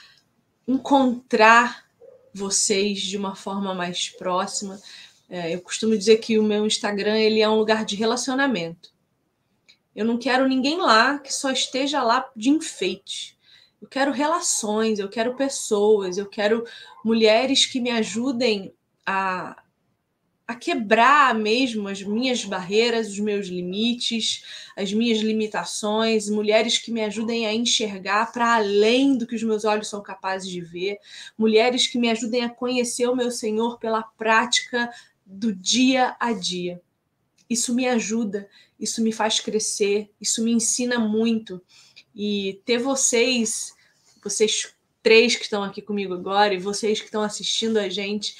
encontrar 0.66 1.84
vocês 2.32 3.02
de 3.02 3.18
uma 3.18 3.34
forma 3.34 3.74
mais 3.74 4.08
próxima. 4.08 4.80
É, 5.28 5.54
eu 5.54 5.60
costumo 5.60 5.98
dizer 5.98 6.16
que 6.16 6.38
o 6.38 6.42
meu 6.42 6.64
Instagram 6.64 7.18
ele 7.18 7.42
é 7.42 7.48
um 7.48 7.58
lugar 7.58 7.84
de 7.84 7.94
relacionamento. 7.94 8.91
Eu 9.94 10.04
não 10.04 10.18
quero 10.18 10.48
ninguém 10.48 10.78
lá 10.78 11.18
que 11.18 11.32
só 11.32 11.50
esteja 11.50 12.02
lá 12.02 12.30
de 12.34 12.50
enfeite. 12.50 13.38
Eu 13.80 13.88
quero 13.88 14.12
relações, 14.12 14.98
eu 14.98 15.08
quero 15.08 15.34
pessoas, 15.34 16.16
eu 16.16 16.26
quero 16.26 16.64
mulheres 17.04 17.66
que 17.66 17.80
me 17.80 17.90
ajudem 17.90 18.72
a, 19.04 19.60
a 20.46 20.54
quebrar 20.54 21.34
mesmo 21.34 21.88
as 21.88 22.00
minhas 22.02 22.44
barreiras, 22.44 23.08
os 23.08 23.18
meus 23.18 23.48
limites, 23.48 24.44
as 24.76 24.92
minhas 24.92 25.18
limitações, 25.18 26.28
mulheres 26.28 26.78
que 26.78 26.92
me 26.92 27.02
ajudem 27.02 27.46
a 27.46 27.52
enxergar 27.52 28.32
para 28.32 28.54
além 28.54 29.18
do 29.18 29.26
que 29.26 29.34
os 29.34 29.42
meus 29.42 29.64
olhos 29.64 29.88
são 29.88 30.00
capazes 30.00 30.48
de 30.48 30.60
ver, 30.60 30.98
mulheres 31.36 31.86
que 31.86 31.98
me 31.98 32.08
ajudem 32.08 32.44
a 32.44 32.48
conhecer 32.48 33.08
o 33.08 33.16
meu 33.16 33.30
Senhor 33.30 33.78
pela 33.78 34.02
prática 34.02 34.90
do 35.26 35.52
dia 35.52 36.16
a 36.20 36.32
dia. 36.32 36.80
Isso 37.48 37.74
me 37.74 37.86
ajuda, 37.86 38.48
isso 38.82 39.00
me 39.00 39.12
faz 39.12 39.38
crescer, 39.38 40.10
isso 40.20 40.42
me 40.42 40.52
ensina 40.52 40.98
muito. 40.98 41.62
E 42.14 42.60
ter 42.64 42.78
vocês, 42.78 43.72
vocês 44.22 44.74
três 45.02 45.36
que 45.36 45.44
estão 45.44 45.62
aqui 45.62 45.80
comigo 45.80 46.12
agora 46.12 46.52
e 46.52 46.58
vocês 46.58 46.98
que 46.98 47.06
estão 47.06 47.22
assistindo 47.22 47.78
a 47.78 47.88
gente 47.88 48.36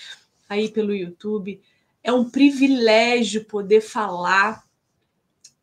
aí 0.49 0.69
pelo 0.69 0.95
YouTube, 0.95 1.61
é 2.03 2.13
um 2.13 2.29
privilégio 2.29 3.45
poder 3.45 3.81
falar 3.81 4.67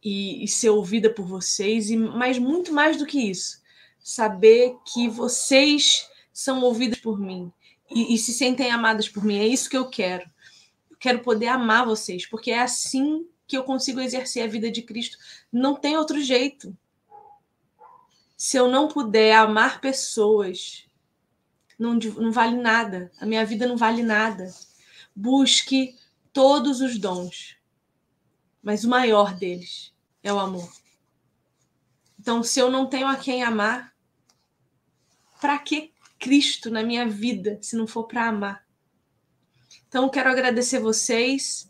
e, 0.01 0.43
e 0.43 0.47
ser 0.47 0.69
ouvida 0.69 1.09
por 1.09 1.25
vocês, 1.25 1.89
e 1.89 1.97
mas 1.97 2.39
muito 2.39 2.71
mais 2.73 2.97
do 2.97 3.05
que 3.05 3.19
isso, 3.19 3.61
saber 3.99 4.77
que 4.85 5.09
vocês 5.09 6.07
são 6.31 6.61
ouvidas 6.61 6.99
por 6.99 7.19
mim 7.19 7.51
e, 7.91 8.13
e 8.13 8.17
se 8.17 8.31
sentem 8.31 8.71
amadas 8.71 9.09
por 9.09 9.23
mim. 9.25 9.37
É 9.39 9.45
isso 9.45 9.69
que 9.69 9.77
eu 9.77 9.89
quero. 9.89 10.23
Eu 10.89 10.95
quero 10.97 11.19
poder 11.19 11.47
amar 11.47 11.85
vocês, 11.85 12.25
porque 12.25 12.51
é 12.51 12.59
assim 12.59 13.27
que 13.49 13.57
eu 13.57 13.63
consigo 13.63 13.99
exercer 13.99 14.43
a 14.43 14.47
vida 14.47 14.71
de 14.71 14.83
Cristo. 14.83 15.17
Não 15.51 15.75
tem 15.75 15.97
outro 15.97 16.21
jeito 16.21 16.77
se 18.37 18.55
eu 18.55 18.69
não 18.69 18.87
puder 18.87 19.35
amar 19.35 19.81
pessoas, 19.81 20.87
não, 21.77 21.95
não 21.95 22.31
vale 22.31 22.55
nada. 22.55 23.11
A 23.19 23.25
minha 23.25 23.43
vida 23.43 23.67
não 23.67 23.75
vale 23.75 24.03
nada. 24.03 24.53
Busque 25.15 25.97
todos 26.31 26.79
os 26.79 26.99
dons, 26.99 27.57
mas 28.61 28.83
o 28.83 28.89
maior 28.89 29.35
deles 29.35 29.91
é 30.21 30.31
o 30.31 30.39
amor. 30.39 30.71
Então, 32.19 32.43
se 32.43 32.59
eu 32.59 32.69
não 32.69 32.85
tenho 32.85 33.07
a 33.07 33.15
quem 33.15 33.43
amar, 33.43 33.93
para 35.41 35.57
que 35.57 35.91
Cristo 36.19 36.69
na 36.69 36.83
minha 36.83 37.07
vida 37.07 37.57
se 37.61 37.75
não 37.75 37.87
for 37.87 38.03
para 38.03 38.27
amar? 38.27 38.63
Então, 39.87 40.07
quero 40.07 40.29
agradecer 40.29 40.79
vocês, 40.79 41.68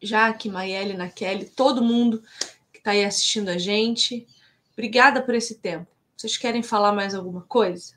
Jaque, 0.00 0.48
Maiele, 0.48 0.94
Naquele, 0.94 1.46
todo 1.46 1.82
mundo 1.82 2.22
que 2.72 2.78
está 2.78 2.90
aí 2.92 3.04
assistindo 3.04 3.48
a 3.48 3.58
gente. 3.58 4.26
Obrigada 4.72 5.22
por 5.22 5.34
esse 5.34 5.56
tempo. 5.56 5.86
Vocês 6.16 6.36
querem 6.36 6.62
falar 6.62 6.92
mais 6.92 7.14
alguma 7.14 7.42
coisa? 7.42 7.94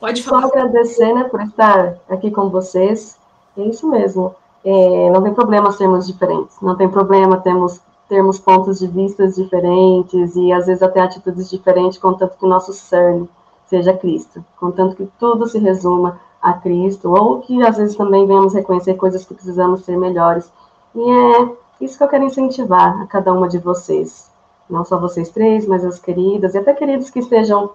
Pode 0.00 0.22
falar. 0.22 0.42
Só 0.42 0.48
agradecer 0.48 1.12
né, 1.12 1.24
por 1.24 1.42
estar 1.42 1.98
aqui 2.08 2.30
com 2.30 2.48
vocês. 2.48 3.18
É 3.56 3.62
isso 3.62 3.88
mesmo. 3.88 4.34
É, 4.64 5.10
não 5.10 5.22
tem 5.22 5.34
problema 5.34 5.72
sermos 5.72 6.06
diferentes. 6.06 6.60
Não 6.60 6.76
tem 6.76 6.88
problema 6.88 7.40
termos, 7.40 7.80
termos 8.08 8.38
pontos 8.38 8.78
de 8.78 8.86
vista 8.86 9.26
diferentes 9.28 10.36
e 10.36 10.52
às 10.52 10.66
vezes 10.66 10.82
até 10.82 11.00
atitudes 11.00 11.50
diferentes, 11.50 11.98
contanto 11.98 12.36
que 12.36 12.44
o 12.44 12.48
nosso 12.48 12.72
cerne 12.72 13.28
seja 13.66 13.96
Cristo. 13.96 14.44
Contanto 14.56 14.96
que 14.96 15.06
tudo 15.18 15.46
se 15.46 15.58
resuma 15.58 16.20
a 16.40 16.52
Cristo, 16.52 17.12
ou 17.12 17.40
que 17.40 17.62
às 17.62 17.76
vezes 17.76 17.96
também 17.96 18.26
venhamos 18.26 18.54
reconhecer 18.54 18.94
coisas 18.94 19.24
que 19.24 19.34
precisamos 19.34 19.84
ser 19.84 19.96
melhores 19.96 20.50
e 20.94 21.10
é 21.10 21.56
isso 21.80 21.96
que 21.96 22.04
eu 22.04 22.08
quero 22.08 22.24
incentivar 22.24 23.00
a 23.00 23.06
cada 23.06 23.32
uma 23.32 23.48
de 23.48 23.58
vocês. 23.58 24.30
Não 24.68 24.84
só 24.84 24.98
vocês 24.98 25.30
três, 25.30 25.66
mas 25.66 25.84
as 25.84 25.98
queridas, 25.98 26.54
e 26.54 26.58
até 26.58 26.74
queridos 26.74 27.10
que 27.10 27.20
estejam 27.20 27.70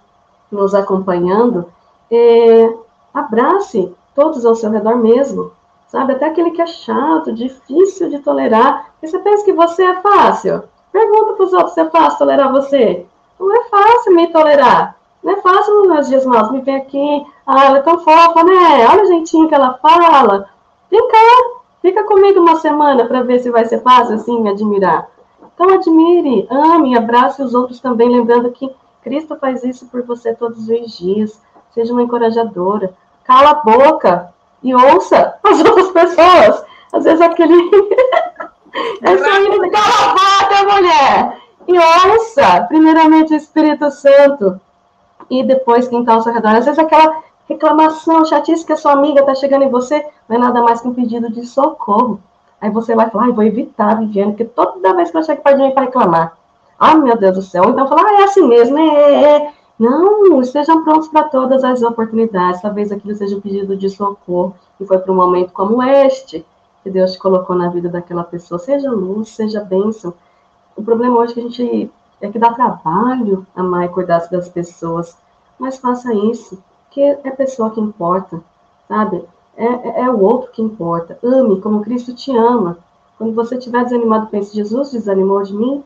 nos 0.51 0.75
acompanhando. 0.75 1.65
É, 2.11 2.73
abrace 3.13 3.93
todos 4.13 4.45
ao 4.45 4.55
seu 4.55 4.69
redor 4.69 4.97
mesmo. 4.97 5.51
Sabe? 5.87 6.13
Até 6.13 6.25
aquele 6.25 6.51
que 6.51 6.61
é 6.61 6.67
chato, 6.67 7.31
difícil 7.31 8.09
de 8.09 8.19
tolerar. 8.19 8.89
E 9.01 9.07
você 9.07 9.19
pensa 9.19 9.45
que 9.45 9.53
você 9.53 9.83
é 9.83 10.01
fácil? 10.01 10.63
Pergunta 10.91 11.33
para 11.33 11.45
os 11.45 11.53
outros 11.53 11.73
se 11.73 11.81
é 11.81 11.89
fácil 11.89 12.19
tolerar 12.19 12.51
você. 12.51 13.05
Não 13.39 13.55
é 13.55 13.63
fácil 13.69 14.15
me 14.15 14.27
tolerar. 14.31 14.95
Não 15.23 15.33
é 15.33 15.41
fácil 15.41 15.87
nos 15.87 16.07
dias 16.07 16.25
maus. 16.25 16.51
Me 16.51 16.61
vem 16.61 16.75
aqui. 16.75 17.25
Ah, 17.45 17.65
ela 17.65 17.77
é 17.79 17.81
tão 17.81 17.99
fofa, 17.99 18.43
né? 18.43 18.87
Olha 18.89 19.03
o 19.03 19.07
jeitinho 19.07 19.47
que 19.47 19.55
ela 19.55 19.77
fala. 19.81 20.49
Vem 20.89 21.07
cá, 21.07 21.17
Fica 21.83 22.01
comigo 22.05 22.39
uma 22.39 22.55
semana 22.61 23.03
para 23.03 23.23
ver 23.23 23.39
se 23.39 23.51
vai 23.51 23.65
ser 23.65 23.81
fácil 23.81 24.15
assim 24.15 24.41
me 24.41 24.49
admirar. 24.49 25.09
Então 25.53 25.69
admire, 25.69 26.47
ame, 26.49 26.97
abrace 26.97 27.43
os 27.43 27.53
outros 27.53 27.81
também, 27.81 28.07
lembrando 28.07 28.49
que 28.51 28.73
Cristo 29.03 29.35
faz 29.35 29.65
isso 29.65 29.85
por 29.87 30.01
você 30.03 30.33
todos 30.33 30.69
os 30.69 30.97
dias. 30.97 31.41
Seja 31.73 31.91
uma 31.91 32.03
encorajadora. 32.03 32.93
Cala 33.25 33.49
a 33.49 33.55
boca 33.55 34.33
e 34.63 34.73
ouça 34.73 35.35
as 35.43 35.59
outras 35.65 35.91
pessoas. 35.91 36.63
Às 36.93 37.03
vezes 37.03 37.19
aquele. 37.19 37.53
Essa 39.03 39.39
menina, 39.41 39.69
cala 39.69 39.85
a 39.85 40.13
boca, 40.13 40.73
mulher! 40.73 41.37
E 41.67 41.77
ouça, 41.77 42.65
primeiramente, 42.69 43.33
o 43.33 43.37
Espírito 43.37 43.91
Santo. 43.91 44.59
E 45.29 45.43
depois 45.43 45.89
quem 45.89 45.99
está 45.99 46.13
ao 46.13 46.21
seu 46.21 46.31
redor. 46.31 46.55
Às 46.55 46.65
vezes 46.65 46.79
aquela 46.79 47.21
reclamação, 47.53 48.25
chatice 48.25 48.65
que 48.65 48.73
a 48.73 48.77
sua 48.77 48.93
amiga 48.93 49.21
está 49.21 49.33
chegando 49.35 49.63
em 49.63 49.69
você, 49.69 50.05
não 50.27 50.35
é 50.35 50.39
nada 50.39 50.61
mais 50.61 50.81
que 50.81 50.87
um 50.87 50.93
pedido 50.93 51.31
de 51.31 51.45
socorro. 51.45 52.19
Aí 52.59 52.69
você 52.69 52.95
vai 52.95 53.09
falar, 53.09 53.27
ah, 53.27 53.31
vou 53.31 53.43
evitar, 53.43 53.95
Viviane, 53.95 54.31
porque 54.31 54.45
toda 54.45 54.93
vez 54.93 55.11
que 55.11 55.17
ela 55.17 55.25
chega 55.25 55.41
perto 55.41 55.57
de 55.57 55.63
mim 55.63 55.71
para 55.71 55.83
reclamar, 55.83 56.37
ai 56.79 56.95
meu 56.95 57.17
Deus 57.17 57.35
do 57.35 57.41
céu, 57.41 57.65
então 57.69 57.87
falar, 57.87 58.05
ah, 58.05 58.21
é 58.21 58.23
assim 58.23 58.47
mesmo, 58.47 58.77
é, 58.77 59.13
é, 59.13 59.35
é. 59.37 59.53
Não, 59.77 60.39
estejam 60.39 60.83
prontos 60.83 61.07
para 61.07 61.23
todas 61.23 61.63
as 61.63 61.81
oportunidades. 61.81 62.61
Talvez 62.61 62.91
aquilo 62.91 63.15
seja 63.15 63.35
um 63.35 63.41
pedido 63.41 63.75
de 63.75 63.89
socorro 63.89 64.55
e 64.79 64.85
foi 64.85 64.99
para 64.99 65.11
um 65.11 65.15
momento 65.15 65.51
como 65.51 65.81
este 65.81 66.45
que 66.83 66.89
Deus 66.89 67.13
te 67.13 67.19
colocou 67.19 67.55
na 67.55 67.69
vida 67.69 67.89
daquela 67.89 68.23
pessoa. 68.23 68.59
Seja 68.59 68.91
luz, 68.91 69.29
seja 69.29 69.61
bênção. 69.61 70.13
O 70.75 70.83
problema 70.83 71.19
hoje 71.19 71.31
é 71.31 71.33
que 71.33 71.39
a 71.39 71.43
gente 71.43 71.91
é 72.21 72.29
que 72.29 72.39
dá 72.39 72.53
trabalho 72.53 73.45
amar 73.55 73.85
e 73.85 73.89
cuidar 73.89 74.25
das 74.29 74.47
pessoas, 74.47 75.17
mas 75.59 75.77
faça 75.77 76.13
isso 76.13 76.57
que 76.93 77.01
é 77.01 77.27
a 77.27 77.31
pessoa 77.31 77.71
que 77.71 77.81
importa. 77.81 78.41
sabe? 78.87 79.25
É, 79.57 79.65
é, 79.65 80.01
é, 80.01 80.09
o 80.09 80.19
outro 80.19 80.51
que 80.51 80.61
importa. 80.61 81.17
Ame 81.23 81.59
como 81.59 81.83
Cristo 81.83 82.13
te 82.13 82.35
ama. 82.35 82.77
Quando 83.17 83.33
você 83.33 83.55
estiver 83.55 83.83
desanimado, 83.83 84.27
pense: 84.27 84.55
Jesus 84.55 84.91
desanimou 84.91 85.41
de 85.43 85.53
mim? 85.53 85.83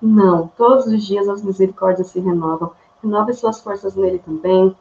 Não. 0.00 0.50
Todos 0.56 0.86
os 0.86 1.04
dias 1.04 1.28
as 1.28 1.42
misericórdias 1.42 2.08
se 2.08 2.20
renovam. 2.20 2.72
Renove 3.02 3.34
suas 3.34 3.60
forças 3.60 3.94
nele 3.94 4.18
também. 4.18 4.74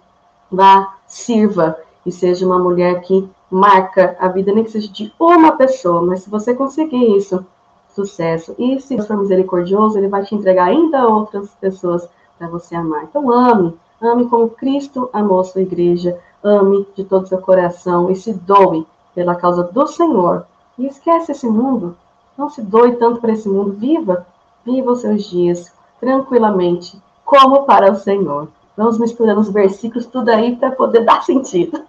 Vá, 0.52 0.96
sirva 1.08 1.78
e 2.06 2.12
seja 2.12 2.46
uma 2.46 2.60
mulher 2.60 3.02
que 3.02 3.28
marca 3.50 4.16
a 4.20 4.28
vida, 4.28 4.52
nem 4.54 4.64
que 4.64 4.72
seja 4.72 4.92
de 4.92 5.14
uma 5.20 5.54
pessoa. 5.54 6.02
Mas 6.02 6.24
se 6.24 6.30
você 6.30 6.54
conseguir 6.54 7.18
isso, 7.18 7.46
sucesso. 7.90 8.56
E 8.58 8.80
se 8.80 9.00
for 9.02 9.18
misericordioso, 9.18 9.98
ele 9.98 10.08
vai 10.08 10.24
te 10.24 10.36
entregar 10.36 10.66
ainda 10.66 11.08
outras 11.08 11.50
pessoas 11.62 12.08
para 12.38 12.48
você 12.48 12.76
amar. 12.76 13.04
Então 13.04 13.32
ame, 13.32 13.78
ame 14.04 14.28
como 14.28 14.50
Cristo 14.50 15.10
amou 15.14 15.40
a 15.40 15.44
sua 15.44 15.62
igreja, 15.62 16.20
ame 16.44 16.86
de 16.96 17.04
todo 17.04 17.28
seu 17.28 17.40
coração 17.40 18.12
e 18.12 18.16
se 18.16 18.34
doe 18.34 18.86
pela 19.16 19.36
causa 19.36 19.64
do 19.64 19.88
Senhor. 19.88 20.46
E 20.78 20.86
esquece 20.88 21.32
esse 21.32 21.48
mundo. 21.48 21.98
Não 22.38 22.50
se 22.50 22.62
doe 22.62 22.96
tanto 22.98 23.22
para 23.22 23.34
esse 23.34 23.48
mundo. 23.48 23.74
Viva, 23.74 24.28
viva 24.66 24.92
os 24.92 25.02
seus 25.02 25.26
dias 25.26 25.72
tranquilamente, 26.00 27.02
como 27.24 27.64
para 27.64 27.92
o 27.92 27.96
Senhor. 27.96 28.50
Vamos 28.76 28.98
misturando 28.98 29.40
os 29.40 29.50
versículos 29.50 30.06
tudo 30.06 30.30
aí 30.30 30.56
para 30.56 30.72
poder 30.72 31.06
dar 31.06 31.24
sentido. 31.24 31.84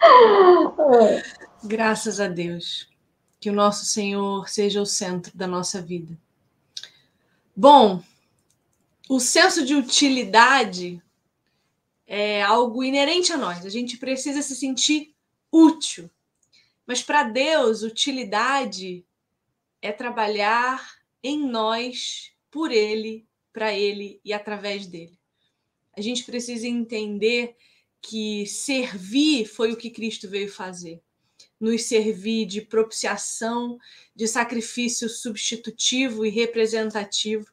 Graças 1.64 2.20
a 2.20 2.28
Deus. 2.28 2.88
Que 3.40 3.50
o 3.50 3.54
nosso 3.54 3.84
Senhor 3.84 4.48
seja 4.48 4.80
o 4.80 4.86
centro 4.86 5.36
da 5.36 5.46
nossa 5.46 5.82
vida. 5.82 6.16
Bom, 7.56 8.00
o 9.08 9.18
senso 9.18 9.64
de 9.64 9.74
utilidade 9.74 11.02
é 12.12 12.42
algo 12.42 12.82
inerente 12.82 13.32
a 13.32 13.36
nós. 13.36 13.64
A 13.64 13.68
gente 13.68 13.96
precisa 13.96 14.42
se 14.42 14.56
sentir 14.56 15.14
útil. 15.50 16.10
Mas 16.84 17.04
para 17.04 17.22
Deus, 17.22 17.82
utilidade 17.82 19.06
é 19.80 19.92
trabalhar 19.92 20.96
em 21.22 21.38
nós, 21.46 22.32
por 22.50 22.72
Ele, 22.72 23.24
para 23.52 23.72
Ele 23.72 24.20
e 24.24 24.32
através 24.32 24.88
dele. 24.88 25.16
A 25.96 26.00
gente 26.00 26.24
precisa 26.24 26.66
entender 26.66 27.56
que 28.02 28.44
servir 28.44 29.46
foi 29.46 29.72
o 29.72 29.76
que 29.76 29.88
Cristo 29.88 30.28
veio 30.28 30.50
fazer 30.50 31.00
nos 31.60 31.82
servir 31.82 32.46
de 32.46 32.62
propiciação, 32.62 33.78
de 34.16 34.26
sacrifício 34.26 35.10
substitutivo 35.10 36.24
e 36.24 36.30
representativo. 36.30 37.46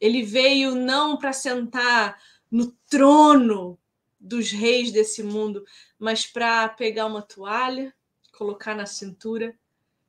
Ele 0.00 0.22
veio 0.22 0.74
não 0.74 1.18
para 1.18 1.34
sentar 1.34 2.18
no 2.50 2.72
trono 2.88 3.78
dos 4.22 4.50
reis 4.50 4.92
desse 4.92 5.22
mundo, 5.22 5.64
mas 5.98 6.26
para 6.26 6.68
pegar 6.68 7.06
uma 7.06 7.20
toalha, 7.20 7.92
colocar 8.32 8.74
na 8.74 8.86
cintura, 8.86 9.54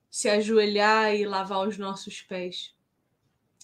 se 0.10 0.30
ajoelhar 0.30 1.14
e 1.16 1.26
lavar 1.26 1.68
os 1.68 1.78
nossos 1.78 2.22
pés. 2.22 2.74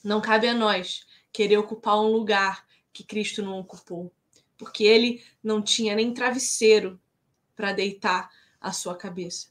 Não 0.04 0.20
cabe 0.20 0.48
a 0.48 0.54
nós 0.54 1.06
querer 1.32 1.58
ocupar 1.58 2.00
um 2.00 2.12
lugar 2.12 2.66
que 2.92 3.04
Cristo 3.04 3.44
não 3.44 3.60
ocupou, 3.60 4.12
porque 4.58 4.84
ele 4.84 5.24
não 5.44 5.62
tinha 5.62 5.96
nem 5.96 6.14
travesseiro 6.14 7.00
para 7.56 7.72
deitar 7.72 8.32
a 8.60 8.72
sua 8.72 8.96
cabeça 8.96 9.50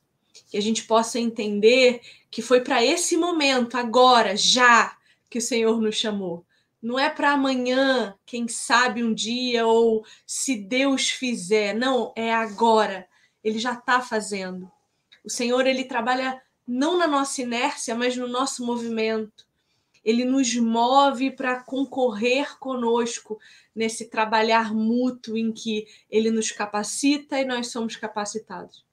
que 0.50 0.56
a 0.56 0.62
gente 0.62 0.84
possa 0.84 1.18
entender 1.18 2.00
que 2.30 2.42
foi 2.42 2.60
para 2.60 2.84
esse 2.84 3.16
momento, 3.16 3.76
agora, 3.76 4.36
já, 4.36 4.96
que 5.28 5.38
o 5.38 5.42
Senhor 5.42 5.80
nos 5.80 5.96
chamou. 5.96 6.46
Não 6.80 6.98
é 6.98 7.10
para 7.10 7.32
amanhã, 7.32 8.14
quem 8.24 8.46
sabe 8.46 9.02
um 9.02 9.12
dia, 9.12 9.66
ou 9.66 10.04
se 10.26 10.56
Deus 10.56 11.10
fizer. 11.10 11.74
Não, 11.74 12.12
é 12.16 12.32
agora. 12.32 13.08
Ele 13.42 13.58
já 13.58 13.74
está 13.74 14.00
fazendo. 14.00 14.70
O 15.24 15.30
Senhor, 15.30 15.66
ele 15.66 15.84
trabalha 15.84 16.40
não 16.66 16.96
na 16.96 17.06
nossa 17.06 17.42
inércia, 17.42 17.94
mas 17.94 18.16
no 18.16 18.28
nosso 18.28 18.64
movimento. 18.64 19.46
Ele 20.04 20.24
nos 20.24 20.54
move 20.54 21.32
para 21.32 21.62
concorrer 21.62 22.58
conosco 22.58 23.38
nesse 23.74 24.08
trabalhar 24.08 24.72
mútuo 24.72 25.36
em 25.36 25.52
que 25.52 25.86
ele 26.10 26.30
nos 26.30 26.52
capacita 26.52 27.38
e 27.40 27.44
nós 27.44 27.70
somos 27.72 27.96
capacitados 27.96 28.88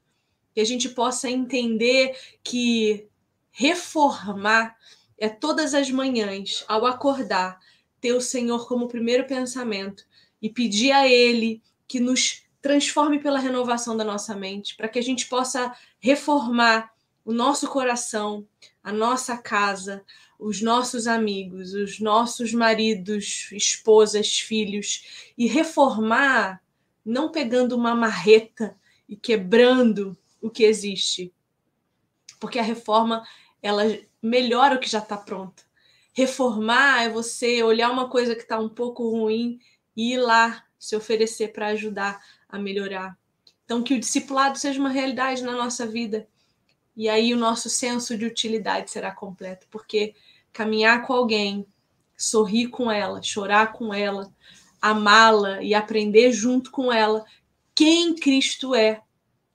que 0.55 0.61
a 0.61 0.65
gente 0.65 0.87
possa 0.87 1.29
entender 1.29 2.17
que 2.41 3.09
reformar 3.51 4.77
é 5.17 5.27
todas 5.27 5.73
as 5.73 5.91
manhãs, 5.91 6.63
ao 6.65 6.85
acordar, 6.85 7.59
ter 8.05 8.13
o 8.13 8.21
Senhor 8.21 8.67
como 8.67 8.87
primeiro 8.87 9.25
pensamento 9.25 10.05
e 10.39 10.47
pedir 10.47 10.91
a 10.91 11.07
Ele 11.07 11.59
que 11.87 11.99
nos 11.99 12.43
transforme 12.61 13.17
pela 13.17 13.39
renovação 13.39 13.97
da 13.97 14.03
nossa 14.03 14.35
mente, 14.35 14.75
para 14.75 14.87
que 14.87 14.99
a 14.99 15.01
gente 15.01 15.25
possa 15.25 15.75
reformar 15.99 16.93
o 17.23 17.33
nosso 17.33 17.67
coração, 17.67 18.47
a 18.83 18.93
nossa 18.93 19.35
casa, 19.39 20.05
os 20.37 20.61
nossos 20.61 21.07
amigos, 21.07 21.73
os 21.73 21.99
nossos 21.99 22.53
maridos, 22.53 23.49
esposas, 23.51 24.37
filhos, 24.37 25.31
e 25.35 25.47
reformar 25.47 26.61
não 27.03 27.31
pegando 27.31 27.75
uma 27.75 27.95
marreta 27.95 28.77
e 29.09 29.15
quebrando 29.15 30.15
o 30.39 30.51
que 30.51 30.63
existe. 30.63 31.33
Porque 32.39 32.59
a 32.59 32.63
reforma, 32.63 33.23
ela 33.63 33.81
melhora 34.21 34.75
o 34.75 34.79
que 34.79 34.87
já 34.87 34.99
está 34.99 35.17
pronto. 35.17 35.64
Reformar 36.17 37.03
é 37.03 37.09
você 37.09 37.61
olhar 37.61 37.91
uma 37.91 38.09
coisa 38.09 38.33
que 38.35 38.43
está 38.43 38.57
um 38.57 38.69
pouco 38.69 39.09
ruim 39.09 39.59
e 39.97 40.13
ir 40.13 40.17
lá 40.17 40.63
se 40.79 40.95
oferecer 40.95 41.51
para 41.51 41.67
ajudar 41.67 42.21
a 42.47 42.57
melhorar. 42.57 43.17
Então, 43.65 43.83
que 43.83 43.93
o 43.93 43.99
discipulado 43.99 44.57
seja 44.57 44.79
uma 44.79 44.89
realidade 44.89 45.43
na 45.43 45.51
nossa 45.51 45.85
vida. 45.85 46.25
E 46.95 47.09
aí 47.09 47.33
o 47.33 47.37
nosso 47.37 47.69
senso 47.69 48.17
de 48.17 48.25
utilidade 48.25 48.89
será 48.89 49.11
completo, 49.11 49.67
porque 49.69 50.15
caminhar 50.53 51.05
com 51.05 51.11
alguém, 51.11 51.67
sorrir 52.15 52.69
com 52.69 52.89
ela, 52.89 53.21
chorar 53.21 53.73
com 53.73 53.93
ela, 53.93 54.33
amá-la 54.81 55.61
e 55.61 55.73
aprender 55.73 56.31
junto 56.31 56.71
com 56.71 56.93
ela 56.93 57.25
quem 57.73 58.15
Cristo 58.15 58.73
é, 58.73 59.01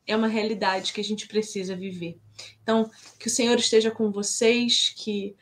é 0.07 0.15
uma 0.15 0.29
realidade 0.29 0.93
que 0.93 1.01
a 1.01 1.05
gente 1.05 1.27
precisa 1.27 1.75
viver. 1.75 2.19
Então, 2.63 2.91
que 3.19 3.29
o 3.29 3.31
Senhor 3.31 3.59
esteja 3.59 3.91
com 3.91 4.13
vocês, 4.13 4.93
que 4.95 5.35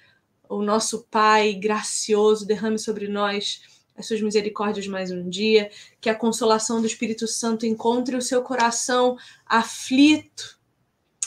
o 0.49 0.63
nosso 0.63 1.05
Pai 1.11 1.55
gracioso 1.55 2.47
derrame 2.47 2.79
sobre 2.79 3.09
nós 3.09 3.63
as 3.97 4.07
suas 4.07 4.21
misericórdias 4.21 4.87
mais 4.87 5.11
um 5.11 5.29
dia, 5.29 5.71
que 6.01 6.09
a 6.09 6.15
consolação 6.15 6.81
do 6.81 6.87
Espírito 6.87 7.27
Santo 7.27 7.67
encontre 7.67 8.17
o 8.17 8.23
seu 8.23 8.43
coração 8.43 9.17
aflito 9.45 10.57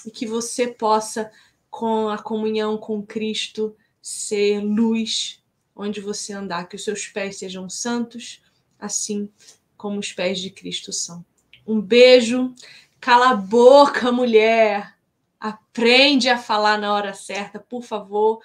e 0.05 0.09
que 0.09 0.25
você 0.25 0.67
possa, 0.67 1.29
com 1.69 2.07
a 2.07 2.17
comunhão 2.17 2.77
com 2.77 3.05
Cristo, 3.05 3.75
ser 4.01 4.61
luz 4.61 5.43
onde 5.75 5.99
você 5.99 6.31
andar, 6.31 6.67
que 6.69 6.75
os 6.77 6.83
seus 6.83 7.07
pés 7.07 7.39
sejam 7.39 7.69
santos, 7.69 8.41
assim 8.79 9.29
como 9.75 9.99
os 9.99 10.13
pés 10.13 10.39
de 10.39 10.49
Cristo 10.49 10.93
são. 10.93 11.25
Um 11.67 11.81
beijo. 11.81 12.53
Cala 12.99 13.31
a 13.31 13.35
boca, 13.35 14.11
mulher. 14.11 14.95
Aprende 15.39 16.29
a 16.29 16.37
falar 16.37 16.77
na 16.77 16.93
hora 16.93 17.13
certa, 17.13 17.59
por 17.59 17.83
favor. 17.83 18.39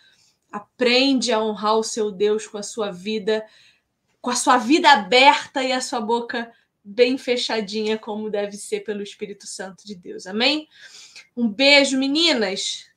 Aprende 0.51 1.33
a 1.33 1.43
honrar 1.43 1.77
o 1.77 1.83
seu 1.83 2.11
Deus 2.11 2.47
com 2.47 2.59
a 2.59 2.63
sua 2.63 2.91
vida, 2.91 3.47
com 4.21 4.31
a 4.31 4.37
sua 4.37 4.59
vida 4.59 4.91
aberta 4.91 5.63
e 5.63 5.73
a 5.73 5.81
sua 5.81 6.01
boca 6.01 6.53
bem 6.83 7.19
fechadinha, 7.19 7.99
como 7.99 8.31
deve 8.31 8.57
ser 8.57 8.81
pelo 8.81 9.03
Espírito 9.03 9.47
Santo 9.47 9.85
de 9.85 9.95
Deus. 9.95 10.27
Amém? 10.27 10.69
Um 11.37 11.49
beijo, 11.49 11.99
meninas. 11.99 12.89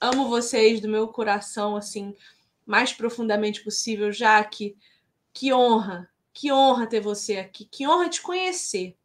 Amo 0.00 0.28
vocês 0.28 0.80
do 0.80 0.88
meu 0.88 1.08
coração, 1.08 1.76
assim, 1.76 2.16
mais 2.66 2.92
profundamente 2.92 3.62
possível, 3.62 4.12
já 4.12 4.42
que 4.42 4.76
que 5.32 5.52
honra, 5.52 6.10
que 6.32 6.52
honra 6.52 6.86
ter 6.86 7.00
você 7.00 7.36
aqui, 7.36 7.64
que 7.64 7.86
honra 7.86 8.08
te 8.08 8.20
conhecer. 8.20 8.96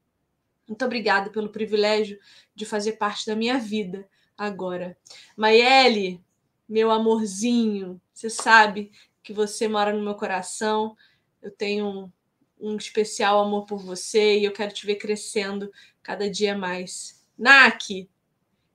Muito 0.68 0.84
obrigada 0.84 1.30
pelo 1.30 1.50
privilégio 1.50 2.20
de 2.56 2.66
fazer 2.66 2.94
parte 2.94 3.26
da 3.26 3.36
minha 3.36 3.60
vida 3.60 4.08
agora. 4.38 4.98
Maiele, 5.38 6.22
meu 6.68 6.92
amorzinho, 6.92 8.02
você 8.14 8.30
sabe 8.30 8.92
que 9.24 9.34
você 9.34 9.68
mora 9.68 9.94
no 9.94 10.04
meu 10.04 10.16
coração. 10.16 10.96
Eu 11.42 11.52
tenho 11.52 11.88
um, 11.88 12.12
um 12.60 12.78
especial 12.78 13.40
amor 13.40 13.66
por 13.66 13.80
você 13.80 14.40
e 14.40 14.46
eu 14.46 14.52
quero 14.52 14.74
te 14.74 14.86
ver 14.86 14.96
crescendo 14.96 15.72
cada 16.02 16.30
dia 16.30 16.58
mais. 16.58 17.24
Naki, 17.38 18.10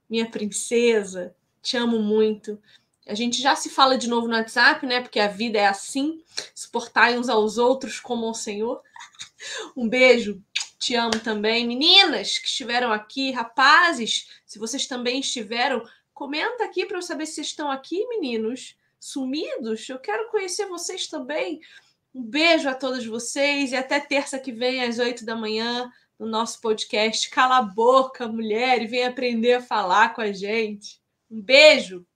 minha 0.08 0.28
princesa, 0.28 1.34
te 1.62 1.76
amo 1.76 2.00
muito. 2.00 2.60
A 3.06 3.14
gente 3.14 3.40
já 3.40 3.56
se 3.56 3.70
fala 3.70 3.98
de 3.98 4.08
novo 4.08 4.28
no 4.28 4.34
WhatsApp, 4.34 4.86
né? 4.86 5.00
Porque 5.00 5.18
a 5.18 5.28
vida 5.28 5.58
é 5.58 5.66
assim, 5.66 6.22
suportar 6.54 7.12
uns 7.12 7.28
aos 7.28 7.58
outros 7.58 7.98
como 7.98 8.26
ao 8.26 8.34
Senhor. 8.34 8.82
Um 9.76 9.88
beijo 9.88 10.42
te 10.78 10.94
amo 10.94 11.18
também. 11.20 11.66
Meninas 11.66 12.38
que 12.38 12.46
estiveram 12.46 12.92
aqui, 12.92 13.30
rapazes, 13.30 14.28
se 14.46 14.58
vocês 14.58 14.86
também 14.86 15.20
estiveram, 15.20 15.82
comenta 16.20 16.64
aqui 16.64 16.84
para 16.84 16.98
eu 16.98 17.02
saber 17.02 17.24
se 17.24 17.40
estão 17.40 17.70
aqui, 17.70 18.06
meninos, 18.06 18.76
sumidos. 18.98 19.88
Eu 19.88 19.98
quero 19.98 20.30
conhecer 20.30 20.66
vocês 20.66 21.06
também. 21.06 21.62
Um 22.14 22.22
beijo 22.22 22.68
a 22.68 22.74
todos 22.74 23.06
vocês 23.06 23.72
e 23.72 23.76
até 23.76 23.98
terça 23.98 24.38
que 24.38 24.52
vem 24.52 24.84
às 24.84 24.98
oito 24.98 25.24
da 25.24 25.34
manhã 25.34 25.90
no 26.18 26.26
nosso 26.26 26.60
podcast. 26.60 27.30
Cala 27.30 27.56
a 27.56 27.62
boca, 27.62 28.28
mulher, 28.28 28.82
e 28.82 28.86
vem 28.86 29.06
aprender 29.06 29.54
a 29.54 29.62
falar 29.62 30.12
com 30.12 30.20
a 30.20 30.30
gente. 30.30 31.00
Um 31.30 31.40
beijo! 31.40 32.06